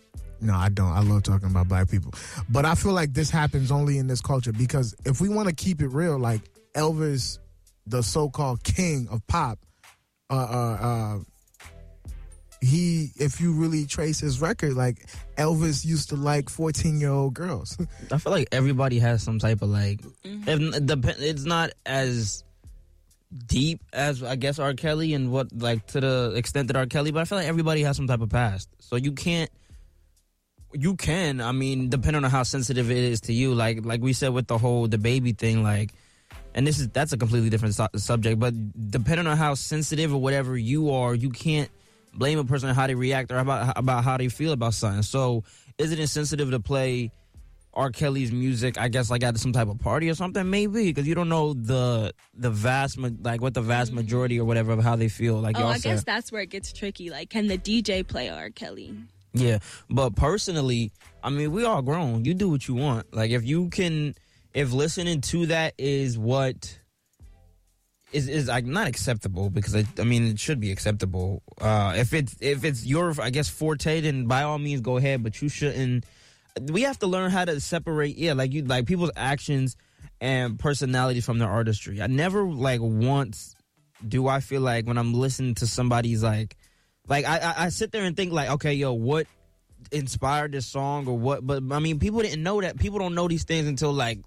No, 0.40 0.54
I 0.54 0.70
don't. 0.70 0.90
I 0.90 1.00
love 1.02 1.22
talking 1.22 1.48
about 1.48 1.68
black 1.68 1.88
people, 1.88 2.12
but 2.48 2.64
I 2.64 2.74
feel 2.74 2.92
like 2.92 3.12
this 3.12 3.30
happens 3.30 3.70
only 3.70 3.98
in 3.98 4.08
this 4.08 4.20
culture 4.20 4.52
because 4.52 4.94
if 5.04 5.20
we 5.20 5.28
want 5.28 5.48
to 5.48 5.54
keep 5.54 5.80
it 5.80 5.88
real, 5.88 6.18
like 6.18 6.40
Elvis, 6.74 7.38
the 7.86 8.02
so-called 8.02 8.64
king 8.64 9.06
of 9.10 9.24
pop, 9.28 9.60
uh, 10.30 10.34
uh, 10.34 10.78
uh, 10.80 11.18
he, 12.60 13.10
if 13.16 13.40
you 13.40 13.52
really 13.52 13.86
trace 13.86 14.20
his 14.20 14.40
record, 14.40 14.74
like 14.74 15.06
Elvis 15.36 15.84
used 15.84 16.10
to 16.10 16.16
like 16.16 16.50
fourteen-year-old 16.50 17.34
girls. 17.34 17.78
I 18.12 18.18
feel 18.18 18.32
like 18.32 18.48
everybody 18.52 18.98
has 18.98 19.22
some 19.22 19.38
type 19.38 19.62
of 19.62 19.70
like. 19.70 20.02
Mm-hmm. 20.24 20.74
If, 20.74 21.20
it's 21.20 21.44
not 21.44 21.70
as 21.86 22.44
deep 23.46 23.80
as 23.92 24.22
I 24.22 24.36
guess 24.36 24.58
R. 24.58 24.74
Kelly 24.74 25.14
and 25.14 25.32
what 25.32 25.48
like 25.56 25.86
to 25.88 26.00
the 26.00 26.34
extent 26.36 26.68
that 26.68 26.76
R. 26.76 26.86
Kelly, 26.86 27.12
but 27.12 27.20
I 27.20 27.24
feel 27.24 27.38
like 27.38 27.46
everybody 27.46 27.82
has 27.82 27.96
some 27.96 28.06
type 28.06 28.20
of 28.20 28.28
past. 28.28 28.68
So 28.80 28.96
you 28.96 29.12
can't. 29.12 29.50
You 30.72 30.94
can. 30.96 31.40
I 31.40 31.52
mean, 31.52 31.88
depending 31.88 32.24
on 32.24 32.30
how 32.30 32.42
sensitive 32.42 32.90
it 32.90 32.98
is 32.98 33.22
to 33.22 33.32
you, 33.32 33.54
like 33.54 33.84
like 33.86 34.02
we 34.02 34.12
said 34.12 34.34
with 34.34 34.46
the 34.46 34.58
whole 34.58 34.88
DaBaby 34.88 35.38
thing, 35.38 35.62
like. 35.62 35.92
And 36.52 36.66
this 36.66 36.80
is 36.80 36.88
that's 36.88 37.12
a 37.12 37.16
completely 37.16 37.48
different 37.48 37.76
su- 37.76 37.86
subject, 37.94 38.40
but 38.40 38.52
depending 38.90 39.28
on 39.28 39.36
how 39.36 39.54
sensitive 39.54 40.12
or 40.12 40.20
whatever 40.20 40.58
you 40.58 40.90
are, 40.90 41.14
you 41.14 41.30
can't 41.30 41.70
blame 42.12 42.38
a 42.38 42.44
person 42.44 42.68
on 42.68 42.74
how 42.74 42.86
they 42.86 42.94
react 42.94 43.30
or 43.32 43.38
about 43.38 43.76
about 43.76 44.04
how 44.04 44.16
they 44.16 44.28
feel 44.28 44.52
about 44.52 44.74
something. 44.74 45.02
So, 45.02 45.44
is 45.78 45.92
it 45.92 46.00
insensitive 46.00 46.50
to 46.50 46.60
play 46.60 47.12
R. 47.72 47.90
Kelly's 47.90 48.32
music, 48.32 48.78
I 48.78 48.88
guess, 48.88 49.10
like 49.10 49.22
at 49.22 49.38
some 49.38 49.52
type 49.52 49.68
of 49.68 49.78
party 49.78 50.10
or 50.10 50.14
something, 50.14 50.48
maybe 50.48 50.84
because 50.84 51.06
you 51.06 51.14
don't 51.14 51.28
know 51.28 51.54
the 51.54 52.12
the 52.34 52.50
vast 52.50 52.98
like 52.98 53.40
what 53.40 53.54
the 53.54 53.62
vast 53.62 53.90
mm-hmm. 53.90 53.96
majority 53.96 54.40
or 54.40 54.44
whatever 54.44 54.72
of 54.72 54.82
how 54.82 54.96
they 54.96 55.08
feel. 55.08 55.36
Like 55.36 55.58
oh 55.58 55.66
i 55.66 55.76
said, 55.76 55.90
guess 55.90 56.04
that's 56.04 56.32
where 56.32 56.42
it 56.42 56.50
gets 56.50 56.72
tricky 56.72 57.10
like 57.10 57.30
can 57.30 57.46
the 57.46 57.58
dj 57.58 58.06
play 58.06 58.28
r 58.28 58.50
kelly 58.50 58.94
yeah. 59.32 59.58
But 59.88 60.16
personally, 60.16 60.92
I 61.22 61.30
mean, 61.30 61.52
we 61.52 61.64
all 61.64 61.82
grown. 61.82 62.24
You 62.24 62.34
do 62.34 62.48
what 62.48 62.66
you 62.66 62.74
want. 62.74 63.14
Like 63.14 63.30
if 63.30 63.44
you 63.44 63.68
can, 63.68 64.14
if 64.54 64.72
listening 64.72 65.20
to 65.22 65.46
that 65.46 65.74
is 65.78 66.18
what 66.18 66.78
is 68.12 68.28
is 68.28 68.48
like 68.48 68.64
not 68.64 68.86
acceptable 68.86 69.50
because 69.50 69.74
it, 69.74 69.86
I 69.98 70.04
mean 70.04 70.26
it 70.26 70.38
should 70.38 70.60
be 70.60 70.72
acceptable. 70.72 71.42
Uh, 71.60 71.94
if 71.96 72.12
it's 72.12 72.36
if 72.40 72.64
it's 72.64 72.84
your 72.84 73.14
I 73.20 73.30
guess 73.30 73.48
forte, 73.48 74.00
then 74.00 74.26
by 74.26 74.42
all 74.42 74.58
means 74.58 74.80
go 74.80 74.96
ahead. 74.96 75.22
But 75.22 75.40
you 75.40 75.48
shouldn't. 75.48 76.04
We 76.70 76.82
have 76.82 76.98
to 77.00 77.06
learn 77.06 77.30
how 77.30 77.44
to 77.44 77.60
separate. 77.60 78.16
Yeah, 78.16 78.32
like 78.32 78.52
you 78.52 78.64
like 78.64 78.86
people's 78.86 79.12
actions 79.16 79.76
and 80.20 80.58
personality 80.58 81.20
from 81.20 81.38
their 81.38 81.48
artistry. 81.48 82.02
I 82.02 82.06
never 82.06 82.44
like 82.44 82.80
once 82.80 83.54
do 84.06 84.26
I 84.28 84.40
feel 84.40 84.60
like 84.60 84.86
when 84.86 84.98
I'm 84.98 85.14
listening 85.14 85.54
to 85.56 85.66
somebody's 85.66 86.22
like 86.22 86.56
like 87.06 87.24
I, 87.24 87.38
I 87.38 87.54
I 87.64 87.68
sit 87.68 87.92
there 87.92 88.04
and 88.04 88.16
think 88.16 88.32
like 88.32 88.50
okay 88.50 88.74
yo 88.74 88.92
what 88.92 89.26
inspired 89.92 90.52
this 90.52 90.66
song 90.66 91.06
or 91.06 91.16
what 91.18 91.46
but 91.46 91.62
I 91.70 91.78
mean 91.78 91.98
people 91.98 92.20
didn't 92.20 92.42
know 92.42 92.60
that 92.60 92.78
people 92.78 92.98
don't 92.98 93.14
know 93.14 93.28
these 93.28 93.44
things 93.44 93.66
until 93.66 93.92
like 93.92 94.20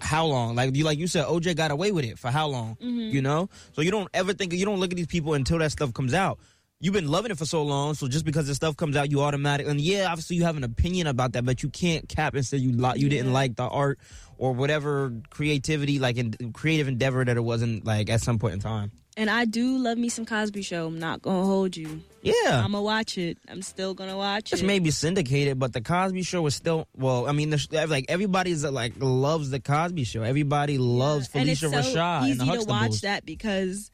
how 0.00 0.26
long? 0.26 0.54
Like 0.54 0.74
you 0.74 0.84
like 0.84 0.98
you 0.98 1.06
said 1.06 1.26
OJ 1.26 1.56
got 1.56 1.70
away 1.70 1.92
with 1.92 2.04
it 2.04 2.18
for 2.18 2.30
how 2.30 2.46
long? 2.46 2.76
Mm-hmm. 2.76 3.14
You 3.14 3.22
know? 3.22 3.48
So 3.72 3.82
you 3.82 3.90
don't 3.90 4.08
ever 4.14 4.32
think 4.32 4.52
you 4.52 4.64
don't 4.64 4.80
look 4.80 4.92
at 4.92 4.96
these 4.96 5.06
people 5.06 5.34
until 5.34 5.58
that 5.58 5.72
stuff 5.72 5.92
comes 5.92 6.14
out. 6.14 6.38
You've 6.78 6.92
been 6.92 7.08
loving 7.08 7.30
it 7.30 7.38
for 7.38 7.46
so 7.46 7.62
long 7.62 7.94
so 7.94 8.06
just 8.06 8.26
because 8.26 8.46
the 8.46 8.54
stuff 8.54 8.76
comes 8.76 8.96
out 8.96 9.10
you 9.10 9.22
automatic 9.22 9.66
and 9.66 9.80
yeah 9.80 10.08
obviously 10.10 10.36
you 10.36 10.44
have 10.44 10.58
an 10.58 10.64
opinion 10.64 11.06
about 11.06 11.32
that 11.32 11.42
but 11.46 11.62
you 11.62 11.70
can't 11.70 12.06
cap 12.06 12.34
and 12.34 12.44
say 12.44 12.58
you 12.58 12.70
li- 12.72 12.96
you 12.96 13.08
didn't 13.08 13.32
like 13.32 13.56
the 13.56 13.62
art 13.62 13.98
or 14.36 14.52
whatever 14.52 15.10
creativity 15.30 15.98
like 15.98 16.18
in 16.18 16.34
creative 16.52 16.86
endeavor 16.86 17.24
that 17.24 17.36
it 17.36 17.40
wasn't 17.40 17.86
like 17.86 18.10
at 18.10 18.20
some 18.20 18.38
point 18.38 18.54
in 18.54 18.60
time. 18.60 18.92
And 19.16 19.30
I 19.30 19.46
do 19.46 19.78
love 19.78 19.96
me 19.96 20.10
some 20.10 20.26
Cosby 20.26 20.60
Show. 20.60 20.86
I'm 20.86 20.98
not 20.98 21.22
gonna 21.22 21.46
hold 21.46 21.76
you. 21.76 22.02
Yeah. 22.26 22.56
I'm 22.64 22.72
gonna 22.72 22.82
watch 22.82 23.18
it. 23.18 23.38
I'm 23.48 23.62
still 23.62 23.94
gonna 23.94 24.16
watch 24.16 24.52
It's 24.52 24.52
it. 24.52 24.54
It's 24.56 24.66
maybe 24.66 24.90
syndicated, 24.90 25.58
but 25.58 25.72
the 25.72 25.80
Cosby 25.80 26.22
Show 26.22 26.42
was 26.42 26.54
still 26.54 26.86
well. 26.96 27.28
I 27.28 27.32
mean, 27.32 27.50
there's, 27.50 27.70
like 27.72 28.06
everybody's 28.08 28.64
like 28.64 28.94
loves 28.98 29.50
the 29.50 29.60
Cosby 29.60 30.04
Show. 30.04 30.22
Everybody 30.22 30.78
loves 30.78 31.28
Phylicia 31.28 31.34
Rashad 31.34 31.40
and 31.40 31.48
it's 31.50 31.60
Phylicia 31.62 31.84
so 31.92 31.98
Rashad 31.98 32.28
easy 32.28 32.38
the 32.38 32.44
to 32.58 32.64
watch 32.64 33.00
that 33.02 33.24
because 33.26 33.90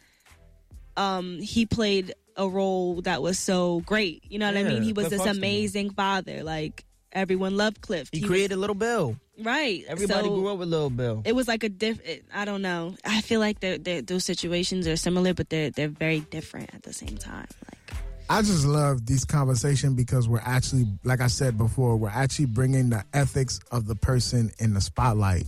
um 0.96 1.40
he 1.40 1.66
played 1.66 2.14
a 2.36 2.48
role 2.48 3.02
that 3.02 3.22
was 3.22 3.38
so 3.38 3.80
great. 3.80 4.22
You 4.28 4.38
know 4.38 4.46
what 4.46 4.56
I 4.56 4.62
mean? 4.62 4.82
He 4.82 4.92
was 4.92 5.04
Cliff 5.06 5.10
this 5.10 5.20
Huxtable. 5.20 5.38
amazing 5.38 5.90
father. 5.90 6.42
Like 6.42 6.84
everyone 7.12 7.56
loved 7.56 7.80
Cliff. 7.80 8.08
He 8.12 8.20
was- 8.20 8.28
created 8.28 8.56
Little 8.56 8.74
Bill. 8.74 9.16
right. 9.42 9.84
Everybody 9.88 10.28
So 10.28 10.34
grew 10.34 10.48
up 10.48 10.58
with 10.58 10.68
Little 10.68 10.88
Bill. 10.90 11.22
It 11.26 11.34
was 11.34 11.46
like 11.48 11.62
a 11.64 11.68
diff. 11.68 12.00
It, 12.06 12.24
I 12.32 12.44
don't 12.46 12.62
know. 12.62 12.94
I 13.04 13.20
feel 13.20 13.40
like 13.40 13.60
they're, 13.60 13.76
they're, 13.78 14.00
those 14.02 14.24
situations 14.24 14.86
are 14.86 14.96
similar, 14.96 15.34
but 15.34 15.50
they're 15.50 15.70
they're 15.70 15.88
very 15.88 16.20
different 16.20 16.74
at 16.74 16.82
the 16.84 16.92
same 16.94 17.18
time. 17.18 17.48
Like 17.70 17.78
I 18.32 18.40
just 18.40 18.64
love 18.64 19.04
these 19.04 19.26
conversations 19.26 19.92
because 19.92 20.26
we're 20.26 20.40
actually, 20.40 20.86
like 21.04 21.20
I 21.20 21.26
said 21.26 21.58
before, 21.58 21.98
we're 21.98 22.08
actually 22.08 22.46
bringing 22.46 22.88
the 22.88 23.04
ethics 23.12 23.60
of 23.70 23.86
the 23.86 23.94
person 23.94 24.50
in 24.58 24.72
the 24.72 24.80
spotlight. 24.80 25.44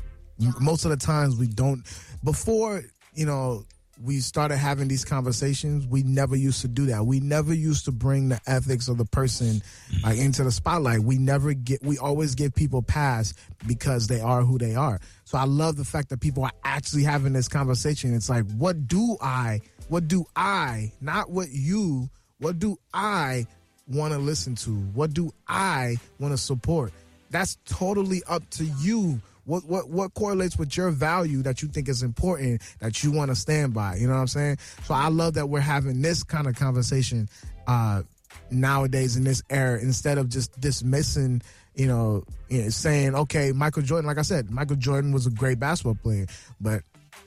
Most 0.61 0.85
of 0.85 0.91
the 0.91 0.99
times 0.99 1.39
we 1.39 1.47
don't. 1.47 1.83
Before 2.23 2.83
you 3.15 3.25
know, 3.25 3.65
we 4.03 4.19
started 4.19 4.59
having 4.59 4.89
these 4.89 5.03
conversations. 5.03 5.87
We 5.87 6.03
never 6.03 6.37
used 6.37 6.61
to 6.61 6.69
do 6.69 6.85
that. 6.87 7.07
We 7.07 7.21
never 7.21 7.55
used 7.55 7.87
to 7.87 7.91
bring 7.91 8.29
the 8.29 8.41
ethics 8.47 8.89
of 8.89 8.99
the 8.99 9.07
person 9.07 9.63
like 10.03 10.19
into 10.19 10.45
the 10.45 10.53
spotlight. 10.53 11.01
We 11.01 11.17
never 11.17 11.55
get. 11.55 11.83
We 11.83 11.97
always 11.97 12.35
give 12.35 12.55
people 12.55 12.83
pass 12.83 13.33
because 13.67 14.09
they 14.09 14.21
are 14.21 14.43
who 14.43 14.59
they 14.59 14.75
are. 14.75 15.01
So 15.25 15.39
I 15.39 15.45
love 15.45 15.77
the 15.77 15.87
fact 15.87 16.11
that 16.11 16.21
people 16.21 16.45
are 16.45 16.53
actually 16.65 17.05
having 17.05 17.33
this 17.33 17.49
conversation. 17.49 18.15
It's 18.15 18.29
like, 18.29 18.45
what 18.59 18.87
do 18.87 19.17
I? 19.23 19.63
What 19.89 20.07
do 20.07 20.27
I? 20.37 20.93
Not 21.01 21.31
what 21.31 21.49
you. 21.51 22.11
What 22.45 22.59
do 22.59 22.79
I 22.93 23.47
want 23.89 24.13
to 24.13 24.19
listen 24.19 24.55
to? 24.57 24.71
What 24.71 25.15
do 25.15 25.33
I 25.49 25.97
want 26.21 26.35
to 26.35 26.37
support? 26.37 26.93
That's 27.31 27.57
totally 27.65 28.23
up 28.29 28.43
to 28.51 28.67
you. 28.67 29.23
What 29.47 29.65
what 29.65 29.89
what 29.89 30.13
correlates 30.13 30.59
with 30.59 30.77
your 30.77 30.91
value 30.91 31.41
that 31.41 31.63
you 31.63 31.69
think 31.69 31.89
is 31.89 32.03
important 32.03 32.61
that 32.81 33.03
you 33.03 33.13
want 33.13 33.31
to 33.31 33.35
stand 33.35 33.73
by? 33.73 33.97
You 33.97 34.09
know 34.09 34.13
what 34.13 34.21
I'm 34.21 34.27
saying? 34.27 34.59
So 34.83 34.93
I 34.93 35.09
love 35.09 35.33
that 35.35 35.49
we're 35.49 35.61
having 35.61 36.03
this 36.03 36.23
kind 36.23 36.47
of 36.47 36.55
conversation 36.55 37.31
uh, 37.67 38.03
nowadays 38.51 39.17
in 39.17 39.25
this 39.25 39.43
era 39.49 39.81
instead 39.81 40.19
of 40.19 40.29
just 40.29 40.61
dismissing. 40.61 41.41
You 41.75 41.87
know, 41.87 42.25
you 42.51 42.65
know, 42.65 42.69
saying 42.69 43.15
okay, 43.15 43.53
Michael 43.53 43.85
Jordan. 43.85 44.07
Like 44.07 44.19
I 44.19 44.23
said, 44.23 44.51
Michael 44.51 44.77
Jordan 44.77 45.13
was 45.13 45.27
a 45.27 45.31
great 45.31 45.59
basketball 45.59 45.95
player, 45.95 46.27
but 46.61 46.83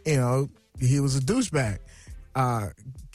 you 0.05 0.17
know 0.17 0.47
he 0.79 0.99
was 0.99 1.17
a 1.17 1.21
douchebag. 1.21 1.79
Uh, 2.35 2.67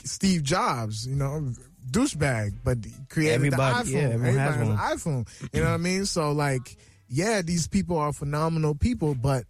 Steve 0.03 0.43
Jobs, 0.43 1.07
you 1.07 1.15
know, 1.15 1.53
douchebag, 1.93 2.55
but 2.63 2.77
created 3.09 3.35
Everybody- 3.35 3.91
the 3.91 3.97
iPhone. 3.97 4.01
yeah, 4.01 4.09
everyone 4.09 4.37
has 4.37 4.53
Everybody 4.55 4.77
has 4.77 5.05
an 5.05 5.23
iPhone. 5.23 5.53
You 5.53 5.61
know 5.61 5.69
what 5.69 5.73
I 5.75 5.77
mean? 5.77 6.05
So 6.05 6.31
like, 6.31 6.77
yeah, 7.07 7.41
these 7.41 7.67
people 7.67 7.97
are 7.97 8.11
phenomenal 8.11 8.75
people, 8.75 9.15
but 9.15 9.45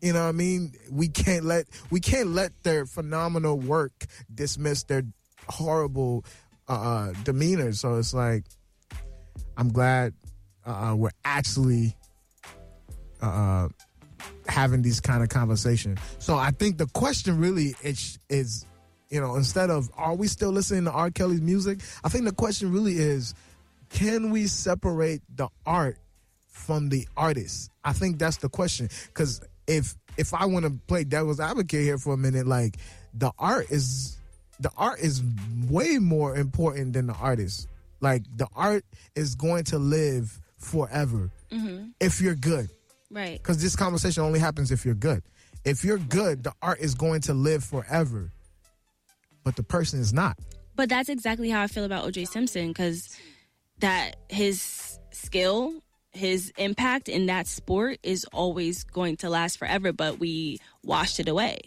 you 0.00 0.12
know 0.12 0.22
what 0.22 0.28
I 0.28 0.32
mean? 0.32 0.72
We 0.90 1.08
can't 1.08 1.44
let 1.44 1.66
we 1.90 1.98
can't 2.00 2.28
let 2.28 2.52
their 2.62 2.86
phenomenal 2.86 3.58
work 3.58 4.06
dismiss 4.32 4.84
their 4.84 5.02
horrible 5.48 6.24
uh 6.68 7.12
demeanor. 7.24 7.72
So 7.72 7.96
it's 7.96 8.14
like 8.14 8.44
I'm 9.56 9.72
glad 9.72 10.14
uh 10.64 10.94
we're 10.96 11.10
actually 11.24 11.96
uh 13.20 13.68
having 14.46 14.82
these 14.82 15.00
kind 15.00 15.22
of 15.22 15.28
conversations. 15.30 15.98
So 16.20 16.36
I 16.36 16.52
think 16.52 16.78
the 16.78 16.86
question 16.86 17.38
really 17.38 17.74
is 17.82 18.18
is 18.28 18.64
you 19.10 19.20
know, 19.20 19.36
instead 19.36 19.70
of 19.70 19.90
are 19.96 20.14
we 20.14 20.26
still 20.28 20.50
listening 20.50 20.84
to 20.84 20.92
R. 20.92 21.10
Kelly's 21.10 21.40
music? 21.40 21.80
I 22.04 22.08
think 22.08 22.24
the 22.24 22.32
question 22.32 22.72
really 22.72 22.94
is 22.98 23.34
can 23.90 24.30
we 24.30 24.46
separate 24.46 25.22
the 25.34 25.48
art 25.64 25.98
from 26.48 26.88
the 26.88 27.08
artist? 27.16 27.70
I 27.84 27.92
think 27.92 28.18
that's 28.18 28.38
the 28.38 28.48
question. 28.48 28.88
Because 29.06 29.40
if 29.66 29.94
if 30.16 30.34
I 30.34 30.46
want 30.46 30.64
to 30.66 30.72
play 30.86 31.04
devil's 31.04 31.40
advocate 31.40 31.82
here 31.82 31.98
for 31.98 32.14
a 32.14 32.18
minute, 32.18 32.46
like 32.46 32.76
the 33.14 33.32
art 33.38 33.70
is 33.70 34.18
the 34.60 34.70
art 34.76 35.00
is 35.00 35.22
way 35.68 35.98
more 35.98 36.36
important 36.36 36.92
than 36.92 37.06
the 37.06 37.14
artist. 37.14 37.68
Like 38.00 38.24
the 38.36 38.48
art 38.54 38.84
is 39.14 39.34
going 39.34 39.64
to 39.64 39.78
live 39.78 40.40
forever 40.58 41.30
mm-hmm. 41.50 41.88
if 42.00 42.20
you're 42.20 42.34
good 42.34 42.68
right. 43.10 43.40
because 43.40 43.62
this 43.62 43.76
conversation 43.76 44.22
only 44.22 44.40
happens 44.40 44.70
if 44.70 44.84
you're 44.84 44.94
good. 44.94 45.22
If 45.64 45.84
you're 45.84 45.98
good, 45.98 46.44
the 46.44 46.52
art 46.62 46.80
is 46.80 46.94
going 46.94 47.22
to 47.22 47.34
live 47.34 47.64
forever, 47.64 48.32
but 49.44 49.56
the 49.56 49.62
person 49.62 50.00
is 50.00 50.12
not. 50.12 50.38
But 50.76 50.88
that's 50.88 51.08
exactly 51.08 51.50
how 51.50 51.62
I 51.62 51.66
feel 51.66 51.84
about 51.84 52.04
OJ 52.04 52.28
Simpson 52.28 52.68
because 52.68 53.16
that 53.80 54.16
his 54.28 54.98
skill, 55.10 55.82
his 56.12 56.52
impact 56.56 57.08
in 57.08 57.26
that 57.26 57.46
sport 57.46 57.98
is 58.02 58.24
always 58.32 58.84
going 58.84 59.16
to 59.18 59.30
last 59.30 59.58
forever, 59.58 59.92
but 59.92 60.18
we 60.18 60.58
washed 60.84 61.20
it 61.20 61.28
away. 61.28 61.58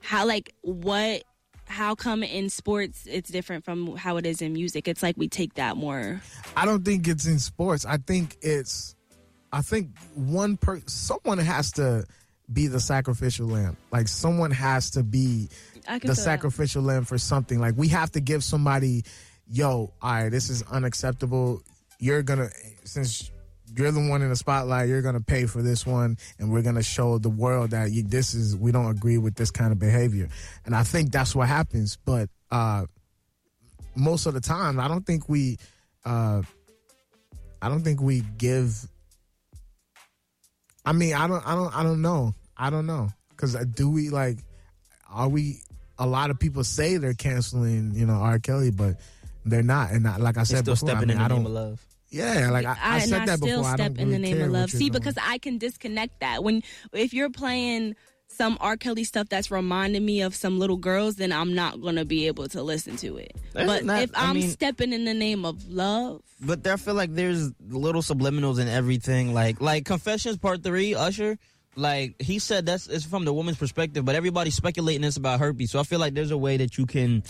How, 0.00 0.26
like, 0.26 0.54
what, 0.60 1.24
how 1.66 1.94
come 1.94 2.22
in 2.22 2.50
sports 2.50 3.06
it's 3.10 3.30
different 3.30 3.64
from 3.64 3.96
how 3.96 4.16
it 4.16 4.26
is 4.26 4.42
in 4.42 4.52
music? 4.52 4.86
It's 4.86 5.02
like 5.02 5.16
we 5.16 5.28
take 5.28 5.54
that 5.54 5.76
more. 5.76 6.20
I 6.56 6.64
don't 6.66 6.84
think 6.84 7.08
it's 7.08 7.26
in 7.26 7.38
sports. 7.38 7.84
I 7.84 7.96
think 7.96 8.36
it's, 8.42 8.94
I 9.52 9.62
think 9.62 9.96
one 10.14 10.56
person, 10.56 10.86
someone 10.88 11.38
has 11.38 11.72
to 11.72 12.04
be 12.52 12.66
the 12.66 12.80
sacrificial 12.80 13.46
lamb. 13.46 13.76
Like 13.90 14.08
someone 14.08 14.50
has 14.50 14.90
to 14.90 15.02
be 15.02 15.48
the 15.84 16.00
feel 16.00 16.08
that. 16.10 16.16
sacrificial 16.16 16.82
lamb 16.82 17.04
for 17.04 17.18
something. 17.18 17.58
Like 17.58 17.74
we 17.76 17.88
have 17.88 18.10
to 18.12 18.20
give 18.20 18.44
somebody, 18.44 19.04
yo, 19.48 19.92
all 20.02 20.12
right, 20.12 20.28
this 20.28 20.50
is 20.50 20.62
unacceptable. 20.70 21.62
You're 21.98 22.22
gonna 22.22 22.48
since 22.84 23.30
you're 23.76 23.90
the 23.90 24.08
one 24.08 24.22
in 24.22 24.28
the 24.28 24.36
spotlight, 24.36 24.88
you're 24.88 25.02
gonna 25.02 25.20
pay 25.20 25.46
for 25.46 25.62
this 25.62 25.86
one, 25.86 26.18
and 26.38 26.52
we're 26.52 26.62
gonna 26.62 26.82
show 26.82 27.18
the 27.18 27.30
world 27.30 27.70
that 27.70 27.90
you, 27.90 28.02
this 28.02 28.34
is 28.34 28.56
we 28.56 28.72
don't 28.72 28.90
agree 28.90 29.18
with 29.18 29.34
this 29.36 29.50
kind 29.50 29.72
of 29.72 29.78
behavior. 29.78 30.28
And 30.66 30.74
I 30.74 30.82
think 30.82 31.12
that's 31.12 31.34
what 31.34 31.48
happens. 31.48 31.96
But 32.04 32.28
uh, 32.50 32.86
most 33.96 34.26
of 34.26 34.34
the 34.34 34.40
time, 34.40 34.78
I 34.78 34.88
don't 34.88 35.06
think 35.06 35.28
we, 35.28 35.58
uh, 36.04 36.42
I 37.62 37.68
don't 37.68 37.82
think 37.82 38.00
we 38.00 38.22
give. 38.36 38.86
I 40.84 40.92
mean, 40.92 41.14
I 41.14 41.26
don't, 41.26 41.46
I 41.46 41.54
don't, 41.54 41.74
I 41.76 41.82
don't 41.82 42.02
know. 42.02 42.34
I 42.56 42.70
don't 42.70 42.86
know 42.86 43.08
because 43.30 43.56
uh, 43.56 43.64
do 43.64 43.90
we 43.90 44.10
like? 44.10 44.38
Are 45.10 45.28
we? 45.28 45.60
A 45.98 46.06
lot 46.06 46.30
of 46.30 46.38
people 46.40 46.64
say 46.64 46.96
they're 46.96 47.14
canceling, 47.14 47.92
you 47.94 48.04
know, 48.06 48.14
R. 48.14 48.38
Kelly, 48.38 48.70
but 48.70 48.96
they're 49.44 49.62
not. 49.62 49.92
And 49.92 50.06
I, 50.06 50.16
like 50.16 50.36
I 50.36 50.42
said 50.42 50.64
before, 50.64 50.88
stepping 50.88 50.96
I 50.96 51.00
mean, 51.00 51.10
in 51.12 51.18
I 51.18 51.28
don't. 51.28 51.38
name 51.38 51.46
of 51.46 51.52
love. 51.52 51.86
Yeah, 52.10 52.50
like 52.50 52.64
I, 52.64 52.76
I, 52.80 52.98
and 52.98 53.08
said 53.08 53.26
that 53.26 53.38
still 53.38 53.58
before. 53.58 53.72
I 53.72 53.74
step 53.74 53.94
don't 53.94 54.04
in 54.04 54.10
the 54.10 54.18
name 54.18 54.36
care 54.36 54.46
of 54.46 54.52
love. 54.52 54.70
See, 54.70 54.78
doing. 54.78 54.92
because 54.92 55.16
I 55.20 55.38
can 55.38 55.58
disconnect 55.58 56.20
that 56.20 56.44
when 56.44 56.62
if 56.92 57.12
you're 57.12 57.30
playing 57.30 57.96
some 58.34 58.58
R. 58.60 58.76
Kelly 58.76 59.04
stuff 59.04 59.28
that's 59.28 59.50
reminding 59.50 60.04
me 60.04 60.20
of 60.22 60.34
some 60.34 60.58
little 60.58 60.76
girls, 60.76 61.16
then 61.16 61.32
I'm 61.32 61.54
not 61.54 61.80
gonna 61.80 62.04
be 62.04 62.26
able 62.26 62.48
to 62.48 62.62
listen 62.62 62.96
to 62.98 63.16
it. 63.16 63.32
That's 63.52 63.66
but 63.66 63.84
not- 63.84 64.02
if 64.02 64.10
I 64.16 64.26
I'm 64.30 64.36
mean- 64.36 64.50
stepping 64.50 64.92
in 64.92 65.04
the 65.04 65.14
name 65.14 65.44
of 65.44 65.68
love, 65.70 66.22
But 66.40 66.66
I 66.66 66.76
feel 66.76 66.94
like 66.94 67.14
there's 67.14 67.50
little 67.70 68.02
subliminals 68.02 68.58
in 68.60 68.68
everything. 68.68 69.32
Like 69.32 69.60
like 69.60 69.84
Confessions 69.86 70.36
Part 70.36 70.62
Three, 70.62 70.94
Usher. 70.94 71.38
Like 71.76 72.20
he 72.22 72.38
said, 72.38 72.66
that's 72.66 72.86
it's 72.86 73.04
from 73.04 73.24
the 73.24 73.32
woman's 73.32 73.56
perspective, 73.58 74.04
but 74.04 74.14
everybody's 74.14 74.54
speculating 74.54 75.02
this 75.02 75.16
about 75.16 75.40
herpes. 75.40 75.70
So 75.72 75.80
I 75.80 75.82
feel 75.82 75.98
like 75.98 76.14
there's 76.14 76.30
a 76.30 76.38
way 76.38 76.56
that 76.58 76.78
you 76.78 76.86
can. 76.86 77.24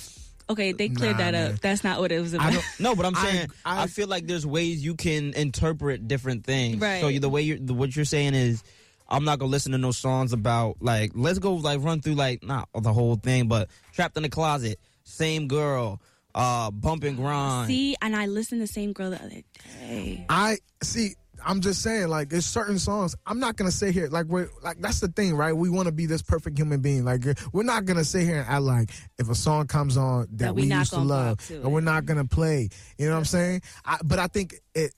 okay, 0.50 0.72
they 0.72 0.90
cleared 0.90 1.12
Nah, 1.16 1.22
that 1.24 1.32
man. 1.32 1.52
up. 1.54 1.60
That's 1.60 1.82
not 1.82 1.98
what 2.00 2.12
it 2.12 2.20
was 2.20 2.34
about. 2.34 2.48
I 2.48 2.52
don't. 2.52 2.64
No, 2.78 2.94
but 2.94 3.06
I'm 3.06 3.16
I- 3.16 3.24
saying 3.30 3.46
I, 3.64 3.82
I- 3.84 3.86
feel 3.86 4.06
like 4.08 4.26
there's 4.26 4.44
ways 4.46 4.84
you 4.84 4.96
can 4.96 5.32
interpret 5.34 6.06
different 6.08 6.44
things. 6.44 6.78
Right. 6.80 7.00
So 7.00 7.08
you, 7.08 7.20
the 7.20 7.30
way 7.30 7.40
you're 7.42 7.58
the, 7.58 7.72
what 7.74 7.94
you're 7.96 8.04
saying 8.04 8.34
is. 8.34 8.62
I'm 9.08 9.24
not 9.24 9.38
gonna 9.38 9.50
listen 9.50 9.72
to 9.72 9.78
no 9.78 9.90
songs 9.90 10.32
about 10.32 10.76
like 10.80 11.12
let's 11.14 11.38
go 11.38 11.54
like 11.54 11.82
run 11.82 12.00
through 12.00 12.14
like 12.14 12.42
not 12.42 12.68
the 12.74 12.92
whole 12.92 13.16
thing, 13.16 13.48
but 13.48 13.68
trapped 13.92 14.16
in 14.16 14.22
the 14.22 14.28
closet, 14.28 14.78
same 15.04 15.46
girl, 15.46 16.00
uh, 16.34 16.70
bump 16.70 17.04
and 17.04 17.16
grind. 17.16 17.68
See, 17.68 17.96
and 18.00 18.16
I 18.16 18.26
listened 18.26 18.60
to 18.60 18.66
the 18.66 18.72
same 18.72 18.92
girl 18.92 19.10
the 19.10 19.22
other 19.22 19.42
day. 19.80 20.24
I 20.28 20.58
see. 20.82 21.14
I'm 21.46 21.60
just 21.60 21.82
saying, 21.82 22.08
like, 22.08 22.30
there's 22.30 22.46
certain 22.46 22.78
songs. 22.78 23.14
I'm 23.26 23.38
not 23.38 23.56
gonna 23.56 23.70
sit 23.70 23.92
here 23.92 24.08
like 24.08 24.26
we're 24.26 24.48
like 24.62 24.80
that's 24.80 25.00
the 25.00 25.08
thing, 25.08 25.36
right? 25.36 25.52
We 25.52 25.68
want 25.68 25.86
to 25.86 25.92
be 25.92 26.06
this 26.06 26.22
perfect 26.22 26.58
human 26.58 26.80
being. 26.80 27.04
Like, 27.04 27.22
we're 27.52 27.64
not 27.64 27.84
gonna 27.84 28.04
sit 28.04 28.22
here 28.22 28.38
and 28.38 28.48
act 28.48 28.62
like 28.62 28.90
if 29.18 29.28
a 29.28 29.34
song 29.34 29.66
comes 29.66 29.98
on 29.98 30.22
that, 30.22 30.38
That 30.38 30.54
we 30.54 30.62
we 30.62 30.72
used 30.72 30.94
to 30.94 31.00
love, 31.00 31.46
to 31.48 31.56
and 31.56 31.72
we're 31.72 31.82
not 31.82 32.06
gonna 32.06 32.24
play. 32.24 32.70
You 32.96 33.06
know 33.06 33.12
what 33.12 33.18
I'm 33.18 33.24
saying? 33.26 33.60
I, 33.84 33.98
but 34.02 34.18
I 34.18 34.28
think 34.28 34.54
it. 34.74 34.94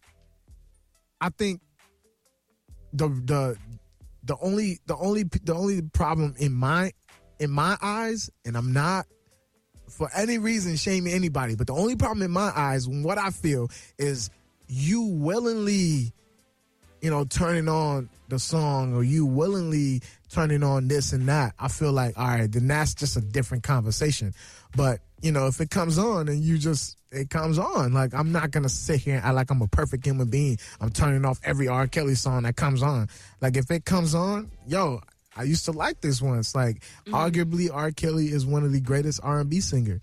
I 1.21 1.31
think 1.31 1.61
the 2.93 3.09
the 3.09 3.57
the 4.27 4.37
only 4.41 4.81
the 4.87 4.97
only 4.97 5.25
the 5.25 5.55
only 5.55 5.83
problem 5.83 6.35
in 6.39 6.53
my 6.53 6.93
in 7.39 7.51
my 7.51 7.77
eyes, 7.81 8.31
and 8.45 8.57
I'm 8.57 8.73
not 8.73 9.07
for 9.89 10.11
any 10.15 10.39
reason 10.39 10.77
shaming 10.77 11.13
anybody, 11.13 11.55
but 11.55 11.67
the 11.67 11.73
only 11.75 11.97
problem 11.97 12.23
in 12.23 12.31
my 12.31 12.53
eyes, 12.55 12.89
what 12.89 13.19
I 13.19 13.31
feel 13.31 13.71
is 13.99 14.31
you 14.67 15.03
willingly, 15.03 16.13
you 17.01 17.11
know, 17.11 17.25
turning 17.25 17.69
on 17.69 18.09
the 18.29 18.39
song 18.39 18.95
or 18.95 19.05
you 19.05 19.25
willingly 19.25 20.03
turning 20.29 20.63
on 20.63 20.89
this 20.89 21.13
and 21.13 21.29
that, 21.29 21.55
I 21.59 21.69
feel 21.69 21.93
like, 21.93 22.19
all 22.19 22.27
right, 22.27 22.51
then 22.51 22.67
that's 22.67 22.95
just 22.95 23.17
a 23.17 23.21
different 23.21 23.63
conversation. 23.63 24.35
But, 24.77 25.01
you 25.23 25.33
know, 25.33 25.47
if 25.47 25.61
it 25.61 25.71
comes 25.71 25.99
on 25.99 26.29
and 26.29 26.43
you 26.43 26.59
just, 26.59 26.99
it 27.11 27.31
comes 27.31 27.59
on, 27.59 27.93
like, 27.93 28.13
I'm 28.15 28.33
not 28.33 28.51
going 28.51 28.65
to 28.65 28.69
sit 28.69 29.01
here 29.01 29.17
and 29.17 29.25
act 29.25 29.35
like 29.35 29.51
I'm 29.51 29.63
a 29.63 29.69
perfect 29.69 30.05
human 30.05 30.29
being. 30.29 30.59
I'm 30.81 30.91
turning 30.91 31.25
off 31.25 31.41
every 31.45 31.69
R. 31.69 31.87
Kelly 31.87 32.15
song 32.15 32.43
that 32.43 32.57
comes 32.57 32.83
on. 32.83 33.09
Like, 33.41 33.57
if 33.57 33.71
it 33.71 33.85
comes 33.85 34.15
on, 34.15 34.51
yo, 34.67 35.01
I 35.37 35.45
used 35.45 35.65
to 35.67 35.73
like 35.73 36.01
this 36.01 36.21
once. 36.21 36.55
Like, 36.55 36.83
arguably, 37.07 37.71
R. 37.73 37.91
Kelly 37.93 38.27
is 38.27 38.45
one 38.45 38.65
of 38.65 38.73
the 38.73 38.81
greatest 38.81 39.21
R&B 39.23 39.61
singer. 39.61 40.01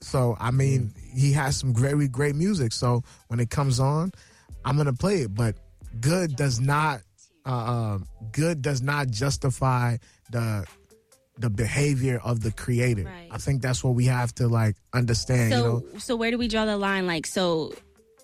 So, 0.00 0.36
I 0.38 0.50
mean, 0.50 0.92
he 1.14 1.32
has 1.32 1.56
some 1.56 1.74
very 1.74 2.08
great 2.08 2.34
music. 2.34 2.72
So, 2.72 3.02
when 3.28 3.40
it 3.40 3.50
comes 3.50 3.80
on, 3.80 4.12
I'm 4.64 4.76
going 4.76 4.86
to 4.86 4.92
play 4.92 5.22
it. 5.22 5.34
But 5.34 5.56
good 6.00 6.36
does 6.36 6.60
not 6.60 7.00
uh, 7.44 7.48
uh, 7.48 7.98
good 8.30 8.62
does 8.62 8.82
not 8.82 9.10
justify 9.10 9.96
the 10.30 10.64
the 11.38 11.50
behavior 11.50 12.20
of 12.22 12.40
the 12.40 12.52
creator. 12.52 13.04
Right. 13.04 13.28
I 13.30 13.38
think 13.38 13.62
that's 13.62 13.82
what 13.82 13.94
we 13.94 14.06
have 14.06 14.34
to 14.36 14.48
like 14.48 14.76
understand. 14.92 15.52
So, 15.52 15.58
you 15.58 15.92
know, 15.92 15.98
so 15.98 16.16
where 16.16 16.30
do 16.30 16.38
we 16.38 16.48
draw 16.48 16.64
the 16.64 16.76
line? 16.76 17.06
Like, 17.06 17.26
so 17.26 17.74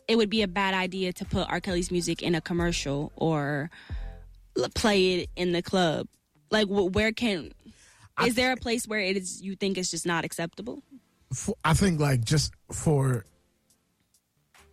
it 0.07 0.17
would 0.17 0.31
be 0.31 0.43
a 0.43 0.49
bad 0.49 0.75
idea 0.75 1.13
to 1.15 1.25
put 1.25 1.49
R. 1.49 1.61
Kelly's 1.61 1.91
music 1.91 2.23
in 2.23 2.35
a 2.35 2.41
commercial 2.41 3.13
or 3.17 3.71
play 4.75 5.15
it 5.21 5.31
in 5.37 5.53
the 5.53 5.63
club. 5.63 6.07
Like, 6.51 6.67
where 6.69 7.13
can 7.13 7.53
is 8.25 8.35
there 8.35 8.53
a 8.53 8.57
place 8.57 8.87
where 8.89 9.01
it 9.01 9.17
is 9.17 9.43
you 9.43 9.55
think 9.55 9.79
it's 9.79 9.91
just 9.91 10.07
not 10.07 10.25
acceptable? 10.25 10.83
for, 11.33 11.55
I 11.65 11.75
think 11.75 12.01
like 12.01 12.25
just 12.25 12.53
for 12.73 13.25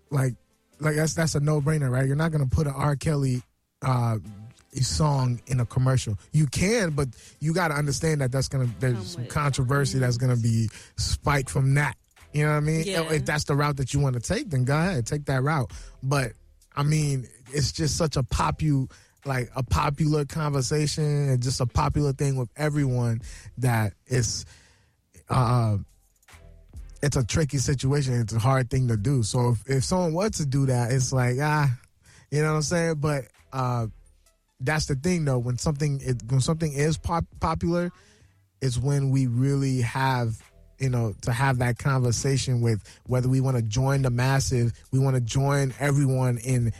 like 0.09 0.33
like 0.79 0.95
that's 0.95 1.13
that's 1.13 1.35
a 1.35 1.39
no 1.39 1.61
brainer, 1.61 1.89
right? 1.89 2.05
You're 2.05 2.15
not 2.15 2.31
gonna 2.31 2.47
put 2.47 2.67
an 2.67 2.73
R. 2.75 2.95
Kelly 2.95 3.41
uh, 3.81 4.17
song 4.81 5.41
in 5.47 5.59
a 5.59 5.65
commercial. 5.65 6.17
You 6.31 6.47
can, 6.47 6.91
but 6.91 7.09
you 7.39 7.53
got 7.53 7.69
to 7.69 7.75
understand 7.75 8.21
that 8.21 8.31
that's 8.31 8.47
gonna 8.47 8.69
there's 8.79 9.11
some 9.11 9.25
controversy 9.27 9.99
that's 9.99 10.17
gonna 10.17 10.35
be 10.35 10.69
spiked 10.97 11.49
from 11.49 11.73
that. 11.75 11.95
You 12.33 12.43
know 12.43 12.51
what 12.51 12.57
I 12.57 12.61
mean? 12.61 12.83
Yeah. 12.85 13.11
If 13.11 13.25
that's 13.25 13.45
the 13.45 13.55
route 13.55 13.77
that 13.77 13.93
you 13.93 13.99
want 13.99 14.15
to 14.15 14.19
take, 14.19 14.49
then 14.49 14.65
go 14.65 14.77
ahead, 14.77 15.05
take 15.05 15.25
that 15.25 15.41
route. 15.41 15.71
But 16.03 16.33
I 16.75 16.83
mean, 16.83 17.27
it's 17.53 17.71
just 17.71 17.97
such 17.97 18.17
a 18.17 18.23
popu 18.23 18.91
like 19.25 19.49
a 19.55 19.63
popular 19.63 20.25
conversation 20.25 21.29
and 21.29 21.41
just 21.41 21.59
a 21.59 21.65
popular 21.65 22.13
thing 22.13 22.35
with 22.35 22.49
everyone 22.55 23.21
that 23.57 23.93
it's 24.05 24.45
uh 25.29 25.77
it's 27.01 27.15
a 27.15 27.23
tricky 27.23 27.57
situation. 27.59 28.19
It's 28.19 28.33
a 28.33 28.39
hard 28.39 28.69
thing 28.69 28.87
to 28.87 28.97
do. 28.97 29.21
So 29.23 29.49
if, 29.49 29.69
if 29.69 29.83
someone 29.83 30.13
were 30.13 30.29
to 30.31 30.45
do 30.45 30.65
that, 30.65 30.91
it's 30.91 31.13
like 31.13 31.37
ah, 31.41 31.71
you 32.31 32.41
know 32.41 32.49
what 32.49 32.55
I'm 32.57 32.61
saying. 32.63 32.95
But 32.95 33.25
uh, 33.53 33.87
that's 34.59 34.85
the 34.85 34.95
thing 34.95 35.25
though. 35.25 35.39
When 35.39 35.57
something 35.57 36.01
it, 36.03 36.21
when 36.29 36.41
something 36.41 36.73
is 36.73 36.97
pop- 36.97 37.25
popular, 37.39 37.91
it's 38.61 38.77
when 38.77 39.09
we 39.09 39.27
really 39.27 39.81
have 39.81 40.41
you 40.79 40.89
know 40.89 41.13
to 41.21 41.31
have 41.31 41.59
that 41.59 41.77
conversation 41.77 42.61
with 42.61 42.81
whether 43.07 43.27
we 43.27 43.41
want 43.41 43.57
to 43.57 43.63
join 43.63 44.01
the 44.01 44.09
massive, 44.09 44.73
we 44.91 44.99
want 44.99 45.15
to 45.15 45.21
join 45.21 45.73
everyone 45.79 46.37
in 46.37 46.71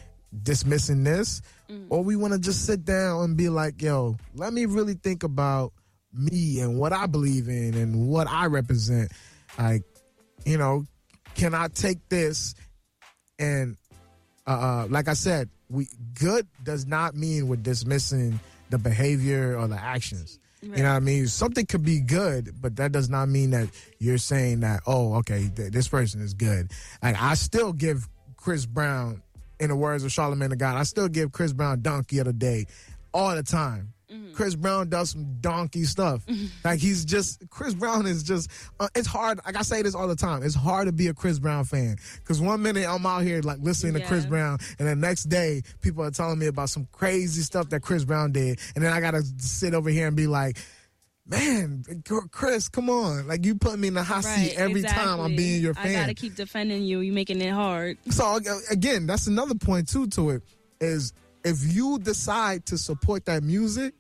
dismissing 0.43 1.03
this, 1.03 1.41
or 1.89 2.03
we 2.03 2.15
want 2.15 2.34
to 2.34 2.39
just 2.39 2.65
sit 2.65 2.84
down 2.86 3.23
and 3.23 3.38
be 3.38 3.49
like, 3.49 3.82
yo, 3.82 4.17
let 4.36 4.53
me 4.53 4.65
really 4.65 4.93
think 4.95 5.23
about 5.23 5.71
me 6.13 6.59
and 6.59 6.78
what 6.80 6.93
I 6.93 7.05
believe 7.05 7.47
in 7.47 7.73
and 7.73 8.07
what 8.07 8.28
I 8.28 8.45
represent. 8.47 9.11
Like, 9.57 9.84
you 10.45 10.57
know, 10.57 10.86
can 11.36 11.53
I 11.53 11.67
take 11.69 12.07
this 12.09 12.55
and 13.39 13.78
uh, 14.47 14.51
uh, 14.51 14.88
like 14.89 15.07
I 15.07 15.13
said, 15.13 15.49
we 15.70 15.88
good 16.20 16.47
does 16.63 16.86
not 16.86 17.16
mean 17.16 17.47
we're 17.47 17.55
dismissing 17.57 18.39
the 18.70 18.78
behavior 18.78 19.57
or 19.57 19.68
the 19.68 19.80
actions. 19.80 20.39
You 20.61 20.82
know 20.82 20.89
what 20.89 20.95
I 20.95 20.99
mean? 20.99 21.28
Something 21.28 21.68
could 21.68 21.84
be 21.86 21.99
good, 21.99 22.55
but 22.59 22.78
that 22.78 22.91
does 22.91 23.07
not 23.07 23.30
mean 23.30 23.51
that 23.51 23.70
you're 23.99 24.18
saying 24.18 24.61
that. 24.61 24.82
Oh, 24.88 25.16
okay, 25.16 25.51
th- 25.55 25.72
this 25.72 25.88
person 25.88 26.22
is 26.22 26.34
good. 26.34 26.72
Like 27.03 27.22
I 27.22 27.36
still 27.36 27.72
give 27.72 28.07
Chris 28.36 28.66
Brown, 28.66 29.22
in 29.59 29.70
the 29.70 29.76
words 29.76 30.03
of 30.03 30.11
Charlamagne 30.11 30.49
the 30.49 30.55
God, 30.55 30.76
I 30.76 30.84
still 30.84 31.07
give 31.07 31.32
Chris 31.32 31.53
Brown 31.53 31.82
donkey 31.82 32.18
of 32.18 32.26
the 32.26 32.34
day 32.34 32.66
all 33.13 33.36
the 33.36 33.43
time. 33.43 33.93
Chris 34.34 34.56
Brown 34.56 34.89
does 34.89 35.12
some 35.12 35.38
donkey 35.41 35.84
stuff. 35.84 36.24
Like 36.64 36.80
he's 36.80 37.06
just 37.06 37.47
Chris 37.49 37.74
Brown 37.74 38.08
is 38.08 38.24
just. 38.24 38.49
Uh, 38.80 38.88
it's 38.95 39.08
hard. 39.08 39.39
Like 39.45 39.56
I 39.56 39.62
say 39.62 39.82
this 39.82 39.93
all 39.93 40.08
the 40.08 40.16
time. 40.16 40.41
It's 40.41 40.56
hard 40.56 40.88
to 40.88 40.91
be 40.91 41.08
a 41.08 41.14
Chris 41.14 41.38
Brown 41.38 41.64
fan 41.64 41.97
because 42.18 42.41
one 42.41 42.62
minute 42.62 42.88
I'm 42.88 43.06
out 43.06 43.24
here 43.24 43.41
like 43.41 43.60
listening 43.62 43.93
to 43.93 43.99
Chris 44.01 44.26
Brown, 44.26 44.58
and 44.80 44.88
the 44.88 44.95
next 44.95 45.26
day 45.26 45.62
people 45.82 46.03
are 46.03 46.12
telling 46.12 46.39
me 46.39 46.47
about 46.47 46.70
some 46.70 46.88
crazy 46.91 47.41
stuff 47.41 47.70
that 47.70 47.82
Chris 47.82 48.03
Brown 48.03 48.32
did, 48.32 48.60
and 48.76 48.84
then 48.84 48.91
I 48.93 48.99
gotta 48.99 49.22
sit 49.38 49.74
over 49.74 49.89
here 49.89 50.08
and 50.08 50.16
be 50.16 50.28
like. 50.28 50.58
Man, 51.28 51.84
Chris, 52.30 52.70
come 52.70 52.88
on! 52.88 53.28
Like 53.28 53.47
you 53.47 53.56
put 53.56 53.80
me 53.80 53.88
in 53.88 53.95
the 53.95 54.03
hot 54.03 54.24
seat 54.24 54.53
every 54.58 54.84
time 54.84 55.20
I'm 55.20 55.36
being 55.36 55.60
your 55.60 55.74
fan. 55.74 55.88
I 55.88 55.99
gotta 56.01 56.14
keep 56.14 56.36
defending 56.36 56.84
you. 56.84 56.99
You 56.99 57.12
making 57.14 57.41
it 57.41 57.49
hard. 57.49 57.97
So 58.12 58.39
again, 58.70 59.08
that's 59.08 59.26
another 59.26 59.56
point 59.56 59.89
too 59.89 60.06
to 60.10 60.30
it 60.30 60.43
is 60.80 61.14
if 61.46 61.64
you 61.74 61.98
decide 62.00 62.66
to 62.66 62.78
support 62.78 63.26
that 63.26 63.43
music, 63.43 63.93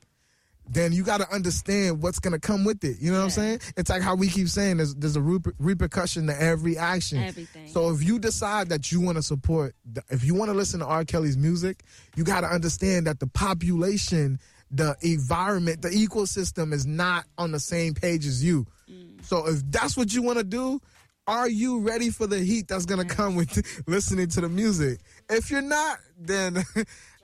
then 0.67 0.91
you 0.91 1.03
got 1.03 1.21
to 1.21 1.31
understand 1.31 2.01
what's 2.01 2.17
going 2.17 2.33
to 2.33 2.39
come 2.39 2.65
with 2.65 2.83
it. 2.83 2.97
You 2.99 3.11
know 3.11 3.19
what 3.19 3.25
I'm 3.25 3.29
saying? 3.29 3.59
It's 3.77 3.89
like 3.89 4.01
how 4.01 4.15
we 4.15 4.27
keep 4.29 4.47
saying 4.49 4.77
there's 4.77 4.95
there's 4.95 5.15
a 5.15 5.19
reper- 5.19 5.53
repercussion 5.59 6.25
to 6.27 6.41
every 6.41 6.75
action. 6.75 7.19
Everything. 7.19 7.67
So 7.67 7.91
if 7.91 8.01
you 8.03 8.17
decide 8.17 8.69
that 8.69 8.91
you 8.91 8.99
want 8.99 9.17
to 9.17 9.21
support, 9.21 9.75
the- 9.85 10.03
if 10.09 10.23
you 10.23 10.33
want 10.33 10.49
to 10.49 10.57
listen 10.57 10.79
to 10.79 10.85
R. 10.87 11.05
Kelly's 11.05 11.37
music, 11.37 11.83
you 12.15 12.23
got 12.23 12.41
to 12.41 12.47
understand 12.47 13.05
that 13.05 13.19
the 13.19 13.27
population, 13.27 14.39
the 14.71 14.95
environment, 15.03 15.83
the 15.83 15.89
ecosystem 15.89 16.73
is 16.73 16.87
not 16.87 17.25
on 17.37 17.51
the 17.51 17.59
same 17.59 17.93
page 17.93 18.25
as 18.25 18.43
you. 18.43 18.65
Mm. 18.89 19.23
So 19.23 19.47
if 19.47 19.61
that's 19.69 19.95
what 19.95 20.13
you 20.15 20.23
want 20.23 20.39
to 20.39 20.43
do, 20.43 20.81
are 21.27 21.47
you 21.49 21.79
ready 21.79 22.09
for 22.09 22.25
the 22.27 22.39
heat 22.39 22.67
that's 22.67 22.85
going 22.85 23.07
to 23.07 23.15
come 23.15 23.35
with 23.35 23.83
listening 23.87 24.29
to 24.29 24.41
the 24.41 24.49
music? 24.49 24.99
If 25.29 25.51
you're 25.51 25.61
not, 25.61 25.99
then 26.19 26.63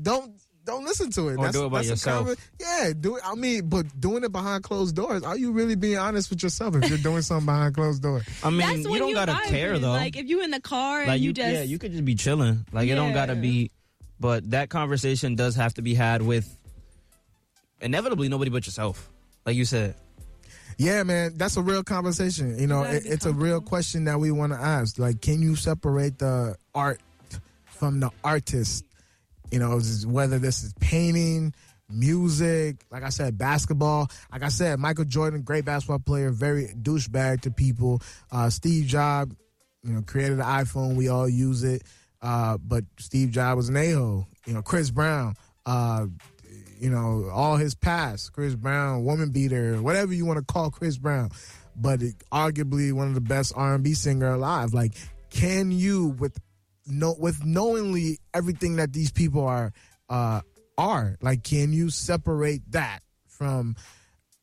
don't 0.00 0.32
don't 0.64 0.84
listen 0.84 1.10
to 1.12 1.28
it. 1.28 1.36
Or 1.38 1.48
do 1.52 1.66
it 1.66 1.68
by 1.70 1.80
a 1.80 1.84
yourself. 1.84 2.24
common- 2.24 2.36
yeah, 2.58 2.92
do 2.98 3.16
it. 3.16 3.22
I 3.24 3.36
mean, 3.36 3.68
but 3.68 3.86
doing 4.00 4.24
it 4.24 4.32
behind 4.32 4.64
closed 4.64 4.96
doors. 4.96 5.22
Are 5.22 5.36
you 5.36 5.52
really 5.52 5.76
being 5.76 5.96
honest 5.96 6.28
with 6.28 6.42
yourself 6.42 6.74
if 6.74 6.88
you're 6.88 6.98
doing 6.98 7.22
something 7.22 7.46
behind 7.46 7.74
closed 7.76 8.02
doors? 8.02 8.24
I 8.42 8.50
mean, 8.50 8.58
That's 8.60 8.78
you 8.78 8.98
don't 8.98 9.08
you 9.10 9.14
gotta 9.14 9.32
vibing. 9.32 9.46
care 9.48 9.78
though. 9.78 9.90
Like 9.92 10.16
if 10.16 10.26
you 10.28 10.42
in 10.42 10.50
the 10.50 10.60
car 10.60 11.00
and 11.00 11.08
like 11.08 11.20
you, 11.20 11.28
you, 11.28 11.32
just 11.32 11.52
yeah, 11.52 11.62
you 11.62 11.78
could 11.78 11.92
just 11.92 12.04
be 12.04 12.16
chilling. 12.16 12.66
Like 12.72 12.88
it 12.88 12.96
don't 12.96 13.12
gotta 13.14 13.36
be, 13.36 13.70
but 14.18 14.50
that 14.50 14.68
conversation 14.68 15.36
does 15.36 15.54
have 15.54 15.74
to 15.74 15.82
be 15.82 15.94
had 15.94 16.20
with 16.22 16.52
inevitably 17.80 18.28
nobody 18.28 18.50
but 18.50 18.66
yourself. 18.66 19.08
Like 19.44 19.54
you 19.54 19.64
said, 19.64 19.94
Yeah, 20.78 21.04
man, 21.04 21.34
that's 21.36 21.56
a 21.56 21.62
real 21.62 21.84
conversation. 21.84 22.58
You 22.58 22.66
know, 22.66 22.82
it, 22.82 23.04
it's 23.06 23.24
a 23.26 23.32
real 23.32 23.60
question 23.60 24.04
that 24.06 24.18
we 24.18 24.32
want 24.32 24.52
to 24.52 24.58
ask. 24.58 24.98
Like, 24.98 25.20
can 25.20 25.40
you 25.40 25.54
separate 25.54 26.18
the 26.18 26.56
art 26.74 27.00
from 27.66 28.00
the 28.00 28.10
artist? 28.24 28.84
You 29.50 29.58
know, 29.58 29.80
whether 30.06 30.38
this 30.38 30.62
is 30.64 30.74
painting, 30.80 31.54
music, 31.88 32.84
like 32.90 33.02
I 33.02 33.10
said, 33.10 33.38
basketball. 33.38 34.10
Like 34.32 34.42
I 34.42 34.48
said, 34.48 34.78
Michael 34.78 35.04
Jordan, 35.04 35.42
great 35.42 35.64
basketball 35.64 36.00
player, 36.00 36.30
very 36.30 36.68
douchebag 36.68 37.42
to 37.42 37.50
people. 37.50 38.02
Uh, 38.30 38.50
Steve 38.50 38.86
Jobs, 38.86 39.34
you 39.82 39.92
know, 39.92 40.02
created 40.02 40.38
the 40.38 40.44
iPhone. 40.44 40.96
We 40.96 41.08
all 41.08 41.28
use 41.28 41.64
it. 41.64 41.82
Uh, 42.20 42.58
but 42.58 42.84
Steve 42.98 43.30
Jobs 43.30 43.56
was 43.56 43.68
an 43.68 43.76
a-hole. 43.76 44.26
You 44.46 44.54
know, 44.54 44.62
Chris 44.62 44.90
Brown, 44.90 45.34
uh, 45.64 46.06
you 46.78 46.90
know, 46.90 47.30
all 47.32 47.56
his 47.56 47.74
past, 47.74 48.32
Chris 48.32 48.54
Brown, 48.54 49.04
woman 49.04 49.30
beater, 49.30 49.80
whatever 49.80 50.12
you 50.12 50.26
want 50.26 50.38
to 50.38 50.44
call 50.44 50.70
Chris 50.70 50.98
Brown, 50.98 51.30
but 51.76 52.02
it, 52.02 52.14
arguably 52.32 52.92
one 52.92 53.08
of 53.08 53.14
the 53.14 53.20
best 53.20 53.52
R&B 53.56 53.94
singer 53.94 54.30
alive. 54.30 54.74
Like, 54.74 54.94
can 55.30 55.70
you 55.70 56.08
with 56.18 56.38
no 56.86 57.14
with 57.18 57.44
knowingly 57.44 58.18
everything 58.34 58.76
that 58.76 58.92
these 58.92 59.10
people 59.10 59.44
are 59.46 59.72
uh 60.08 60.40
are 60.78 61.16
like, 61.22 61.42
can 61.42 61.72
you 61.72 61.90
separate 61.90 62.62
that 62.72 63.00
from 63.26 63.76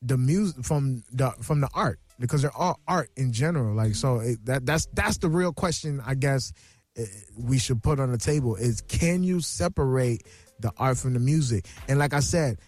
the 0.02 0.18
music 0.18 0.64
from 0.66 1.04
the 1.12 1.32
from 1.42 1.62
the 1.62 1.70
art 1.74 2.00
because 2.20 2.42
they're 2.42 2.56
all 2.56 2.80
art 2.88 3.10
in 3.18 3.32
general. 3.32 3.74
Like, 3.76 3.96
so 3.96 4.20
it, 4.20 4.46
that 4.46 4.66
that's 4.66 4.88
that's 4.94 5.18
the 5.18 5.30
real 5.30 5.54
question, 5.54 6.02
I 6.06 6.16
guess. 6.16 6.52
eh, 6.98 7.06
We 7.38 7.58
should 7.58 7.82
put 7.82 8.00
on 8.00 8.12
the 8.12 8.18
table 8.18 8.56
is 8.56 8.82
can 8.82 9.24
you 9.24 9.40
separate 9.42 10.24
the 10.60 10.72
art 10.78 10.98
from 10.98 11.14
the 11.14 11.20
music? 11.20 11.66
And 11.88 11.98
like 12.00 12.14
I 12.14 12.20
said, 12.20 12.60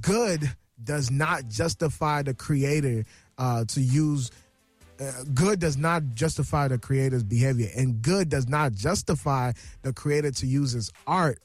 good 0.00 0.50
does 0.82 1.10
not 1.10 1.48
justify 1.48 2.22
the 2.22 2.34
creator 2.34 3.04
uh, 3.38 3.64
to 3.66 3.80
use 3.80 4.30
uh, 5.00 5.24
good 5.34 5.60
does 5.60 5.76
not 5.76 6.02
justify 6.14 6.68
the 6.68 6.78
creator's 6.78 7.22
behavior 7.22 7.68
and 7.76 8.02
good 8.02 8.28
does 8.28 8.48
not 8.48 8.72
justify 8.72 9.52
the 9.82 9.92
creator 9.92 10.30
to 10.30 10.46
use 10.46 10.72
his 10.72 10.92
art 11.06 11.38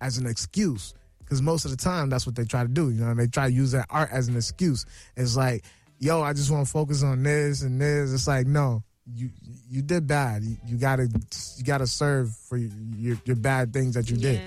as 0.00 0.18
an 0.18 0.26
excuse 0.26 0.94
because 1.20 1.40
most 1.42 1.64
of 1.64 1.70
the 1.70 1.76
time 1.76 2.10
that's 2.10 2.26
what 2.26 2.34
they 2.34 2.44
try 2.44 2.62
to 2.62 2.68
do 2.68 2.90
you 2.90 3.04
know 3.04 3.14
they 3.14 3.26
try 3.26 3.46
to 3.46 3.52
use 3.52 3.72
that 3.72 3.86
art 3.90 4.10
as 4.12 4.28
an 4.28 4.36
excuse. 4.36 4.86
It's 5.16 5.36
like 5.36 5.64
yo 5.98 6.22
i 6.22 6.32
just 6.32 6.50
want 6.50 6.66
to 6.66 6.72
focus 6.72 7.02
on 7.02 7.22
this 7.22 7.62
and 7.62 7.80
this. 7.80 8.12
It's 8.12 8.26
like 8.28 8.46
no 8.46 8.82
you 9.14 9.30
you 9.68 9.82
did 9.82 10.06
bad. 10.06 10.42
You, 10.42 10.56
you 10.66 10.76
gotta 10.76 11.08
you 11.56 11.64
gotta 11.64 11.86
serve 11.86 12.34
for 12.36 12.56
your, 12.56 13.16
your, 13.24 13.36
bad 13.36 13.72
things 13.72 13.94
that 13.94 14.10
you 14.10 14.16
did. 14.16 14.40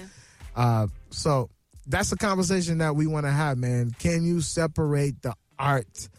Uh, 0.55 0.88
so 1.09 1.49
that's 1.88 2.11
a 2.11 2.17
conversation 2.17 2.77
that 2.80 2.95
we 2.95 3.07
want 3.07 3.25
to 3.25 3.31
have, 3.31 3.57
man. 3.57 3.91
Can 3.99 4.23
you 4.23 4.41
separate 4.41 5.21
the 5.21 5.34
art 5.57 6.09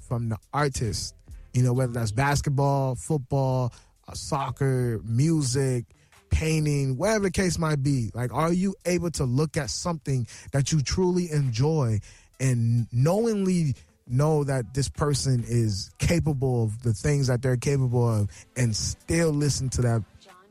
from 0.00 0.28
the 0.28 0.38
artist? 0.52 1.14
You 1.52 1.62
know, 1.62 1.72
whether 1.72 1.92
that's 1.92 2.12
basketball, 2.12 2.94
football, 2.94 3.72
uh, 4.08 4.14
soccer, 4.14 5.00
music, 5.04 5.84
painting, 6.30 6.96
whatever 6.96 7.24
the 7.24 7.30
case 7.30 7.58
might 7.58 7.82
be. 7.82 8.10
Like, 8.14 8.32
are 8.32 8.52
you 8.52 8.74
able 8.86 9.10
to 9.12 9.24
look 9.24 9.56
at 9.56 9.70
something 9.70 10.26
that 10.52 10.72
you 10.72 10.80
truly 10.80 11.30
enjoy 11.30 12.00
and 12.38 12.86
knowingly 12.92 13.74
know 14.06 14.44
that 14.44 14.74
this 14.74 14.88
person 14.88 15.44
is 15.46 15.90
capable 15.98 16.64
of 16.64 16.82
the 16.82 16.92
things 16.92 17.26
that 17.28 17.42
they're 17.42 17.56
capable 17.56 18.08
of 18.08 18.28
and 18.56 18.74
still 18.74 19.30
listen 19.30 19.68
to 19.70 19.82
that 19.82 20.02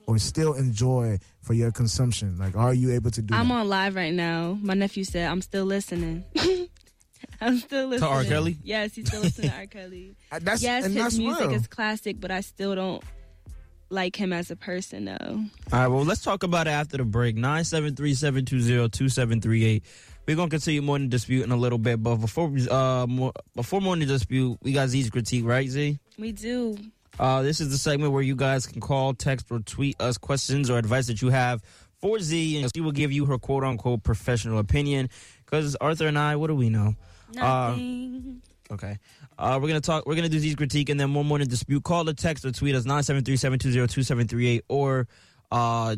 or 0.06 0.18
still 0.18 0.54
enjoy 0.54 1.20
for 1.42 1.54
your 1.54 1.72
consumption? 1.72 2.38
Like, 2.38 2.56
are 2.56 2.74
you 2.74 2.92
able 2.94 3.12
to 3.12 3.22
do 3.22 3.34
I'm 3.34 3.50
that? 3.50 3.54
on 3.54 3.70
live 3.70 3.96
right 3.96 4.14
now. 4.14 4.58
My 4.62 4.74
nephew 4.74 5.04
said 5.04 5.30
I'm 5.30 5.42
still 5.42 5.66
listening. 5.66 6.24
I'm 7.42 7.58
still 7.58 7.88
listening. 7.88 8.10
To 8.10 8.16
R. 8.16 8.24
Kelly? 8.24 8.58
Yes, 8.64 8.96
he's 8.96 9.08
still 9.08 9.22
listening 9.22 9.52
to 9.52 9.58
R. 9.58 9.66
Kelly. 9.68 10.16
Uh, 10.32 10.38
That's, 10.42 10.62
yes, 10.62 10.86
his 10.86 10.94
that's 10.94 11.18
music 11.18 11.48
real. 11.48 11.56
is 11.56 11.66
classic, 11.68 12.20
but 12.20 12.30
I 12.30 12.42
still 12.42 12.76
don't 12.76 13.02
like 13.90 14.16
him 14.16 14.32
as 14.32 14.52
a 14.52 14.56
person 14.56 15.06
though. 15.06 15.44
All 15.74 15.80
right, 15.80 15.88
well, 15.88 16.06
let's 16.06 16.22
talk 16.22 16.44
about 16.44 16.68
it 16.68 16.72
after 16.72 16.98
the 16.98 17.06
break. 17.06 17.36
973-720-2738. 17.36 19.82
We're 20.28 20.36
gonna 20.36 20.50
continue 20.50 20.82
more 20.82 20.86
morning 20.94 21.10
dispute 21.10 21.44
in 21.44 21.52
a 21.52 21.56
little 21.56 21.80
bit, 21.80 22.04
but 22.04 22.18
before 22.18 22.54
uh 22.70 23.08
more, 23.08 23.32
before 23.56 23.82
morning 23.82 24.08
dispute, 24.08 24.60
we 24.62 24.74
got 24.74 24.90
Z's 24.90 25.10
critique, 25.10 25.44
right, 25.46 25.68
Z? 25.68 25.98
We 26.20 26.32
do. 26.32 26.78
Uh, 27.18 27.42
this 27.42 27.60
is 27.60 27.72
the 27.72 27.78
segment 27.80 28.14
where 28.14 28.22
you 28.22 28.36
guys 28.36 28.68
can 28.68 28.80
call, 28.80 29.16
text, 29.16 29.48
or 29.50 29.58
tweet 29.60 30.00
us 30.00 30.20
questions 30.20 30.70
or 30.70 30.78
advice 30.78 31.08
that 31.08 31.24
you 31.24 31.30
have 31.30 31.64
for 32.00 32.20
Z, 32.20 32.62
and 32.62 32.70
she 32.74 32.82
will 32.82 32.92
give 32.92 33.12
you 33.12 33.26
her 33.26 33.40
quote 33.40 33.64
unquote 33.64 34.04
professional 34.04 34.60
opinion. 34.60 35.10
Because 35.46 35.76
Arthur 35.82 36.06
and 36.08 36.20
I, 36.20 36.36
what 36.36 36.48
do 36.48 36.56
we 36.56 36.70
know? 36.70 36.94
Uh, 37.38 37.78
Okay. 38.72 39.00
Uh, 39.38 39.58
we're 39.60 39.68
gonna 39.68 39.82
talk. 39.82 40.06
We're 40.06 40.14
gonna 40.16 40.30
do 40.30 40.38
Z's 40.38 40.54
critique 40.56 40.90
and 40.90 41.00
then 41.00 41.14
one 41.16 41.26
morning 41.26 41.48
dispute. 41.48 41.84
Call 41.84 42.04
the 42.04 42.14
text 42.14 42.46
or 42.46 42.52
tweet 42.52 42.76
us 42.76 42.86
973-720-2738 42.86 44.62
or 44.70 45.08
uh, 45.52 45.96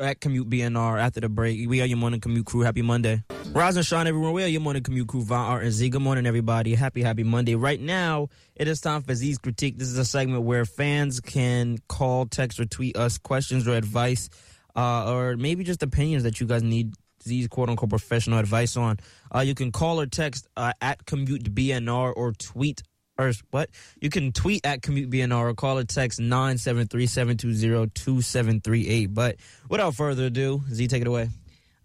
at 0.00 0.20
Commute 0.20 0.48
BNR 0.50 1.00
after 1.00 1.20
the 1.20 1.28
break. 1.28 1.68
We 1.68 1.80
are 1.80 1.86
your 1.86 1.98
morning 1.98 2.20
commute 2.20 2.46
crew. 2.46 2.62
Happy 2.62 2.82
Monday. 2.82 3.22
Rise 3.52 3.76
and 3.76 3.86
shine, 3.86 4.06
everyone. 4.08 4.32
We 4.32 4.42
are 4.42 4.48
your 4.48 4.60
morning 4.60 4.82
commute 4.82 5.06
crew. 5.06 5.22
Von 5.22 5.38
Art 5.48 5.62
and 5.62 5.72
Z. 5.72 5.90
Good 5.90 6.02
morning, 6.02 6.26
everybody. 6.26 6.74
Happy, 6.74 7.02
happy 7.02 7.22
Monday. 7.22 7.54
Right 7.54 7.80
now, 7.80 8.28
it 8.56 8.66
is 8.66 8.80
time 8.80 9.02
for 9.02 9.14
Z's 9.14 9.38
critique. 9.38 9.78
This 9.78 9.88
is 9.88 9.96
a 9.98 10.04
segment 10.04 10.42
where 10.42 10.64
fans 10.64 11.20
can 11.20 11.78
call, 11.88 12.26
text, 12.26 12.58
or 12.58 12.64
tweet 12.64 12.96
us 12.96 13.18
questions 13.18 13.68
or 13.68 13.74
advice, 13.76 14.28
uh, 14.74 15.12
or 15.12 15.36
maybe 15.36 15.62
just 15.62 15.82
opinions 15.84 16.24
that 16.24 16.40
you 16.40 16.46
guys 16.46 16.62
need 16.64 16.94
Z's 17.22 17.48
quote 17.48 17.68
unquote 17.68 17.90
professional 17.90 18.38
advice 18.38 18.76
on. 18.76 18.98
Uh, 19.34 19.40
you 19.40 19.54
can 19.54 19.72
call 19.72 20.00
or 20.00 20.06
text 20.06 20.46
uh, 20.56 20.72
at 20.80 21.04
commute 21.06 21.52
BNR 21.54 22.12
or 22.14 22.32
tweet 22.32 22.82
or 23.18 23.32
what? 23.50 23.70
You 24.00 24.10
can 24.10 24.32
tweet 24.32 24.64
at 24.64 24.82
commute 24.82 25.10
BNR 25.10 25.50
or 25.50 25.54
call 25.54 25.78
or 25.78 25.84
text 25.84 26.20
973-720-2738. 26.20 29.14
But 29.14 29.36
without 29.68 29.94
further 29.94 30.26
ado, 30.26 30.60
Z, 30.70 30.86
take 30.88 31.02
it 31.02 31.08
away. 31.08 31.28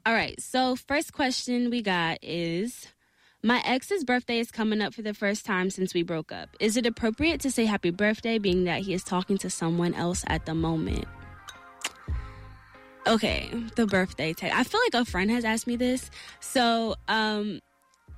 All 0.05 0.13
right. 0.13 0.39
So 0.41 0.75
first 0.75 1.13
question 1.13 1.69
we 1.69 1.81
got 1.81 2.19
is. 2.21 2.87
My 3.43 3.61
ex's 3.65 4.03
birthday 4.03 4.39
is 4.39 4.49
coming 4.49 4.81
up 4.81 4.95
for 4.95 5.03
the 5.03 5.13
first 5.13 5.45
time 5.45 5.69
since 5.69 5.93
we 5.93 6.01
broke 6.01 6.31
up. 6.31 6.49
Is 6.59 6.75
it 6.75 6.87
appropriate 6.87 7.39
to 7.41 7.51
say 7.51 7.65
happy 7.65 7.91
birthday 7.91 8.39
being 8.39 8.63
that 8.63 8.81
he 8.81 8.95
is 8.95 9.03
talking 9.03 9.37
to 9.37 9.49
someone 9.49 9.93
else 9.93 10.23
at 10.27 10.47
the 10.47 10.55
moment? 10.55 11.05
Okay, 13.07 13.49
the 13.75 13.87
birthday 13.87 14.33
tag. 14.33 14.51
I 14.53 14.63
feel 14.63 14.81
like 14.85 15.01
a 15.01 15.05
friend 15.05 15.31
has 15.31 15.45
asked 15.45 15.67
me 15.67 15.75
this. 15.75 16.09
So, 16.39 16.95
um 17.07 17.59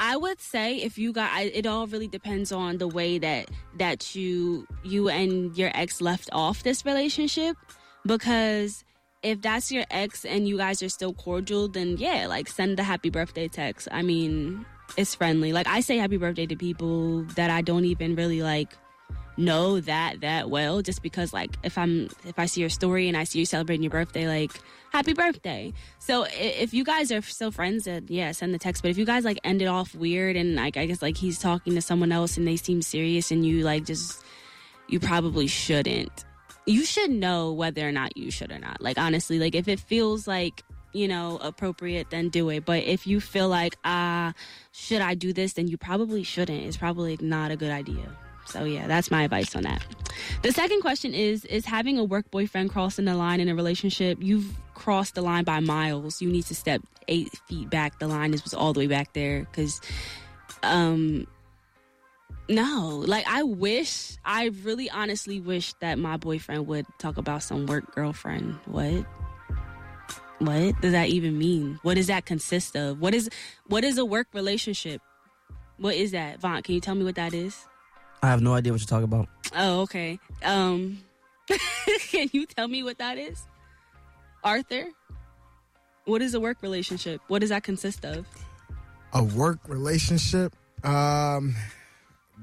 I 0.01 0.15
would 0.15 0.39
say 0.39 0.77
if 0.77 0.97
you 0.97 1.11
got 1.11 1.29
I- 1.31 1.51
it 1.53 1.67
all 1.67 1.85
really 1.85 2.07
depends 2.07 2.51
on 2.51 2.77
the 2.77 2.87
way 2.87 3.17
that 3.19 3.49
that 3.77 4.15
you 4.15 4.65
you 4.83 5.09
and 5.09 5.55
your 5.57 5.71
ex 5.75 5.99
left 6.01 6.29
off 6.31 6.63
this 6.63 6.85
relationship 6.85 7.57
because 8.05 8.85
if 9.23 9.41
that's 9.41 9.71
your 9.71 9.83
ex 9.91 10.23
and 10.23 10.47
you 10.47 10.57
guys 10.57 10.81
are 10.81 10.87
still 10.89 11.13
cordial 11.13 11.67
then 11.67 11.97
yeah, 11.97 12.27
like 12.27 12.47
send 12.47 12.77
the 12.77 12.83
happy 12.83 13.09
birthday 13.09 13.49
text. 13.49 13.89
I 13.91 14.01
mean, 14.01 14.65
it's 14.95 15.13
friendly. 15.13 15.51
Like 15.51 15.67
I 15.67 15.81
say 15.81 15.97
happy 15.97 16.15
birthday 16.17 16.45
to 16.45 16.55
people 16.55 17.23
that 17.35 17.49
I 17.49 17.61
don't 17.61 17.83
even 17.85 18.15
really 18.15 18.41
like 18.41 18.71
know 19.39 19.79
that 19.79 20.21
that 20.21 20.49
well 20.49 20.81
just 20.81 21.01
because 21.01 21.33
like 21.33 21.55
if 21.63 21.77
i'm 21.77 22.09
if 22.25 22.37
i 22.37 22.45
see 22.45 22.61
your 22.61 22.69
story 22.69 23.07
and 23.07 23.15
i 23.15 23.23
see 23.23 23.39
you 23.39 23.45
celebrating 23.45 23.81
your 23.83 23.89
birthday 23.89 24.27
like 24.27 24.51
happy 24.91 25.13
birthday. 25.13 25.73
So 25.99 26.25
if 26.29 26.73
you 26.73 26.83
guys 26.83 27.11
are 27.11 27.21
still 27.21 27.51
friends 27.51 27.85
then 27.85 28.05
yeah 28.09 28.31
send 28.31 28.53
the 28.53 28.59
text. 28.59 28.81
But 28.81 28.91
if 28.91 28.97
you 28.97 29.05
guys 29.05 29.25
like 29.25 29.39
end 29.43 29.61
it 29.61 29.67
off 29.67 29.95
weird 29.95 30.35
and 30.35 30.55
like 30.55 30.77
i 30.77 30.85
guess 30.85 31.01
like 31.01 31.17
he's 31.17 31.39
talking 31.39 31.75
to 31.75 31.81
someone 31.81 32.11
else 32.11 32.37
and 32.37 32.47
they 32.47 32.57
seem 32.57 32.81
serious 32.81 33.31
and 33.31 33.45
you 33.45 33.63
like 33.63 33.85
just 33.85 34.23
you 34.87 34.99
probably 34.99 35.47
shouldn't. 35.47 36.25
You 36.65 36.85
should 36.85 37.11
know 37.11 37.53
whether 37.53 37.87
or 37.87 37.91
not 37.91 38.17
you 38.17 38.31
should 38.31 38.51
or 38.51 38.59
not. 38.59 38.81
Like 38.81 38.97
honestly 38.97 39.39
like 39.39 39.55
if 39.55 39.67
it 39.67 39.79
feels 39.79 40.27
like 40.27 40.63
you 40.91 41.07
know 41.07 41.37
appropriate 41.41 42.09
then 42.09 42.29
do 42.29 42.49
it. 42.49 42.65
But 42.65 42.83
if 42.83 43.05
you 43.05 43.21
feel 43.21 43.47
like 43.47 43.77
ah 43.83 44.33
should 44.71 45.01
i 45.01 45.13
do 45.13 45.33
this? 45.33 45.53
then 45.53 45.67
you 45.67 45.77
probably 45.77 46.23
shouldn't. 46.23 46.65
It's 46.65 46.77
probably 46.77 47.17
not 47.21 47.51
a 47.51 47.55
good 47.55 47.71
idea 47.71 48.17
so 48.49 48.63
yeah, 48.63 48.88
that's 48.88 49.11
my 49.11 49.23
advice 49.23 49.55
on 49.55 49.63
that. 49.63 49.85
The 50.41 50.51
second 50.51 50.81
question 50.81 51.13
is 51.13 51.45
is 51.45 51.65
having 51.65 51.97
a 51.97 52.03
work 52.03 52.30
boyfriend 52.31 52.69
crossing 52.69 53.05
the 53.05 53.15
line 53.15 53.39
in 53.39 53.49
a 53.49 53.55
relationship, 53.55 54.17
you've 54.21 54.51
crossed 54.73 55.15
the 55.15 55.21
line 55.21 55.43
by 55.43 55.59
miles. 55.59 56.21
You 56.21 56.30
need 56.30 56.45
to 56.45 56.55
step 56.55 56.81
8 57.07 57.30
feet 57.47 57.69
back. 57.69 57.99
The 57.99 58.07
line 58.07 58.34
is 58.34 58.43
was 58.43 58.53
all 58.53 58.73
the 58.73 58.80
way 58.80 58.88
back 58.88 59.13
there 59.13 59.45
cuz 59.53 59.81
um 60.63 61.27
no, 62.49 63.03
like 63.05 63.26
I 63.27 63.43
wish, 63.43 64.17
I 64.26 64.45
really 64.63 64.89
honestly 64.89 65.39
wish 65.39 65.73
that 65.81 65.99
my 65.99 66.17
boyfriend 66.17 66.65
would 66.65 66.88
talk 66.97 67.17
about 67.17 67.43
some 67.43 67.67
work 67.67 67.93
girlfriend. 67.93 68.57
What? 68.65 69.05
What 70.39 70.81
does 70.81 70.93
that 70.93 71.09
even 71.09 71.38
mean? 71.38 71.80
What 71.84 71.95
does 71.95 72.07
that 72.07 72.26
consist 72.26 72.76
of? 72.76 72.99
What 72.99 73.13
is 73.13 73.30
what 73.67 73.84
is 73.84 73.99
a 73.99 74.05
work 74.05 74.27
relationship? 74.34 75.01
What 75.77 75.95
is 75.95 76.11
that? 76.11 76.41
Vaughn, 76.41 76.63
can 76.63 76.73
you 76.73 76.81
tell 76.81 76.95
me 76.95 77.03
what 77.03 77.15
that 77.15 77.34
is? 77.34 77.65
I 78.21 78.27
have 78.27 78.41
no 78.41 78.53
idea 78.53 78.71
what 78.73 78.81
you're 78.81 78.87
talking 78.87 79.05
about. 79.05 79.27
Oh, 79.55 79.81
okay. 79.81 80.19
Um, 80.43 80.99
can 82.09 82.29
you 82.33 82.45
tell 82.45 82.67
me 82.67 82.83
what 82.83 82.97
that 82.97 83.17
is, 83.17 83.41
Arthur? 84.43 84.85
What 86.05 86.21
is 86.21 86.33
a 86.33 86.39
work 86.39 86.57
relationship? 86.61 87.21
What 87.27 87.39
does 87.39 87.49
that 87.49 87.63
consist 87.63 88.05
of? 88.05 88.25
a 89.11 89.23
work 89.23 89.57
relationship 89.67 90.55
um 90.83 91.55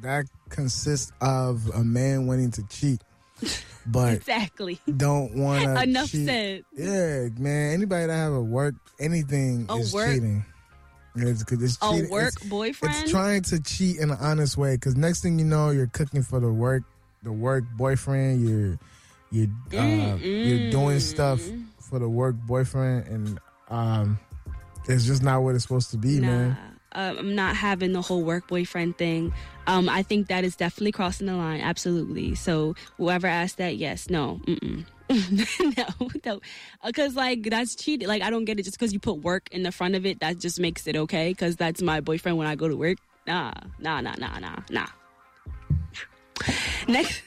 that 0.00 0.24
consists 0.48 1.12
of 1.20 1.70
a 1.76 1.84
man 1.84 2.26
wanting 2.26 2.50
to 2.50 2.66
cheat 2.66 3.00
but 3.86 4.14
Exactly. 4.14 4.80
don't 4.96 5.36
want 5.36 5.62
to 5.62 5.80
Enough 5.84 6.10
cheat. 6.10 6.26
said. 6.26 6.64
yeah 6.76 7.28
man 7.38 7.72
anybody 7.72 8.06
that 8.08 8.12
have 8.16 8.32
a 8.32 8.42
work 8.42 8.74
anything 8.98 9.66
A 9.68 9.74
is 9.76 9.92
work- 9.94 10.12
cheating 10.12 10.44
it's, 11.16 11.44
it's 11.50 11.78
A 11.82 11.92
cheating. 11.92 12.10
work 12.10 12.34
it's, 12.36 12.44
boyfriend. 12.46 12.94
it's 12.94 13.10
trying 13.10 13.42
to 13.42 13.60
cheat 13.60 13.98
in 13.98 14.10
an 14.10 14.18
honest 14.20 14.56
way 14.56 14.74
because 14.74 14.96
next 14.96 15.22
thing 15.22 15.38
you 15.38 15.44
know 15.44 15.70
you're 15.70 15.86
cooking 15.88 16.22
for 16.22 16.40
the 16.40 16.52
work 16.52 16.82
the 17.22 17.32
work 17.32 17.64
boyfriend 17.76 18.46
you're 18.46 18.78
you're 19.30 19.48
uh, 19.80 20.16
you're 20.16 20.70
doing 20.70 21.00
stuff 21.00 21.40
for 21.80 21.98
the 21.98 22.08
work 22.08 22.36
boyfriend 22.46 23.06
and 23.08 23.40
um 23.68 24.18
it's 24.88 25.04
just 25.04 25.22
not 25.22 25.42
what 25.42 25.54
it's 25.54 25.64
supposed 25.64 25.90
to 25.90 25.96
be 25.96 26.20
nah, 26.20 26.26
man 26.26 26.56
uh, 26.96 27.14
I'm 27.18 27.34
not 27.34 27.56
having 27.56 27.92
the 27.92 28.00
whole 28.00 28.22
work 28.22 28.48
boyfriend 28.48 28.96
thing. 28.96 29.34
Um, 29.66 29.86
I 29.86 30.02
think 30.02 30.28
that 30.28 30.44
is 30.44 30.56
definitely 30.56 30.92
crossing 30.92 31.26
the 31.26 31.34
line. 31.34 31.60
Absolutely. 31.60 32.34
So 32.34 32.74
whoever 32.96 33.26
asked 33.26 33.58
that, 33.58 33.76
yes, 33.76 34.08
no, 34.08 34.40
mm-mm. 34.46 34.86
no, 35.30 35.84
no, 36.24 36.40
uh, 36.82 36.86
because 36.86 37.14
like 37.14 37.44
that's 37.44 37.74
cheating. 37.76 38.08
Like 38.08 38.22
I 38.22 38.30
don't 38.30 38.44
get 38.44 38.58
it. 38.58 38.64
Just 38.64 38.78
because 38.78 38.92
you 38.92 38.98
put 38.98 39.22
work 39.22 39.48
in 39.52 39.62
the 39.62 39.70
front 39.72 39.94
of 39.94 40.04
it, 40.04 40.20
that 40.20 40.38
just 40.38 40.58
makes 40.58 40.86
it 40.86 40.96
okay. 40.96 41.30
Because 41.30 41.56
that's 41.56 41.80
my 41.80 42.00
boyfriend 42.00 42.38
when 42.38 42.46
I 42.46 42.54
go 42.56 42.68
to 42.68 42.76
work. 42.76 42.98
Nah, 43.26 43.52
nah, 43.78 44.00
nah, 44.00 44.14
nah, 44.18 44.38
nah, 44.38 44.56
nah. 44.70 44.86
Next, 46.88 47.22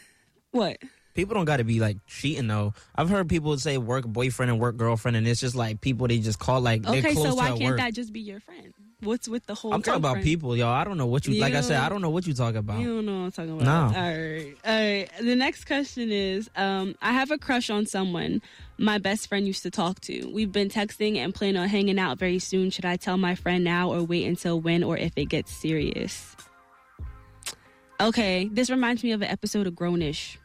what? 0.52 0.78
People 1.14 1.36
don't 1.36 1.46
got 1.46 1.58
to 1.58 1.64
be 1.64 1.80
like 1.80 1.98
cheating 2.08 2.48
though. 2.48 2.74
I've 2.96 3.10
heard 3.10 3.28
people 3.28 3.58
say 3.58 3.78
work 3.78 4.06
boyfriend 4.06 4.52
and 4.52 4.60
work 4.60 4.78
girlfriend, 4.78 5.18
and 5.18 5.28
it's 5.28 5.42
just 5.42 5.56
like 5.56 5.82
people 5.82 6.08
they 6.08 6.20
just 6.20 6.40
call 6.40 6.62
like 6.62 6.84
they're 6.84 7.00
Okay, 7.00 7.14
close 7.14 7.30
so 7.30 7.36
why 7.36 7.48
can't 7.50 7.62
work. 7.62 7.78
that 7.78 7.94
just 7.94 8.14
be 8.14 8.20
your 8.22 8.40
friend? 8.40 8.74
What's 9.02 9.30
with 9.30 9.46
the 9.46 9.56
whole? 9.56 9.74
I'm 9.74 9.82
talking 9.82 10.00
about 10.00 10.22
people, 10.22 10.58
y'all. 10.58 10.74
I 10.74 10.84
don't 10.84 10.98
know 10.98 11.06
what 11.06 11.26
you 11.26 11.40
like. 11.40 11.54
I 11.54 11.62
said, 11.62 11.78
I 11.78 11.88
don't 11.88 12.02
know 12.02 12.10
what 12.10 12.28
you 12.28 12.34
talk 12.34 12.56
about. 12.56 12.80
You 12.80 12.96
don't 12.96 13.06
know 13.06 13.20
what 13.20 13.26
I'm 13.26 13.32
talking 13.32 13.62
about. 13.62 13.94
No. 13.94 14.00
All 14.00 14.08
right. 14.08 14.56
All 14.66 14.74
right. 14.74 15.10
The 15.22 15.36
next 15.36 15.66
question 15.66 16.12
is 16.12 16.50
um, 16.56 16.96
I 17.02 17.14
have 17.14 17.32
a 17.32 17.38
crush 17.38 17.70
on 17.70 17.86
someone 17.86 18.42
my 18.78 18.98
best 18.98 19.28
friend 19.28 19.46
used 19.46 19.64
to 19.64 19.72
talk 19.72 20.00
to. 20.02 20.30
We've 20.34 20.52
been 20.52 20.70
texting 20.70 21.18
and 21.18 21.34
plan 21.34 21.56
on 21.58 21.68
hanging 21.68 22.00
out 22.00 22.18
very 22.18 22.40
soon. 22.40 22.70
Should 22.70 22.86
I 22.86 22.96
tell 22.96 23.18
my 23.18 23.36
friend 23.36 23.64
now 23.64 23.92
or 23.92 24.04
wait 24.04 24.26
until 24.26 24.60
when 24.60 24.84
or 24.84 24.98
if 24.98 25.14
it 25.16 25.26
gets 25.26 25.54
serious? 25.54 26.36
Okay. 28.02 28.50
This 28.52 28.70
reminds 28.70 29.04
me 29.04 29.12
of 29.12 29.22
an 29.22 29.30
episode 29.30 29.68
of 29.68 29.74
Grownish. 29.74 30.38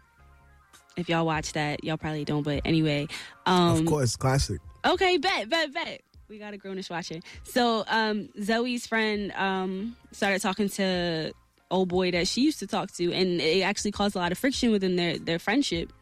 If 0.96 1.08
y'all 1.08 1.26
watch 1.26 1.54
that, 1.54 1.82
y'all 1.82 1.96
probably 1.96 2.24
don't, 2.24 2.42
but 2.42 2.62
anyway. 2.64 3.08
Um, 3.46 3.78
of 3.78 3.86
course 3.86 4.14
classic 4.14 4.60
Okay, 4.84 5.16
bet, 5.16 5.48
bet, 5.48 5.72
bet. 5.72 6.02
We 6.34 6.40
got 6.40 6.52
a 6.52 6.58
grownish 6.58 6.90
watcher. 6.90 7.20
So 7.44 7.84
um, 7.86 8.28
Zoe's 8.42 8.88
friend 8.88 9.30
um, 9.36 9.96
started 10.10 10.42
talking 10.42 10.68
to 10.70 11.32
old 11.70 11.88
boy 11.88 12.10
that 12.10 12.26
she 12.26 12.40
used 12.40 12.58
to 12.58 12.66
talk 12.66 12.90
to, 12.94 13.12
and 13.12 13.40
it 13.40 13.62
actually 13.62 13.92
caused 13.92 14.16
a 14.16 14.18
lot 14.18 14.32
of 14.32 14.38
friction 14.38 14.72
within 14.72 14.96
their 14.96 15.16
their 15.16 15.38
friendship. 15.38 15.92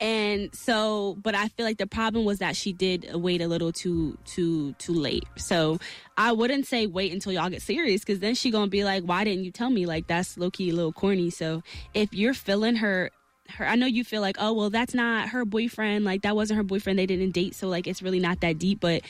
And 0.00 0.54
so, 0.54 1.16
but 1.20 1.34
I 1.34 1.48
feel 1.48 1.66
like 1.66 1.78
the 1.78 1.88
problem 1.88 2.24
was 2.24 2.38
that 2.38 2.54
she 2.54 2.72
did 2.72 3.10
wait 3.14 3.42
a 3.42 3.48
little 3.48 3.72
too 3.72 4.16
too 4.24 4.74
too 4.74 4.92
late. 4.92 5.24
So 5.36 5.80
I 6.16 6.30
wouldn't 6.30 6.68
say 6.68 6.86
wait 6.86 7.12
until 7.12 7.32
y'all 7.32 7.50
get 7.50 7.60
serious, 7.60 8.02
because 8.02 8.20
then 8.20 8.36
she 8.36 8.52
gonna 8.52 8.68
be 8.68 8.84
like, 8.84 9.02
"Why 9.02 9.24
didn't 9.24 9.42
you 9.42 9.50
tell 9.50 9.70
me?" 9.70 9.86
Like 9.86 10.06
that's 10.06 10.38
low 10.38 10.52
key 10.52 10.70
a 10.70 10.72
little 10.72 10.92
corny. 10.92 11.30
So 11.30 11.64
if 11.94 12.14
you're 12.14 12.34
feeling 12.34 12.76
her 12.76 13.10
her 13.50 13.66
I 13.66 13.74
know 13.74 13.86
you 13.86 14.04
feel 14.04 14.20
like, 14.20 14.36
oh 14.38 14.52
well 14.52 14.70
that's 14.70 14.94
not 14.94 15.30
her 15.30 15.44
boyfriend, 15.44 16.04
like 16.04 16.22
that 16.22 16.36
wasn't 16.36 16.58
her 16.58 16.62
boyfriend, 16.62 16.96
they 16.96 17.06
didn't 17.06 17.32
date, 17.32 17.56
so 17.56 17.66
like 17.66 17.88
it's 17.88 18.02
really 18.02 18.20
not 18.20 18.40
that 18.40 18.58
deep, 18.58 18.78
but 18.80 19.02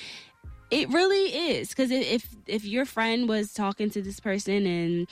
it 0.74 0.88
really 0.88 1.52
is 1.52 1.68
because 1.68 1.90
if 1.90 2.26
if 2.46 2.64
your 2.64 2.84
friend 2.84 3.28
was 3.28 3.52
talking 3.52 3.90
to 3.90 4.02
this 4.02 4.18
person 4.18 4.66
and 4.66 5.06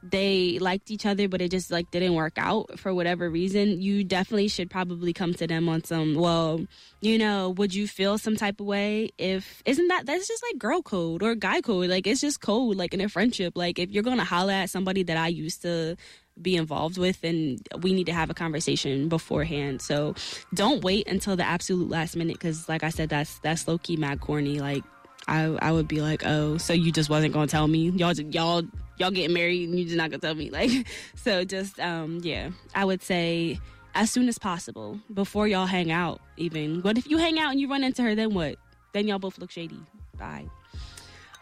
they 0.00 0.60
liked 0.60 0.92
each 0.92 1.04
other 1.04 1.26
but 1.26 1.42
it 1.42 1.50
just 1.50 1.72
like 1.72 1.90
didn't 1.90 2.14
work 2.14 2.34
out 2.36 2.78
for 2.78 2.94
whatever 2.94 3.28
reason 3.28 3.82
you 3.82 4.04
definitely 4.04 4.46
should 4.46 4.70
probably 4.70 5.12
come 5.12 5.34
to 5.34 5.44
them 5.44 5.68
on 5.68 5.82
some 5.82 6.14
well 6.14 6.64
you 7.00 7.18
know 7.18 7.50
would 7.50 7.74
you 7.74 7.88
feel 7.88 8.16
some 8.16 8.36
type 8.36 8.60
of 8.60 8.66
way 8.66 9.10
if 9.18 9.60
isn't 9.66 9.88
that 9.88 10.06
that's 10.06 10.28
just 10.28 10.42
like 10.44 10.56
girl 10.56 10.82
code 10.82 11.20
or 11.20 11.34
guy 11.34 11.60
code 11.60 11.90
like 11.90 12.06
it's 12.06 12.20
just 12.20 12.40
code 12.40 12.76
like 12.76 12.94
in 12.94 13.00
a 13.00 13.08
friendship 13.08 13.54
like 13.56 13.80
if 13.80 13.90
you're 13.90 14.04
gonna 14.04 14.24
holler 14.24 14.52
at 14.52 14.70
somebody 14.70 15.02
that 15.02 15.16
i 15.16 15.26
used 15.26 15.62
to 15.62 15.96
be 16.40 16.54
involved 16.54 16.96
with 16.96 17.24
and 17.24 17.60
we 17.82 17.92
need 17.92 18.06
to 18.06 18.12
have 18.12 18.30
a 18.30 18.34
conversation 18.34 19.08
beforehand 19.08 19.82
so 19.82 20.14
don't 20.54 20.84
wait 20.84 21.08
until 21.08 21.34
the 21.34 21.42
absolute 21.42 21.90
last 21.90 22.14
minute 22.14 22.34
because 22.34 22.68
like 22.68 22.84
i 22.84 22.88
said 22.88 23.08
that's 23.08 23.40
that's 23.40 23.66
low-key 23.66 23.96
mad 23.96 24.20
corny 24.20 24.60
like 24.60 24.84
I, 25.28 25.44
I 25.60 25.72
would 25.72 25.86
be 25.86 26.00
like, 26.00 26.24
oh, 26.26 26.56
so 26.56 26.72
you 26.72 26.90
just 26.90 27.10
wasn't 27.10 27.34
gonna 27.34 27.46
tell 27.46 27.68
me? 27.68 27.90
Y'all, 27.90 28.14
y'all, 28.14 28.62
y'all 28.96 29.10
getting 29.10 29.34
married 29.34 29.68
and 29.68 29.78
you 29.78 29.84
just 29.84 29.96
not 29.96 30.10
gonna 30.10 30.20
tell 30.20 30.34
me? 30.34 30.50
Like, 30.58 30.86
so 31.14 31.44
just, 31.44 31.78
um, 31.78 32.20
yeah, 32.22 32.50
I 32.74 32.84
would 32.84 33.02
say 33.02 33.60
as 33.94 34.10
soon 34.10 34.28
as 34.28 34.38
possible 34.38 34.98
before 35.12 35.46
y'all 35.46 35.66
hang 35.66 35.92
out. 35.92 36.20
Even, 36.36 36.82
what 36.82 36.96
if 36.98 37.08
you 37.08 37.18
hang 37.18 37.38
out 37.38 37.50
and 37.50 37.60
you 37.60 37.68
run 37.68 37.84
into 37.84 38.02
her? 38.02 38.14
Then 38.14 38.32
what? 38.32 38.56
Then 38.92 39.06
y'all 39.06 39.18
both 39.18 39.38
look 39.38 39.50
shady. 39.50 39.80
Bye. 40.18 40.46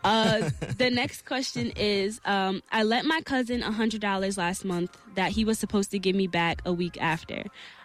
Uh, 0.02 0.50
the 0.78 0.90
next 0.90 1.24
question 1.24 1.72
is 1.76 2.20
um, 2.24 2.62
I 2.72 2.82
lent 2.82 3.06
my 3.06 3.20
cousin 3.22 3.62
$100 3.62 4.36
last 4.36 4.64
month 4.64 4.96
that 5.14 5.32
he 5.32 5.44
was 5.44 5.58
supposed 5.58 5.90
to 5.92 5.98
give 5.98 6.16
me 6.16 6.26
back 6.26 6.60
a 6.66 6.72
week 6.72 7.00
after. 7.00 7.44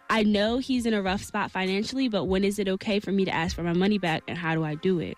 I 0.10 0.24
know 0.24 0.58
he's 0.58 0.86
in 0.86 0.94
a 0.94 1.02
rough 1.02 1.24
spot 1.24 1.52
financially, 1.52 2.10
but 2.10 2.26
when 2.26 2.44
is 2.44 2.60
it 2.60 2.68
okay 2.68 3.00
for 3.00 3.12
me 3.12 3.24
to 3.26 3.34
ask 3.34 3.56
for 3.56 3.64
my 3.64 3.74
money 3.74 3.98
back 3.98 4.24
and 4.28 4.38
how 4.38 4.56
do 4.56 4.64
I 4.64 4.76
do 4.76 5.00
it? 5.00 5.18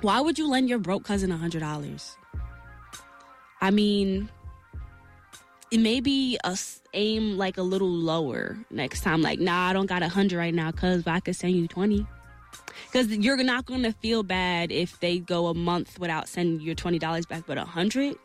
Why 0.00 0.20
would 0.20 0.38
you 0.38 0.48
lend 0.48 0.68
your 0.68 0.78
broke 0.78 1.04
cousin 1.04 1.30
$100? 1.30 2.16
I 3.60 3.70
mean, 3.70 4.28
it 5.70 5.78
may 5.78 6.00
be 6.00 6.38
a 6.44 6.56
aim 6.94 7.36
like 7.36 7.58
a 7.58 7.62
little 7.62 7.90
lower 7.90 8.56
next 8.70 9.02
time. 9.02 9.22
Like, 9.22 9.40
nah, 9.40 9.68
I 9.68 9.72
don't 9.72 9.86
got 9.86 10.02
a 10.02 10.08
hundred 10.08 10.38
right 10.38 10.54
now, 10.54 10.70
cuz 10.70 11.02
but 11.02 11.12
I 11.12 11.20
could 11.20 11.36
send 11.36 11.54
you 11.54 11.66
twenty. 11.66 12.06
Because 12.86 13.08
you're 13.08 13.36
not 13.42 13.66
to 13.82 13.92
feel 13.92 14.22
bad 14.22 14.72
if 14.72 14.98
they 15.00 15.18
go 15.18 15.48
a 15.48 15.54
month 15.54 15.98
without 15.98 16.28
sending 16.28 16.60
your 16.60 16.74
twenty 16.74 16.98
dollars 16.98 17.26
back, 17.26 17.44
but 17.46 17.58
a 17.58 17.64
hundred, 17.64 18.16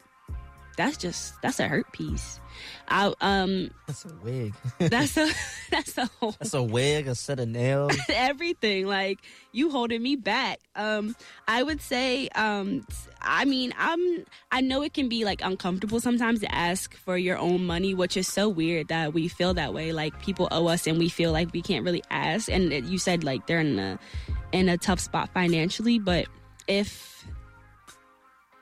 that's 0.77 0.97
just 0.97 1.41
that's 1.41 1.59
a 1.59 1.67
hurt 1.67 1.91
piece. 1.91 2.39
I 2.87 3.13
um 3.21 3.71
That's 3.87 4.05
a 4.05 4.13
wig. 4.23 4.53
that's 4.79 5.17
a 5.17 5.29
that's 5.71 5.97
a 5.97 6.05
whole 6.19 6.35
That's 6.39 6.53
a 6.53 6.63
wig, 6.63 7.07
a 7.07 7.15
set 7.15 7.39
of 7.39 7.47
nails. 7.47 7.95
everything 8.09 8.85
like 8.87 9.19
you 9.51 9.69
holding 9.69 10.01
me 10.01 10.15
back 10.15 10.59
um 10.75 11.15
i 11.47 11.61
would 11.61 11.79
say 11.81 12.27
um 12.29 12.85
i 13.21 13.45
mean 13.45 13.73
i'm 13.77 14.25
i 14.51 14.61
know 14.61 14.81
it 14.81 14.93
can 14.93 15.07
be 15.09 15.23
like 15.25 15.43
uncomfortable 15.43 15.99
sometimes 15.99 16.39
to 16.39 16.53
ask 16.55 16.95
for 16.95 17.17
your 17.17 17.37
own 17.37 17.63
money 17.65 17.93
which 17.93 18.17
is 18.17 18.27
so 18.27 18.49
weird 18.49 18.87
that 18.87 19.13
we 19.13 19.27
feel 19.27 19.53
that 19.53 19.73
way 19.73 19.91
like 19.91 20.19
people 20.21 20.47
owe 20.51 20.67
us 20.67 20.87
and 20.87 20.97
we 20.97 21.07
feel 21.09 21.31
like 21.31 21.51
we 21.53 21.61
can't 21.61 21.85
really 21.85 22.03
ask 22.09 22.49
and 22.51 22.71
you 22.89 22.97
said 22.97 23.23
like 23.23 23.45
they're 23.47 23.59
in 23.59 23.77
a 23.77 23.99
in 24.51 24.69
a 24.69 24.77
tough 24.77 24.99
spot 24.99 25.29
financially 25.33 25.99
but 25.99 26.25
if 26.67 27.12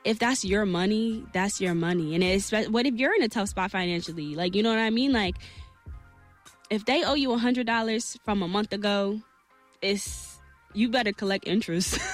if 0.03 0.19
that's 0.19 0.44
your 0.44 0.65
money 0.65 1.23
that's 1.34 1.61
your 1.61 1.76
money. 1.76 2.15
And 2.15 2.23
it's 2.23 2.52
what 2.52 2.86
if 2.86 2.95
you're 2.95 3.14
in 3.14 3.23
a 3.23 3.30
tough 3.30 3.49
spot 3.49 3.72
financially? 3.72 4.36
Like 4.36 4.56
you 4.56 4.64
know 4.64 4.69
what 4.69 4.80
i 4.80 4.90
mean? 4.90 5.14
Like 5.14 5.36
if 6.69 6.86
they 6.86 7.03
owe 7.03 7.14
you 7.14 7.32
a 7.34 7.38
hundred 7.38 7.68
dollars 7.68 8.18
from 8.23 8.41
a 8.41 8.48
month 8.48 8.73
ago 8.73 9.22
it's 9.82 10.40
you 10.73 10.90
better 10.90 11.11
collect 11.11 11.48
interest. 11.48 11.99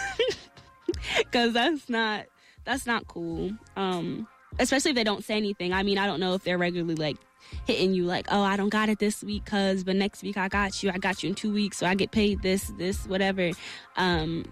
Because 1.18 1.54
that's 1.54 1.90
not 1.90 2.26
that's 2.66 2.86
not 2.86 3.08
cool. 3.08 3.52
Um 3.76 4.28
especially 4.60 4.92
if 4.92 4.96
they 4.96 5.04
don't 5.04 5.24
say 5.24 5.36
anything. 5.38 5.74
I 5.74 5.84
mean 5.84 5.98
i 5.98 6.06
don't 6.06 6.20
know 6.20 6.34
if 6.34 6.44
they're 6.44 6.58
regularly 6.58 6.96
like 6.96 7.18
hitting 7.66 7.94
you 7.94 8.04
like 8.04 8.28
oh 8.30 8.42
i 8.42 8.58
don't 8.58 8.70
got 8.70 8.90
it 8.90 9.00
this 9.00 9.24
week 9.24 9.46
cuz 9.46 9.86
but 9.86 9.96
next 9.96 10.22
week 10.22 10.38
i 10.38 10.50
got 10.50 10.84
you. 10.84 10.92
I 10.92 10.98
got 10.98 11.24
you 11.24 11.30
in 11.30 11.36
two 11.36 11.54
weeks 11.54 11.78
so 11.78 11.86
i 11.86 11.96
get 11.96 12.12
paid 12.12 12.42
this 12.42 12.74
this 12.78 13.06
whatever. 13.08 13.52
Um 13.96 14.46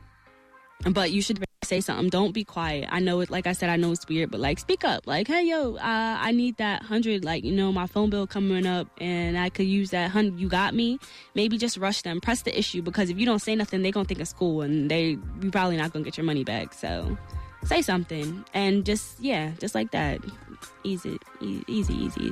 but 0.92 1.12
you 1.12 1.22
should 1.22 1.45
say 1.66 1.82
something. 1.82 2.10
Don't 2.10 2.34
be 2.34 2.44
quiet. 2.44 2.88
I 2.92 3.00
know 3.00 3.20
it 3.20 3.30
like 3.30 3.48
i 3.48 3.54
said 3.54 3.70
i 3.70 3.76
know 3.76 3.92
it's 3.92 4.08
weird 4.08 4.32
but 4.32 4.40
like 4.40 4.60
speak 4.60 4.84
up. 4.84 5.06
Like 5.08 5.28
hey 5.28 5.44
yo 5.44 5.76
uh, 5.76 6.18
i 6.20 6.32
need 6.32 6.58
that 6.58 6.84
hundred 6.84 7.26
like 7.26 7.44
you 7.44 7.52
know 7.52 7.72
my 7.72 7.88
phone 7.88 8.10
bill 8.10 8.28
coming 8.28 8.66
up 8.66 8.88
and 9.00 9.38
i 9.38 9.50
could 9.50 9.66
use 9.66 9.92
that 9.92 10.12
hundred 10.12 10.40
you 10.40 10.48
got 10.48 10.74
me. 10.74 11.00
Maybe 11.34 11.58
just 11.58 11.78
rush 11.78 12.02
them. 12.02 12.22
Press 12.22 12.44
the 12.44 12.58
issue 12.58 12.82
because 12.82 13.10
if 13.10 13.20
you 13.20 13.26
don't 13.26 13.40
say 13.40 13.56
nothing 13.56 13.82
they 13.82 13.92
gonna 13.92 14.06
think 14.06 14.20
it's 14.20 14.34
cool 14.34 14.62
and 14.62 14.90
they 14.90 15.18
you 15.42 15.52
probably 15.52 15.78
not 15.78 15.92
gonna 15.92 16.06
get 16.06 16.18
your 16.18 16.26
money 16.26 16.44
back 16.44 16.74
so 16.74 17.18
say 17.66 17.82
something 17.82 18.46
and 18.54 18.86
just 18.86 19.20
yeah 19.20 19.52
just 19.60 19.76
like 19.76 19.92
that. 19.92 20.22
Easy 20.84 21.18
easy 21.42 21.64
easy 21.68 21.94
easy. 21.94 22.32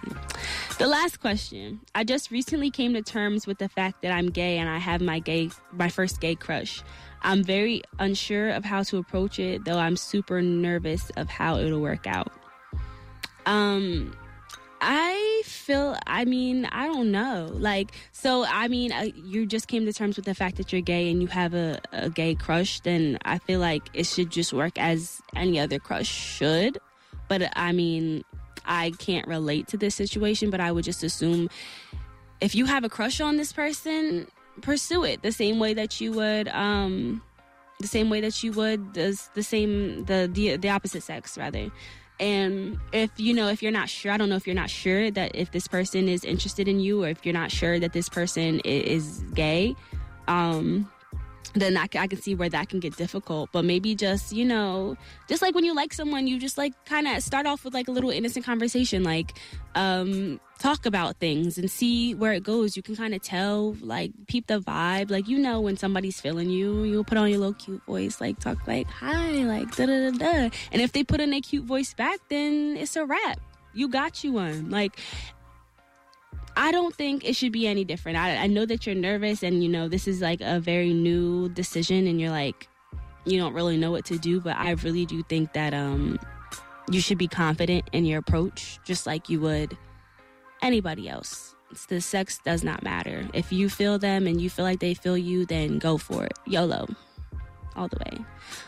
The 0.77 0.87
last 0.87 1.19
question. 1.19 1.81
I 1.93 2.03
just 2.03 2.31
recently 2.31 2.69
came 2.71 2.93
to 2.93 3.01
terms 3.01 3.45
with 3.47 3.57
the 3.57 3.69
fact 3.69 4.01
that 4.01 4.11
i'm 4.11 4.27
gay 4.29 4.57
and 4.57 4.69
i 4.69 4.77
have 4.77 5.01
my 5.01 5.19
gay 5.19 5.49
my 5.71 5.89
first 5.89 6.21
gay 6.21 6.35
crush. 6.35 6.81
I'm 7.21 7.43
very 7.43 7.83
unsure 7.99 8.49
of 8.49 8.65
how 8.65 8.83
to 8.83 8.97
approach 8.97 9.39
it 9.39 9.65
though 9.65 9.77
i'm 9.77 9.97
super 9.97 10.41
nervous 10.41 11.09
of 11.17 11.29
how 11.29 11.57
it'll 11.57 11.81
work 11.81 12.07
out. 12.07 12.31
Um 13.45 14.15
I 14.85 15.43
feel, 15.45 15.97
I 16.05 16.25
mean, 16.25 16.65
I 16.65 16.87
don't 16.87 17.09
know. 17.09 17.49
Like, 17.53 17.91
so, 18.11 18.43
I 18.45 18.67
mean, 18.67 18.91
uh, 18.91 19.07
you 19.15 19.45
just 19.45 19.69
came 19.69 19.85
to 19.85 19.93
terms 19.93 20.17
with 20.17 20.25
the 20.25 20.35
fact 20.35 20.57
that 20.57 20.73
you're 20.73 20.81
gay 20.81 21.09
and 21.09 21.21
you 21.21 21.29
have 21.29 21.53
a, 21.53 21.79
a 21.93 22.09
gay 22.09 22.35
crush, 22.35 22.81
then 22.81 23.17
I 23.23 23.37
feel 23.37 23.61
like 23.61 23.83
it 23.93 24.05
should 24.05 24.29
just 24.29 24.51
work 24.51 24.77
as 24.77 25.21
any 25.37 25.57
other 25.57 25.79
crush 25.79 26.07
should. 26.07 26.79
But 27.29 27.49
I 27.55 27.71
mean, 27.71 28.25
I 28.65 28.91
can't 28.99 29.25
relate 29.25 29.69
to 29.69 29.77
this 29.77 29.95
situation, 29.95 30.49
but 30.49 30.59
I 30.59 30.73
would 30.73 30.83
just 30.83 31.01
assume 31.01 31.49
if 32.41 32.53
you 32.53 32.65
have 32.65 32.83
a 32.83 32.89
crush 32.89 33.21
on 33.21 33.37
this 33.37 33.53
person, 33.53 34.27
pursue 34.59 35.05
it 35.05 35.21
the 35.21 35.31
same 35.31 35.59
way 35.59 35.73
that 35.73 36.01
you 36.01 36.11
would, 36.11 36.49
um, 36.49 37.21
the 37.79 37.87
same 37.87 38.09
way 38.09 38.19
that 38.19 38.43
you 38.43 38.51
would 38.51 38.95
the, 38.95 39.17
the 39.33 39.43
same, 39.43 40.03
the, 40.05 40.29
the, 40.31 40.57
the 40.57 40.69
opposite 40.69 41.03
sex, 41.03 41.37
rather 41.37 41.71
and 42.19 42.79
if 42.91 43.11
you 43.17 43.33
know 43.33 43.47
if 43.47 43.61
you're 43.63 43.71
not 43.71 43.89
sure 43.89 44.11
i 44.11 44.17
don't 44.17 44.29
know 44.29 44.35
if 44.35 44.45
you're 44.45 44.55
not 44.55 44.69
sure 44.69 45.09
that 45.11 45.35
if 45.35 45.51
this 45.51 45.67
person 45.67 46.07
is 46.07 46.23
interested 46.23 46.67
in 46.67 46.79
you 46.79 47.03
or 47.03 47.09
if 47.09 47.25
you're 47.25 47.33
not 47.33 47.51
sure 47.51 47.79
that 47.79 47.93
this 47.93 48.09
person 48.09 48.59
is 48.61 49.23
gay 49.33 49.75
um 50.27 50.89
then 51.53 51.77
I 51.77 51.87
can 51.87 52.21
see 52.21 52.35
where 52.35 52.49
that 52.49 52.69
can 52.69 52.79
get 52.79 52.95
difficult. 52.97 53.49
But 53.51 53.65
maybe 53.65 53.95
just 53.95 54.33
you 54.33 54.45
know 54.45 54.97
just 55.27 55.41
like 55.41 55.55
when 55.55 55.63
you 55.63 55.75
like 55.75 55.93
someone 55.93 56.27
you 56.27 56.39
just 56.39 56.57
like 56.57 56.73
kind 56.85 57.07
of 57.07 57.21
start 57.21 57.45
off 57.45 57.63
with 57.63 57.73
like 57.73 57.87
a 57.87 57.91
little 57.91 58.09
innocent 58.09 58.45
conversation 58.45 59.03
like 59.03 59.33
um 59.75 60.39
talk 60.59 60.85
about 60.85 61.17
things 61.17 61.57
and 61.57 61.69
see 61.69 62.13
where 62.15 62.31
it 62.33 62.43
goes. 62.43 62.77
You 62.77 62.83
can 62.83 62.95
kind 62.95 63.13
of 63.13 63.21
tell 63.21 63.75
like 63.81 64.11
peep 64.27 64.47
the 64.47 64.59
vibe. 64.59 65.11
Like 65.11 65.27
you 65.27 65.37
know 65.37 65.61
when 65.61 65.77
somebody's 65.77 66.19
feeling 66.19 66.49
you 66.49 66.83
you'll 66.83 67.03
put 67.03 67.17
on 67.17 67.29
your 67.29 67.39
little 67.39 67.53
cute 67.53 67.83
voice 67.85 68.21
like 68.21 68.39
talk 68.39 68.65
like 68.67 68.87
hi 68.87 69.43
like 69.43 69.75
da 69.75 69.85
da 69.85 70.09
da 70.09 70.17
da. 70.17 70.49
And 70.71 70.81
if 70.81 70.91
they 70.91 71.03
put 71.03 71.19
in 71.21 71.33
a 71.33 71.41
cute 71.41 71.65
voice 71.65 71.93
back 71.93 72.19
then 72.29 72.77
it's 72.77 72.95
a 72.95 73.05
wrap. 73.05 73.39
You 73.75 73.89
got 73.89 74.23
you 74.23 74.33
one. 74.33 74.69
Like 74.69 74.99
I 76.55 76.71
don't 76.71 76.95
think 76.95 77.27
it 77.27 77.35
should 77.35 77.51
be 77.51 77.67
any 77.67 77.83
different. 77.83 78.17
I, 78.17 78.35
I 78.37 78.47
know 78.47 78.65
that 78.65 78.85
you're 78.85 78.95
nervous 78.95 79.43
and 79.43 79.63
you 79.63 79.69
know 79.69 79.87
this 79.87 80.07
is 80.07 80.21
like 80.21 80.41
a 80.41 80.59
very 80.59 80.93
new 80.93 81.49
decision 81.49 82.07
and 82.07 82.19
you're 82.19 82.31
like 82.31 82.67
you 83.25 83.39
don't 83.39 83.53
really 83.53 83.77
know 83.77 83.91
what 83.91 84.05
to 84.05 84.17
do, 84.17 84.41
but 84.41 84.57
I 84.57 84.71
really 84.71 85.05
do 85.05 85.23
think 85.23 85.53
that 85.53 85.73
um 85.73 86.19
you 86.91 86.99
should 86.99 87.17
be 87.17 87.27
confident 87.27 87.89
in 87.93 88.05
your 88.05 88.19
approach 88.19 88.79
just 88.83 89.07
like 89.07 89.29
you 89.29 89.39
would 89.39 89.77
anybody 90.61 91.09
else. 91.09 91.55
It's 91.71 91.87
the 91.87 92.01
sex 92.01 92.39
does 92.43 92.63
not 92.63 92.83
matter. 92.83 93.27
If 93.33 93.51
you 93.51 93.69
feel 93.69 93.97
them 93.97 94.27
and 94.27 94.39
you 94.39 94.49
feel 94.49 94.65
like 94.65 94.79
they 94.79 94.93
feel 94.93 95.17
you, 95.17 95.45
then 95.45 95.79
go 95.79 95.97
for 95.97 96.25
it. 96.25 96.37
YOLO. 96.45 96.87
All 97.75 97.87
the 97.87 97.97
way. 98.05 98.23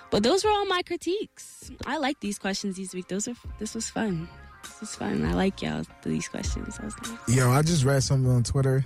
But 0.09 0.23
those 0.23 0.43
were 0.43 0.49
all 0.49 0.65
my 0.65 0.81
critiques. 0.81 1.69
I 1.85 1.97
like 1.97 2.19
these 2.19 2.39
questions 2.39 2.77
these 2.77 2.95
week. 2.95 3.07
Those 3.07 3.27
are 3.27 3.35
this 3.59 3.75
was 3.75 3.89
fun. 3.89 4.27
This 4.65 4.81
was 4.81 4.95
fun. 4.95 5.25
I 5.25 5.33
like 5.33 5.61
y'all 5.61 5.83
these 6.03 6.27
questions. 6.27 6.79
I 6.79 6.85
like, 6.85 7.27
Yo, 7.27 7.51
I 7.51 7.61
just 7.61 7.83
read 7.83 8.03
something 8.03 8.29
on 8.29 8.43
Twitter. 8.43 8.85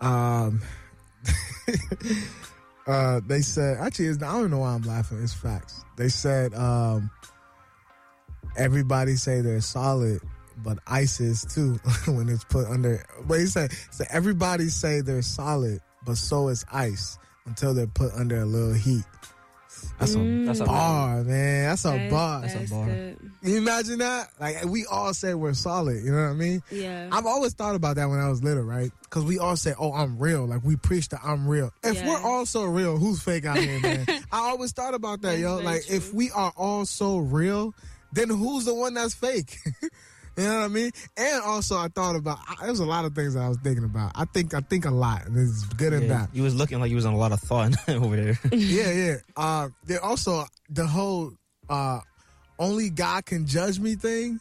Um, 0.00 0.60
Uh, 2.86 3.20
they 3.26 3.40
said 3.40 3.78
actually, 3.78 4.10
I 4.10 4.14
don't 4.14 4.50
know 4.50 4.58
why 4.58 4.74
I'm 4.74 4.82
laughing. 4.82 5.22
It's 5.22 5.32
facts. 5.32 5.84
They 5.96 6.08
said 6.08 6.54
um, 6.54 7.10
everybody 8.56 9.16
say 9.16 9.40
they're 9.40 9.60
solid, 9.60 10.20
but 10.58 10.78
ice 10.86 11.20
is 11.20 11.44
too 11.44 11.74
when 12.06 12.28
it's 12.28 12.44
put 12.44 12.66
under. 12.66 13.04
But 13.26 13.40
he 13.40 13.46
said, 13.46 13.72
so 13.90 14.04
everybody 14.10 14.68
say 14.68 15.00
they're 15.00 15.22
solid, 15.22 15.80
but 16.04 16.18
so 16.18 16.48
is 16.48 16.64
ice 16.70 17.18
until 17.46 17.72
they're 17.72 17.86
put 17.86 18.12
under 18.12 18.40
a 18.40 18.46
little 18.46 18.74
heat. 18.74 19.04
Mm. 19.84 19.98
That's 19.98 20.14
a 20.14 20.46
that's 20.46 20.60
a 20.60 20.64
Bar, 20.64 21.22
man. 21.24 21.68
That's 21.70 21.84
a 21.84 22.08
bar. 22.10 22.40
that's 22.42 22.54
a 22.54 22.74
bar. 22.74 22.86
good. 22.86 23.30
You 23.42 23.56
imagine 23.58 23.98
that? 23.98 24.28
Like 24.40 24.64
we 24.64 24.86
all 24.86 25.12
say 25.14 25.34
we're 25.34 25.54
solid. 25.54 26.02
You 26.02 26.12
know 26.12 26.24
what 26.24 26.30
I 26.30 26.34
mean? 26.34 26.62
Yeah. 26.70 27.08
I've 27.12 27.26
always 27.26 27.52
thought 27.54 27.74
about 27.74 27.96
that 27.96 28.06
when 28.06 28.18
I 28.18 28.28
was 28.28 28.42
little, 28.42 28.62
right? 28.64 28.90
Because 29.02 29.24
we 29.24 29.38
all 29.38 29.56
say, 29.56 29.74
"Oh, 29.78 29.92
I'm 29.92 30.18
real." 30.18 30.46
Like 30.46 30.64
we 30.64 30.76
preach 30.76 31.08
that 31.10 31.20
I'm 31.24 31.46
real. 31.46 31.72
If 31.82 31.96
Yeah. 31.96 32.08
we're 32.08 32.22
all 32.22 32.46
so 32.46 32.64
real, 32.64 32.96
who's 32.96 33.22
fake 33.22 33.44
out 33.44 33.58
here, 33.58 33.80
man? 33.80 34.06
I 34.32 34.38
always 34.50 34.72
thought 34.72 34.94
about 34.94 35.20
that, 35.22 35.28
That's 35.30 35.40
yo. 35.42 35.58
Like 35.58 35.90
if 35.90 36.12
we 36.14 36.30
are 36.30 36.52
all 36.56 36.86
so 36.86 37.18
real, 37.18 37.74
then 38.12 38.28
who's 38.30 38.64
the 38.64 38.74
one 38.74 38.94
that's 38.94 39.14
fake? 39.14 39.58
you 40.36 40.44
know 40.44 40.56
what 40.60 40.64
I 40.64 40.68
mean? 40.68 40.90
And 41.16 41.42
also, 41.42 41.76
I 41.76 41.88
thought 41.88 42.16
about. 42.16 42.38
I, 42.48 42.66
there's 42.66 42.80
a 42.80 42.84
lot 42.84 43.04
of 43.04 43.14
things 43.14 43.34
that 43.34 43.40
I 43.40 43.48
was 43.48 43.58
thinking 43.62 43.84
about. 43.84 44.12
I 44.14 44.24
think 44.24 44.54
I 44.54 44.60
think 44.60 44.84
a 44.84 44.90
lot, 44.90 45.26
and 45.26 45.36
it's 45.36 45.64
good 45.74 45.92
and 45.92 46.02
Yeah, 46.08 46.26
bad. 46.26 46.28
you 46.32 46.42
was 46.42 46.54
looking 46.54 46.80
like 46.80 46.90
you 46.90 46.96
was 46.96 47.06
on 47.06 47.14
a 47.14 47.16
lot 47.18 47.32
of 47.32 47.40
thought 47.40 47.72
over 47.88 48.16
there. 48.16 48.38
yeah, 48.52 48.90
yeah. 48.92 49.16
Uh, 49.36 49.68
there 49.84 50.02
also 50.04 50.44
the 50.70 50.86
whole 50.86 51.32
uh, 51.68 52.00
only 52.58 52.90
God 52.90 53.24
can 53.26 53.46
judge 53.46 53.78
me 53.78 53.94
thing. 53.94 54.40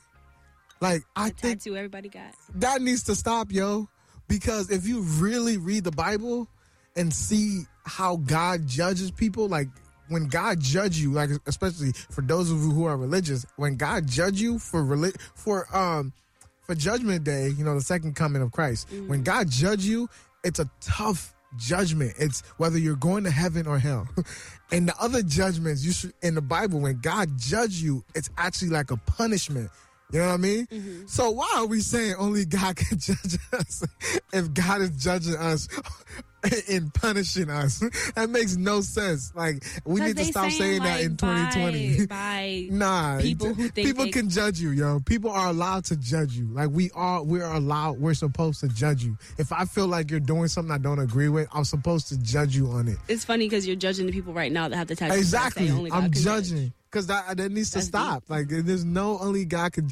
Like 0.82 1.04
I 1.16 1.30
The 1.30 1.36
think 1.36 1.60
tattoo 1.60 1.76
everybody 1.78 2.10
got. 2.10 2.34
that 2.56 2.82
needs 2.82 3.04
to 3.04 3.16
stop, 3.16 3.52
yo. 3.52 3.88
Because 4.28 4.72
if 4.72 4.88
you 4.88 5.02
really 5.02 5.58
read 5.58 5.84
the 5.84 5.92
Bible 5.92 6.48
and 6.96 7.14
see 7.14 7.64
how 7.86 8.16
God 8.18 8.66
judges 8.68 9.12
people, 9.12 9.48
like 9.48 9.68
when 10.10 10.28
God 10.28 10.60
judge 10.60 10.98
you, 10.98 11.12
like 11.12 11.30
especially 11.46 11.92
for 12.10 12.22
those 12.22 12.52
of 12.52 12.58
you 12.58 12.72
who 12.72 12.86
are 12.86 12.98
religious, 12.98 13.46
when 13.56 13.76
God 13.76 14.08
judge 14.08 14.42
you 14.42 14.60
for 14.60 14.84
reli- 14.84 15.20
for 15.36 15.68
um 15.76 16.14
for 16.62 16.76
Judgment 16.76 17.24
Day, 17.24 17.50
you 17.50 17.66
know, 17.66 17.76
the 17.76 17.82
second 17.82 18.16
coming 18.16 18.42
of 18.42 18.52
Christ, 18.52 18.88
when 19.08 19.22
God 19.22 19.50
judge 19.50 19.84
you, 19.84 20.10
it's 20.44 20.60
a 20.60 20.70
tough 20.82 21.34
judgment. 21.58 22.14
It's 22.18 22.42
whether 22.58 22.78
you're 22.78 22.96
going 22.96 23.24
to 23.26 23.32
heaven 23.32 23.68
or 23.68 23.78
hell. 23.80 24.08
and 24.72 24.88
the 24.88 24.96
other 25.00 25.22
judgments 25.24 25.86
you 25.86 25.92
should 25.92 26.14
in 26.22 26.36
the 26.36 26.42
Bible, 26.42 26.80
when 26.80 27.00
God 27.00 27.38
judge 27.38 27.76
you, 27.76 28.04
it's 28.16 28.30
actually 28.38 28.70
like 28.70 28.92
a 28.92 28.98
punishment. 28.98 29.70
You 30.12 30.20
know 30.20 30.28
what 30.28 30.34
I 30.34 30.38
mean? 30.38 30.66
Mm-hmm. 30.68 31.08
So 31.08 31.32
why 31.32 31.52
are 31.58 31.66
we 31.66 31.80
saying 31.80 32.16
only 32.20 32.46
God 32.46 32.76
can 32.76 32.98
judge 33.00 33.38
us 33.54 33.84
if 34.32 34.54
God 34.54 34.82
is 34.82 34.92
judging 34.92 35.36
us 35.36 35.68
and 36.70 36.94
punishing 36.94 37.50
us? 37.50 37.84
That 38.16 38.30
makes 38.30 38.56
no 38.56 38.82
sense. 38.82 39.32
Like 39.34 39.64
we 39.86 40.02
need 40.02 40.18
to 40.18 40.26
stop 40.26 40.52
saying 40.52 40.84
that 40.84 40.98
like, 40.98 41.06
in 41.06 41.18
2020. 41.18 42.06
By, 42.06 42.16
by 42.16 42.68
Nah, 42.70 43.22
people 43.22 43.56
who 43.56 43.70
think 43.70 43.88
people 43.88 44.06
they- 44.06 44.12
can 44.12 44.30
judge 44.30 44.60
you, 44.60 44.70
yo. 44.70 45.00
People 45.00 45.32
are 45.32 45.48
allowed 45.48 45.86
to 45.86 45.96
judge 45.96 46.34
you. 46.34 46.46
Like 46.54 46.70
we 46.70 46.92
are, 46.94 47.24
we're 47.24 47.44
allowed. 47.52 47.98
We're 48.00 48.14
supposed 48.14 48.60
to 48.60 48.68
judge 48.68 49.04
you. 49.04 49.18
If 49.40 49.52
I 49.52 49.66
feel 49.66 49.88
like 49.88 50.12
you're 50.12 50.20
doing 50.20 50.48
something 50.48 50.72
I 50.72 50.78
don't 50.78 51.00
agree 51.00 51.30
with, 51.30 51.48
I'm 51.54 51.64
supposed 51.64 52.08
to 52.10 52.18
judge 52.20 52.56
you 52.56 52.68
on 52.68 52.88
it. 52.88 52.98
it's 53.08 53.26
funny 53.26 53.48
because 53.50 53.66
you're 53.66 53.76
judging 53.78 54.06
the 54.06 54.12
people 54.12 54.34
right 54.34 54.52
now 54.52 54.68
that 54.68 54.76
have 54.78 54.88
the 54.88 54.96
tattoos. 54.96 55.16
that 55.16 55.20
Exactly. 55.20 55.68
say 55.70 55.74
only 55.74 55.90
God 55.90 56.04
I'm 56.04 56.12
can 56.12 56.22
judge. 56.22 56.52
Because 56.94 57.08
that 57.08 57.36
that 57.38 57.52
needs 57.52 57.72
to 57.72 57.78
That's 57.78 57.88
stop. 57.88 58.24
Like 58.30 58.48
there's 58.50 58.86
no 58.86 59.18
only 59.20 59.46
God 59.46 59.74
can. 59.74 59.90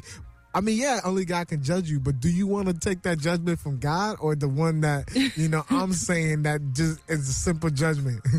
I 0.54 0.60
mean, 0.60 0.78
yeah, 0.78 1.00
only 1.04 1.24
God 1.24 1.48
can 1.48 1.62
judge 1.62 1.90
you, 1.90 1.98
but 1.98 2.20
do 2.20 2.28
you 2.28 2.46
want 2.46 2.68
to 2.68 2.74
take 2.74 3.02
that 3.02 3.18
judgment 3.18 3.58
from 3.58 3.78
God 3.78 4.18
or 4.20 4.36
the 4.36 4.48
one 4.48 4.82
that 4.82 5.08
you 5.36 5.48
know 5.48 5.64
I'm 5.68 5.92
saying 5.92 6.44
that 6.44 6.60
just 6.72 7.00
is 7.08 7.28
a 7.28 7.32
simple 7.32 7.70
judgment? 7.70 8.20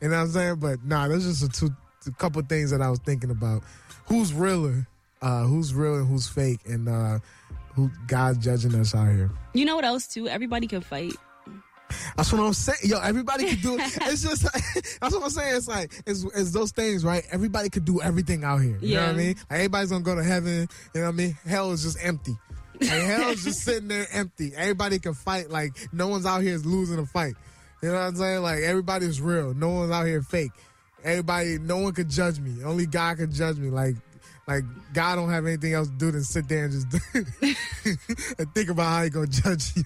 you 0.00 0.08
know 0.08 0.10
what 0.10 0.22
I'm 0.22 0.28
saying? 0.28 0.56
But 0.56 0.84
nah, 0.84 1.08
there's 1.08 1.24
just 1.24 1.42
a, 1.42 1.48
two, 1.48 1.74
a 2.06 2.10
couple 2.12 2.40
things 2.42 2.70
that 2.70 2.80
I 2.80 2.90
was 2.90 3.00
thinking 3.00 3.30
about. 3.30 3.62
Who's 4.06 4.32
realer? 4.32 4.86
Uh, 5.20 5.44
who's 5.44 5.74
real 5.74 5.96
and 5.96 6.06
who's 6.06 6.28
fake? 6.28 6.60
And 6.66 6.86
uh, 6.88 7.18
who 7.74 7.90
God's 8.06 8.38
judging 8.44 8.74
us 8.74 8.94
out 8.94 9.10
here? 9.10 9.30
You 9.54 9.64
know 9.64 9.74
what 9.74 9.86
else 9.86 10.06
too? 10.06 10.28
Everybody 10.28 10.66
can 10.66 10.82
fight. 10.82 11.14
That's 12.16 12.32
what 12.32 12.40
I'm 12.40 12.52
saying. 12.52 12.78
Yo, 12.84 12.98
everybody 13.00 13.46
can 13.46 13.60
do 13.60 13.74
it. 13.78 13.98
It's 14.02 14.22
just 14.22 14.42
that's 15.00 15.14
what 15.14 15.22
I'm 15.22 15.30
saying. 15.30 15.56
It's 15.56 15.68
like 15.68 15.92
it's, 16.06 16.24
it's 16.34 16.50
those 16.52 16.72
things, 16.72 17.04
right? 17.04 17.24
Everybody 17.30 17.70
could 17.70 17.84
do 17.84 18.00
everything 18.00 18.44
out 18.44 18.58
here. 18.58 18.78
You 18.80 18.96
know 18.96 19.02
what 19.02 19.10
I 19.10 19.18
mean? 19.18 19.36
Like 19.50 19.58
everybody's 19.58 19.90
gonna 19.90 20.04
go 20.04 20.14
to 20.14 20.24
heaven. 20.24 20.68
You 20.94 21.00
know 21.00 21.06
what 21.06 21.14
I 21.14 21.16
mean? 21.16 21.36
Hell 21.46 21.72
is 21.72 21.82
just 21.82 21.98
empty. 22.02 22.36
Like 22.80 22.90
hell 22.90 23.30
is 23.30 23.44
just 23.44 23.60
sitting 23.64 23.88
there 23.88 24.06
empty. 24.12 24.52
Everybody 24.56 24.98
can 24.98 25.14
fight. 25.14 25.50
Like 25.50 25.72
no 25.92 26.08
one's 26.08 26.26
out 26.26 26.42
here 26.42 26.54
is 26.54 26.64
losing 26.66 26.98
a 26.98 27.06
fight. 27.06 27.34
You 27.82 27.88
know 27.90 27.94
what 27.94 28.00
I'm 28.02 28.16
saying? 28.16 28.42
Like 28.42 28.60
everybody's 28.60 29.20
real. 29.20 29.54
No 29.54 29.70
one's 29.70 29.90
out 29.90 30.06
here 30.06 30.22
fake. 30.22 30.52
Everybody, 31.04 31.58
no 31.58 31.78
one 31.78 31.92
could 31.92 32.08
judge 32.08 32.40
me. 32.40 32.64
Only 32.64 32.86
God 32.86 33.18
can 33.18 33.30
judge 33.30 33.58
me. 33.58 33.68
Like, 33.68 33.94
like 34.46 34.64
God 34.92 35.16
don't 35.16 35.30
have 35.30 35.46
anything 35.46 35.72
else 35.72 35.88
to 35.88 35.94
do 35.94 36.10
than 36.10 36.22
sit 36.22 36.48
there 36.48 36.64
and 36.64 36.72
just 36.72 36.86
and 38.38 38.54
think 38.54 38.70
about 38.70 38.84
how 38.84 39.02
he 39.04 39.10
gonna 39.10 39.26
judge 39.26 39.76
you. 39.76 39.84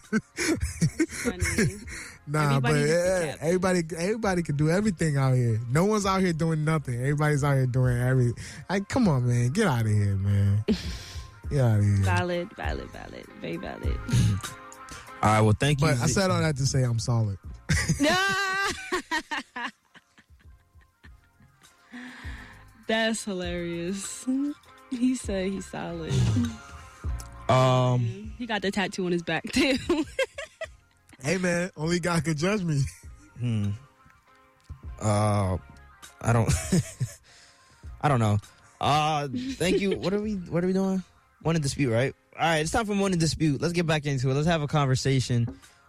Funny. 1.08 1.76
Nah, 2.30 2.56
Everybody 2.56 2.74
but 2.74 2.88
yeah, 2.88 2.94
eh, 2.94 3.36
everybody, 3.40 3.82
everybody 3.96 4.42
can 4.42 4.56
do 4.56 4.68
everything 4.68 5.16
out 5.16 5.32
here. 5.32 5.58
No 5.70 5.86
one's 5.86 6.04
out 6.04 6.20
here 6.20 6.34
doing 6.34 6.62
nothing. 6.62 6.96
Everybody's 7.00 7.42
out 7.42 7.54
here 7.54 7.64
doing 7.64 7.96
everything. 7.96 8.34
Like, 8.68 8.86
come 8.86 9.08
on, 9.08 9.26
man, 9.26 9.48
get 9.48 9.66
out 9.66 9.80
of 9.80 9.86
here, 9.86 10.14
man. 10.16 10.62
Get 11.50 11.60
out 11.62 11.78
of 11.78 11.84
here. 11.84 11.96
valid, 12.00 12.52
valid, 12.54 12.90
valid, 12.90 13.26
very 13.40 13.56
valid. 13.56 13.98
All 15.22 15.32
right, 15.32 15.40
well, 15.40 15.56
thank 15.58 15.80
you. 15.80 15.86
But 15.86 15.96
I 15.96 16.06
said 16.06 16.30
all 16.30 16.42
that 16.42 16.58
to 16.58 16.66
say 16.66 16.82
I'm 16.82 16.98
solid. 16.98 17.38
That's 22.88 23.24
hilarious. 23.24 24.26
He 24.90 25.16
said 25.16 25.50
he's 25.52 25.66
solid. 25.66 26.14
um, 27.50 28.32
He 28.38 28.46
got 28.46 28.62
the 28.62 28.70
tattoo 28.70 29.04
on 29.04 29.12
his 29.12 29.22
back 29.22 29.44
too. 29.52 29.76
Hey, 31.22 31.36
man, 31.36 31.70
only 31.76 32.00
God 32.00 32.24
can 32.24 32.34
judge 32.34 32.62
me. 32.62 32.80
hmm. 33.38 33.66
Uh, 34.98 35.58
I 36.22 36.32
don't. 36.32 36.50
I 38.00 38.08
don't 38.08 38.18
know. 38.20 38.38
Uh, 38.80 39.28
thank 39.56 39.80
you. 39.80 39.90
What 39.98 40.14
are 40.14 40.20
we? 40.20 40.36
What 40.36 40.64
are 40.64 40.66
we 40.66 40.72
doing? 40.72 41.02
One 41.42 41.54
in 41.54 41.60
dispute, 41.60 41.90
right? 41.92 42.14
All 42.38 42.46
right, 42.46 42.58
it's 42.60 42.70
time 42.70 42.86
for 42.86 42.94
one 42.94 43.12
in 43.12 43.18
dispute. 43.18 43.60
Let's 43.60 43.74
get 43.74 43.86
back 43.86 44.06
into 44.06 44.30
it. 44.30 44.34
Let's 44.34 44.46
have 44.46 44.62
a 44.62 44.66
conversation. 44.68 45.46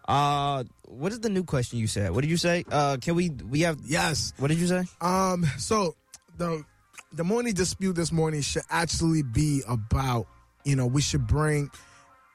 Uh, 0.09 0.65
what 0.84 1.13
is 1.13 1.21
the 1.21 1.30
new 1.30 1.45
question 1.45 1.80
you 1.80 1.88
said? 1.88 2.11
What 2.11 2.21
did 2.21 2.30
you 2.31 2.38
say? 2.38 2.65
Uh, 2.69 2.97
can 2.99 3.15
we? 3.15 3.30
We 3.30 3.61
have. 3.61 3.80
Yes. 3.85 4.34
What 4.38 4.49
did 4.49 4.57
you 4.57 4.67
say? 4.67 4.84
Um. 4.99 5.45
So 5.57 5.95
the 6.38 6.65
the 7.14 7.23
morning 7.23 7.53
dispute 7.53 7.94
this 7.94 8.11
morning 8.11 8.41
should 8.41 8.64
actually 8.69 9.23
be 9.23 9.61
about 9.68 10.27
you 10.64 10.76
know 10.76 10.86
we 10.86 11.02
should 11.02 11.26
bring 11.26 11.69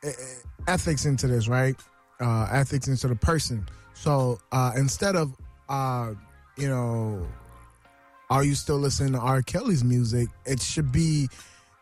uh, 0.05 0.11
ethics 0.67 1.05
into 1.05 1.27
this, 1.27 1.49
right? 1.49 1.77
Uh, 2.21 2.49
ethics 2.51 2.89
into 2.89 3.09
the 3.09 3.17
person. 3.17 3.67
So 3.95 4.39
uh, 4.53 4.73
instead 4.77 5.17
of 5.17 5.35
uh, 5.69 6.15
you 6.57 6.69
know, 6.69 7.27
are 8.31 8.45
you 8.45 8.55
still 8.55 8.79
listening 8.79 9.13
to 9.13 9.19
R. 9.19 9.43
Kelly's 9.43 9.85
music? 9.85 10.29
It 10.45 10.61
should 10.61 10.93
be. 10.93 11.29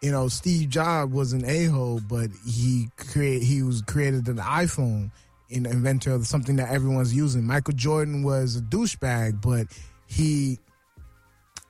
You 0.03 0.11
know, 0.11 0.27
Steve 0.27 0.69
Jobs 0.69 1.13
was 1.13 1.33
an 1.33 1.45
a 1.45 1.67
hole, 1.67 2.01
but 2.09 2.29
he 2.45 2.89
create 2.97 3.45
he 3.45 3.63
was 3.63 3.83
created 3.83 4.27
an 4.27 4.39
iPhone, 4.39 5.13
an 5.49 5.65
inventor 5.65 6.13
of 6.13 6.27
something 6.27 6.57
that 6.57 6.73
everyone's 6.73 7.15
using. 7.15 7.47
Michael 7.47 7.75
Jordan 7.75 8.25
was 8.25 8.57
a 8.57 8.63
douchebag, 8.63 9.41
but 9.41 9.69
he 10.07 10.59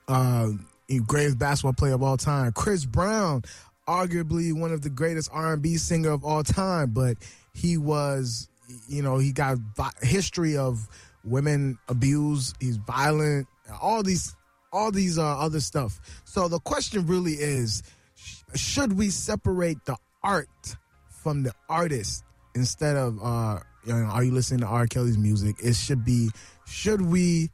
uh, 0.07 0.49
greatest 0.99 1.37
basketball 1.37 1.73
player 1.73 1.93
of 1.93 2.03
all 2.03 2.17
time. 2.17 2.51
Chris 2.51 2.85
Brown, 2.85 3.43
arguably 3.87 4.53
one 4.53 4.71
of 4.71 4.81
the 4.81 4.89
greatest 4.89 5.29
R&B 5.31 5.77
singer 5.77 6.11
of 6.11 6.23
all 6.23 6.43
time, 6.43 6.91
but 6.91 7.17
he 7.53 7.77
was, 7.77 8.47
you 8.87 9.01
know, 9.01 9.17
he 9.17 9.31
got 9.31 9.57
history 10.01 10.57
of 10.57 10.87
women 11.23 11.77
abuse. 11.89 12.53
He's 12.59 12.77
violent. 12.77 13.47
All 13.81 14.03
these, 14.03 14.35
all 14.71 14.91
these 14.91 15.17
uh, 15.17 15.37
other 15.37 15.59
stuff. 15.59 15.99
So 16.25 16.47
the 16.47 16.59
question 16.59 17.05
really 17.07 17.33
is, 17.33 17.83
sh- 18.15 18.41
should 18.55 18.93
we 18.93 19.09
separate 19.09 19.83
the 19.85 19.97
art 20.23 20.75
from 21.07 21.43
the 21.43 21.53
artist 21.69 22.23
instead 22.55 22.95
of, 22.95 23.19
uh, 23.23 23.59
you 23.85 23.93
know, 23.93 24.05
are 24.05 24.23
you 24.23 24.31
listening 24.31 24.61
to 24.61 24.67
R. 24.67 24.87
Kelly's 24.87 25.17
music? 25.17 25.57
It 25.63 25.75
should 25.75 26.03
be, 26.05 26.29
should 26.65 27.01
we 27.01 27.49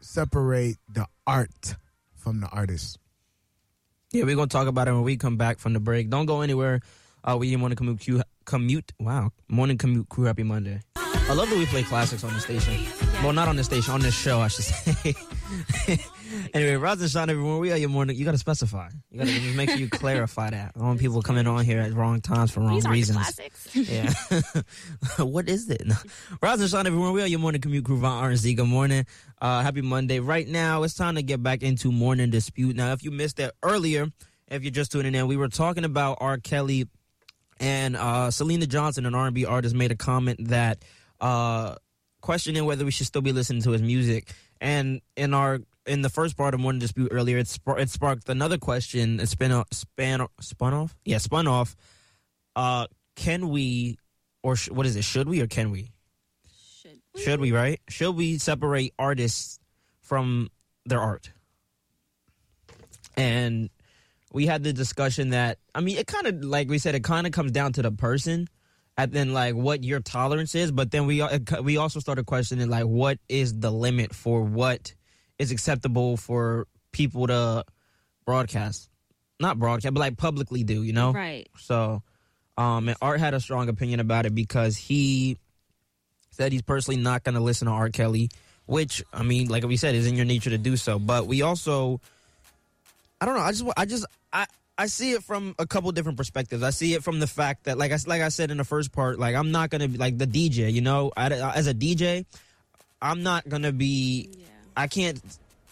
separate 0.00 0.76
the 0.92 1.06
art 1.26 1.76
from 2.28 2.40
the 2.40 2.48
artist. 2.48 2.98
Yeah, 4.12 4.24
we're 4.24 4.36
gonna 4.36 4.48
talk 4.48 4.68
about 4.68 4.86
it 4.86 4.92
when 4.92 5.02
we 5.02 5.16
come 5.16 5.36
back 5.36 5.58
from 5.58 5.72
the 5.72 5.80
break. 5.80 6.10
Don't 6.10 6.26
go 6.26 6.42
anywhere. 6.42 6.80
Uh, 7.24 7.36
we 7.38 7.56
morning 7.56 7.76
commute 7.76 8.00
crew, 8.04 8.22
commute. 8.44 8.92
Wow, 8.98 9.32
morning 9.48 9.78
commute 9.78 10.08
crew. 10.10 10.24
Happy 10.24 10.42
Monday. 10.42 10.82
I 10.96 11.32
love 11.34 11.48
that 11.48 11.58
we 11.58 11.66
play 11.66 11.82
classics 11.82 12.24
on 12.24 12.32
the 12.34 12.40
station. 12.40 12.84
Well, 13.22 13.32
not 13.32 13.48
on 13.48 13.56
the 13.56 13.64
station, 13.64 13.94
on 13.94 14.00
this 14.00 14.14
show, 14.14 14.40
I 14.40 14.48
should 14.48 14.64
say. 14.64 15.14
anyway, 16.54 16.74
rise 16.76 17.00
and 17.00 17.10
shine, 17.10 17.30
everyone. 17.30 17.58
We 17.58 17.72
are 17.72 17.76
your 17.76 17.88
morning. 17.88 18.16
You 18.16 18.24
got 18.24 18.32
to 18.32 18.38
specify. 18.38 18.88
You 19.10 19.18
got 19.18 19.26
to 19.28 19.32
just 19.32 19.56
make 19.56 19.70
sure 19.70 19.78
you 19.78 19.88
clarify 19.88 20.50
that. 20.50 20.72
I 20.74 20.78
don't 20.78 20.88
want 20.88 21.00
people 21.00 21.22
coming 21.22 21.46
on 21.46 21.64
here 21.64 21.80
at 21.80 21.92
wrong 21.94 22.20
times 22.20 22.50
for 22.50 22.60
wrong 22.60 22.74
These 22.74 22.88
reasons. 22.88 23.18
classics. 23.18 23.68
Yeah. 23.74 24.12
what 25.24 25.48
is 25.48 25.68
it? 25.70 25.82
Rise 26.42 26.60
and 26.60 26.70
shine, 26.70 26.86
everyone. 26.86 27.12
We 27.12 27.22
are 27.22 27.26
your 27.26 27.38
morning 27.38 27.60
commute 27.60 27.84
crew, 27.84 27.98
Von 27.98 28.22
RNC. 28.24 28.56
Good 28.56 28.66
morning. 28.66 29.06
Uh, 29.40 29.62
happy 29.62 29.82
Monday. 29.82 30.20
Right 30.20 30.46
now, 30.48 30.82
it's 30.82 30.94
time 30.94 31.14
to 31.16 31.22
get 31.22 31.42
back 31.42 31.62
into 31.62 31.92
morning 31.92 32.30
dispute. 32.30 32.76
Now, 32.76 32.92
if 32.92 33.02
you 33.02 33.10
missed 33.10 33.36
that 33.36 33.54
earlier, 33.62 34.08
if 34.48 34.62
you're 34.62 34.70
just 34.70 34.92
tuning 34.92 35.14
in, 35.14 35.26
we 35.26 35.36
were 35.36 35.48
talking 35.48 35.84
about 35.84 36.18
R. 36.20 36.38
Kelly 36.38 36.88
and 37.60 37.96
uh, 37.96 38.28
Syleena 38.28 38.68
Johnson, 38.68 39.04
an 39.06 39.14
R&B 39.14 39.44
artist, 39.44 39.74
made 39.74 39.90
a 39.92 39.96
comment 39.96 40.48
that 40.48 40.84
uh, 41.20 41.74
questioning 42.20 42.64
whether 42.64 42.84
we 42.84 42.90
should 42.90 43.06
still 43.06 43.22
be 43.22 43.32
listening 43.32 43.62
to 43.62 43.70
his 43.70 43.82
music. 43.82 44.32
And 44.60 45.00
in 45.16 45.34
our 45.34 45.60
in 45.88 46.02
the 46.02 46.10
first 46.10 46.36
part 46.36 46.54
of 46.54 46.60
morning 46.60 46.78
dispute 46.78 47.08
earlier, 47.10 47.38
it, 47.38 47.48
spark, 47.48 47.80
it 47.80 47.90
sparked 47.90 48.28
another 48.28 48.58
question. 48.58 49.18
It 49.20 49.28
spin 49.28 49.52
off, 49.52 49.66
span 49.72 50.26
spun 50.40 50.74
off, 50.74 50.94
yeah, 51.04 51.18
spun 51.18 51.46
off. 51.46 51.74
Uh, 52.54 52.86
can 53.16 53.48
we, 53.48 53.98
or 54.42 54.56
sh- 54.56 54.70
what 54.70 54.86
is 54.86 54.96
it? 54.96 55.04
Should 55.04 55.28
we 55.28 55.40
or 55.40 55.46
can 55.46 55.70
we? 55.70 55.92
Should 56.80 57.00
Should 57.22 57.40
we? 57.40 57.52
Right? 57.52 57.80
Should 57.88 58.12
we 58.12 58.38
separate 58.38 58.94
artists 58.98 59.58
from 60.02 60.50
their 60.84 61.00
art? 61.00 61.30
And 63.16 63.70
we 64.32 64.46
had 64.46 64.62
the 64.62 64.72
discussion 64.72 65.30
that 65.30 65.58
I 65.74 65.80
mean, 65.80 65.96
it 65.98 66.06
kind 66.06 66.26
of 66.26 66.44
like 66.44 66.68
we 66.68 66.78
said, 66.78 66.94
it 66.94 67.04
kind 67.04 67.26
of 67.26 67.32
comes 67.32 67.50
down 67.50 67.72
to 67.74 67.82
the 67.82 67.90
person, 67.90 68.46
and 68.96 69.12
then 69.12 69.32
like 69.32 69.54
what 69.54 69.82
your 69.82 70.00
tolerance 70.00 70.54
is. 70.54 70.70
But 70.70 70.90
then 70.90 71.06
we 71.06 71.22
we 71.62 71.76
also 71.76 71.98
started 72.00 72.26
questioning 72.26 72.68
like 72.68 72.84
what 72.84 73.18
is 73.28 73.58
the 73.58 73.70
limit 73.70 74.14
for 74.14 74.42
what 74.42 74.94
is 75.38 75.50
acceptable 75.50 76.16
for 76.16 76.66
people 76.92 77.26
to 77.26 77.64
broadcast, 78.24 78.88
not 79.40 79.58
broadcast, 79.58 79.94
but 79.94 80.00
like 80.00 80.16
publicly 80.16 80.64
do. 80.64 80.82
You 80.82 80.92
know, 80.92 81.12
Right. 81.12 81.48
so, 81.58 82.02
um, 82.56 82.88
and 82.88 82.96
Art 83.00 83.20
had 83.20 83.34
a 83.34 83.40
strong 83.40 83.68
opinion 83.68 84.00
about 84.00 84.26
it 84.26 84.34
because 84.34 84.76
he 84.76 85.38
said 86.30 86.52
he's 86.52 86.62
personally 86.62 87.00
not 87.00 87.24
going 87.24 87.34
to 87.34 87.40
listen 87.40 87.66
to 87.66 87.72
R. 87.72 87.88
Kelly, 87.90 88.30
which 88.66 89.02
I 89.12 89.22
mean, 89.22 89.48
like 89.48 89.64
we 89.64 89.76
said, 89.76 89.94
is 89.94 90.06
in 90.06 90.14
your 90.16 90.24
nature 90.26 90.50
to 90.50 90.58
do 90.58 90.76
so. 90.76 90.98
But 90.98 91.26
we 91.26 91.42
also, 91.42 92.00
I 93.20 93.26
don't 93.26 93.34
know. 93.34 93.40
I 93.42 93.50
just, 93.52 93.64
I 93.76 93.84
just, 93.84 94.06
I. 94.32 94.46
I 94.80 94.86
see 94.86 95.10
it 95.10 95.24
from 95.24 95.56
a 95.58 95.66
couple 95.66 95.90
different 95.90 96.16
perspectives. 96.16 96.62
I 96.62 96.70
see 96.70 96.94
it 96.94 97.02
from 97.02 97.18
the 97.18 97.26
fact 97.26 97.64
that, 97.64 97.78
like 97.78 97.90
I 97.90 97.98
like 98.06 98.22
I 98.22 98.28
said 98.28 98.52
in 98.52 98.58
the 98.58 98.64
first 98.64 98.92
part, 98.92 99.18
like 99.18 99.34
I'm 99.34 99.50
not 99.50 99.70
gonna 99.70 99.88
be 99.88 99.98
like 99.98 100.18
the 100.18 100.24
DJ. 100.28 100.72
You 100.72 100.82
know, 100.82 101.10
I, 101.16 101.26
as 101.32 101.66
a 101.66 101.74
DJ, 101.74 102.24
I'm 103.02 103.24
not 103.24 103.48
gonna 103.48 103.72
be. 103.72 104.30
Yeah. 104.38 104.46
I 104.78 104.86
can't 104.86 105.20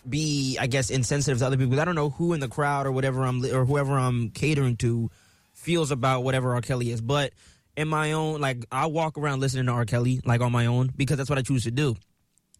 be, 0.08 0.58
I 0.60 0.66
guess, 0.66 0.90
insensitive 0.90 1.38
to 1.38 1.46
other 1.46 1.56
people. 1.56 1.78
I 1.80 1.84
don't 1.84 1.94
know 1.94 2.10
who 2.10 2.32
in 2.32 2.40
the 2.40 2.48
crowd 2.48 2.86
or 2.86 2.92
whatever 2.92 3.22
I'm 3.22 3.44
or 3.44 3.64
whoever 3.64 3.96
I'm 3.96 4.30
catering 4.30 4.76
to 4.78 5.10
feels 5.52 5.90
about 5.92 6.24
whatever 6.24 6.54
R. 6.54 6.60
Kelly 6.60 6.90
is. 6.90 7.00
But 7.00 7.32
in 7.76 7.88
my 7.88 8.12
own, 8.12 8.40
like, 8.40 8.66
I 8.72 8.86
walk 8.86 9.16
around 9.16 9.40
listening 9.40 9.66
to 9.66 9.72
R. 9.72 9.84
Kelly 9.84 10.20
like 10.24 10.40
on 10.40 10.50
my 10.50 10.66
own 10.66 10.92
because 10.96 11.18
that's 11.18 11.30
what 11.30 11.38
I 11.38 11.42
choose 11.42 11.64
to 11.64 11.70
do. 11.70 11.96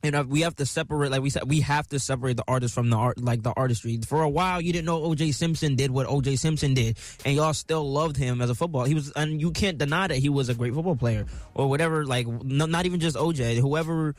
You 0.03 0.13
know, 0.13 0.23
we 0.23 0.43
have 0.43 0.55
to 0.57 0.67
separate, 0.67 1.11
like 1.11 1.23
we 1.23 1.31
said, 1.31 1.51
we 1.51 1.61
have 1.63 1.89
to 1.89 1.99
separate 1.99 2.37
the 2.37 2.45
artist 2.47 2.75
from 2.75 2.91
the 2.91 2.97
art, 2.97 3.21
like 3.21 3.43
the 3.43 3.53
artistry. 3.57 3.99
For 4.07 4.23
a 4.23 4.29
while, 4.29 4.61
you 4.61 4.73
didn't 4.73 4.85
know 4.85 5.03
O.J. 5.03 5.33
Simpson 5.33 5.75
did 5.75 5.91
what 5.91 6.07
O.J. 6.07 6.37
Simpson 6.37 6.75
did, 6.75 6.99
and 7.25 7.35
y'all 7.35 7.55
still 7.55 7.91
loved 7.91 8.17
him 8.17 8.41
as 8.41 8.51
a 8.51 8.55
football. 8.55 8.85
He 8.85 8.95
was, 8.95 9.11
and 9.13 9.41
you 9.41 9.51
can't 9.51 9.79
deny 9.79 10.07
that 10.07 10.19
he 10.19 10.29
was 10.29 10.49
a 10.49 10.55
great 10.55 10.75
football 10.75 10.95
player 10.95 11.27
or 11.55 11.69
whatever. 11.69 12.05
Like, 12.05 12.29
no, 12.29 12.67
not 12.67 12.87
even 12.87 13.01
just 13.01 13.17
O.J. 13.17 13.57
Whoever 13.57 14.15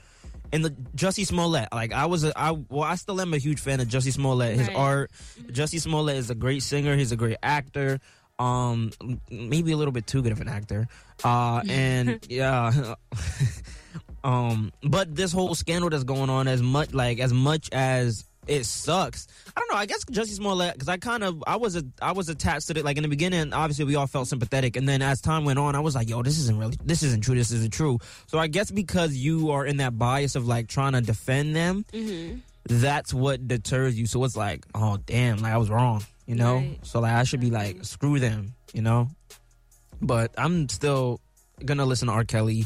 and 0.51 0.63
the 0.65 0.69
Jussie 0.95 1.25
Smollett, 1.25 1.69
like 1.73 1.93
I 1.93 2.05
was, 2.05 2.23
a, 2.23 2.37
I 2.37 2.51
well, 2.51 2.83
I 2.83 2.95
still 2.95 3.19
am 3.21 3.33
a 3.33 3.37
huge 3.37 3.59
fan 3.59 3.79
of 3.79 3.87
Jussie 3.87 4.13
Smollett. 4.13 4.57
His 4.57 4.67
Right. 4.67 4.77
art, 4.77 5.11
Jussie 5.47 5.79
Smollett 5.81 6.17
is 6.17 6.29
a 6.29 6.35
great 6.35 6.63
singer. 6.63 6.95
He's 6.95 7.11
a 7.11 7.15
great 7.15 7.37
actor. 7.43 7.99
Um, 8.39 8.91
maybe 9.31 9.71
a 9.71 9.77
little 9.77 9.91
bit 9.91 10.05
too 10.05 10.21
good 10.21 10.31
of 10.31 10.41
an 10.41 10.47
actor. 10.47 10.87
Uh, 11.23 11.61
and 11.69 12.19
yeah. 12.29 12.95
um, 14.23 14.71
but 14.83 15.15
this 15.15 15.31
whole 15.31 15.55
scandal 15.55 15.89
that's 15.89 16.03
going 16.03 16.29
on, 16.29 16.47
as 16.47 16.61
much 16.61 16.93
like 16.93 17.19
as 17.19 17.33
much 17.33 17.69
as 17.71 18.25
it 18.47 18.65
sucks. 18.65 19.27
I 19.55 19.59
don't 19.59 19.71
know. 19.71 19.77
I 19.77 19.85
guess 19.85 20.03
Jussie 20.05 20.35
Smollett, 20.35 20.73
because 20.73 20.87
I 20.89 20.97
kind 20.97 21.23
of 21.23 21.43
I 21.47 21.55
was 21.57 21.75
a, 21.75 21.83
I 22.01 22.11
was 22.13 22.29
attached 22.29 22.67
to 22.67 22.77
it. 22.77 22.85
Like 22.85 22.97
in 22.97 23.03
the 23.03 23.09
beginning, 23.09 23.53
obviously 23.53 23.85
we 23.85 23.95
all 23.95 24.07
felt 24.07 24.27
sympathetic, 24.27 24.75
and 24.75 24.87
then 24.87 25.01
as 25.01 25.21
time 25.21 25.45
went 25.45 25.59
on, 25.59 25.75
I 25.75 25.79
was 25.79 25.95
like, 25.95 26.09
yo, 26.09 26.21
this 26.23 26.37
isn't 26.39 26.57
really, 26.57 26.77
this 26.83 27.03
isn't 27.03 27.23
true. 27.23 27.35
This 27.35 27.51
isn't 27.51 27.73
true. 27.73 27.99
So 28.27 28.37
I 28.39 28.47
guess 28.47 28.71
because 28.71 29.15
you 29.15 29.51
are 29.51 29.65
in 29.65 29.77
that 29.77 29.97
bias 29.97 30.35
of 30.35 30.47
like 30.47 30.67
trying 30.67 30.93
to 30.93 31.01
defend 31.01 31.55
them, 31.55 31.85
Mm-hmm. 31.91 32.37
that's 32.65 33.13
what 33.13 33.47
deters 33.47 33.97
you. 33.99 34.05
So 34.07 34.23
it's 34.23 34.37
like, 34.37 34.65
oh 34.75 34.97
damn, 35.05 35.37
like 35.37 35.53
I 35.53 35.57
was 35.57 35.69
wrong, 35.69 36.03
you 36.25 36.35
know. 36.35 36.55
Right. 36.57 36.79
So 36.83 36.99
like 36.99 37.13
I 37.13 37.23
should 37.23 37.39
be 37.41 37.49
like, 37.51 37.83
screw 37.85 38.19
them, 38.19 38.53
you 38.73 38.81
know. 38.81 39.09
But 40.01 40.31
I'm 40.37 40.69
still 40.69 41.19
gonna 41.63 41.85
listen 41.85 42.07
to 42.07 42.13
R. 42.13 42.23
Kelly. 42.23 42.65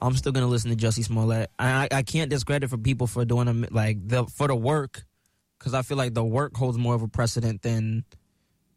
I'm 0.00 0.16
still 0.16 0.32
gonna 0.32 0.48
listen 0.48 0.74
to 0.74 0.76
Jussie 0.76 1.04
Smollett. 1.04 1.48
I 1.60 1.84
I, 1.84 1.88
I 1.98 2.02
can't 2.02 2.28
discredit 2.28 2.68
for 2.70 2.76
people 2.78 3.06
for 3.06 3.24
doing 3.24 3.46
them 3.46 3.64
like 3.70 3.98
the 4.06 4.24
for 4.26 4.48
the 4.48 4.56
work, 4.56 5.04
because 5.62 5.74
I 5.74 5.82
feel 5.82 5.96
like 5.96 6.12
the 6.12 6.24
work 6.24 6.56
holds 6.56 6.76
more 6.76 6.96
of 6.96 7.02
a 7.02 7.08
precedent 7.08 7.62
than 7.62 8.04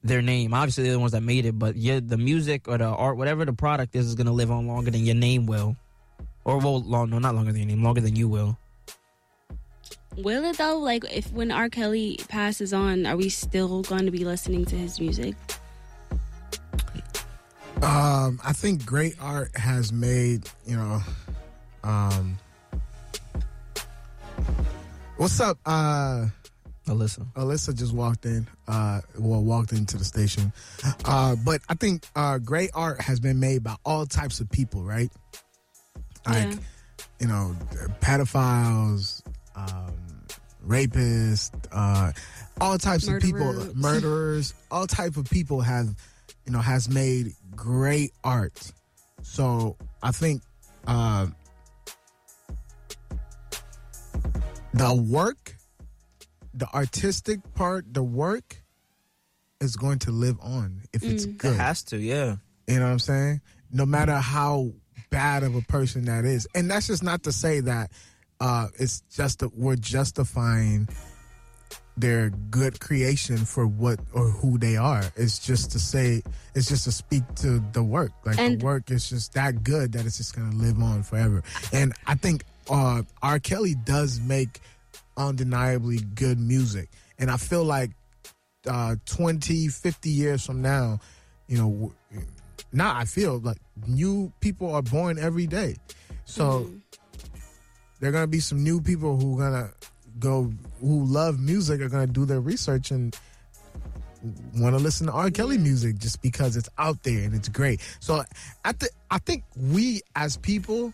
their 0.03 0.21
name. 0.21 0.53
Obviously, 0.53 0.83
they're 0.83 0.93
the 0.93 0.99
ones 0.99 1.13
that 1.13 1.23
made 1.23 1.47
it, 1.47 1.57
but 1.57 1.75
yeah, 1.75 1.99
the 1.99 2.17
music 2.17 2.67
or 2.67 2.77
the 2.77 2.85
art, 2.85 3.17
whatever 3.17 3.43
the 3.43 3.53
product 3.53 3.95
is, 3.95 4.05
is 4.05 4.13
gonna 4.13 4.31
live 4.31 4.51
on 4.51 4.67
longer 4.67 4.91
than 4.91 5.03
your 5.03 5.15
name 5.15 5.47
will, 5.47 5.75
or 6.43 6.59
well, 6.59 6.81
long 6.81 7.09
no, 7.09 7.17
not 7.17 7.33
longer 7.33 7.51
than 7.51 7.61
your 7.61 7.69
name, 7.69 7.83
longer 7.83 8.01
than 8.01 8.15
you 8.15 8.27
will. 8.27 8.55
Will 10.15 10.45
it 10.45 10.59
though? 10.59 10.77
Like, 10.77 11.05
if 11.11 11.31
when 11.33 11.51
R. 11.51 11.69
Kelly 11.69 12.19
passes 12.29 12.71
on, 12.71 13.07
are 13.07 13.17
we 13.17 13.29
still 13.29 13.81
going 13.81 14.05
to 14.05 14.11
be 14.11 14.23
listening 14.23 14.63
to 14.65 14.75
his 14.75 14.99
music? 14.99 15.35
Um, 17.81 18.39
I 18.43 18.53
think 18.53 18.85
great 18.85 19.15
art 19.19 19.57
has 19.57 19.91
made, 19.91 20.47
you 20.65 20.77
know, 20.77 21.01
um, 21.83 22.37
what's 25.17 25.39
up? 25.39 25.57
Uh, 25.65 26.27
Alyssa. 26.87 27.25
Alyssa 27.33 27.73
just 27.75 27.93
walked 27.93 28.25
in, 28.25 28.47
uh, 28.67 29.01
well, 29.17 29.43
walked 29.43 29.71
into 29.71 29.97
the 29.97 30.05
station. 30.05 30.53
Uh, 31.03 31.35
but 31.43 31.61
I 31.67 31.73
think 31.73 32.05
uh, 32.15 32.37
great 32.37 32.69
art 32.73 33.01
has 33.01 33.19
been 33.19 33.39
made 33.39 33.63
by 33.63 33.75
all 33.85 34.05
types 34.05 34.39
of 34.39 34.49
people, 34.51 34.83
right? 34.83 35.11
Like, 36.27 36.51
Yeah. 36.51 36.55
you 37.19 37.27
know, 37.27 37.55
pedophiles, 38.01 39.21
um, 39.55 39.93
rapists, 40.67 41.51
uh, 41.71 42.11
all 42.61 42.77
types 42.77 43.07
of 43.07 43.21
people, 43.21 43.39
Murderers. 43.53 43.75
murderers, 43.81 44.53
all 44.71 44.87
type 44.87 45.17
of 45.17 45.29
people 45.29 45.61
have, 45.61 45.87
you 46.45 46.51
know, 46.51 46.59
has 46.59 46.89
made 46.89 47.33
great 47.55 48.11
art. 48.23 48.71
So 49.23 49.75
I 50.03 50.11
think 50.11 50.41
uh, 50.87 51.27
the 54.73 54.93
work, 54.93 55.54
the 56.57 56.67
artistic 56.73 57.39
part, 57.53 57.93
the 57.93 58.03
work 58.03 58.63
is 59.61 59.75
going 59.75 59.99
to 59.99 60.11
live 60.11 60.37
on 60.41 60.81
if 60.93 61.03
it's 61.03 61.25
good. 61.25 61.53
It 61.53 61.57
has 61.57 61.83
to, 61.85 61.97
yeah. 61.97 62.37
You 62.67 62.79
know 62.79 62.85
what 62.85 62.91
I'm 62.91 62.99
saying? 62.99 63.41
No 63.71 63.85
matter 63.85 64.15
how 64.15 64.71
bad 65.09 65.43
of 65.43 65.55
a 65.55 65.61
person 65.61 66.05
that 66.05 66.25
is. 66.25 66.47
And 66.55 66.69
that's 66.69 66.87
just 66.87 67.03
not 67.03 67.23
to 67.23 67.31
say 67.31 67.59
that 67.61 67.91
uh, 68.39 68.67
it's 68.79 69.01
just 69.11 69.43
a, 69.43 69.51
we're 69.55 69.75
justifying 69.75 70.87
their 71.97 72.29
good 72.49 72.79
creation 72.81 73.37
for 73.37 73.65
what 73.65 73.99
or 74.13 74.25
who 74.29 74.57
they 74.57 74.75
are. 74.75 75.03
It's 75.15 75.39
just 75.39 75.71
to 75.71 75.79
say 75.79 76.21
it's 76.53 76.67
just 76.67 76.83
to 76.85 76.91
speak 76.91 77.23
to 77.35 77.63
the 77.71 77.83
work. 77.83 78.11
Like 78.25 78.37
And- 78.37 78.59
the 78.59 78.65
work 78.65 78.91
is 78.91 79.09
just 79.09 79.33
that 79.33 79.63
good 79.63 79.93
that 79.93 80.05
it's 80.05 80.17
just 80.17 80.35
gonna 80.35 80.55
live 80.55 80.81
on 80.81 81.03
forever. 81.03 81.43
And 81.71 81.93
I 82.05 82.15
think 82.15 82.43
uh 82.69 83.03
R. 83.21 83.39
Kelly 83.39 83.75
does 83.75 84.19
make 84.19 84.59
undeniably 85.17 85.99
good 86.15 86.39
music. 86.39 86.89
And 87.19 87.29
I 87.31 87.37
feel 87.37 87.63
like 87.63 87.91
uh 88.67 88.95
20, 89.05 89.67
50 89.67 90.09
years 90.09 90.45
from 90.45 90.61
now, 90.61 90.99
you 91.47 91.57
know, 91.57 91.93
now 92.73 92.95
I 92.95 93.05
feel 93.05 93.39
like 93.39 93.57
new 93.87 94.31
people 94.39 94.73
are 94.73 94.81
born 94.81 95.19
every 95.19 95.47
day. 95.47 95.75
So 96.25 96.69
there 97.99 98.09
are 98.09 98.13
gonna 98.13 98.27
be 98.27 98.39
some 98.39 98.63
new 98.63 98.81
people 98.81 99.17
who 99.17 99.39
are 99.39 99.49
gonna 99.49 99.71
go 100.19 100.51
who 100.81 101.05
love 101.05 101.39
music 101.39 101.81
are 101.81 101.89
gonna 101.89 102.07
do 102.07 102.25
their 102.25 102.41
research 102.41 102.91
and 102.91 103.15
want 104.57 104.75
to 104.75 104.81
listen 104.81 105.05
to 105.07 105.13
R. 105.13 105.29
Kelly 105.29 105.57
music 105.57 105.99
just 105.99 106.21
because 106.21 106.55
it's 106.57 106.69
out 106.79 107.03
there 107.03 107.23
and 107.23 107.35
it's 107.35 107.49
great. 107.49 107.79
So 107.99 108.23
I 108.63 108.71
th- 108.71 108.91
I 109.11 109.19
think 109.19 109.43
we 109.55 110.01
as 110.15 110.37
people 110.37 110.93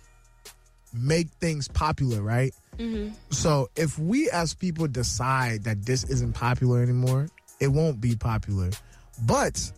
make 0.93 1.30
things 1.39 1.68
popular, 1.69 2.22
right? 2.22 2.53
So 3.30 3.70
if 3.76 3.98
we 3.99 4.30
as 4.30 4.53
people 4.53 4.88
decide 4.88 5.64
that 5.66 5.86
this 5.86 6.03
isn't 6.06 6.34
popular 6.34 6.82
anymore, 6.82 7.28
it 7.60 7.68
won't 7.68 8.02
be 8.02 8.16
popular. 8.16 8.70
But 9.24 9.72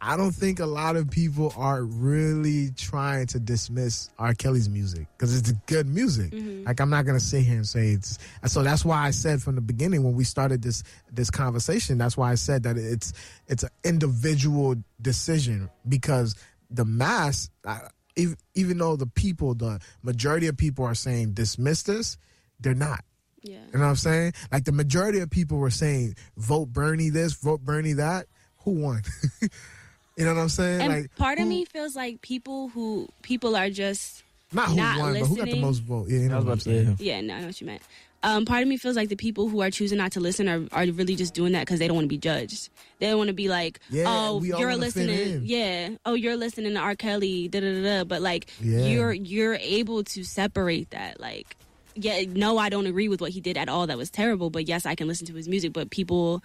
I 0.00 0.16
don't 0.16 0.30
think 0.32 0.60
a 0.60 0.66
lot 0.66 0.94
of 0.96 1.10
people 1.10 1.52
are 1.56 1.82
really 1.82 2.70
trying 2.76 3.26
to 3.28 3.40
dismiss 3.40 4.10
R. 4.18 4.32
Kelly's 4.34 4.68
music 4.68 5.06
because 5.16 5.36
it's 5.36 5.50
good 5.66 5.88
music. 5.88 6.32
Like 6.66 6.80
I'm 6.80 6.90
not 6.90 7.04
gonna 7.04 7.18
sit 7.18 7.42
here 7.44 7.56
and 7.56 7.66
say 7.66 7.88
it's. 7.88 8.18
So 8.46 8.62
that's 8.62 8.84
why 8.84 9.06
I 9.06 9.10
said 9.10 9.42
from 9.42 9.56
the 9.56 9.60
beginning 9.60 10.04
when 10.04 10.14
we 10.14 10.22
started 10.24 10.62
this 10.62 10.84
this 11.12 11.30
conversation. 11.30 11.98
That's 11.98 12.16
why 12.16 12.30
I 12.30 12.36
said 12.36 12.62
that 12.64 12.76
it's 12.76 13.12
it's 13.48 13.64
an 13.64 13.70
individual 13.84 14.76
decision 15.02 15.68
because 15.88 16.36
the 16.70 16.84
mass, 16.84 17.48
uh, 17.64 17.78
even, 18.18 18.36
even 18.54 18.78
though 18.78 18.96
the 18.96 19.06
people, 19.06 19.54
the 19.54 19.80
majority 20.02 20.46
of 20.48 20.56
people 20.56 20.84
are 20.84 20.94
saying 20.94 21.32
dismiss 21.32 21.82
this, 21.84 22.18
they're 22.60 22.74
not. 22.74 23.04
Yeah. 23.42 23.58
You 23.72 23.78
know 23.78 23.84
what 23.84 23.90
I'm 23.90 23.96
saying? 23.96 24.32
Like 24.52 24.64
the 24.64 24.72
majority 24.72 25.20
of 25.20 25.30
people 25.30 25.58
were 25.58 25.70
saying 25.70 26.16
vote 26.36 26.72
Bernie 26.72 27.08
this, 27.10 27.34
vote 27.34 27.60
Bernie 27.64 27.94
that. 27.94 28.26
Who 28.64 28.72
won? 28.72 29.02
you 29.40 30.24
know 30.24 30.34
what 30.34 30.40
I'm 30.40 30.48
saying? 30.48 30.80
And 30.80 30.92
like 30.92 31.14
part 31.16 31.38
of 31.38 31.44
who- 31.44 31.50
me 31.50 31.64
feels 31.64 31.94
like 31.96 32.20
people 32.20 32.68
who 32.68 33.08
people 33.22 33.54
are 33.56 33.70
just 33.70 34.22
not 34.52 34.68
who 34.70 34.76
not 34.76 34.98
won, 34.98 35.12
but 35.14 35.26
who 35.26 35.36
got 35.36 35.46
the 35.46 35.60
most 35.60 35.78
vote? 35.78 36.08
Yeah, 36.08 36.18
you 36.20 36.28
know 36.28 36.34
I 36.34 36.38
was 36.38 36.44
what 36.46 36.50
I'm 36.50 36.52
about 36.54 36.58
to 36.58 36.84
saying. 36.84 36.96
say. 36.96 37.04
yeah, 37.04 37.20
no, 37.20 37.34
I 37.34 37.40
know 37.40 37.46
what 37.46 37.60
you 37.60 37.66
meant. 37.68 37.82
Um, 38.22 38.44
part 38.44 38.62
of 38.62 38.68
me 38.68 38.76
feels 38.76 38.96
like 38.96 39.08
the 39.10 39.16
people 39.16 39.48
who 39.48 39.60
are 39.62 39.70
choosing 39.70 39.98
not 39.98 40.12
to 40.12 40.20
listen 40.20 40.48
are, 40.48 40.66
are 40.72 40.86
really 40.90 41.14
just 41.14 41.34
doing 41.34 41.52
that 41.52 41.60
because 41.60 41.78
they 41.78 41.86
don't 41.86 41.94
want 41.96 42.06
to 42.06 42.08
be 42.08 42.18
judged. 42.18 42.68
They 42.98 43.06
don't 43.06 43.18
want 43.18 43.28
to 43.28 43.34
be 43.34 43.48
like, 43.48 43.78
Yeah, 43.90 44.04
oh, 44.08 44.42
you're 44.42 44.74
listening, 44.74 45.42
yeah, 45.44 45.90
oh, 46.04 46.14
you're 46.14 46.36
listening 46.36 46.74
to 46.74 46.80
R. 46.80 46.96
Kelly, 46.96 47.46
da 47.46 47.60
da 47.60 47.72
da 47.74 47.82
da. 47.82 48.04
But 48.04 48.20
like, 48.20 48.50
Yeah. 48.60 48.86
you're 48.86 49.12
you're 49.12 49.54
able 49.54 50.02
to 50.02 50.24
separate 50.24 50.90
that. 50.90 51.20
Like, 51.20 51.56
yeah, 51.94 52.22
no, 52.28 52.58
I 52.58 52.70
don't 52.70 52.86
agree 52.86 53.08
with 53.08 53.20
what 53.20 53.30
he 53.30 53.40
did 53.40 53.56
at 53.56 53.68
all. 53.68 53.86
That 53.86 53.98
was 53.98 54.10
terrible. 54.10 54.50
But 54.50 54.66
yes, 54.66 54.84
I 54.84 54.96
can 54.96 55.06
listen 55.06 55.26
to 55.28 55.34
his 55.34 55.48
music. 55.48 55.72
But 55.72 55.90
people 55.90 56.42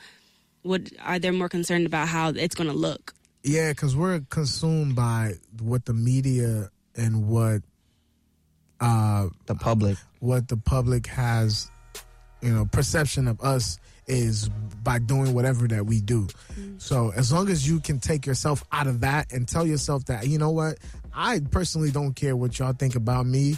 would 0.64 0.96
are 1.04 1.18
they 1.18 1.32
more 1.32 1.50
concerned 1.50 1.88
about 1.88 2.08
how 2.08 2.30
it's 2.30 2.54
going 2.56 2.70
to 2.70 2.76
look? 2.76 3.16
Yeah, 3.44 3.72
because 3.72 3.96
we're 3.96 4.22
consumed 4.30 4.96
by 4.96 5.34
what 5.60 5.86
the 5.86 5.94
media 5.94 6.70
and 6.96 7.28
what 7.28 7.64
uh 8.80 9.28
The 9.46 9.56
public. 9.56 9.98
what 10.20 10.48
the 10.48 10.58
public 10.58 11.08
has, 11.08 11.70
you 12.42 12.54
know, 12.54 12.66
perception 12.66 13.28
of 13.28 13.40
us 13.42 13.80
is 14.08 14.50
by 14.84 15.00
doing 15.00 15.34
whatever 15.34 15.66
that 15.68 15.86
we 15.86 16.02
do. 16.02 16.28
So 16.78 17.14
as 17.16 17.32
long 17.32 17.50
as 17.50 17.66
you 17.68 17.80
can 17.80 18.00
take 18.00 18.26
yourself 18.26 18.64
out 18.72 18.88
of 18.88 19.00
that 19.02 19.32
and 19.32 19.48
tell 19.48 19.66
yourself 19.66 20.06
that, 20.06 20.28
you 20.28 20.38
know 20.38 20.50
what, 20.52 20.78
I 21.14 21.40
personally 21.52 21.90
don't 21.92 22.14
care 22.14 22.36
what 22.36 22.60
y'all 22.60 22.74
think 22.74 22.96
about 22.96 23.26
me 23.26 23.58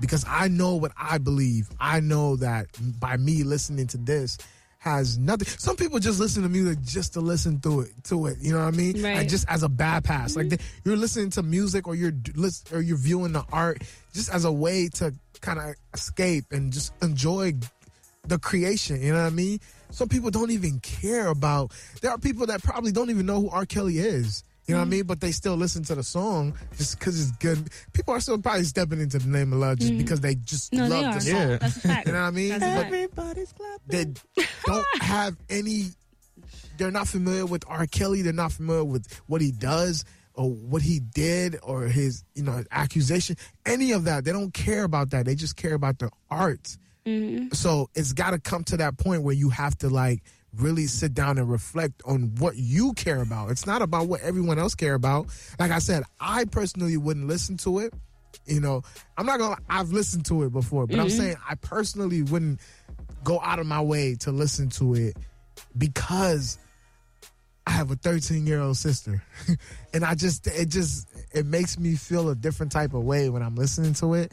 because 0.00 0.24
I 0.26 0.48
know 0.48 0.74
what 0.74 0.90
I 1.00 1.18
believe. 1.18 1.68
I 1.78 2.00
know 2.00 2.34
that 2.36 2.66
by 2.98 3.16
me 3.16 3.44
listening 3.44 3.86
to 3.88 3.96
this 3.98 4.36
has 4.84 5.16
nothing. 5.16 5.48
Some 5.48 5.76
people 5.76 5.98
just 5.98 6.20
listen 6.20 6.42
to 6.42 6.48
music 6.50 6.78
just 6.82 7.14
to 7.14 7.20
listen 7.20 7.58
to 7.60 7.80
it, 7.80 7.92
to 8.04 8.26
it. 8.26 8.36
You 8.38 8.52
know 8.52 8.58
what 8.58 8.74
I 8.74 8.76
mean? 8.76 9.02
Right. 9.02 9.16
Like 9.16 9.28
just 9.28 9.48
as 9.48 9.62
a 9.62 9.68
bypass. 9.68 10.36
Like 10.36 10.48
mm-hmm. 10.48 10.56
they, 10.56 10.64
you're 10.84 10.98
listening 10.98 11.30
to 11.30 11.42
music 11.42 11.88
or 11.88 11.94
you're 11.94 12.12
or 12.70 12.82
you're 12.82 12.98
viewing 12.98 13.32
the 13.32 13.44
art 13.50 13.82
just 14.12 14.32
as 14.32 14.44
a 14.44 14.52
way 14.52 14.88
to 14.96 15.14
kind 15.40 15.58
of 15.58 15.74
escape 15.94 16.44
and 16.50 16.70
just 16.70 16.92
enjoy 17.02 17.54
the 18.28 18.38
creation. 18.38 19.00
You 19.00 19.14
know 19.14 19.22
what 19.22 19.32
I 19.32 19.34
mean? 19.34 19.58
Some 19.88 20.08
people 20.08 20.30
don't 20.30 20.50
even 20.50 20.80
care 20.80 21.28
about. 21.28 21.72
There 22.02 22.10
are 22.10 22.18
people 22.18 22.44
that 22.46 22.62
probably 22.62 22.92
don't 22.92 23.08
even 23.08 23.24
know 23.24 23.40
who 23.40 23.48
R. 23.48 23.64
Kelly 23.64 23.98
is. 23.98 24.44
You 24.66 24.74
know 24.74 24.80
what 24.80 24.86
I 24.86 24.90
mean? 24.90 25.04
But 25.04 25.20
they 25.20 25.30
still 25.32 25.56
listen 25.56 25.82
to 25.84 25.94
the 25.94 26.02
song 26.02 26.54
just 26.78 26.98
because 26.98 27.20
it's 27.20 27.36
good. 27.38 27.68
People 27.92 28.14
are 28.14 28.20
still 28.20 28.38
probably 28.38 28.64
stepping 28.64 29.00
into 29.00 29.18
the 29.18 29.28
name 29.28 29.52
of 29.52 29.58
love 29.58 29.78
just 29.78 29.92
mm. 29.92 29.98
because 29.98 30.20
they 30.20 30.36
just 30.36 30.72
No, 30.72 30.86
love 30.86 31.04
are. 31.04 31.14
the 31.14 31.20
song. 31.20 31.36
Yeah. 31.36 31.56
That's 31.58 31.76
a 31.76 31.80
fact. 31.80 32.06
You 32.06 32.12
know 32.14 32.20
what 32.22 32.26
I 32.26 32.30
mean? 32.30 32.48
That's 32.48 32.62
a 32.62 32.66
But 32.66 32.74
fact. 32.74 32.86
Everybody's 32.86 33.52
clapping. 33.52 34.14
they 34.36 34.46
don't 34.66 34.86
have 35.02 35.36
any 35.50 35.88
they're 36.76 36.90
not 36.90 37.08
familiar 37.08 37.46
with 37.46 37.64
R. 37.68 37.86
Kelly, 37.86 38.22
they're 38.22 38.32
not 38.32 38.52
familiar 38.52 38.84
with 38.84 39.22
what 39.26 39.40
he 39.40 39.52
does 39.52 40.04
or 40.34 40.50
what 40.50 40.82
he 40.82 40.98
did 41.00 41.56
or 41.62 41.82
his, 41.82 42.24
you 42.34 42.42
know, 42.42 42.64
accusation, 42.70 43.36
any 43.64 43.92
of 43.92 44.04
that. 44.04 44.24
They 44.24 44.32
don't 44.32 44.52
care 44.52 44.84
about 44.84 45.10
that. 45.10 45.24
They 45.26 45.34
just 45.34 45.56
care 45.56 45.74
about 45.74 45.98
the 45.98 46.10
art. 46.30 46.76
Mm-hmm. 47.06 47.52
So 47.52 47.90
it's 47.94 48.12
got 48.12 48.30
to 48.30 48.40
come 48.40 48.64
to 48.64 48.76
that 48.78 48.96
point 48.98 49.22
where 49.22 49.34
you 49.34 49.50
have 49.50 49.76
to 49.78 49.88
like 49.88 50.22
really 50.58 50.86
sit 50.86 51.14
down 51.14 51.38
and 51.38 51.50
reflect 51.50 52.02
on 52.06 52.34
what 52.38 52.56
you 52.56 52.92
care 52.94 53.22
about. 53.22 53.50
It's 53.50 53.66
not 53.66 53.82
about 53.82 54.08
what 54.08 54.20
everyone 54.22 54.58
else 54.58 54.74
care 54.74 54.94
about. 54.94 55.26
Like 55.58 55.70
I 55.70 55.78
said, 55.78 56.04
I 56.20 56.44
personally 56.44 56.96
wouldn't 56.96 57.26
listen 57.26 57.56
to 57.58 57.80
it. 57.80 57.94
You 58.46 58.60
know, 58.60 58.82
I'm 59.16 59.26
not 59.26 59.38
gonna. 59.38 59.56
I've 59.68 59.90
listened 59.90 60.26
to 60.26 60.42
it 60.42 60.52
before, 60.52 60.86
but 60.86 60.98
I'm 60.98 61.06
mm-hmm. 61.06 61.16
saying 61.16 61.36
I 61.48 61.54
personally 61.54 62.22
wouldn't 62.22 62.60
go 63.22 63.40
out 63.40 63.58
of 63.58 63.66
my 63.66 63.80
way 63.80 64.16
to 64.16 64.32
listen 64.32 64.68
to 64.70 64.94
it 64.94 65.16
because 65.78 66.58
I 67.66 67.70
have 67.70 67.90
a 67.90 67.96
13 67.96 68.46
year 68.46 68.60
old 68.60 68.76
sister, 68.76 69.22
and 69.94 70.04
I 70.04 70.14
just 70.14 70.46
it 70.46 70.68
just 70.68 71.08
it 71.32 71.46
makes 71.46 71.78
me 71.78 71.94
feel 71.94 72.28
a 72.28 72.34
different 72.34 72.72
type 72.72 72.92
of 72.92 73.04
way 73.04 73.30
when 73.30 73.42
I'm 73.42 73.54
listening 73.54 73.94
to 73.94 74.14
it, 74.14 74.32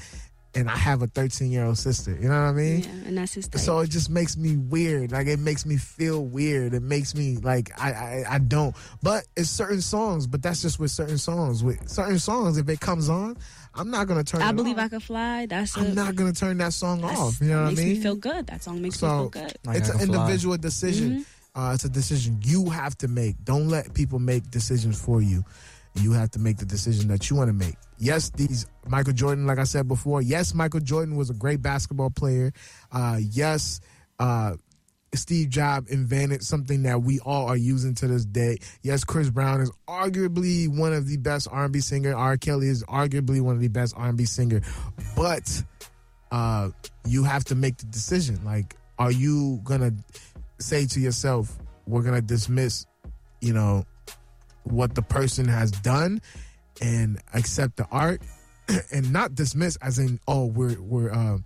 and 0.54 0.70
I 0.70 0.76
have 0.76 1.02
a 1.02 1.08
13 1.08 1.52
year 1.52 1.66
old 1.66 1.78
sister. 1.78 2.12
You 2.12 2.28
know 2.28 2.42
what 2.42 2.50
I 2.50 2.52
mean? 2.52 2.80
Yeah, 2.82 2.90
and 3.08 3.18
that's 3.18 3.34
his 3.34 3.48
type. 3.48 3.62
So 3.62 3.80
it 3.80 3.90
just 3.90 4.10
makes 4.10 4.38
me 4.38 4.58
weird. 4.58 5.12
Like 5.12 5.28
it 5.28 5.40
makes 5.40 5.66
me 5.66 5.78
feel 5.78 6.24
weird. 6.24 6.74
It 6.74 6.84
makes 6.84 7.16
me 7.16 7.38
like 7.38 7.72
I, 7.82 7.92
I 7.92 8.24
I 8.30 8.40
don't. 8.40 8.76
But 9.02 9.26
it's 9.36 9.50
certain 9.50 9.82
songs. 9.82 10.28
But 10.28 10.42
that's 10.42 10.62
just 10.62 10.80
with 10.80 10.92
certain 10.92 11.18
songs. 11.18 11.64
With 11.64 11.88
certain 11.90 12.20
songs, 12.20 12.58
if 12.58 12.68
it 12.70 12.80
comes 12.80 13.10
on, 13.10 13.38
I'm 13.74 13.90
not 13.90 14.08
gonna 14.08 14.24
turn. 14.24 14.42
I 14.42 14.50
it 14.50 14.56
believe 14.56 14.78
off. 14.78 14.86
I 14.86 14.90
could 14.90 15.04
fly. 15.04 15.46
That's 15.46 15.78
a, 15.78 15.82
I'm 15.82 15.96
not 15.96 16.16
gonna 16.16 16.34
turn 16.34 16.58
that 16.58 16.74
song 16.74 17.04
off. 17.04 17.40
You 17.40 17.48
know 17.48 17.64
what 17.64 17.64
I 17.64 17.68
mean? 17.68 17.76
makes 17.76 17.80
mean? 17.80 17.98
me 17.98 18.02
feel 18.02 18.16
good. 18.16 18.48
That 18.48 18.64
song 18.64 18.82
makes 18.82 19.02
me 19.02 19.08
feel 19.08 19.30
good. 19.30 19.54
Like 19.66 19.78
it's 19.78 19.90
an 19.90 20.00
Can 20.00 20.08
Fly. 20.08 20.22
individual 20.22 20.58
decision. 20.58 21.26
Uh, 21.54 21.72
it's 21.74 21.84
a 21.84 21.90
decision 21.90 22.40
you 22.44 22.70
have 22.70 22.98
to 23.00 23.08
make. 23.08 23.36
Don't 23.44 23.68
let 23.68 23.94
people 23.94 24.20
make 24.20 24.50
decisions 24.52 25.02
for 25.02 25.22
you. 25.22 25.44
You 25.96 26.14
have 26.14 26.32
to 26.32 26.40
make 26.40 26.58
the 26.58 26.66
decision 26.66 27.10
that 27.10 27.30
you 27.30 27.36
want 27.36 27.50
to 27.50 27.54
make. 27.54 27.76
Yes, 28.02 28.32
these 28.32 28.66
Michael 28.88 29.14
Jordan, 29.14 29.46
like 29.46 29.60
I 29.60 29.64
said 29.64 29.88
before. 29.88 30.24
Yes, 30.24 30.56
Michael 30.56 30.80
Jordan 30.80 31.16
was 31.16 31.30
a 31.30 31.36
great 31.36 31.62
basketball 31.62 32.10
player. 32.10 32.52
Uh, 32.92 33.20
yes, 33.22 33.80
uh, 34.18 34.56
Steve 35.14 35.50
Jobs 35.50 35.92
invented 35.92 36.42
something 36.42 36.82
that 36.84 37.04
we 37.04 37.20
all 37.20 37.48
are 37.48 37.56
using 37.56 37.94
to 37.96 38.08
this 38.08 38.26
day. 38.26 38.58
Yes, 38.82 39.04
Chris 39.04 39.30
Brown 39.30 39.62
is 39.62 39.72
arguably 39.88 40.68
one 40.68 40.94
of 40.94 41.08
the 41.08 41.18
best 41.18 41.48
R&B 41.52 41.80
singer. 41.80 42.16
R. 42.16 42.38
Kelly 42.38 42.70
is 42.70 42.84
arguably 42.86 43.40
one 43.40 43.54
of 43.54 43.62
the 43.62 43.68
best 43.68 43.94
R&B 43.96 44.26
singer. 44.26 44.62
But 45.16 45.64
uh, 46.32 46.72
you 47.06 47.24
have 47.24 47.44
to 47.46 47.56
make 47.56 47.78
the 47.78 47.86
decision. 47.86 48.44
Like, 48.44 48.78
are 48.98 49.12
you 49.12 49.62
gonna 49.64 49.94
say 50.60 50.88
to 50.88 51.00
yourself, 51.00 51.56
"We're 51.86 52.04
gonna 52.04 52.22
dismiss," 52.22 52.88
you 53.42 53.54
know, 53.54 53.86
what 54.64 54.96
the 54.96 55.02
person 55.02 55.48
has 55.48 55.72
done, 55.72 56.22
and 56.82 57.20
accept 57.34 57.78
the 57.78 57.88
art, 57.92 58.22
and 58.92 59.14
not 59.14 59.36
dismiss 59.36 59.76
as 59.78 60.00
in, 60.00 60.20
"Oh, 60.28 60.46
we're 60.46 60.80
we're." 60.82 61.12
Uh, 61.12 61.38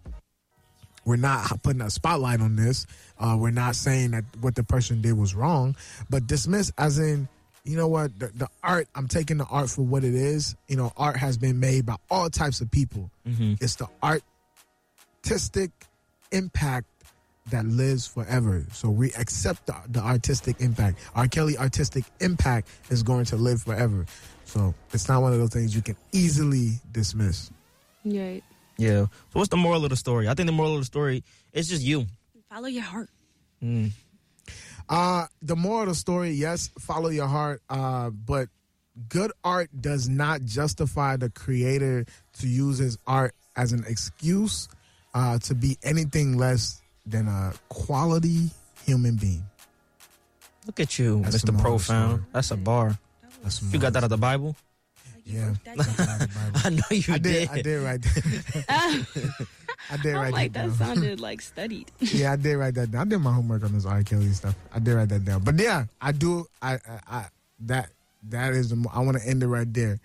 we're 1.05 1.17
not 1.17 1.61
putting 1.61 1.81
a 1.81 1.89
spotlight 1.91 2.41
on 2.41 2.55
this. 2.55 2.87
Uh, 3.19 3.37
we're 3.39 3.51
not 3.51 3.75
saying 3.75 4.09
that 4.11 4.23
what 4.41 4.55
the 4.55 4.63
person 4.63 5.03
did 5.03 5.13
was 5.15 5.35
wrong, 5.35 5.75
but 6.09 6.25
dismiss 6.25 6.71
as 6.79 6.97
in, 6.97 7.27
you 7.63 7.77
know 7.77 7.87
what, 7.87 8.17
the, 8.17 8.31
the 8.33 8.47
art. 8.63 8.87
I'm 8.95 9.07
taking 9.07 9.37
the 9.37 9.45
art 9.45 9.69
for 9.69 9.83
what 9.83 10.03
it 10.03 10.15
is. 10.15 10.55
You 10.67 10.77
know, 10.77 10.91
art 10.97 11.17
has 11.17 11.37
been 11.37 11.59
made 11.59 11.85
by 11.85 11.97
all 12.09 12.31
types 12.31 12.59
of 12.59 12.71
people. 12.71 13.11
It's 13.61 13.75
the 13.75 13.87
artistic 15.23 15.69
impact 16.31 16.87
that 17.51 17.65
lives 17.65 18.07
forever. 18.07 18.65
So 18.71 18.89
we 18.89 19.11
accept 19.13 19.67
the, 19.67 19.75
the 19.87 19.99
artistic 19.99 20.59
impact. 20.59 20.97
R. 21.15 21.27
Kelly 21.27 21.57
artistic 21.57 22.03
impact 22.19 22.67
is 22.89 23.03
going 23.03 23.25
to 23.25 23.35
live 23.35 23.61
forever. 23.61 24.05
So 24.45 24.73
it's 24.93 25.07
not 25.09 25.21
one 25.21 25.33
of 25.33 25.39
those 25.39 25.49
things 25.49 25.75
you 25.75 25.81
can 25.81 25.97
easily 26.11 26.73
dismiss. 26.91 27.51
Right. 28.03 28.43
Yeah. 28.77 29.05
So 29.05 29.09
what's 29.33 29.49
the 29.49 29.57
moral 29.57 29.83
of 29.83 29.89
the 29.89 29.95
story? 29.95 30.27
I 30.27 30.33
think 30.33 30.47
the 30.47 30.53
moral 30.53 30.73
of 30.73 30.79
the 30.81 30.85
story 30.85 31.23
is 31.53 31.67
just 31.67 31.81
you. 31.83 32.05
Follow 32.49 32.67
your 32.67 32.83
heart. 32.83 33.09
Uh 34.87 35.25
the 35.41 35.55
moral 35.55 35.83
of 35.83 35.87
the 35.89 35.95
story, 35.95 36.31
yes, 36.31 36.69
follow 36.79 37.09
your 37.09 37.27
heart. 37.27 37.61
Uh, 37.69 38.11
but 38.11 38.49
good 39.09 39.31
art 39.43 39.69
does 39.81 40.07
not 40.07 40.43
justify 40.43 41.17
the 41.17 41.29
creator 41.29 42.05
to 42.39 42.47
use 42.47 42.77
his 42.77 42.97
art 43.07 43.33
as 43.55 43.71
an 43.71 43.83
excuse 43.87 44.67
uh, 45.13 45.39
to 45.39 45.55
be 45.55 45.77
anything 45.83 46.37
less 46.37 46.81
than 47.05 47.27
a 47.27 47.53
quality 47.69 48.49
human 48.85 49.15
being. 49.15 49.43
Look 50.65 50.79
at 50.79 50.97
you, 50.99 51.21
That's 51.21 51.37
Mr. 51.37 51.53
moral 51.53 51.75
of 51.75 51.81
the 51.81 51.87
Profound. 51.87 52.25
That's 52.31 52.51
a 52.51 52.57
bar. 52.57 52.97
That's 53.45 53.61
You 53.71 53.79
got 53.79 53.93
that 53.93 53.99
out 53.99 54.03
of 54.05 54.09
the 54.09 54.17
Bible? 54.17 54.55
Yeah. 55.23 55.53
I 56.63 56.69
know 56.69 56.83
you 56.91 57.13
I 57.13 57.17
did. 57.17 57.21
did. 57.21 57.49
I 57.49 57.61
did 57.61 57.81
write 57.83 58.01
that. 58.01 58.57
I 59.91 59.97
did 59.97 60.15
I'm 60.15 60.21
write 60.21 60.33
like 60.33 60.53
that 60.53 60.69
that 60.71 60.79
down. 60.79 60.95
sounded 60.95 61.19
like 61.19 61.41
studied. 61.41 61.91
yeah, 61.99 62.33
I 62.33 62.35
did 62.35 62.55
write 62.55 62.73
that 62.75 62.91
down. 62.91 63.01
I 63.07 63.09
did 63.09 63.19
my 63.19 63.33
homework 63.33 63.63
on 63.63 63.73
this 63.73 63.85
R. 63.85 64.03
Kelly 64.03 64.29
stuff. 64.31 64.55
I 64.73 64.79
did 64.79 64.93
write 64.93 65.09
that 65.09 65.23
down. 65.25 65.43
But 65.43 65.59
yeah, 65.59 65.85
I 66.01 66.11
do. 66.11 66.45
I, 66.61 66.73
I, 66.73 66.99
I 67.07 67.25
that 67.61 67.89
that 68.29 68.53
is. 68.53 68.69
The, 68.69 68.75
mo- 68.77 68.91
I 68.93 68.99
want 69.01 69.17
to 69.21 69.27
end 69.27 69.41
it 69.43 69.47
right 69.47 69.71
there. 69.71 69.99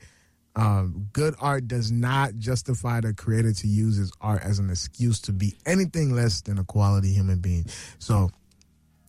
Um, 0.57 1.09
good 1.13 1.35
art 1.41 1.69
does 1.69 1.91
not 1.93 2.37
justify 2.37 3.01
the 3.01 3.15
creator 3.15 3.53
to 3.53 3.67
use 3.67 3.97
his 3.97 4.13
art 4.21 4.43
as 4.43 4.59
an 4.59 4.69
excuse 4.69 5.21
to 5.23 5.33
be 5.33 5.55
anything 5.65 6.13
less 6.15 6.41
than 6.43 6.59
a 6.59 6.65
quality 6.65 7.13
human 7.13 7.39
being. 7.41 7.65
So 7.99 8.31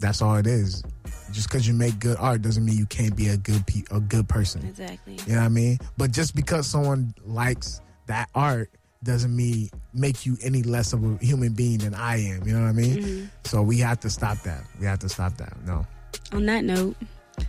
That's 0.01 0.21
all 0.21 0.35
it 0.35 0.47
is. 0.47 0.83
Just 1.31 1.47
because 1.49 1.67
you 1.67 1.73
make 1.73 1.99
good 1.99 2.17
art 2.19 2.41
doesn't 2.41 2.65
mean 2.65 2.77
you 2.77 2.87
can't 2.87 3.15
be 3.15 3.29
a 3.29 3.37
good 3.37 3.65
pe- 3.65 3.83
a 3.91 3.99
good 3.99 4.27
person. 4.27 4.65
Exactly. 4.67 5.17
You 5.25 5.35
know 5.35 5.39
what 5.39 5.45
I 5.45 5.49
mean? 5.49 5.77
But 5.97 6.11
just 6.11 6.35
because 6.35 6.67
someone 6.67 7.13
likes 7.23 7.79
that 8.07 8.27
art 8.35 8.71
doesn't 9.03 9.33
mean 9.35 9.69
make 9.93 10.25
you 10.25 10.37
any 10.43 10.63
less 10.63 10.91
of 10.93 11.03
a 11.03 11.25
human 11.25 11.53
being 11.53 11.77
than 11.77 11.93
I 11.93 12.17
am. 12.17 12.45
You 12.45 12.53
know 12.53 12.61
what 12.61 12.69
I 12.69 12.73
mean? 12.73 12.97
Mm-hmm. 12.97 13.25
So 13.45 13.61
we 13.61 13.77
have 13.77 13.99
to 14.01 14.09
stop 14.09 14.39
that. 14.39 14.63
We 14.79 14.85
have 14.87 14.99
to 14.99 15.09
stop 15.09 15.37
that. 15.37 15.53
No. 15.65 15.85
On 16.33 16.45
that 16.47 16.63
note, 16.65 16.95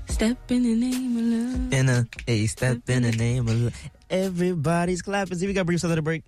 step 0.09 0.39
in 0.51 0.63
the 0.63 0.75
name 0.75 1.17
of 1.17 1.25
love. 1.25 1.73
In 1.73 1.89
a, 1.89 2.07
a 2.29 2.47
step 2.47 2.89
in 2.89 3.03
the 3.03 3.13
name 3.13 3.49
of 3.49 3.61
love. 3.61 3.91
Everybody's 4.11 5.03
clapping. 5.03 5.39
See, 5.39 5.47
we 5.47 5.55
got 5.55 5.63
to 5.63 5.65
bring 5.65 5.79
under 5.83 5.97
to 5.97 6.03
break. 6.03 6.23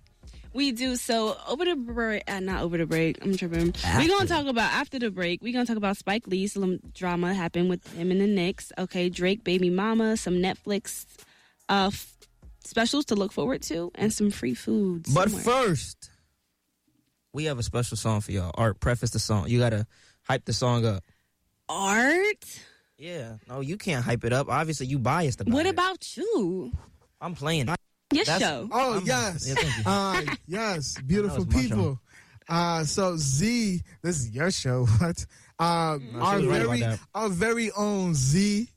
We 0.55 0.71
do. 0.71 0.95
So 0.95 1.35
over 1.49 1.65
the 1.65 1.75
break, 1.75 2.23
uh, 2.31 2.39
not 2.39 2.61
over 2.63 2.77
the 2.77 2.85
break. 2.85 3.21
I'm 3.21 3.35
tripping. 3.35 3.75
After. 3.83 3.99
We're 3.99 4.07
gonna 4.17 4.27
talk 4.27 4.47
about 4.47 4.71
after 4.71 4.97
the 4.97 5.11
break. 5.11 5.41
We're 5.43 5.51
gonna 5.53 5.65
talk 5.65 5.75
about 5.77 5.97
Spike 5.97 6.27
Lee. 6.27 6.47
Some 6.47 6.79
drama 6.93 7.33
happened 7.33 7.69
with 7.69 7.85
him 7.93 8.09
and 8.09 8.21
the 8.21 8.27
Knicks. 8.27 8.71
Okay, 8.77 9.09
Drake, 9.09 9.43
Baby 9.43 9.69
Mama, 9.69 10.15
some 10.17 10.35
Netflix 10.35 11.05
uh 11.67 11.89
f- 11.91 12.15
specials 12.63 13.03
to 13.05 13.15
look 13.15 13.31
forward 13.33 13.61
to, 13.63 13.91
and 13.95 14.13
some 14.13 14.31
free 14.31 14.53
food. 14.53 15.05
But 15.13 15.29
first, 15.29 16.09
we 17.33 17.43
have 17.45 17.59
a 17.59 17.63
special 17.63 17.97
song 17.97 18.21
for 18.21 18.31
y'all. 18.31 18.51
Art, 18.55 18.79
preface 18.79 19.09
the 19.11 19.19
song. 19.19 19.49
You 19.49 19.59
gotta 19.59 19.85
hype 20.23 20.45
the 20.45 20.53
song 20.53 20.85
up. 20.85 21.03
art. 21.67 22.45
Yeah. 22.97 23.37
No, 23.49 23.59
you 23.59 23.75
can't 23.77 24.05
hype 24.05 24.23
it 24.23 24.31
up. 24.31 24.47
Obviously, 24.47 24.85
you 24.87 24.99
biased 24.99 25.41
about 25.41 25.53
What 25.53 25.65
it. 25.65 25.69
about 25.71 26.15
you? 26.15 26.71
I'm 27.19 27.35
playing. 27.35 27.67
Your 28.13 28.23
That's- 28.25 28.41
show. 28.41 28.69
Oh 28.71 28.93
I'm- 28.95 29.03
yes, 29.05 29.47
yeah, 29.47 29.55
thank 29.55 29.77
you. 29.77 30.31
uh, 30.31 30.35
yes, 30.47 30.95
beautiful 31.05 31.45
That 31.45 31.47
was 31.47 31.55
my 31.55 31.61
people. 31.61 31.99
Uh, 32.47 32.83
so 32.83 33.15
Z, 33.17 33.81
this 34.03 34.19
is 34.19 34.29
your 34.29 34.51
show. 34.51 34.85
What? 34.99 35.25
Uh, 35.57 35.97
No, 36.13 36.19
our 36.19 36.39
she 36.39 36.45
was 36.47 36.57
right 36.67 36.79
very, 36.79 36.97
our 37.15 37.29
very 37.29 37.71
own 37.71 38.13
Z. 38.13 38.69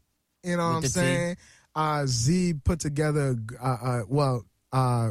You 0.45 0.57
know 0.57 0.63
what 0.63 0.69
I'm 0.77 0.83
With 0.83 0.95
T. 0.95 1.01
saying? 1.01 1.37
Uh, 1.75 2.07
Z 2.07 2.55
put 2.65 2.81
together. 2.81 3.37
Uh, 3.63 3.67
uh, 3.83 4.01
well, 4.09 4.45
uh, 4.73 5.11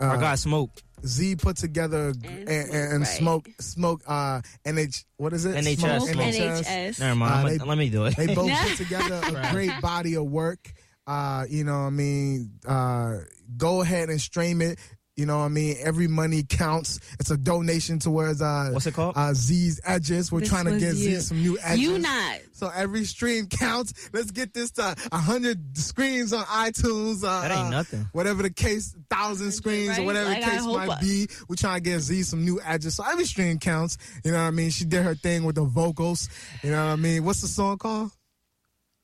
Our 0.00 0.14
uh, 0.14 0.16
guy 0.16 0.34
Smoke. 0.34 0.70
Z 1.06 1.36
put 1.36 1.56
together 1.56 2.08
And 2.24 2.48
and, 2.48 2.72
and, 2.72 3.06
Smoke, 3.06 3.46
right. 3.46 3.62
smoke 3.62 4.00
smoke 4.00 4.02
uh 4.08 4.40
NH 4.66 5.04
what 5.16 5.32
is 5.32 5.44
it 5.44 5.54
NHS. 5.54 5.78
Smoke, 5.78 6.08
Smoke. 6.08 6.24
NHS. 6.34 6.98
Never 7.00 7.14
mind. 7.14 7.46
Uh, 7.46 7.48
they- 7.50 7.58
let 7.64 7.78
me 7.78 7.88
do 7.88 8.06
it. 8.06 8.16
they 8.16 8.34
both 8.34 8.50
put 8.66 8.76
together 8.76 9.20
a 9.24 9.52
great 9.52 9.70
body 9.80 10.16
of 10.16 10.24
work. 10.24 10.72
Uh, 11.08 11.44
you 11.48 11.64
know 11.64 11.80
what 11.80 11.86
I 11.86 11.90
mean? 11.90 12.50
Uh, 12.68 13.14
go 13.56 13.80
ahead 13.80 14.10
and 14.10 14.20
stream 14.20 14.60
it. 14.60 14.78
You 15.16 15.26
know 15.26 15.38
what 15.38 15.46
I 15.46 15.48
mean? 15.48 15.74
Every 15.82 16.06
money 16.06 16.44
counts. 16.48 17.00
It's 17.18 17.32
a 17.32 17.36
donation 17.36 17.98
towards 17.98 18.40
uh 18.40 18.68
What's 18.72 18.86
it 18.86 18.94
called? 18.94 19.14
Uh, 19.16 19.34
Z's 19.34 19.80
edges. 19.84 20.30
We're 20.30 20.40
This 20.40 20.48
trying 20.50 20.66
to 20.66 20.72
get 20.78 20.94
you. 20.94 21.16
Z 21.16 21.20
some 21.22 21.38
new 21.42 21.58
edges. 21.60 21.80
You 21.80 21.98
not. 21.98 22.38
So 22.52 22.70
every 22.72 23.02
stream 23.04 23.48
counts. 23.48 24.10
Let's 24.12 24.30
get 24.30 24.54
this 24.54 24.70
to 24.72 24.94
hundred 25.12 25.76
screens 25.76 26.32
on 26.32 26.44
iTunes. 26.44 27.24
Uh, 27.24 27.40
That 27.40 27.50
ain't 27.50 27.66
uh, 27.66 27.70
nothing. 27.70 28.06
Whatever 28.12 28.44
the 28.44 28.50
case, 28.50 28.94
thousand 29.10 29.50
screens 29.50 29.98
or 29.98 30.04
whatever 30.04 30.28
Like, 30.28 30.44
the 30.44 30.50
case 30.52 30.64
might 30.66 30.88
I- 30.88 31.00
be. 31.00 31.26
We're 31.48 31.56
trying 31.56 31.82
to 31.82 31.90
get 31.90 31.98
Z 31.98 32.22
some 32.22 32.44
new 32.44 32.60
edges. 32.64 32.94
So 32.94 33.02
every 33.04 33.24
stream 33.24 33.58
counts. 33.58 33.98
You 34.24 34.30
know 34.30 34.38
what 34.38 34.44
I 34.44 34.50
mean? 34.52 34.70
She 34.70 34.84
did 34.84 35.02
her 35.02 35.16
thing 35.16 35.42
with 35.42 35.56
the 35.56 35.64
vocals. 35.64 36.28
You 36.62 36.70
know 36.70 36.86
what 36.86 36.92
I 36.92 36.96
mean? 36.96 37.24
What's 37.24 37.40
the 37.40 37.48
song 37.48 37.78
called? 37.78 38.12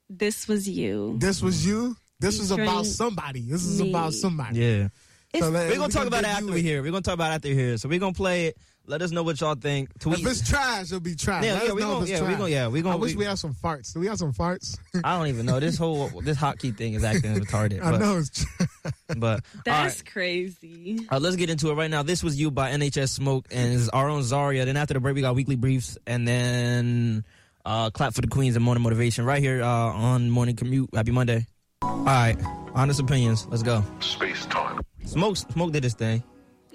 This 0.08 0.46
was 0.48 0.68
you. 0.68 1.16
This 1.18 1.42
was 1.42 1.66
you. 1.66 1.96
This 2.20 2.38
was 2.38 2.50
about 2.50 2.86
somebody. 2.86 3.40
This 3.42 3.64
is 3.64 3.80
me. 3.82 3.90
about 3.90 4.12
somebody. 4.14 4.58
Yeah. 4.60 4.88
So 5.38 5.48
let- 5.50 5.68
We're 5.70 5.76
gonna 5.78 5.92
talk 5.92 6.06
about 6.06 6.22
it 6.22 6.28
after 6.28 6.46
we 6.46 6.62
hear. 6.62 6.80
We're 6.82 6.92
gonna 6.92 7.02
talk 7.02 7.14
about 7.14 7.32
it 7.32 7.34
after 7.36 7.48
we 7.48 7.54
hear. 7.54 7.76
So 7.76 7.88
we're 7.88 7.98
gonna 7.98 8.12
play 8.14 8.46
it. 8.46 8.58
Let 8.86 9.00
us 9.02 9.10
know 9.10 9.22
what 9.22 9.40
y'all 9.40 9.54
think. 9.54 9.98
Tweet. 9.98 10.20
If 10.20 10.26
it's 10.26 10.48
trash, 10.48 10.84
it'll 10.84 11.00
be 11.00 11.14
trash. 11.16 11.42
Yeah, 11.44 11.54
Let 11.54 11.62
yeah, 11.64 11.68
us 11.70 11.74
we 11.74 11.80
know 11.80 11.86
gon- 11.88 11.96
if 11.96 12.02
it's 12.02 12.10
yeah, 12.10 12.20
we 12.20 12.26
trash. 12.26 12.38
gon- 12.38 12.50
yeah, 12.50 12.68
we 12.68 12.82
gon- 12.82 12.92
I 12.92 12.96
wish 12.96 13.12
we- 13.12 13.16
we 13.20 13.24
had 13.24 13.38
some 13.38 13.54
farts. 13.54 13.94
Do 13.94 14.00
we 14.00 14.06
have 14.06 14.18
some 14.18 14.32
farts? 14.32 14.76
I 15.02 15.16
don't 15.18 15.26
even 15.28 15.46
know 15.46 15.58
this 15.58 15.76
whole 15.78 16.08
this 16.20 16.36
hotkey 16.36 16.76
thing 16.76 16.92
is 16.92 17.02
acting 17.02 17.34
retarded. 17.40 17.82
I 17.82 17.90
But, 17.92 18.00
know 18.00 18.18
it's. 18.18 18.44
but 19.16 19.42
That's 19.64 20.00
all 20.00 20.06
crazy. 20.12 20.98
right. 21.00 21.08
Uh, 21.12 21.18
let's 21.18 21.36
get 21.36 21.48
into 21.50 21.70
it 21.70 21.74
right 21.74 21.90
now. 21.90 22.02
This 22.02 22.22
was 22.22 22.38
you 22.38 22.50
by 22.50 22.70
NHS 22.72 23.08
Smoke 23.08 23.46
and 23.50 23.72
it's 23.72 23.88
our 23.88 24.08
own 24.08 24.22
Zaria. 24.22 24.64
Then 24.66 24.76
after 24.76 24.94
the 24.94 25.00
break, 25.00 25.14
we 25.16 25.22
got 25.22 25.34
weekly 25.34 25.56
briefs 25.56 25.96
and 26.06 26.28
then 26.28 27.24
uh, 27.64 27.90
clap 27.90 28.14
for 28.14 28.20
the 28.20 28.28
queens 28.28 28.56
and 28.56 28.64
morning 28.64 28.82
motivation 28.82 29.24
right 29.24 29.42
here 29.42 29.62
uh, 29.62 29.66
on 29.68 30.30
morning 30.30 30.56
commute. 30.56 30.88
Happy 30.94 31.10
Monday. 31.10 31.46
All 31.82 32.04
right, 32.04 32.36
honest 32.74 33.00
opinions. 33.00 33.46
Let's 33.50 33.62
go. 33.62 33.82
Space 34.00 34.46
time. 34.46 34.80
Smoke 35.04 35.36
Smoke 35.36 35.72
did 35.72 35.82
this 35.84 35.94
thing. 35.94 36.22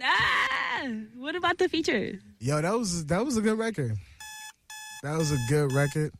Ah, 0.02 0.88
what 1.18 1.36
about 1.36 1.58
the 1.58 1.68
feature? 1.70 2.20
Yo, 2.40 2.62
that 2.62 2.74
was 2.78 3.06
that 3.08 3.24
was 3.26 3.38
a 3.38 3.42
good 3.42 3.58
record. 3.58 3.94
That 5.04 5.18
was 5.18 5.32
a 5.32 5.38
good 5.50 5.72
record. 5.72 6.12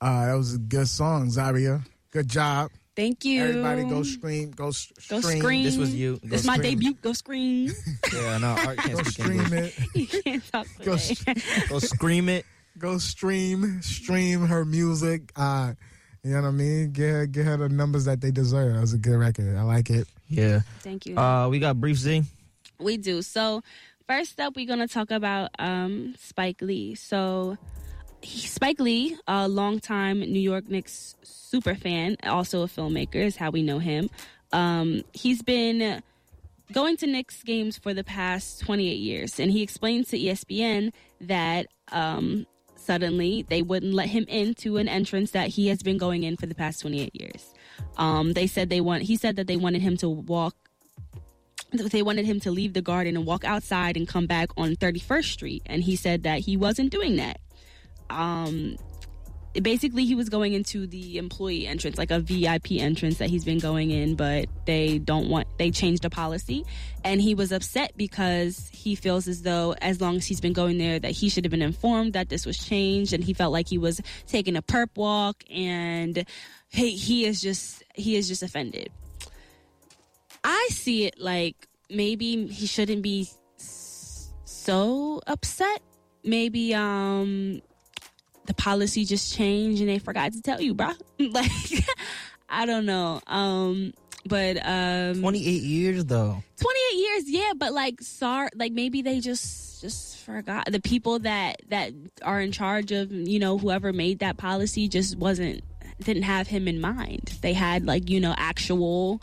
Uh, 0.00 0.26
that 0.26 0.34
was 0.34 0.54
a 0.54 0.58
good 0.58 0.88
song, 0.88 1.30
Zaria. 1.30 1.82
Good 2.10 2.28
job. 2.28 2.70
Thank 2.96 3.24
you. 3.24 3.42
Everybody 3.44 3.84
go 3.84 4.02
scream. 4.04 4.50
Go, 4.52 4.68
s- 4.68 4.92
Go 5.08 5.20
stream. 5.20 5.38
scream. 5.40 5.64
This 5.64 5.76
was 5.76 5.92
you. 5.94 6.18
Go 6.22 6.28
This 6.28 6.44
my 6.44 6.58
debut. 6.58 6.94
Go 6.94 7.12
scream. 7.12 7.72
Yeah, 8.14 8.38
no, 8.38 8.48
Art 8.50 8.78
can't 8.78 8.92
Go 8.92 9.02
speak 9.02 9.12
stream 9.12 9.40
English. 9.40 9.78
it. 9.78 9.88
you 9.94 10.06
can't 10.22 10.52
talk 10.52 10.66
Go, 10.84 10.96
today. 10.96 11.34
Go 11.68 11.78
scream 11.80 12.28
it. 12.28 12.46
Go 12.78 12.98
stream. 12.98 13.82
Stream 13.82 14.46
her 14.46 14.64
music. 14.64 15.32
Uh, 15.36 15.74
you 16.22 16.32
know 16.32 16.42
what 16.42 16.48
I 16.48 16.52
mean? 16.52 16.92
Get 16.92 17.10
her, 17.10 17.26
get 17.26 17.44
her 17.44 17.56
the 17.56 17.68
numbers 17.68 18.06
that 18.06 18.20
they 18.20 18.30
deserve. 18.30 18.74
That 18.74 18.80
was 18.80 18.94
a 18.94 18.98
good 18.98 19.16
record. 19.16 19.56
I 19.56 19.62
like 19.62 19.90
it. 19.90 20.08
Yeah. 20.28 20.60
Thank 20.80 21.06
you. 21.06 21.18
Uh, 21.18 21.48
we 21.48 21.58
got 21.58 21.80
brief 21.80 21.98
Z. 21.98 22.22
We 22.78 22.96
do. 22.96 23.22
So, 23.22 23.62
first 24.08 24.40
up, 24.40 24.56
we're 24.56 24.66
going 24.66 24.80
to 24.80 24.88
talk 24.88 25.10
about 25.10 25.50
um, 25.58 26.14
Spike 26.18 26.62
Lee. 26.62 26.94
So, 26.94 27.58
he, 28.22 28.46
Spike 28.46 28.80
Lee, 28.80 29.16
a 29.28 29.46
longtime 29.48 30.20
New 30.20 30.40
York 30.40 30.68
Knicks 30.68 31.14
super 31.22 31.74
fan, 31.74 32.16
also 32.24 32.62
a 32.62 32.66
filmmaker, 32.66 33.16
is 33.16 33.36
how 33.36 33.50
we 33.50 33.62
know 33.62 33.78
him. 33.78 34.08
Um, 34.52 35.02
he's 35.12 35.42
been 35.42 36.02
going 36.72 36.96
to 36.98 37.06
Knicks 37.06 37.42
games 37.42 37.76
for 37.76 37.92
the 37.92 38.04
past 38.04 38.60
28 38.62 38.94
years, 38.94 39.38
and 39.38 39.50
he 39.50 39.62
explained 39.62 40.06
to 40.08 40.18
ESPN 40.18 40.92
that 41.20 41.66
um, 41.92 42.46
suddenly 42.84 43.44
they 43.48 43.62
wouldn't 43.62 43.94
let 43.94 44.08
him 44.08 44.24
into 44.28 44.76
an 44.76 44.88
entrance 44.88 45.30
that 45.32 45.48
he 45.48 45.68
has 45.68 45.82
been 45.82 45.98
going 45.98 46.22
in 46.22 46.36
for 46.36 46.46
the 46.46 46.54
past 46.54 46.80
28 46.80 47.14
years. 47.14 47.52
Um, 47.96 48.32
they 48.32 48.46
said 48.46 48.70
they 48.70 48.80
want. 48.80 49.02
He 49.02 49.16
said 49.16 49.36
that 49.36 49.46
they 49.46 49.56
wanted 49.56 49.82
him 49.82 49.96
to 49.98 50.08
walk 50.08 50.54
they 51.90 52.02
wanted 52.02 52.24
him 52.24 52.38
to 52.40 52.52
leave 52.52 52.72
the 52.72 52.82
garden 52.82 53.16
and 53.16 53.26
walk 53.26 53.44
outside 53.44 53.96
and 53.96 54.06
come 54.06 54.26
back 54.26 54.50
on 54.56 54.76
31st 54.76 55.24
Street. 55.24 55.62
And 55.66 55.82
he 55.82 55.96
said 55.96 56.22
that 56.22 56.40
he 56.40 56.56
wasn't 56.56 56.90
doing 56.90 57.16
that. 57.16 57.40
Um, 58.10 58.76
basically, 59.62 60.04
he 60.04 60.14
was 60.14 60.28
going 60.28 60.52
into 60.52 60.86
the 60.86 61.18
employee 61.18 61.66
entrance, 61.66 61.96
like 61.96 62.10
a 62.10 62.20
VIP 62.20 62.72
entrance 62.72 63.18
that 63.18 63.30
he's 63.30 63.44
been 63.44 63.58
going 63.58 63.90
in, 63.90 64.16
but 64.16 64.48
they 64.66 64.98
don't 64.98 65.28
want, 65.28 65.46
they 65.58 65.70
changed 65.70 66.02
the 66.02 66.10
policy. 66.10 66.64
And 67.04 67.20
he 67.20 67.34
was 67.34 67.52
upset 67.52 67.92
because 67.96 68.68
he 68.72 68.94
feels 68.94 69.28
as 69.28 69.42
though, 69.42 69.74
as 69.80 70.00
long 70.00 70.16
as 70.16 70.26
he's 70.26 70.40
been 70.40 70.52
going 70.52 70.78
there, 70.78 70.98
that 70.98 71.12
he 71.12 71.28
should 71.28 71.44
have 71.44 71.50
been 71.50 71.62
informed 71.62 72.14
that 72.14 72.28
this 72.28 72.46
was 72.46 72.58
changed. 72.58 73.12
And 73.12 73.22
he 73.22 73.32
felt 73.32 73.52
like 73.52 73.68
he 73.68 73.78
was 73.78 74.00
taking 74.26 74.56
a 74.56 74.62
perp 74.62 74.96
walk 74.96 75.44
and 75.50 76.24
he, 76.68 76.96
he 76.96 77.24
is 77.24 77.40
just, 77.40 77.82
he 77.94 78.16
is 78.16 78.28
just 78.28 78.42
offended. 78.42 78.90
I 80.42 80.68
see 80.70 81.06
it 81.06 81.18
like 81.18 81.68
maybe 81.88 82.46
he 82.48 82.66
shouldn't 82.66 83.02
be 83.02 83.28
so 83.56 85.20
upset. 85.26 85.80
Maybe 86.22 86.74
um 86.74 87.60
the 88.46 88.54
policy 88.54 89.04
just 89.04 89.34
changed 89.34 89.80
and 89.80 89.88
they 89.88 89.98
forgot 89.98 90.32
to 90.32 90.42
tell 90.42 90.60
you, 90.60 90.74
bro. 90.74 90.90
like 91.18 91.50
I 92.48 92.66
don't 92.66 92.86
know. 92.86 93.20
Um 93.26 93.92
but 94.26 94.56
um 94.66 95.20
28 95.20 95.62
years 95.62 96.04
though. 96.06 96.42
28 96.60 96.96
years 96.98 97.24
yeah 97.30 97.52
but 97.56 97.72
like 97.74 98.00
sorry 98.00 98.48
like 98.54 98.72
maybe 98.72 99.02
they 99.02 99.20
just 99.20 99.82
just 99.82 100.16
forgot 100.18 100.64
the 100.72 100.80
people 100.80 101.18
that 101.18 101.56
that 101.68 101.92
are 102.22 102.40
in 102.40 102.50
charge 102.50 102.90
of 102.90 103.12
you 103.12 103.38
know 103.38 103.58
whoever 103.58 103.92
made 103.92 104.20
that 104.20 104.38
policy 104.38 104.88
just 104.88 105.16
wasn't 105.18 105.62
didn't 106.02 106.22
have 106.22 106.46
him 106.48 106.66
in 106.66 106.80
mind 106.80 107.36
they 107.42 107.52
had 107.52 107.84
like 107.84 108.08
you 108.08 108.18
know 108.18 108.34
actual 108.38 109.20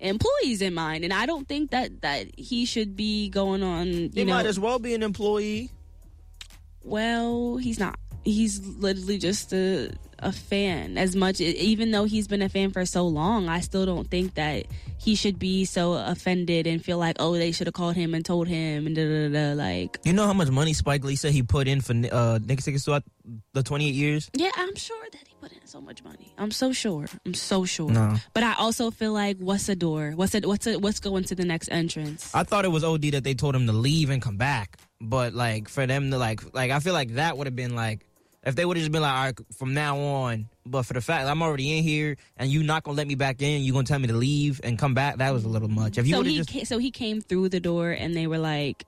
employees 0.00 0.60
in 0.60 0.74
mind 0.74 1.04
and 1.04 1.12
i 1.14 1.24
don't 1.24 1.48
think 1.48 1.70
that 1.70 2.02
that 2.02 2.26
he 2.38 2.66
should 2.66 2.94
be 2.94 3.30
going 3.30 3.62
on 3.62 3.86
you 3.86 4.10
He 4.12 4.24
know 4.24 4.34
might 4.34 4.44
as 4.46 4.60
well 4.60 4.78
be 4.78 4.92
an 4.92 5.02
employee. 5.02 5.70
well 6.82 7.56
he's 7.56 7.78
not 7.78 7.98
he's 8.24 8.64
literally 8.66 9.18
just 9.18 9.52
a 9.52 9.92
a 10.20 10.32
fan. 10.32 10.96
As 10.96 11.14
much 11.14 11.40
even 11.40 11.90
though 11.90 12.04
he's 12.04 12.26
been 12.28 12.40
a 12.42 12.48
fan 12.48 12.70
for 12.70 12.84
so 12.86 13.06
long 13.06 13.48
i 13.48 13.60
still 13.60 13.84
don't 13.84 14.08
think 14.10 14.34
that 14.34 14.64
he 14.96 15.14
should 15.14 15.38
be 15.38 15.64
so 15.64 15.92
offended 15.94 16.66
and 16.66 16.82
feel 16.82 16.98
like 16.98 17.16
oh 17.18 17.34
they 17.34 17.52
should 17.52 17.66
have 17.66 17.74
called 17.74 17.94
him 17.94 18.14
and 18.14 18.24
told 18.24 18.48
him 18.48 18.86
and 18.86 18.96
da 18.96 19.04
da 19.04 19.28
da 19.28 19.54
da, 19.54 19.62
like. 19.62 19.98
You 20.04 20.12
know 20.12 20.26
how 20.26 20.32
much 20.32 20.48
money 20.50 20.72
Spike 20.72 21.04
Lee 21.04 21.16
said 21.16 21.32
he 21.32 21.42
put 21.42 21.68
in 21.68 21.80
for 21.80 21.94
uh, 22.10 22.38
tickets 22.38 22.84
throughout 22.84 23.02
the 23.52 23.62
28 23.62 23.94
years? 23.94 24.30
yeah 24.34 24.50
i'm 24.56 24.74
sure 24.76 25.04
that 25.12 25.26
he 25.26 25.34
put 25.40 25.52
in 25.52 25.66
so 25.66 25.80
much 25.80 26.02
money. 26.04 26.32
I'm 26.38 26.50
so 26.50 26.72
sure. 26.72 27.06
I'm 27.26 27.34
so 27.34 27.64
sure. 27.64 27.90
No. 27.90 28.16
but 28.32 28.42
i 28.42 28.54
also 28.54 28.90
feel 28.90 29.12
like 29.12 29.36
what's 29.38 29.68
a 29.68 29.76
door? 29.76 30.12
What's 30.14 30.34
it 30.34 30.46
what's 30.46 30.66
it 30.66 30.80
what's 30.80 31.00
going 31.00 31.24
to 31.24 31.34
the 31.34 31.44
next 31.44 31.68
entrance? 31.70 32.34
I 32.34 32.44
thought 32.44 32.64
it 32.64 32.68
was 32.68 32.84
OD 32.84 33.02
that 33.12 33.24
they 33.24 33.34
told 33.34 33.54
him 33.54 33.66
to 33.66 33.72
leave 33.72 34.08
and 34.10 34.22
come 34.22 34.36
back. 34.36 34.78
But 35.00 35.34
like 35.34 35.68
for 35.68 35.86
them 35.86 36.10
to 36.12 36.18
like 36.18 36.54
like 36.54 36.70
I 36.70 36.80
feel 36.80 36.94
like 36.94 37.14
that 37.14 37.36
would 37.36 37.46
have 37.46 37.56
been 37.56 37.74
like 37.74 38.06
If 38.46 38.56
they 38.56 38.64
would 38.64 38.76
have 38.76 38.82
just 38.82 38.92
been 38.92 39.02
like, 39.02 39.12
all 39.12 39.24
right, 39.24 39.38
from 39.56 39.72
now 39.72 39.98
on, 39.98 40.48
but 40.66 40.82
for 40.84 40.92
the 40.92 41.00
fact 41.00 41.26
I'm 41.26 41.42
already 41.42 41.78
in 41.78 41.82
here 41.82 42.16
and 42.36 42.50
you 42.50 42.62
not 42.62 42.82
gonna 42.84 42.96
let 42.96 43.06
me 43.06 43.14
back 43.14 43.40
in, 43.40 43.62
you 43.62 43.72
gonna 43.72 43.84
tell 43.84 43.98
me 43.98 44.08
to 44.08 44.14
leave 44.14 44.60
and 44.62 44.78
come 44.78 44.92
back, 44.92 45.16
that 45.16 45.32
was 45.32 45.44
a 45.44 45.48
little 45.48 45.68
much. 45.68 45.96
If 45.96 46.06
you 46.06 46.12
so 46.12 46.18
would 46.18 46.26
have 46.26 46.32
he 46.32 46.38
just 46.38 46.50
ca- 46.50 46.64
so 46.64 46.78
he 46.78 46.90
came 46.90 47.20
through 47.20 47.48
the 47.48 47.60
door 47.60 47.90
and 47.90 48.14
they 48.14 48.26
were 48.26 48.38
like, 48.38 48.84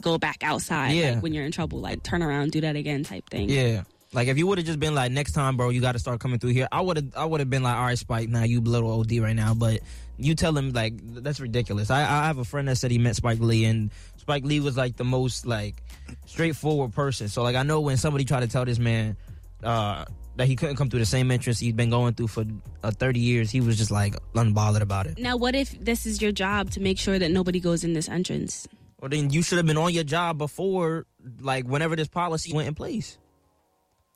"Go 0.00 0.18
back 0.18 0.44
outside." 0.44 0.92
Yeah. 0.92 1.14
Like 1.14 1.22
when 1.22 1.34
you're 1.34 1.44
in 1.44 1.52
trouble, 1.52 1.80
like 1.80 2.02
turn 2.02 2.22
around, 2.22 2.52
do 2.52 2.60
that 2.60 2.76
again, 2.76 3.02
type 3.02 3.28
thing. 3.28 3.48
Yeah. 3.48 3.82
Like 4.12 4.26
if 4.28 4.38
you 4.38 4.46
would 4.48 4.58
have 4.58 4.66
just 4.66 4.80
been 4.80 4.94
like 4.94 5.12
next 5.12 5.32
time, 5.32 5.56
bro, 5.56 5.70
you 5.70 5.80
got 5.80 5.92
to 5.92 5.98
start 6.00 6.18
coming 6.20 6.38
through 6.40 6.50
here. 6.50 6.66
I 6.72 6.80
would 6.80 6.96
have, 6.96 7.16
I 7.16 7.24
would 7.24 7.40
have 7.40 7.50
been 7.50 7.62
like, 7.62 7.76
all 7.76 7.84
right, 7.84 7.98
Spike, 7.98 8.28
now 8.28 8.42
you 8.42 8.60
little 8.60 9.00
OD 9.00 9.18
right 9.18 9.36
now. 9.36 9.54
But 9.54 9.80
you 10.18 10.34
tell 10.34 10.56
him 10.56 10.72
like 10.72 10.94
that's 11.00 11.40
ridiculous. 11.40 11.90
I, 11.90 12.00
I 12.02 12.26
have 12.26 12.38
a 12.38 12.44
friend 12.44 12.66
that 12.68 12.76
said 12.76 12.90
he 12.90 12.98
met 12.98 13.16
Spike 13.16 13.38
Lee, 13.38 13.64
and 13.64 13.90
Spike 14.20 14.44
Lee 14.44 14.60
was 14.60 14.76
like 14.76 14.96
the 14.96 15.04
most 15.04 15.46
like 15.46 15.82
straightforward 16.26 16.92
person. 16.92 17.28
So 17.28 17.42
like 17.42 17.56
I 17.56 17.62
know 17.62 17.80
when 17.80 17.96
somebody 17.96 18.24
tried 18.24 18.40
to 18.40 18.48
tell 18.48 18.64
this 18.66 18.78
man 18.78 19.16
uh, 19.64 20.04
that 20.36 20.46
he 20.46 20.56
couldn't 20.56 20.76
come 20.76 20.90
through 20.90 21.00
the 21.00 21.06
same 21.06 21.30
entrance 21.30 21.58
he'd 21.58 21.74
been 21.76 21.88
going 21.90 22.12
through 22.14 22.28
for 22.28 22.44
uh, 22.82 22.90
thirty 22.90 23.20
years, 23.20 23.50
he 23.50 23.60
was 23.60 23.78
just 23.78 23.90
like 23.90 24.14
unbothered 24.34 24.82
about 24.82 25.06
it. 25.06 25.18
Now, 25.18 25.36
what 25.36 25.54
if 25.54 25.70
this 25.82 26.04
is 26.04 26.20
your 26.20 26.32
job 26.32 26.70
to 26.72 26.80
make 26.80 26.98
sure 26.98 27.18
that 27.18 27.30
nobody 27.30 27.60
goes 27.60 27.82
in 27.82 27.94
this 27.94 28.08
entrance? 28.08 28.68
Well, 29.00 29.08
then 29.08 29.30
you 29.30 29.42
should 29.42 29.56
have 29.56 29.66
been 29.66 29.78
on 29.78 29.94
your 29.94 30.04
job 30.04 30.36
before, 30.36 31.06
like 31.40 31.64
whenever 31.66 31.96
this 31.96 32.08
policy 32.08 32.52
went 32.52 32.68
in 32.68 32.74
place. 32.74 33.16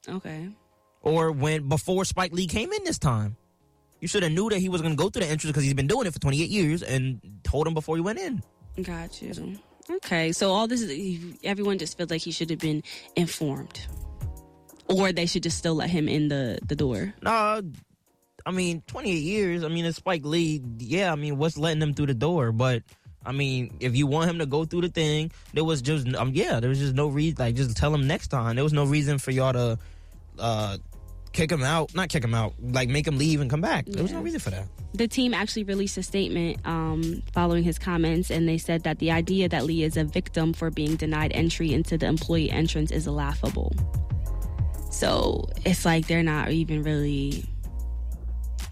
Okay. 0.06 0.50
or 1.00 1.32
when 1.32 1.66
before 1.68 2.04
Spike 2.04 2.32
Lee 2.32 2.46
came 2.46 2.70
in 2.72 2.84
this 2.84 2.98
time. 2.98 3.36
You 4.00 4.08
should 4.08 4.22
have 4.22 4.32
knew 4.32 4.50
that 4.50 4.58
he 4.58 4.68
was 4.68 4.82
going 4.82 4.92
to 4.92 5.02
go 5.02 5.08
through 5.08 5.22
the 5.24 5.30
entrance 5.30 5.50
because 5.50 5.62
he's 5.64 5.72
been 5.72 5.86
doing 5.86 6.06
it 6.06 6.12
for 6.12 6.18
28 6.20 6.50
years 6.50 6.82
and 6.82 7.22
told 7.42 7.66
him 7.66 7.72
before 7.72 7.96
he 7.96 8.02
went 8.02 8.18
in. 8.18 8.42
Got 8.82 9.22
you. 9.22 9.56
Okay, 9.90 10.32
so 10.32 10.50
all 10.50 10.66
this 10.66 10.82
is 10.82 11.36
everyone 11.44 11.78
just 11.78 11.96
feels 11.96 12.10
like 12.10 12.22
he 12.22 12.30
should 12.30 12.50
have 12.50 12.58
been 12.58 12.82
informed, 13.16 13.86
or 14.88 15.12
they 15.12 15.26
should 15.26 15.42
just 15.42 15.58
still 15.58 15.74
let 15.74 15.90
him 15.90 16.08
in 16.08 16.28
the 16.28 16.58
the 16.66 16.74
door. 16.74 17.12
Nah, 17.20 17.60
I 18.46 18.50
mean 18.50 18.82
28 18.86 19.12
years. 19.12 19.64
I 19.64 19.68
mean 19.68 19.84
it's 19.84 19.98
Spike 19.98 20.24
Lee. 20.24 20.62
Yeah, 20.78 21.12
I 21.12 21.16
mean 21.16 21.36
what's 21.36 21.58
letting 21.58 21.82
him 21.82 21.92
through 21.94 22.06
the 22.06 22.14
door? 22.14 22.50
But 22.52 22.82
I 23.26 23.32
mean 23.32 23.76
if 23.80 23.94
you 23.94 24.06
want 24.06 24.30
him 24.30 24.38
to 24.38 24.46
go 24.46 24.64
through 24.64 24.82
the 24.82 24.88
thing, 24.88 25.32
there 25.52 25.64
was 25.64 25.82
just 25.82 26.06
um 26.14 26.30
yeah 26.34 26.60
there 26.60 26.70
was 26.70 26.78
just 26.78 26.94
no 26.94 27.08
reason. 27.08 27.36
Like 27.38 27.54
just 27.54 27.76
tell 27.76 27.94
him 27.94 28.06
next 28.06 28.28
time. 28.28 28.56
There 28.56 28.64
was 28.64 28.72
no 28.72 28.84
reason 28.84 29.18
for 29.18 29.32
y'all 29.32 29.52
to 29.52 29.78
uh 30.38 30.78
kick 31.34 31.52
him 31.52 31.62
out. 31.62 31.94
Not 31.94 32.08
kick 32.08 32.24
him 32.24 32.34
out. 32.34 32.54
Like 32.60 32.88
make 32.88 33.06
him 33.06 33.18
leave 33.18 33.40
and 33.40 33.50
come 33.50 33.60
back. 33.60 33.84
There 33.86 34.02
was 34.02 34.12
no 34.12 34.22
reason 34.22 34.40
for 34.40 34.50
that. 34.50 34.66
The 34.94 35.08
team 35.08 35.34
actually 35.34 35.64
released 35.64 35.98
a 35.98 36.02
statement 36.02 36.58
um, 36.64 37.22
following 37.32 37.64
his 37.64 37.78
comments, 37.78 38.30
and 38.30 38.48
they 38.48 38.56
said 38.56 38.84
that 38.84 39.00
the 39.00 39.10
idea 39.10 39.48
that 39.48 39.64
Lee 39.64 39.82
is 39.82 39.96
a 39.96 40.04
victim 40.04 40.52
for 40.52 40.70
being 40.70 40.96
denied 40.96 41.32
entry 41.34 41.74
into 41.74 41.98
the 41.98 42.06
employee 42.06 42.50
entrance 42.50 42.90
is 42.90 43.06
laughable. 43.06 43.74
So 44.90 45.48
it's 45.64 45.84
like 45.84 46.06
they're 46.06 46.22
not 46.22 46.50
even 46.52 46.84
really 46.84 47.44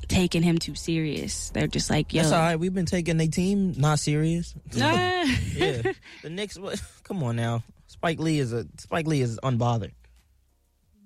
taking 0.07 0.43
him 0.43 0.59
too 0.59 0.75
serious. 0.75 1.51
They're 1.51 1.67
just 1.67 1.91
like, 1.91 2.13
yo. 2.15 2.23
That's 2.23 2.33
all 2.33 2.41
right. 2.41 2.57
We've 2.57 2.73
been 2.73 2.87
taking 2.87 3.21
a 3.21 3.27
team 3.27 3.73
not 3.77 3.99
serious. 3.99 4.55
Ah. 4.81 5.25
yeah. 5.55 5.93
The 6.23 6.31
Knicks. 6.31 6.59
Come 7.03 7.23
on 7.23 7.37
now. 7.37 7.63
Spike 7.87 8.19
Lee 8.19 8.39
is 8.39 8.53
a 8.53 8.67
Spike 8.79 9.07
Lee 9.07 9.21
is 9.21 9.39
unbothered. 9.43 9.93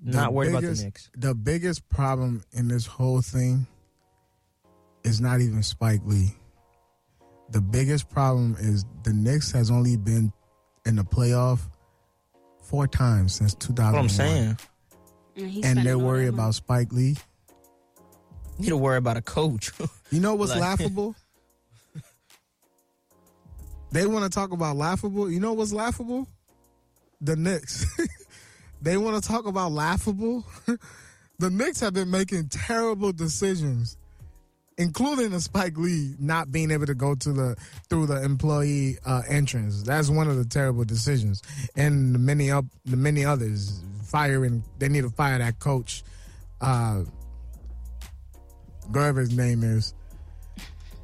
Not 0.06 0.26
The 0.26 0.30
worried 0.30 0.50
about 0.50 0.62
the 0.62 0.74
Knicks. 0.84 1.10
The 1.16 1.34
biggest 1.34 1.88
problem 1.88 2.44
in 2.52 2.68
this 2.68 2.86
whole 2.86 3.20
thing 3.20 3.66
is 5.02 5.20
not 5.20 5.40
even 5.40 5.62
Spike 5.64 6.00
Lee. 6.04 6.34
The 7.50 7.60
biggest 7.60 8.08
problem 8.08 8.56
is 8.58 8.84
the 9.02 9.12
Knicks 9.12 9.50
has 9.52 9.70
only 9.70 9.96
been 9.96 10.32
in 10.84 10.94
the 10.96 11.02
playoff 11.02 11.60
four 12.62 12.86
times 12.86 13.34
since 13.34 13.54
2001. 13.54 13.76
That's 13.76 13.92
what 13.94 14.00
I'm 14.00 14.08
saying. 14.08 14.58
And, 15.64 15.78
And 15.78 15.86
they're 15.86 15.98
worried 15.98 16.28
about 16.28 16.54
Spike 16.54 16.92
Lee. 16.92 17.16
You 18.58 18.62
need 18.62 18.68
to 18.68 18.76
worry 18.76 18.96
about 18.96 19.16
a 19.16 19.22
coach. 19.22 19.72
You 20.12 20.20
know 20.20 20.34
what's 20.36 20.52
Like- 20.52 20.60
laughable? 20.60 21.16
they 23.90 24.06
want 24.06 24.22
to 24.24 24.30
talk 24.30 24.52
about 24.52 24.76
laughable. 24.76 25.28
You 25.28 25.40
know 25.40 25.52
what's 25.52 25.72
laughable? 25.72 26.28
The 27.20 27.34
Knicks. 27.34 27.86
they 28.86 28.96
want 28.96 29.20
to 29.20 29.28
talk 29.28 29.46
about 29.46 29.72
laughable. 29.72 30.44
the 31.38 31.50
Knicks 31.50 31.80
have 31.80 31.92
been 31.92 32.08
making 32.08 32.48
terrible 32.48 33.12
decisions, 33.12 33.96
including 34.78 35.30
the 35.30 35.40
Spike 35.40 35.76
Lee 35.76 36.14
not 36.20 36.52
being 36.52 36.70
able 36.70 36.86
to 36.86 36.94
go 36.94 37.16
to 37.16 37.32
the 37.32 37.56
through 37.90 38.06
the 38.06 38.22
employee 38.22 38.98
uh, 39.04 39.22
entrance. 39.28 39.82
That's 39.82 40.08
one 40.08 40.28
of 40.28 40.36
the 40.36 40.44
terrible 40.44 40.84
decisions, 40.84 41.42
and 41.74 42.14
the 42.14 42.20
many 42.20 42.52
up 42.52 42.64
the 42.84 42.96
many 42.96 43.24
others 43.24 43.82
firing. 44.04 44.62
They 44.78 44.88
need 44.88 45.02
to 45.02 45.10
fire 45.10 45.38
that 45.38 45.58
coach. 45.58 46.04
Uh, 46.60 47.02
whatever 48.90 49.20
his 49.20 49.36
name 49.36 49.64
is. 49.64 49.94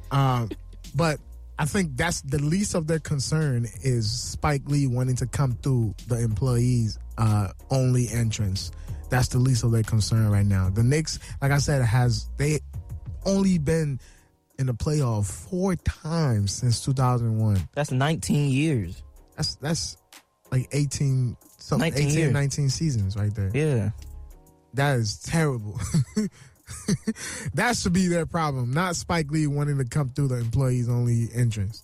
Um, 0.09 0.49
but 0.95 1.19
I 1.59 1.65
think 1.65 1.97
that's 1.97 2.21
the 2.21 2.39
least 2.39 2.75
of 2.75 2.87
their 2.87 2.99
concern 2.99 3.67
is 3.81 4.09
Spike 4.09 4.61
Lee 4.67 4.87
wanting 4.87 5.17
to 5.17 5.27
come 5.27 5.57
through 5.61 5.95
the 6.07 6.19
employees 6.19 6.97
uh, 7.17 7.49
only 7.69 8.07
entrance. 8.09 8.71
That's 9.09 9.27
the 9.27 9.39
least 9.39 9.63
of 9.63 9.71
their 9.71 9.83
concern 9.83 10.29
right 10.29 10.45
now. 10.45 10.69
The 10.69 10.83
Knicks, 10.83 11.19
like 11.41 11.51
I 11.51 11.59
said, 11.59 11.83
has 11.83 12.29
they 12.37 12.59
only 13.25 13.57
been 13.57 13.99
in 14.59 14.67
the 14.67 14.73
playoff 14.73 15.25
four 15.25 15.75
times 15.75 16.53
since 16.53 16.83
2001. 16.85 17.67
That's 17.73 17.91
19 17.91 18.49
years. 18.49 19.03
That's 19.35 19.55
that's 19.55 19.97
like 20.51 20.67
18 20.71 21.35
something 21.57 21.89
19 21.91 22.07
18 22.07 22.17
years. 22.17 22.33
19 22.33 22.69
seasons 22.69 23.15
right 23.15 23.33
there. 23.33 23.51
Yeah. 23.53 23.91
That 24.73 24.97
is 24.97 25.19
terrible. 25.19 25.79
that 27.53 27.77
should 27.77 27.93
be 27.93 28.07
their 28.07 28.25
problem, 28.25 28.71
not 28.71 28.95
Spike 28.95 29.31
Lee 29.31 29.47
wanting 29.47 29.77
to 29.77 29.85
come 29.85 30.09
through 30.09 30.29
the 30.29 30.37
employees 30.37 30.89
only 30.89 31.29
entrance. 31.33 31.83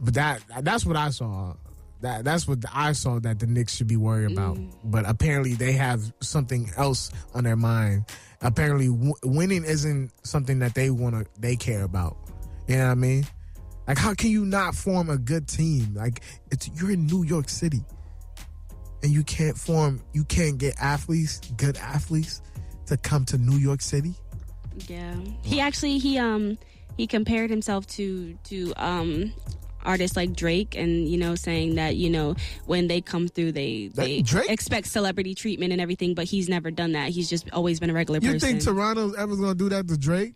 But 0.00 0.14
that 0.14 0.42
that's 0.62 0.84
what 0.84 0.96
I 0.96 1.10
saw. 1.10 1.54
That 2.02 2.24
that's 2.24 2.46
what 2.46 2.58
I 2.72 2.92
saw 2.92 3.18
that 3.20 3.38
the 3.38 3.46
Knicks 3.46 3.74
should 3.74 3.86
be 3.88 3.96
worried 3.96 4.32
about. 4.32 4.58
But 4.84 5.08
apparently 5.08 5.54
they 5.54 5.72
have 5.72 6.00
something 6.20 6.70
else 6.76 7.10
on 7.34 7.44
their 7.44 7.56
mind. 7.56 8.04
Apparently 8.40 8.88
w- 8.88 9.14
winning 9.22 9.64
isn't 9.64 10.12
something 10.26 10.58
that 10.58 10.74
they 10.74 10.90
want 10.90 11.14
to 11.14 11.40
they 11.40 11.56
care 11.56 11.84
about. 11.84 12.16
You 12.68 12.76
know 12.76 12.86
what 12.86 12.90
I 12.92 12.94
mean? 12.96 13.26
Like 13.88 13.98
how 13.98 14.14
can 14.14 14.30
you 14.30 14.44
not 14.44 14.74
form 14.74 15.10
a 15.10 15.16
good 15.18 15.46
team? 15.48 15.94
Like 15.94 16.20
it's 16.50 16.68
you're 16.74 16.90
in 16.90 17.06
New 17.06 17.24
York 17.24 17.48
City 17.48 17.84
and 19.02 19.12
you 19.12 19.22
can't 19.24 19.56
form 19.58 20.00
you 20.12 20.24
can't 20.24 20.58
get 20.58 20.74
athletes 20.80 21.40
good 21.56 21.76
athletes 21.76 22.40
to 22.86 22.96
come 22.96 23.24
to 23.24 23.36
new 23.38 23.56
york 23.56 23.82
city 23.82 24.14
Yeah. 24.88 25.14
He 25.42 25.60
actually 25.60 25.98
he 25.98 26.18
um 26.18 26.56
he 26.96 27.06
compared 27.06 27.50
himself 27.50 27.86
to 27.88 28.34
to 28.44 28.72
um 28.76 29.32
artists 29.84 30.16
like 30.16 30.34
Drake 30.34 30.74
and 30.76 31.08
you 31.08 31.16
know 31.18 31.34
saying 31.34 31.74
that 31.76 31.96
you 31.96 32.10
know 32.10 32.34
when 32.66 32.86
they 32.88 33.00
come 33.00 33.28
through 33.28 33.52
they 33.52 33.88
That- 33.88 34.04
they 34.04 34.22
Drake? 34.22 34.50
expect 34.50 34.86
celebrity 34.88 35.34
treatment 35.34 35.72
and 35.72 35.80
everything 35.80 36.14
but 36.14 36.24
he's 36.26 36.48
never 36.48 36.70
done 36.70 36.92
that. 36.92 37.10
He's 37.10 37.28
just 37.28 37.50
always 37.52 37.80
been 37.80 37.90
a 37.90 37.94
regular 37.94 38.20
you 38.20 38.32
person. 38.32 38.48
think 38.48 38.62
toronto's 38.62 39.14
ever 39.16 39.36
gonna 39.36 39.54
do 39.54 39.68
that 39.68 39.88
to 39.88 39.96
drake 39.96 40.34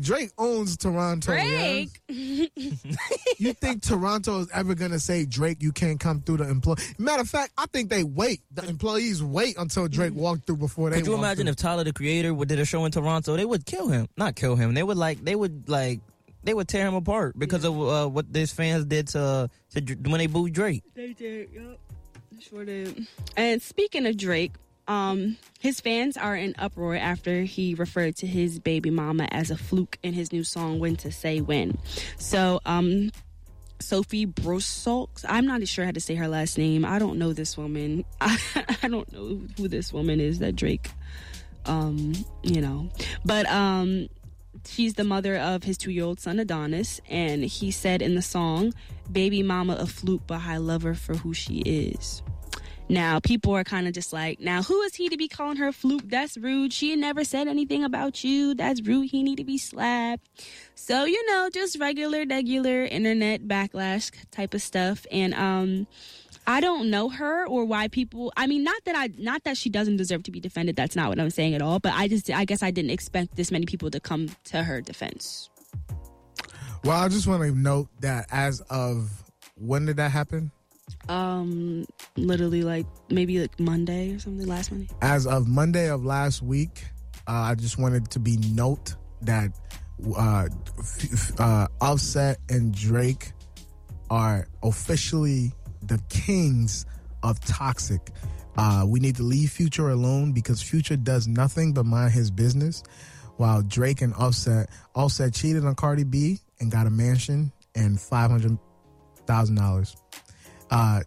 drake 0.00 0.30
owns 0.38 0.76
toronto 0.76 1.32
Drake? 1.32 2.00
yes? 2.08 2.48
you 3.38 3.52
think 3.52 3.82
toronto 3.82 4.40
is 4.40 4.48
ever 4.54 4.74
gonna 4.74 4.98
say 4.98 5.24
drake 5.26 5.62
you 5.62 5.70
can't 5.72 6.00
come 6.00 6.20
through 6.22 6.38
the 6.38 6.48
employee 6.48 6.76
matter 6.98 7.20
of 7.22 7.28
fact 7.28 7.52
i 7.58 7.66
think 7.66 7.90
they 7.90 8.02
wait 8.04 8.40
the 8.52 8.66
employees 8.68 9.22
wait 9.22 9.56
until 9.58 9.88
drake 9.88 10.12
mm-hmm. 10.12 10.20
walked 10.20 10.46
through 10.46 10.56
before 10.56 10.90
they 10.90 10.96
Could 10.96 11.06
you 11.06 11.12
walk 11.12 11.20
imagine 11.20 11.44
through. 11.44 11.50
if 11.52 11.56
Tyler 11.56 11.84
the 11.84 11.92
Creator 11.92 12.32
would 12.34 12.48
did 12.48 12.58
a 12.58 12.64
show 12.64 12.84
in 12.86 12.92
Toronto? 12.92 13.36
They 13.36 13.44
would 13.44 13.64
kill 13.66 13.88
him. 13.88 14.08
Not 14.16 14.34
kill 14.36 14.56
him. 14.56 14.74
They 14.74 14.82
would 14.82 14.96
like. 14.96 15.22
They 15.24 15.34
would 15.34 15.68
like. 15.68 16.00
They 16.44 16.54
would 16.54 16.68
tear 16.68 16.86
him 16.86 16.94
apart 16.94 17.38
because 17.38 17.64
of 17.64 17.80
uh, 17.80 18.06
what 18.08 18.26
his 18.32 18.52
fans 18.52 18.84
did 18.84 19.08
to, 19.08 19.48
to 19.74 19.94
when 20.02 20.18
they 20.18 20.26
booed 20.26 20.52
Drake. 20.52 20.82
They 20.94 21.12
did, 21.12 21.50
yep. 21.52 21.78
Sure 22.40 22.64
did. 22.64 23.06
And 23.36 23.62
speaking 23.62 24.06
of 24.06 24.16
Drake, 24.16 24.52
um, 24.88 25.36
his 25.60 25.80
fans 25.80 26.16
are 26.16 26.34
in 26.34 26.54
uproar 26.58 26.96
after 26.96 27.42
he 27.42 27.74
referred 27.74 28.16
to 28.16 28.26
his 28.26 28.58
baby 28.58 28.90
mama 28.90 29.28
as 29.30 29.50
a 29.50 29.56
fluke 29.56 29.98
in 30.02 30.12
his 30.12 30.32
new 30.32 30.42
song 30.42 30.80
"When 30.80 30.96
to 30.96 31.12
Say 31.12 31.40
When." 31.40 31.78
So, 32.18 32.60
um, 32.66 33.12
Sophie 33.78 34.26
Brosolks, 34.26 35.24
I'm 35.28 35.46
not 35.46 35.66
sure 35.68 35.84
how 35.84 35.92
to 35.92 36.00
say 36.00 36.14
her 36.14 36.28
last 36.28 36.58
name. 36.58 36.84
I 36.84 36.98
don't 36.98 37.18
know 37.18 37.32
this 37.32 37.56
woman. 37.56 38.04
I, 38.20 38.38
I 38.82 38.88
don't 38.88 39.10
know 39.12 39.40
who 39.56 39.68
this 39.68 39.92
woman 39.92 40.20
is 40.20 40.40
that 40.40 40.56
Drake, 40.56 40.90
um, 41.66 42.12
you 42.42 42.60
know, 42.60 42.90
but 43.24 43.46
um, 43.46 44.08
she's 44.66 44.94
the 44.94 45.04
mother 45.04 45.36
of 45.36 45.64
his 45.64 45.78
two-year-old 45.78 46.20
son 46.20 46.38
Adonis, 46.38 47.00
and 47.08 47.44
he 47.44 47.70
said 47.70 48.02
in 48.02 48.14
the 48.14 48.22
song, 48.22 48.74
"Baby 49.10 49.42
mama 49.42 49.74
a 49.74 49.86
fluke, 49.86 50.26
but 50.26 50.42
I 50.42 50.56
love 50.58 50.82
her 50.82 50.94
for 50.94 51.14
who 51.14 51.34
she 51.34 51.58
is." 51.60 52.22
Now, 52.88 53.20
people 53.20 53.54
are 53.54 53.64
kind 53.64 53.86
of 53.86 53.94
just 53.94 54.12
like, 54.12 54.38
now 54.38 54.62
who 54.62 54.82
is 54.82 54.94
he 54.94 55.08
to 55.08 55.16
be 55.16 55.26
calling 55.26 55.56
her 55.56 55.72
fluke? 55.72 56.02
That's 56.10 56.36
rude. 56.36 56.74
She 56.74 56.94
never 56.94 57.24
said 57.24 57.48
anything 57.48 57.84
about 57.84 58.22
you. 58.22 58.54
That's 58.54 58.82
rude. 58.82 59.10
He 59.10 59.22
need 59.22 59.36
to 59.36 59.44
be 59.44 59.56
slapped. 59.56 60.28
So, 60.74 61.04
you 61.04 61.26
know, 61.26 61.48
just 61.50 61.78
regular, 61.78 62.26
regular 62.28 62.84
internet 62.84 63.48
backlash 63.48 64.10
type 64.30 64.52
of 64.52 64.60
stuff. 64.60 65.06
And 65.10 65.32
um 65.32 65.86
I 66.46 66.60
don't 66.60 66.90
know 66.90 67.08
her 67.08 67.46
or 67.46 67.64
why 67.64 67.88
people. 67.88 68.32
I 68.36 68.46
mean, 68.46 68.64
not 68.64 68.84
that 68.84 68.96
I, 68.96 69.10
not 69.16 69.44
that 69.44 69.56
she 69.56 69.70
doesn't 69.70 69.96
deserve 69.96 70.24
to 70.24 70.30
be 70.30 70.40
defended. 70.40 70.76
That's 70.76 70.96
not 70.96 71.08
what 71.08 71.20
I'm 71.20 71.30
saying 71.30 71.54
at 71.54 71.62
all. 71.62 71.78
But 71.78 71.94
I 71.94 72.08
just, 72.08 72.30
I 72.30 72.44
guess 72.44 72.62
I 72.62 72.70
didn't 72.70 72.90
expect 72.90 73.36
this 73.36 73.50
many 73.50 73.66
people 73.66 73.90
to 73.90 74.00
come 74.00 74.28
to 74.44 74.62
her 74.62 74.80
defense. 74.80 75.50
Well, 76.84 77.00
I 77.00 77.08
just 77.08 77.28
want 77.28 77.42
to 77.42 77.52
note 77.52 77.88
that 78.00 78.26
as 78.32 78.60
of 78.62 79.10
when 79.56 79.86
did 79.86 79.96
that 79.98 80.10
happen? 80.10 80.50
Um, 81.08 81.86
literally 82.16 82.62
like 82.62 82.86
maybe 83.08 83.40
like 83.40 83.58
Monday 83.60 84.14
or 84.14 84.18
something. 84.18 84.46
Last 84.46 84.72
Monday. 84.72 84.88
As 85.00 85.26
of 85.26 85.46
Monday 85.46 85.88
of 85.90 86.04
last 86.04 86.42
week, 86.42 86.84
uh, 87.28 87.32
I 87.32 87.54
just 87.54 87.78
wanted 87.78 88.10
to 88.10 88.18
be 88.18 88.36
note 88.52 88.96
that 89.22 89.52
uh, 90.16 90.48
uh, 91.38 91.68
Offset 91.80 92.38
and 92.48 92.74
Drake 92.74 93.32
are 94.10 94.48
officially 94.62 95.52
the 95.82 96.00
kings 96.08 96.86
of 97.22 97.40
toxic. 97.40 98.10
Uh, 98.56 98.84
we 98.86 99.00
need 99.00 99.16
to 99.16 99.22
leave 99.22 99.50
Future 99.50 99.90
alone 99.90 100.32
because 100.32 100.62
Future 100.62 100.96
does 100.96 101.26
nothing 101.26 101.72
but 101.72 101.86
mind 101.86 102.12
his 102.12 102.30
business, 102.30 102.82
while 103.36 103.62
Drake 103.62 104.02
and 104.02 104.12
Offset 104.14 104.68
Offset 104.94 105.32
cheated 105.32 105.64
on 105.64 105.74
Cardi 105.74 106.04
B 106.04 106.38
and 106.60 106.70
got 106.70 106.86
a 106.86 106.90
mansion 106.90 107.52
and 107.74 108.00
five 108.00 108.30
hundred 108.30 108.58
thousand 109.26 109.56
dollars. 109.56 109.96
Uh, 110.70 111.00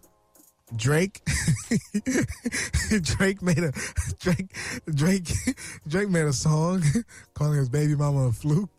Drake 0.74 1.22
Drake 3.02 3.40
made 3.40 3.58
a 3.58 3.72
Drake 4.18 4.54
Drake 4.92 5.28
Drake 5.88 6.08
made 6.08 6.24
a 6.24 6.32
song 6.32 6.82
calling 7.34 7.58
his 7.58 7.68
baby 7.68 7.94
mama 7.94 8.26
a 8.28 8.32
fluke. 8.32 8.70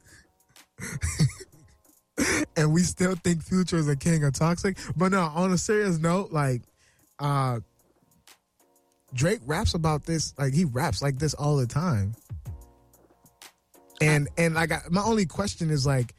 and 2.57 2.73
we 2.73 2.81
still 2.81 3.15
think 3.15 3.44
Future 3.44 3.77
is 3.77 3.88
a 3.88 3.95
king 3.95 4.23
of 4.23 4.34
toxic. 4.34 4.77
But 4.95 5.10
no, 5.10 5.22
on 5.22 5.52
a 5.52 5.57
serious 5.57 5.98
note, 5.98 6.31
like 6.31 6.61
uh 7.19 7.60
Drake 9.14 9.39
raps 9.45 9.73
about 9.73 10.06
this, 10.06 10.34
like 10.38 10.53
he 10.53 10.65
raps 10.65 11.02
like 11.02 11.18
this 11.18 11.34
all 11.34 11.57
the 11.57 11.68
time. 11.68 12.15
And 14.02 14.27
and 14.38 14.53
like 14.56 14.72
I, 14.72 14.81
my 14.89 15.02
only 15.02 15.26
question 15.26 15.69
is 15.69 15.85
like 15.85 16.14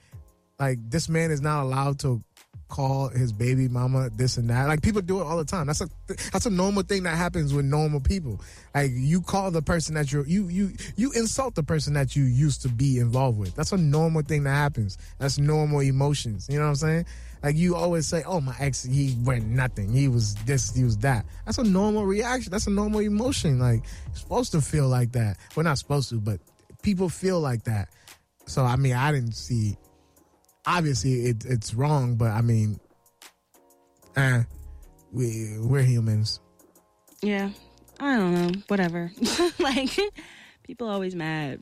like 0.58 0.78
this 0.90 1.08
man 1.08 1.30
is 1.30 1.40
not 1.40 1.62
allowed 1.62 2.00
to 2.00 2.22
call 2.68 3.08
his 3.08 3.32
baby 3.32 3.66
mama 3.68 4.10
this 4.10 4.36
and 4.36 4.48
that. 4.50 4.68
Like 4.68 4.82
people 4.82 5.00
do 5.00 5.20
it 5.20 5.24
all 5.24 5.36
the 5.38 5.44
time. 5.44 5.66
That's 5.66 5.80
a 5.80 5.88
that's 6.32 6.46
a 6.46 6.50
normal 6.50 6.82
thing 6.82 7.02
that 7.04 7.16
happens 7.16 7.52
with 7.54 7.64
normal 7.64 8.00
people. 8.00 8.40
Like 8.74 8.90
you 8.94 9.20
call 9.22 9.50
the 9.50 9.62
person 9.62 9.94
that 9.94 10.12
you're 10.12 10.26
you 10.26 10.48
you 10.48 10.72
you 10.96 11.12
insult 11.12 11.54
the 11.54 11.62
person 11.62 11.94
that 11.94 12.14
you 12.14 12.24
used 12.24 12.62
to 12.62 12.68
be 12.68 12.98
involved 12.98 13.38
with. 13.38 13.54
That's 13.54 13.72
a 13.72 13.76
normal 13.76 14.22
thing 14.22 14.44
that 14.44 14.54
happens. 14.54 14.98
That's 15.18 15.38
normal 15.38 15.80
emotions. 15.80 16.48
You 16.50 16.58
know 16.58 16.64
what 16.64 16.70
I'm 16.70 16.76
saying? 16.76 17.06
Like 17.42 17.56
you 17.56 17.76
always 17.76 18.06
say, 18.06 18.22
"Oh, 18.26 18.40
my 18.40 18.54
ex, 18.58 18.82
he 18.82 19.16
went 19.22 19.46
nothing. 19.46 19.92
He 19.92 20.08
was 20.08 20.34
this, 20.46 20.74
he 20.74 20.84
was 20.84 20.98
that." 20.98 21.24
That's 21.46 21.58
a 21.58 21.64
normal 21.64 22.04
reaction. 22.04 22.50
That's 22.50 22.66
a 22.66 22.70
normal 22.70 23.00
emotion. 23.00 23.58
Like 23.58 23.84
supposed 24.12 24.52
to 24.52 24.60
feel 24.60 24.88
like 24.88 25.12
that. 25.12 25.38
We're 25.54 25.62
not 25.62 25.78
supposed 25.78 26.10
to, 26.10 26.16
but 26.16 26.40
people 26.82 27.08
feel 27.08 27.40
like 27.40 27.64
that. 27.64 27.88
So 28.46 28.64
I 28.64 28.76
mean, 28.76 28.94
I 28.94 29.12
didn't 29.12 29.36
see 29.36 29.76
obviously 30.66 31.26
it, 31.26 31.44
it's 31.44 31.74
wrong, 31.74 32.16
but 32.16 32.30
I 32.30 32.40
mean, 32.40 32.78
eh, 34.16 34.42
we 35.12 35.56
we're 35.58 35.82
humans. 35.82 36.40
Yeah, 37.22 37.50
I 38.00 38.16
don't 38.16 38.34
know. 38.34 38.62
Whatever. 38.68 39.10
like 39.58 39.98
people 40.62 40.88
always 40.88 41.14
mad. 41.14 41.60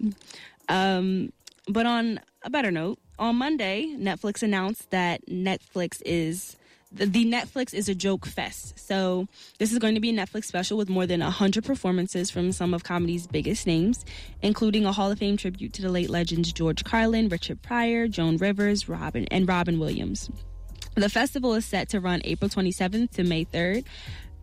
Um, 0.68 1.32
but 1.68 1.86
on 1.86 2.20
a 2.43 2.51
better 2.51 2.70
note, 2.70 2.98
on 3.18 3.36
Monday, 3.36 3.94
Netflix 3.98 4.43
announced 4.43 4.90
that 4.90 5.27
Netflix 5.27 6.02
is 6.05 6.55
the, 7.05 7.31
Netflix 7.31 7.74
is 7.74 7.89
a 7.89 7.94
joke 7.94 8.27
fest. 8.27 8.78
So 8.78 9.27
this 9.59 9.73
is 9.73 9.78
going 9.78 9.94
to 9.94 10.01
be 10.01 10.10
a 10.10 10.12
Netflix 10.12 10.44
special 10.44 10.78
with 10.78 10.89
more 10.89 11.06
than 11.06 11.20
100 11.20 11.64
performances 11.64 12.31
from 12.31 12.52
some 12.52 12.74
of 12.74 12.85
comedy's 12.85 13.27
biggest 13.27 13.66
names, 13.66 14.05
including 14.43 14.86
a 14.86 14.93
Hall 14.93 15.10
of 15.10 15.18
Fame 15.18 15.36
tribute 15.36 15.73
to 15.74 15.82
the 15.82 15.90
late 15.90 16.10
legends 16.10 16.52
George 16.52 16.85
Carlin, 16.85 17.28
Richard 17.28 17.62
Pryor, 17.62 18.09
Joan 18.09 18.36
Rivers, 18.36 18.89
Robin, 18.89 19.27
and 19.31 19.48
Robin 19.48 19.78
Williams. 19.78 20.31
The 20.94 21.10
festival 21.10 21.55
is 21.55 21.66
set 21.66 21.90
to 21.90 22.01
run 22.01 22.23
April 22.24 22.48
27th 22.48 23.10
to 23.12 23.24
May 23.24 23.44
3rd, 23.44 23.85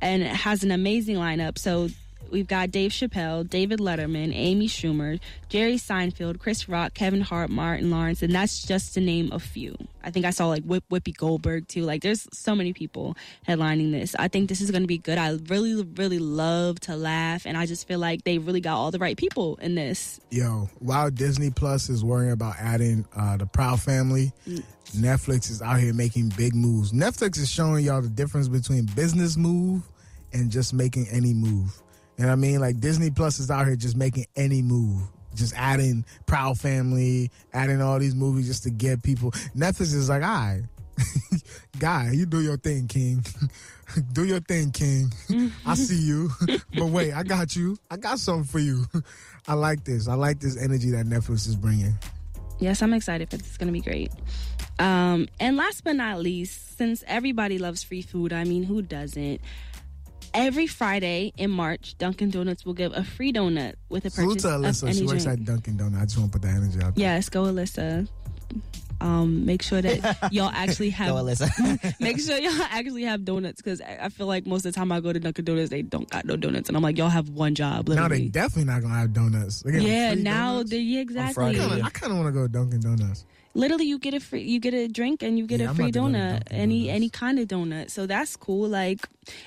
and 0.02 0.22
it 0.22 0.28
has 0.28 0.64
an 0.64 0.72
amazing 0.72 1.16
lineup. 1.16 1.58
So 1.58 1.90
we've 2.32 2.48
got 2.48 2.72
Dave 2.72 2.91
Chappelle, 2.91 3.48
David 3.48 3.80
Letterman, 3.80 4.32
Amy 4.34 4.68
Schumer, 4.68 5.20
Jerry 5.50 5.76
Seinfeld, 5.76 6.40
Chris 6.40 6.68
Rock, 6.68 6.94
Kevin 6.94 7.22
Hart, 7.22 7.50
Martin 7.50 7.91
Lawrence, 7.91 8.22
and 8.22 8.34
that's 8.34 8.64
just 8.64 8.94
to 8.95 9.02
name 9.02 9.32
a 9.32 9.40
few. 9.40 9.76
I 10.04 10.12
think 10.12 10.26
I 10.26 10.32
saw 10.32 10.48
like 10.48 10.64
Whip, 10.64 10.84
Whoopi 10.90 11.16
Goldberg 11.16 11.68
too. 11.68 11.84
Like 11.84 12.02
there's 12.02 12.28
so 12.34 12.56
many 12.56 12.74
people 12.74 13.16
headlining 13.48 13.91
this. 13.91 14.16
I 14.18 14.28
think 14.28 14.50
this 14.50 14.62
is 14.62 14.72
going 14.72 14.84
to 14.84 14.88
be 14.88 14.98
good. 14.98 15.18
I 15.18 15.38
really, 15.48 15.84
really 15.95 16.20
love 16.20 16.80
to 16.82 16.95
laugh, 16.95 17.45
and 17.45 17.58
I 17.58 17.66
just 17.66 17.88
feel 17.88 18.00
like 18.00 18.24
they 18.24 18.38
really 18.38 18.62
got 18.62 18.78
all 18.78 18.91
the 18.91 19.00
right 19.00 19.18
people 19.18 19.58
in 19.58 19.76
this. 19.76 20.20
Yo, 20.30 20.70
while 20.80 21.10
Disney 21.10 21.50
Plus 21.52 21.90
is 21.90 22.04
worrying 22.04 22.32
about 22.32 22.56
adding 22.60 23.06
uh, 23.16 23.38
the 23.38 23.45
Proud 23.45 23.82
Family, 23.82 24.34
Netflix 24.95 25.50
is 25.50 25.62
out 25.62 25.80
here 25.80 25.94
making 25.94 26.30
big 26.38 26.54
moves. 26.56 26.91
Netflix 26.91 27.38
is 27.38 27.50
showing 27.50 27.86
y'all 27.86 28.02
the 28.02 28.10
difference 28.10 28.48
between 28.48 28.86
business 28.86 29.38
move 29.38 29.84
and 30.34 30.52
just 30.52 30.74
making 30.74 31.08
any 31.12 31.34
move. 31.34 31.82
And 32.18 32.30
I 32.30 32.35
mean, 32.35 32.60
like 32.60 32.80
Disney 32.80 33.10
Plus 33.10 33.40
is 33.40 33.49
out 33.49 33.65
here 33.65 33.76
just 33.76 33.98
making 33.98 34.26
any 34.35 34.61
move, 34.61 35.02
just 35.35 35.53
adding 35.56 36.06
Proud 36.26 36.60
Family, 36.60 37.31
adding 37.53 37.81
all 37.81 37.99
these 37.99 38.15
movies 38.15 38.48
just 38.48 38.64
to 38.64 38.69
get 38.69 39.03
people. 39.03 39.31
Netflix 39.56 39.94
is 39.94 40.10
like, 40.10 40.23
all 40.23 40.30
right, 40.30 40.64
guy, 41.80 42.11
you 42.11 42.26
do 42.26 42.41
your 42.41 42.57
thing, 42.57 42.88
King. 42.88 43.26
do 44.14 44.26
your 44.26 44.40
thing, 44.40 44.72
King. 44.72 45.11
I 45.65 45.76
see 45.76 46.02
you, 46.02 46.30
but 46.77 46.85
wait, 46.85 47.14
I 47.14 47.23
got 47.23 47.56
you. 47.56 47.77
I 47.90 47.98
got 47.98 48.19
something 48.19 48.45
for 48.45 48.60
you. 48.60 48.85
I 49.48 49.53
like 49.53 49.84
this. 49.84 50.07
I 50.07 50.14
like 50.14 50.40
this 50.40 50.61
energy 50.61 50.91
that 50.91 51.06
Netflix 51.06 51.48
is 51.48 51.56
bringing. 51.56 51.98
Yes, 52.60 52.81
I'm 52.81 52.94
excited 52.94 53.30
for 53.30 53.38
this. 53.38 53.48
It's 53.48 53.57
going 53.57 53.68
to 53.68 53.73
be 53.73 53.81
great. 53.81 54.11
Um, 54.80 55.27
and 55.40 55.57
last 55.57 55.84
but 55.84 55.95
not 55.95 56.19
least, 56.19 56.77
since 56.77 57.03
everybody 57.07 57.57
loves 57.57 57.84
free 57.84 58.02
food, 58.02 58.31
I 58.34 58.44
mean, 58.44 58.64
who 58.64 58.81
doesn't? 58.81 59.41
Every 60.34 60.65
Friday 60.68 61.31
in 61.38 61.51
March, 61.51 61.95
Dunkin' 61.97 62.31
Donuts 62.31 62.65
will 62.65 62.73
give 62.73 62.91
a 62.93 63.03
free 63.03 63.31
donut 63.31 63.76
with 63.89 64.05
a 64.05 64.10
Salute 64.10 64.41
purchase 64.41 64.80
to 64.80 64.85
of 64.85 64.89
any 64.89 64.99
She 64.99 65.05
works 65.05 65.23
drink. 65.26 65.39
at 65.41 65.45
Dunkin' 65.45 65.77
Donuts. 65.77 66.01
I 66.01 66.05
just 66.05 66.18
want 66.18 66.31
to 66.31 66.39
put 66.39 66.47
that 66.47 66.55
energy 66.55 66.81
out 66.81 66.95
there. 66.95 67.01
Yes, 67.05 67.30
go 67.30 67.43
Alyssa. 67.43 68.07
Um, 69.01 69.45
make 69.45 69.61
sure 69.61 69.81
that 69.81 70.30
y'all 70.31 70.49
actually 70.53 70.89
have. 70.91 71.10
Go, 71.10 71.15
Alyssa. 71.15 71.99
make 71.99 72.19
sure 72.19 72.38
y'all 72.38 72.61
actually 72.72 73.03
have 73.03 73.26
donuts 73.26 73.61
because 73.61 73.81
I 73.81 73.97
I 74.03 74.10
feel 74.10 74.27
like 74.27 74.47
most 74.47 74.65
of 74.65 74.72
the 74.73 74.77
time 74.80 74.91
I 74.91 75.01
go 75.01 75.11
to 75.14 75.19
Dunkin' 75.19 75.43
Donuts, 75.45 75.69
they 75.69 75.81
don't 75.81 76.10
got 76.10 76.26
no 76.26 76.35
donuts, 76.38 76.69
and 76.69 76.76
I'm 76.77 76.84
like, 76.84 76.97
y'all 76.97 77.10
have 77.10 77.30
one 77.30 77.53
job. 77.53 77.88
Now 77.89 77.95
Literally. 78.03 78.23
they 78.23 78.27
definitely 78.30 78.65
not 78.72 78.81
gonna 78.81 78.93
have 78.95 79.11
donuts. 79.14 79.61
They 79.64 79.80
yeah, 79.80 80.14
free 80.14 80.23
now 80.23 80.51
donuts? 80.53 80.69
they 80.72 80.80
yeah, 80.80 81.01
exactly. 81.01 81.34
Friday, 81.34 81.60
I 81.60 81.68
kinda- 81.69 81.84
I 81.85 81.89
kind 81.89 82.11
of 82.14 82.18
want 82.19 82.27
to 82.30 82.31
go 82.31 82.43
to 82.43 82.51
Dunkin' 82.51 82.80
Donuts. 82.80 83.26
Literally 83.54 83.86
you 83.86 84.00
get 84.00 84.14
a 84.14 84.20
free 84.20 84.42
you 84.44 84.60
get 84.60 84.74
a 84.74 84.88
drink 84.88 85.22
and 85.24 85.38
you 85.38 85.46
get 85.46 85.60
Yeah, 85.60 85.68
a 85.68 85.70
I'm 85.70 85.76
free 85.76 85.86
about 85.90 85.94
to 85.94 86.00
go 86.00 86.08
to 86.08 86.14
donut 86.18 86.42
any 86.52 86.86
Donuts. 86.88 86.96
any 86.96 87.10
kind 87.10 87.40
of 87.40 87.48
donut. 87.48 87.90
So 87.92 88.06
that's 88.08 88.36
cool. 88.36 88.68
Like 88.68 89.00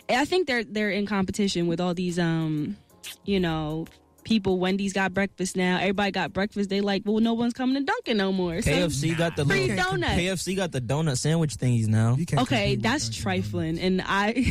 i 0.09 0.25
think 0.25 0.47
they're 0.47 0.65
they're 0.65 0.91
in 0.91 1.07
competition 1.07 1.67
with 1.67 1.81
all 1.81 1.95
these 1.95 2.19
um 2.19 2.77
you 3.25 3.41
know 3.41 3.87
people. 4.25 4.59
Wendy's 4.59 4.93
got 4.93 5.15
breakfast 5.15 5.57
now. 5.57 5.77
Everybody 5.79 6.11
got 6.11 6.33
breakfast. 6.33 6.69
They 6.69 6.81
like 6.81 7.03
well 7.05 7.21
no 7.21 7.35
one's 7.35 7.53
coming 7.53 7.77
to 7.77 7.85
dunkin' 7.85 8.17
no 8.17 8.33
more. 8.33 8.61
So 8.63 8.71
KFC 8.71 9.17
got 9.17 9.37
the 9.37 9.45
free 9.45 9.69
little, 9.69 9.85
donut 9.93 10.17
KFC 10.17 10.57
got 10.57 10.73
the 10.73 10.81
donut 10.81 11.17
sandwich 11.19 11.57
thingies 11.57 11.87
now. 11.87 12.17
Okay 12.43 12.75
that's 12.77 13.05
Dunkin' 13.09 13.23
trifling. 13.23 13.79
And 13.79 14.03
i 14.05 14.45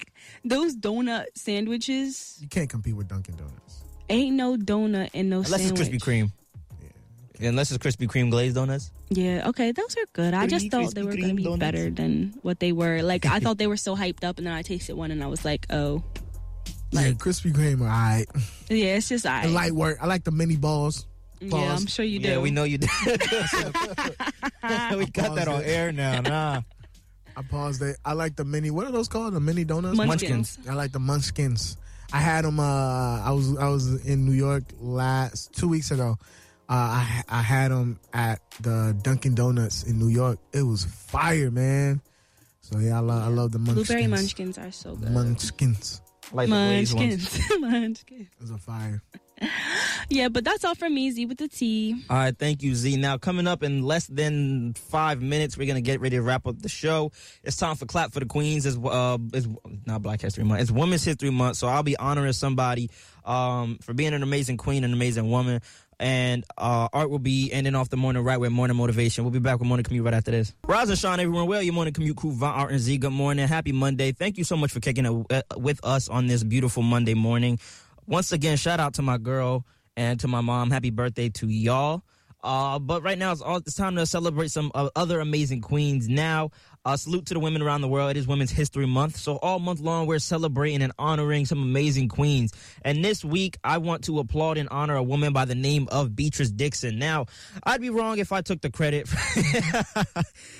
those 0.44 0.76
donut 0.76 1.24
sandwiches. 1.34 2.38
You 2.40 2.48
can't 2.48 2.68
compete 2.70 2.94
with 2.94 3.08
Dunkin' 3.08 3.36
Donuts. 3.36 3.82
ain't 4.08 4.36
no 4.36 4.56
donut 4.56 5.10
and 5.14 5.28
no 5.30 5.38
Unless 5.38 5.60
sandwich 5.62 5.88
it's 5.88 5.88
Krispy 5.88 5.98
Kreme. 6.00 6.32
Unless 7.40 7.70
it's 7.70 7.84
Krispy 7.84 8.08
Kreme 8.08 8.30
glazed 8.30 8.54
donuts. 8.54 8.90
Yeah, 9.10 9.48
okay, 9.48 9.72
those 9.72 9.96
are 9.96 10.06
good. 10.12 10.34
I 10.34 10.46
just 10.46 10.70
Creamy 10.70 10.84
thought 10.86 10.94
they 10.94 11.02
were 11.02 11.16
going 11.16 11.28
to 11.28 11.34
be 11.34 11.44
donuts. 11.44 11.60
better 11.60 11.90
than 11.90 12.34
what 12.42 12.60
they 12.60 12.72
were. 12.72 13.02
Like 13.02 13.26
I 13.26 13.40
thought 13.40 13.58
they 13.62 13.66
were 13.66 13.76
so 13.76 13.96
hyped 13.96 14.24
up, 14.24 14.38
and 14.38 14.46
then 14.46 14.54
I 14.54 14.62
tasted 14.62 14.96
one, 14.96 15.10
and 15.10 15.22
I 15.22 15.26
was 15.26 15.44
like, 15.44 15.66
oh, 15.70 16.02
yeah, 16.90 17.00
Like- 17.00 17.18
Krispy 17.18 17.52
Kreme, 17.52 17.80
all 17.80 17.86
right. 17.86 18.26
yeah, 18.70 18.96
it's 18.96 19.08
just 19.08 19.26
I. 19.26 19.46
The 19.46 19.52
light 19.52 19.72
work. 19.72 19.98
I 20.00 20.06
like 20.06 20.24
the 20.24 20.30
mini 20.32 20.56
balls. 20.56 21.06
yeah, 21.40 21.74
I'm 21.76 21.86
sure 21.86 22.04
you 22.04 22.18
do. 22.20 22.28
Yeah, 22.28 22.38
we 22.38 22.50
know 22.50 22.64
you 22.64 22.78
did. 22.78 22.90
we 23.06 23.16
got 25.06 25.34
that 25.36 25.48
on 25.48 25.62
air 25.62 25.92
now. 25.92 26.20
Nah. 26.22 26.62
I 27.36 27.42
paused 27.42 27.82
it. 27.82 27.98
I 28.02 28.14
like 28.14 28.36
the 28.36 28.46
mini. 28.46 28.70
What 28.70 28.86
are 28.86 28.92
those 28.92 29.08
called? 29.08 29.34
The 29.34 29.40
mini 29.40 29.64
donuts. 29.64 29.96
Munchkins. 29.96 30.58
I 30.68 30.72
like 30.72 30.92
the 30.92 31.00
Munchkins. 31.00 31.76
I 32.12 32.18
had 32.18 32.46
them. 32.46 32.58
Uh, 32.58 33.20
I 33.22 33.30
was 33.32 33.54
I 33.58 33.68
was 33.68 34.06
in 34.06 34.24
New 34.24 34.32
York 34.32 34.64
last 34.80 35.52
two 35.52 35.68
weeks 35.68 35.90
ago. 35.90 36.16
Uh, 36.68 36.72
I 36.74 37.22
I 37.28 37.42
had 37.42 37.70
them 37.70 38.00
at 38.12 38.40
the 38.60 38.96
Dunkin' 39.02 39.34
Donuts 39.34 39.84
in 39.84 39.98
New 39.98 40.08
York. 40.08 40.38
It 40.52 40.62
was 40.62 40.84
fire, 40.84 41.50
man. 41.50 42.00
So 42.60 42.78
yeah, 42.78 42.96
I 42.96 43.00
love 43.00 43.22
I 43.22 43.28
love 43.28 43.52
the 43.52 43.58
Munchkins. 43.58 43.86
Blueberry 43.86 44.06
munchkins 44.08 44.58
are 44.58 44.72
so 44.72 44.96
good. 44.96 45.10
Munchkins. 45.12 46.00
Like 46.32 46.48
the 46.48 46.56
glazed 46.56 46.94
ones. 46.94 47.22
munchkins, 47.22 47.60
munchkins. 47.60 48.28
It 48.32 48.40
was 48.40 48.50
a 48.50 48.58
fire. 48.58 49.02
Yeah, 50.08 50.28
but 50.28 50.44
that's 50.44 50.64
all 50.64 50.74
from 50.74 50.94
me, 50.94 51.10
Z 51.10 51.26
with 51.26 51.38
the 51.38 51.48
T. 51.48 52.02
All 52.08 52.16
right, 52.16 52.36
thank 52.36 52.62
you, 52.62 52.74
Z. 52.74 52.96
Now, 52.96 53.18
coming 53.18 53.46
up 53.46 53.62
in 53.62 53.82
less 53.82 54.06
than 54.06 54.72
five 54.74 55.20
minutes, 55.20 55.58
we're 55.58 55.66
gonna 55.66 55.80
get 55.80 56.00
ready 56.00 56.16
to 56.16 56.22
wrap 56.22 56.46
up 56.46 56.60
the 56.62 56.68
show. 56.68 57.12
It's 57.44 57.56
time 57.56 57.76
for 57.76 57.86
clap 57.86 58.12
for 58.12 58.20
the 58.20 58.26
queens. 58.26 58.66
It's 58.66 58.76
uh, 58.76 59.18
it's 59.34 59.46
not 59.84 60.02
Black 60.02 60.20
History 60.20 60.44
Month. 60.44 60.62
It's 60.62 60.70
Women's 60.70 61.04
History 61.04 61.30
Month. 61.30 61.58
So 61.58 61.66
I'll 61.68 61.82
be 61.82 61.96
honoring 61.96 62.32
somebody 62.32 62.90
um 63.24 63.78
for 63.82 63.92
being 63.94 64.14
an 64.14 64.22
amazing 64.22 64.56
queen, 64.56 64.84
an 64.84 64.92
amazing 64.92 65.28
woman. 65.30 65.60
And 65.98 66.44
uh, 66.58 66.88
Art 66.92 67.08
will 67.08 67.18
be 67.18 67.50
ending 67.52 67.74
off 67.74 67.88
the 67.88 67.96
morning 67.96 68.22
right 68.22 68.38
with 68.38 68.52
morning 68.52 68.76
motivation. 68.76 69.24
We'll 69.24 69.32
be 69.32 69.38
back 69.38 69.58
with 69.58 69.66
morning 69.66 69.84
commute 69.84 70.04
right 70.04 70.12
after 70.12 70.30
this. 70.30 70.52
Rise 70.66 70.90
and 70.90 70.98
shine, 70.98 71.20
everyone. 71.20 71.46
Well, 71.46 71.62
your 71.62 71.72
morning 71.72 71.94
commute 71.94 72.16
crew, 72.16 72.32
Von 72.32 72.52
Art 72.52 72.70
and 72.70 72.80
Z. 72.80 72.98
Good 72.98 73.12
morning, 73.12 73.48
happy 73.48 73.72
Monday. 73.72 74.12
Thank 74.12 74.36
you 74.36 74.44
so 74.44 74.56
much 74.56 74.72
for 74.72 74.80
kicking 74.80 75.06
it 75.06 75.26
uh, 75.32 75.42
with 75.56 75.80
us 75.82 76.08
on 76.08 76.26
this 76.26 76.44
beautiful 76.44 76.82
Monday 76.82 77.14
morning. 77.14 77.58
Once 78.06 78.32
again, 78.32 78.58
shout 78.58 78.78
out 78.78 78.94
to 78.94 79.02
my 79.02 79.16
girl 79.16 79.64
and 79.96 80.20
to 80.20 80.28
my 80.28 80.42
mom. 80.42 80.70
Happy 80.70 80.90
birthday 80.90 81.30
to 81.30 81.48
y'all. 81.48 82.02
Uh, 82.44 82.78
but 82.78 83.02
right 83.02 83.18
now, 83.18 83.32
it's, 83.32 83.40
all, 83.40 83.56
it's 83.56 83.74
time 83.74 83.96
to 83.96 84.06
celebrate 84.06 84.50
some 84.52 84.70
uh, 84.74 84.88
other 84.94 85.20
amazing 85.20 85.60
queens. 85.60 86.08
Now, 86.08 86.50
uh, 86.86 86.96
salute 86.96 87.26
to 87.26 87.34
the 87.34 87.40
women 87.40 87.62
around 87.62 87.80
the 87.80 87.88
world. 87.88 88.12
It 88.12 88.16
is 88.16 88.28
Women's 88.28 88.52
History 88.52 88.86
Month. 88.86 89.16
So, 89.16 89.38
all 89.38 89.58
month 89.58 89.80
long, 89.80 90.06
we're 90.06 90.20
celebrating 90.20 90.82
and 90.82 90.92
honoring 91.00 91.44
some 91.44 91.60
amazing 91.60 92.08
queens. 92.08 92.52
And 92.82 93.04
this 93.04 93.24
week, 93.24 93.58
I 93.64 93.78
want 93.78 94.04
to 94.04 94.20
applaud 94.20 94.56
and 94.56 94.68
honor 94.68 94.94
a 94.94 95.02
woman 95.02 95.32
by 95.32 95.46
the 95.46 95.56
name 95.56 95.88
of 95.90 96.14
Beatrice 96.14 96.50
Dixon. 96.50 96.96
Now, 97.00 97.26
I'd 97.64 97.80
be 97.80 97.90
wrong 97.90 98.18
if 98.18 98.30
I 98.30 98.40
took 98.40 98.60
the 98.60 98.70
credit. 98.70 99.08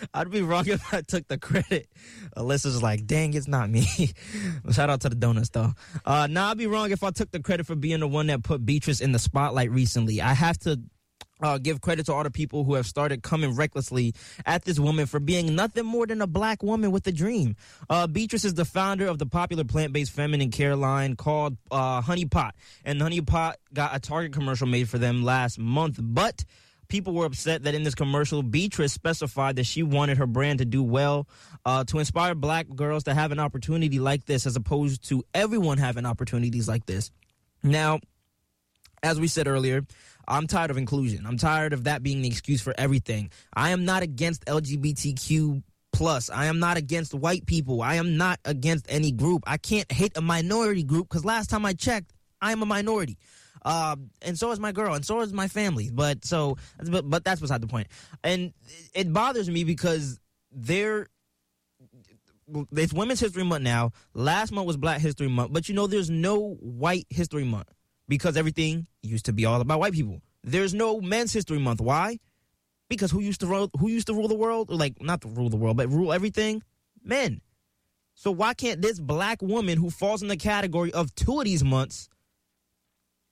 I'd 0.15 0.33
be 0.33 0.43
wrong 0.43 0.67
if 0.67 0.93
I 0.93 1.03
took 1.03 1.29
the 1.29 1.39
credit. 1.39 1.89
Alyssa's 2.37 2.83
like, 2.83 3.07
dang, 3.07 3.35
it's 3.35 3.47
not 3.47 3.71
me. 3.71 3.85
Shout 4.73 4.91
out 4.91 5.03
to 5.03 5.09
the 5.09 5.15
donuts, 5.15 5.51
though. 5.51 5.75
Uh, 6.05 6.27
now, 6.29 6.51
I'd 6.51 6.59
be 6.59 6.67
wrong 6.67 6.91
if 6.91 7.05
I 7.05 7.13
took 7.13 7.31
the 7.31 7.41
credit 7.41 7.67
for 7.67 7.77
being 7.77 8.01
the 8.01 8.09
one 8.09 8.27
that 8.27 8.43
put 8.43 8.67
Beatrice 8.67 9.01
in 9.01 9.13
the 9.13 9.21
spotlight 9.21 9.71
recently. 9.71 10.21
I 10.21 10.35
have 10.35 10.59
to 10.61 10.81
uh, 11.41 11.59
give 11.59 11.81
credit 11.81 12.07
to 12.07 12.13
all 12.13 12.23
the 12.23 12.31
people 12.31 12.65
who 12.65 12.75
have 12.75 12.87
started 12.87 13.23
coming 13.23 13.55
recklessly 13.55 14.15
at 14.45 14.65
this 14.65 14.79
woman 14.79 15.07
for 15.07 15.21
being 15.21 15.55
nothing 15.55 15.85
more 15.85 16.07
than 16.07 16.21
a 16.23 16.27
black 16.27 16.63
woman 16.63 16.91
with 16.91 17.07
a 17.07 17.13
dream. 17.13 17.57
Uh, 17.91 18.07
Beatrice 18.07 18.45
is 18.45 18.55
the 18.55 18.65
founder 18.65 19.07
of 19.07 19.19
the 19.19 19.27
popular 19.27 19.65
plant-based 19.65 20.13
feminine 20.13 20.51
care 20.51 20.77
line 20.77 21.17
called 21.17 21.57
uh, 21.71 22.01
Honey 22.01 22.25
Pot, 22.25 22.55
and 22.85 23.01
Honey 23.01 23.21
Pot 23.21 23.57
got 23.73 23.95
a 23.95 24.01
Target 24.01 24.33
commercial 24.33 24.67
made 24.67 24.89
for 24.89 24.99
them 24.99 25.23
last 25.23 25.59
month, 25.59 25.99
but 26.01 26.45
people 26.89 27.13
were 27.13 27.25
upset 27.25 27.65
that 27.65 27.75
in 27.75 27.83
this 27.83 27.95
commercial, 27.95 28.43
Beatrice 28.43 28.93
specified 28.93 29.57
that 29.57 29.67
she 29.67 29.83
wanted 29.83 30.19
her 30.19 30.27
brand 30.27 30.61
to 30.61 30.65
do 30.65 30.83
well, 30.83 31.29
uh, 31.65 31.85
to 31.85 31.99
inspire 31.99 32.35
black 32.35 32.67
girls 32.75 33.05
to 33.05 33.15
have 33.15 33.33
an 33.33 33.41
opportunity 33.41 33.99
like 33.99 34.25
this, 34.27 34.47
as 34.47 34.57
opposed 34.57 35.09
to 35.09 35.25
everyone 35.35 35.79
having 35.79 36.07
opportunities 36.07 36.69
like 36.69 36.87
this. 36.87 37.11
Now, 37.63 38.01
as 39.03 39.21
we 39.21 39.29
said 39.29 39.47
earlier, 39.47 39.85
I'm 40.29 40.47
tired 40.47 40.71
of 40.71 40.77
inclusion. 40.77 41.27
I'm 41.27 41.37
tired 41.37 41.73
of 41.73 41.85
that 41.85 42.03
being 42.03 42.23
the 42.23 42.29
excuse 42.29 42.61
for 42.61 42.75
everything. 42.77 43.31
I 43.55 43.71
am 43.71 43.85
not 43.85 44.03
against 44.03 44.45
LGBTQ 44.47 45.63
plus. 45.93 46.31
I 46.31 46.47
am 46.47 46.59
not 46.59 46.77
against 46.77 47.15
white 47.15 47.47
people. 47.47 47.83
I 47.83 47.95
am 47.95 48.17
not 48.17 48.39
against 48.45 48.87
any 48.89 49.13
group. 49.13 49.45
I 49.47 49.57
can't 49.57 49.91
hate 49.91 50.17
a 50.17 50.21
minority 50.21 50.83
group 50.83 51.09
because 51.09 51.25
last 51.25 51.49
time 51.49 51.65
I 51.65 51.73
checked, 51.73 52.13
I 52.41 52.53
am 52.53 52.63
a 52.63 52.67
minority. 52.67 53.19
Uh, 53.65 53.97
and 54.23 54.39
so 54.39 54.53
is 54.53 54.61
my 54.61 54.71
girl, 54.71 54.95
and 54.95 55.05
so 55.05 55.21
is 55.23 55.33
my 55.33 55.49
family. 55.49 55.91
But 55.93 56.25
so, 56.25 56.57
but, 56.89 57.09
but 57.09 57.25
that's 57.25 57.41
beside 57.41 57.61
the 57.61 57.67
point. 57.67 57.89
And 58.23 58.53
it 58.95 59.13
bothers 59.13 59.51
me 59.51 59.65
because 59.65 60.21
there, 60.53 61.09
it's 62.73 62.93
Women's 62.93 63.19
History 63.19 63.43
Month 63.43 63.65
now. 63.65 63.91
Last 64.15 64.53
month 64.53 64.69
was 64.69 64.77
Black 64.77 65.01
History 65.01 65.29
Month, 65.29 65.53
but 65.53 65.69
you 65.69 65.75
know, 65.75 65.89
there's 65.89 66.11
no 66.11 66.55
White 66.61 67.07
History 67.11 67.43
Month 67.43 67.69
because 68.09 68.37
everything 68.37 68.87
used 69.03 69.27
to 69.27 69.33
be 69.33 69.45
all 69.45 69.61
about 69.61 69.81
white 69.81 69.93
people. 69.93 70.21
There's 70.43 70.75
no 70.75 71.01
Men's 71.01 71.33
History 71.33 71.59
Month. 71.59 71.81
Why? 71.81 72.19
Because 72.89 73.11
who 73.11 73.21
used 73.21 73.41
to 73.41 73.47
rule, 73.47 73.71
who 73.79 73.89
used 73.89 74.07
to 74.07 74.15
rule 74.15 74.29
the 74.29 74.35
world? 74.35 74.71
Like 74.71 75.03
not 75.03 75.21
to 75.23 75.29
rule 75.29 75.49
the 75.49 75.57
world, 75.57 75.77
but 75.77 75.89
rule 75.91 76.13
everything? 76.13 76.63
Men. 77.03 77.41
So 78.15 78.31
why 78.31 78.55
can't 78.55 78.81
this 78.81 78.99
black 78.99 79.43
woman 79.43 79.77
who 79.77 79.91
falls 79.91 80.23
in 80.23 80.29
the 80.29 80.37
category 80.37 80.93
of 80.93 81.15
two 81.15 81.39
of 81.39 81.45
these 81.45 81.65
months? 81.65 82.09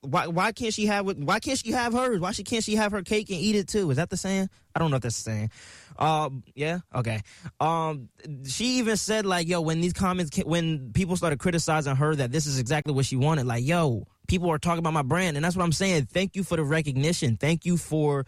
Why 0.03 0.27
why 0.27 0.53
can't 0.53 0.75
she 0.75 0.87
have 0.87 1.07
why 1.07 1.41
can't 1.41 1.59
she 1.59 1.71
have 1.71 1.95
hers? 1.95 2.21
Why 2.21 2.33
she 2.33 2.45
can't 2.45 2.63
she 2.63 2.75
have 2.75 2.93
her 2.93 3.03
cake 3.03 3.31
and 3.31 3.39
eat 3.39 3.57
it 3.57 3.69
too? 3.69 3.91
Is 3.91 3.97
that 3.97 4.11
the 4.11 4.19
saying? 4.19 4.51
I 4.75 4.79
don't 4.79 4.91
know 4.91 4.97
if 4.97 5.03
that's 5.03 5.17
the 5.17 5.31
saying. 5.31 5.51
Um, 5.99 6.43
yeah, 6.55 6.81
okay. 6.95 7.23
Um, 7.61 8.11
she 8.47 8.79
even 8.79 8.97
said 8.97 9.25
like, 9.25 9.49
yo, 9.49 9.61
when 9.63 9.81
these 9.81 9.93
comments, 9.95 10.37
when 10.45 10.93
people 10.93 11.17
started 11.17 11.39
criticizing 11.39 11.97
her 11.97 12.15
that 12.17 12.33
this 12.33 12.47
is 12.47 12.59
exactly 12.59 12.93
what 12.93 13.07
she 13.07 13.17
wanted, 13.17 13.47
like, 13.47 13.65
yo, 13.65 14.07
people 14.29 14.51
are 14.51 14.59
talking 14.59 14.79
about 14.79 14.93
my 14.93 15.03
brand, 15.03 15.37
and 15.37 15.45
that's 15.45 15.57
what 15.57 15.65
I'm 15.65 15.73
saying. 15.73 16.07
Thank 16.07 16.37
you 16.37 16.43
for 16.45 16.57
the 16.57 16.65
recognition. 16.65 17.37
Thank 17.37 17.65
you 17.65 17.77
for 17.77 18.27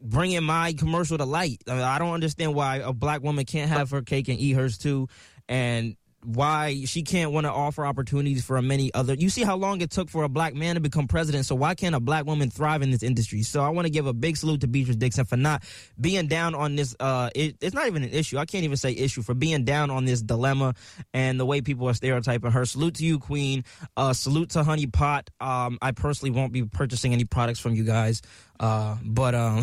bringing 0.00 0.42
my 0.42 0.72
commercial 0.72 1.18
to 1.18 1.24
light. 1.24 1.62
I, 1.68 1.72
mean, 1.72 1.82
I 1.82 1.98
don't 1.98 2.14
understand 2.14 2.54
why 2.54 2.76
a 2.76 2.92
black 2.92 3.22
woman 3.22 3.44
can't 3.44 3.70
have 3.70 3.90
her 3.90 4.02
cake 4.02 4.28
and 4.28 4.38
eat 4.38 4.52
hers 4.52 4.78
too, 4.78 5.08
and 5.48 5.96
why 6.22 6.84
she 6.84 7.02
can't 7.02 7.32
want 7.32 7.46
to 7.46 7.50
offer 7.52 7.86
opportunities 7.86 8.44
for 8.44 8.60
many 8.60 8.92
other. 8.92 9.14
You 9.14 9.30
see 9.30 9.42
how 9.42 9.56
long 9.56 9.80
it 9.80 9.90
took 9.90 10.10
for 10.10 10.24
a 10.24 10.28
black 10.28 10.54
man 10.54 10.74
to 10.74 10.80
become 10.80 11.08
president. 11.08 11.46
So 11.46 11.54
why 11.54 11.74
can't 11.74 11.94
a 11.94 12.00
black 12.00 12.26
woman 12.26 12.50
thrive 12.50 12.82
in 12.82 12.90
this 12.90 13.02
industry? 13.02 13.42
So 13.42 13.62
I 13.62 13.70
want 13.70 13.86
to 13.86 13.90
give 13.90 14.06
a 14.06 14.12
big 14.12 14.36
salute 14.36 14.60
to 14.60 14.68
Beatrice 14.68 14.96
Dixon 14.96 15.24
for 15.24 15.36
not 15.36 15.62
being 15.98 16.26
down 16.26 16.54
on 16.54 16.76
this. 16.76 16.94
Uh, 17.00 17.30
it, 17.34 17.56
it's 17.60 17.74
not 17.74 17.86
even 17.86 18.02
an 18.02 18.10
issue. 18.10 18.38
I 18.38 18.44
can't 18.44 18.64
even 18.64 18.76
say 18.76 18.92
issue 18.92 19.22
for 19.22 19.34
being 19.34 19.64
down 19.64 19.90
on 19.90 20.04
this 20.04 20.20
dilemma 20.20 20.74
and 21.14 21.40
the 21.40 21.46
way 21.46 21.62
people 21.62 21.88
are 21.88 21.94
stereotyping 21.94 22.50
her. 22.50 22.66
Salute 22.66 22.96
to 22.96 23.04
you, 23.04 23.18
Queen. 23.18 23.64
Uh, 23.96 24.12
salute 24.12 24.50
to 24.50 24.62
Honey 24.62 24.86
Pot. 24.86 25.30
Um, 25.40 25.78
I 25.80 25.92
personally 25.92 26.30
won't 26.30 26.52
be 26.52 26.64
purchasing 26.64 27.12
any 27.12 27.24
products 27.24 27.60
from 27.60 27.74
you 27.74 27.84
guys. 27.84 28.20
Uh, 28.60 28.94
but 29.02 29.34
um, 29.34 29.62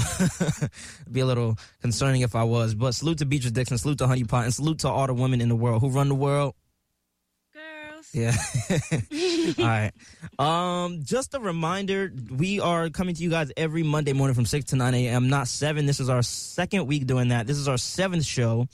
be 1.11 1.19
a 1.19 1.25
little 1.25 1.55
concerning 1.81 2.21
if 2.21 2.35
I 2.35 2.43
was. 2.43 2.73
But 2.73 2.95
salute 2.95 3.19
to 3.19 3.25
Beatrice 3.25 3.51
Dixon, 3.51 3.77
salute 3.77 3.99
to 3.99 4.07
Honey 4.07 4.23
Pot, 4.23 4.45
and 4.45 4.53
salute 4.53 4.79
to 4.79 4.89
all 4.89 5.05
the 5.05 5.13
women 5.13 5.39
in 5.39 5.49
the 5.49 5.55
world 5.55 5.81
who 5.81 5.89
run 5.89 6.09
the 6.09 6.15
world. 6.15 6.55
Girls. 7.53 8.09
Yeah. 8.11 8.35
all 9.59 9.65
right. 9.65 9.91
Um, 10.39 11.03
just 11.03 11.35
a 11.35 11.39
reminder, 11.39 12.11
we 12.31 12.59
are 12.59 12.89
coming 12.89 13.13
to 13.13 13.21
you 13.21 13.29
guys 13.29 13.51
every 13.55 13.83
Monday 13.83 14.13
morning 14.13 14.33
from 14.33 14.47
six 14.47 14.65
to 14.71 14.75
nine 14.75 14.95
a.m. 14.95 15.29
Not 15.29 15.47
seven. 15.47 15.85
This 15.85 15.99
is 15.99 16.09
our 16.09 16.23
second 16.23 16.87
week 16.87 17.05
doing 17.05 17.27
that. 17.27 17.45
This 17.45 17.57
is 17.57 17.67
our 17.67 17.77
seventh 17.77 18.25
show. 18.25 18.67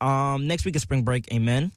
Um, 0.00 0.46
next 0.46 0.64
week 0.64 0.76
is 0.76 0.82
spring 0.82 1.02
break. 1.02 1.30
Amen. 1.30 1.72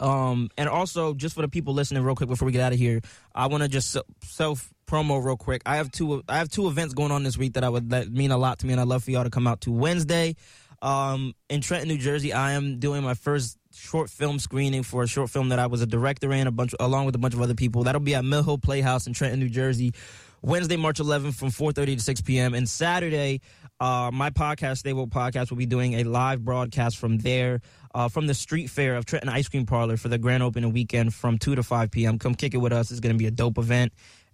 Um, 0.00 0.50
and 0.56 0.68
also 0.68 1.14
just 1.14 1.34
for 1.34 1.42
the 1.42 1.48
people 1.48 1.74
listening, 1.74 2.04
real 2.04 2.14
quick 2.14 2.28
before 2.28 2.46
we 2.46 2.52
get 2.52 2.62
out 2.62 2.72
of 2.72 2.78
here, 2.78 3.00
I 3.34 3.48
want 3.48 3.64
to 3.64 3.68
just 3.68 3.96
self 4.22 4.72
promo 4.92 5.24
real 5.24 5.36
quick. 5.36 5.62
I 5.64 5.76
have 5.76 5.90
two. 5.90 6.22
I 6.28 6.36
have 6.36 6.50
two 6.50 6.68
events 6.68 6.92
going 6.92 7.10
on 7.10 7.22
this 7.22 7.38
week 7.38 7.54
that 7.54 7.64
I 7.64 7.68
would 7.68 7.90
that 7.90 8.12
mean 8.12 8.30
a 8.30 8.36
lot 8.36 8.58
to 8.58 8.66
me, 8.66 8.72
and 8.72 8.80
I'd 8.80 8.88
love 8.88 9.02
for 9.04 9.10
y'all 9.10 9.24
to 9.24 9.30
come 9.30 9.46
out 9.46 9.62
to 9.62 9.72
Wednesday. 9.72 10.36
Um, 10.82 11.34
in 11.48 11.60
Trenton, 11.60 11.88
New 11.88 11.96
Jersey, 11.96 12.32
I 12.32 12.52
am 12.52 12.80
doing 12.80 13.02
my 13.02 13.14
first 13.14 13.56
short 13.72 14.10
film 14.10 14.38
screening 14.38 14.82
for 14.82 15.02
a 15.04 15.06
short 15.06 15.30
film 15.30 15.48
that 15.50 15.58
I 15.58 15.66
was 15.66 15.80
a 15.80 15.86
director 15.86 16.32
in, 16.32 16.46
a 16.46 16.50
bunch 16.50 16.74
along 16.78 17.06
with 17.06 17.14
a 17.14 17.18
bunch 17.18 17.34
of 17.34 17.40
other 17.40 17.54
people. 17.54 17.84
That'll 17.84 18.00
be 18.00 18.14
at 18.14 18.24
Mill 18.24 18.42
Hill 18.42 18.58
Playhouse 18.58 19.06
in 19.06 19.14
Trenton, 19.14 19.40
New 19.40 19.48
Jersey, 19.48 19.94
Wednesday, 20.42 20.76
March 20.76 20.98
11th 20.98 21.36
from 21.36 21.48
4:30 21.48 21.96
to 21.96 22.00
6 22.00 22.20
p.m. 22.22 22.52
And 22.52 22.68
Saturday, 22.68 23.40
uh, 23.80 24.10
my 24.12 24.30
podcast, 24.30 24.78
Stable 24.78 25.06
Podcast, 25.06 25.50
will 25.50 25.56
be 25.56 25.66
doing 25.66 25.94
a 25.94 26.04
live 26.04 26.44
broadcast 26.44 26.98
from 26.98 27.18
there, 27.18 27.60
uh, 27.94 28.08
from 28.08 28.26
the 28.26 28.34
street 28.34 28.68
fair 28.68 28.96
of 28.96 29.06
Trenton 29.06 29.30
Ice 29.30 29.48
Cream 29.48 29.64
Parlor 29.64 29.96
for 29.96 30.08
the 30.08 30.18
grand 30.18 30.42
opening 30.42 30.72
weekend 30.72 31.14
from 31.14 31.38
2 31.38 31.54
to 31.54 31.62
5 31.62 31.90
p.m. 31.90 32.18
Come 32.18 32.34
kick 32.34 32.54
it 32.54 32.58
with 32.58 32.72
us. 32.72 32.90
It's 32.90 33.00
going 33.00 33.14
to 33.14 33.18
be 33.18 33.26
a 33.26 33.30
dope 33.30 33.56
event. 33.56 33.92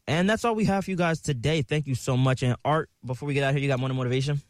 And 0.08 0.28
that's 0.28 0.42
all 0.46 0.54
we 0.54 0.64
have 0.64 0.86
for 0.86 0.90
you 0.90 0.96
guys 0.96 1.20
today. 1.20 1.60
Thank 1.60 1.86
you 1.86 1.94
so 1.94 2.16
much. 2.16 2.42
And 2.42 2.56
Art, 2.64 2.88
before 3.04 3.26
we 3.26 3.34
get 3.34 3.44
out 3.44 3.52
here, 3.52 3.62
you 3.62 3.68
got 3.68 3.78
more 3.78 3.90
motivation? 3.90 4.40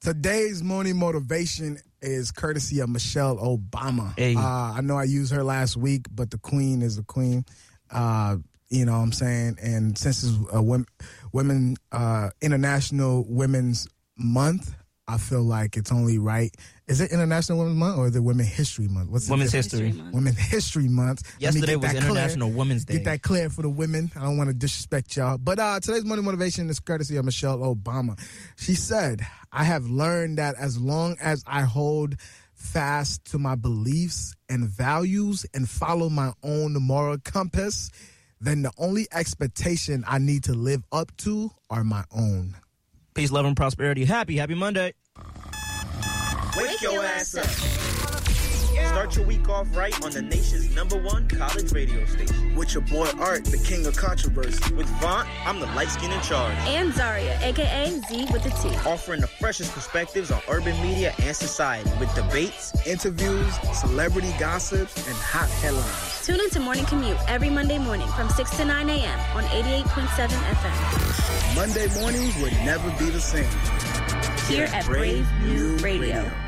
Today's 0.00 0.62
morning 0.62 0.96
motivation 0.96 1.78
is 2.00 2.30
courtesy 2.30 2.78
of 2.78 2.88
Michelle 2.88 3.36
Obama. 3.36 4.16
Hey. 4.16 4.36
Uh, 4.36 4.40
I 4.40 4.80
know 4.80 4.96
I 4.96 5.02
used 5.02 5.32
her 5.32 5.42
last 5.42 5.76
week, 5.76 6.06
but 6.12 6.30
the 6.30 6.38
queen 6.38 6.82
is 6.82 6.96
the 6.96 7.02
queen. 7.02 7.44
Uh, 7.90 8.36
you 8.68 8.84
know 8.84 8.92
what 8.92 8.98
I'm 8.98 9.12
saying? 9.12 9.58
And 9.60 9.98
since 9.98 10.22
it's 10.22 10.36
a 10.52 10.62
women, 10.62 10.86
women 11.32 11.76
uh, 11.90 12.30
International 12.40 13.24
Women's 13.28 13.88
Month, 14.16 14.72
I 15.08 15.18
feel 15.18 15.42
like 15.42 15.76
it's 15.76 15.90
only 15.90 16.18
right. 16.18 16.54
Is 16.88 17.02
it 17.02 17.12
International 17.12 17.58
Women's 17.58 17.78
Month 17.78 17.98
or 17.98 18.06
is 18.06 18.16
it 18.16 18.20
Women 18.20 18.46
History 18.46 18.88
Month? 18.88 19.10
What's 19.10 19.28
Women's? 19.28 19.52
History. 19.52 19.92
Women 20.10 20.34
History 20.34 20.88
Month. 20.88 21.36
Yesterday 21.38 21.76
was 21.76 21.92
that 21.92 22.00
clear. 22.00 22.10
International 22.10 22.50
Women's 22.50 22.86
Day. 22.86 22.94
Get 22.94 23.04
that 23.04 23.22
clear 23.22 23.50
for 23.50 23.60
the 23.60 23.68
women. 23.68 24.10
I 24.16 24.22
don't 24.22 24.38
want 24.38 24.48
to 24.48 24.54
disrespect 24.54 25.14
y'all. 25.14 25.36
But 25.36 25.58
uh, 25.58 25.80
today's 25.80 26.06
morning 26.06 26.24
motivation 26.24 26.70
is 26.70 26.80
courtesy 26.80 27.16
of 27.16 27.26
Michelle 27.26 27.58
Obama. 27.58 28.18
She 28.56 28.74
said, 28.74 29.20
I 29.52 29.64
have 29.64 29.86
learned 29.86 30.38
that 30.38 30.54
as 30.58 30.80
long 30.80 31.16
as 31.20 31.44
I 31.46 31.60
hold 31.62 32.16
fast 32.54 33.22
to 33.32 33.38
my 33.38 33.54
beliefs 33.54 34.34
and 34.48 34.66
values 34.66 35.44
and 35.52 35.68
follow 35.68 36.08
my 36.08 36.32
own 36.42 36.72
moral 36.72 37.18
compass, 37.22 37.90
then 38.40 38.62
the 38.62 38.72
only 38.78 39.06
expectation 39.12 40.04
I 40.06 40.18
need 40.18 40.44
to 40.44 40.54
live 40.54 40.82
up 40.90 41.14
to 41.18 41.50
are 41.68 41.84
my 41.84 42.04
own. 42.10 42.56
Peace, 43.14 43.30
love, 43.30 43.46
and 43.46 43.56
prosperity. 43.56 44.04
Happy, 44.04 44.36
happy 44.36 44.54
Monday. 44.54 44.94
Wake 46.58 46.82
your 46.82 47.04
ass 47.04 47.36
up. 47.36 47.46
Start 48.88 49.14
your 49.16 49.26
week 49.26 49.48
off 49.48 49.76
right 49.76 49.94
on 50.04 50.10
the 50.10 50.22
nation's 50.22 50.74
number 50.74 50.96
one 51.00 51.28
college 51.28 51.70
radio 51.70 52.04
station. 52.06 52.56
With 52.56 52.74
your 52.74 52.82
boy 52.82 53.08
Art, 53.20 53.44
the 53.44 53.58
king 53.58 53.86
of 53.86 53.96
controversy. 53.96 54.74
With 54.74 54.88
Vaunt, 55.00 55.28
I'm 55.46 55.60
the 55.60 55.66
light 55.66 55.88
skin 55.88 56.10
in 56.10 56.20
charge. 56.20 56.56
And 56.66 56.92
Zaria, 56.92 57.38
aka 57.42 58.00
Z 58.08 58.26
with 58.32 58.42
the 58.42 58.50
T. 58.50 58.74
Offering 58.88 59.20
the 59.20 59.28
freshest 59.28 59.72
perspectives 59.72 60.32
on 60.32 60.40
urban 60.48 60.80
media 60.82 61.14
and 61.20 61.36
society 61.36 61.88
with 62.00 62.12
debates, 62.16 62.74
interviews, 62.86 63.54
celebrity 63.72 64.34
gossips, 64.40 64.96
and 65.06 65.16
hot 65.16 65.48
headlines. 65.60 66.26
Tune 66.26 66.40
into 66.40 66.58
Morning 66.58 66.84
Commute 66.86 67.18
every 67.28 67.50
Monday 67.50 67.78
morning 67.78 68.08
from 68.08 68.28
6 68.30 68.56
to 68.56 68.64
9 68.64 68.90
a.m. 68.90 69.20
on 69.36 69.44
88.7 69.44 70.28
FM. 70.28 71.54
Monday 71.54 72.00
mornings 72.00 72.36
would 72.42 72.52
never 72.64 72.90
be 72.98 73.10
the 73.10 73.20
same. 73.20 73.48
Here 74.48 74.64
at 74.72 74.84
Brave 74.86 75.24
New 75.42 75.76
Radio. 75.76 76.16
Radio. 76.16 76.47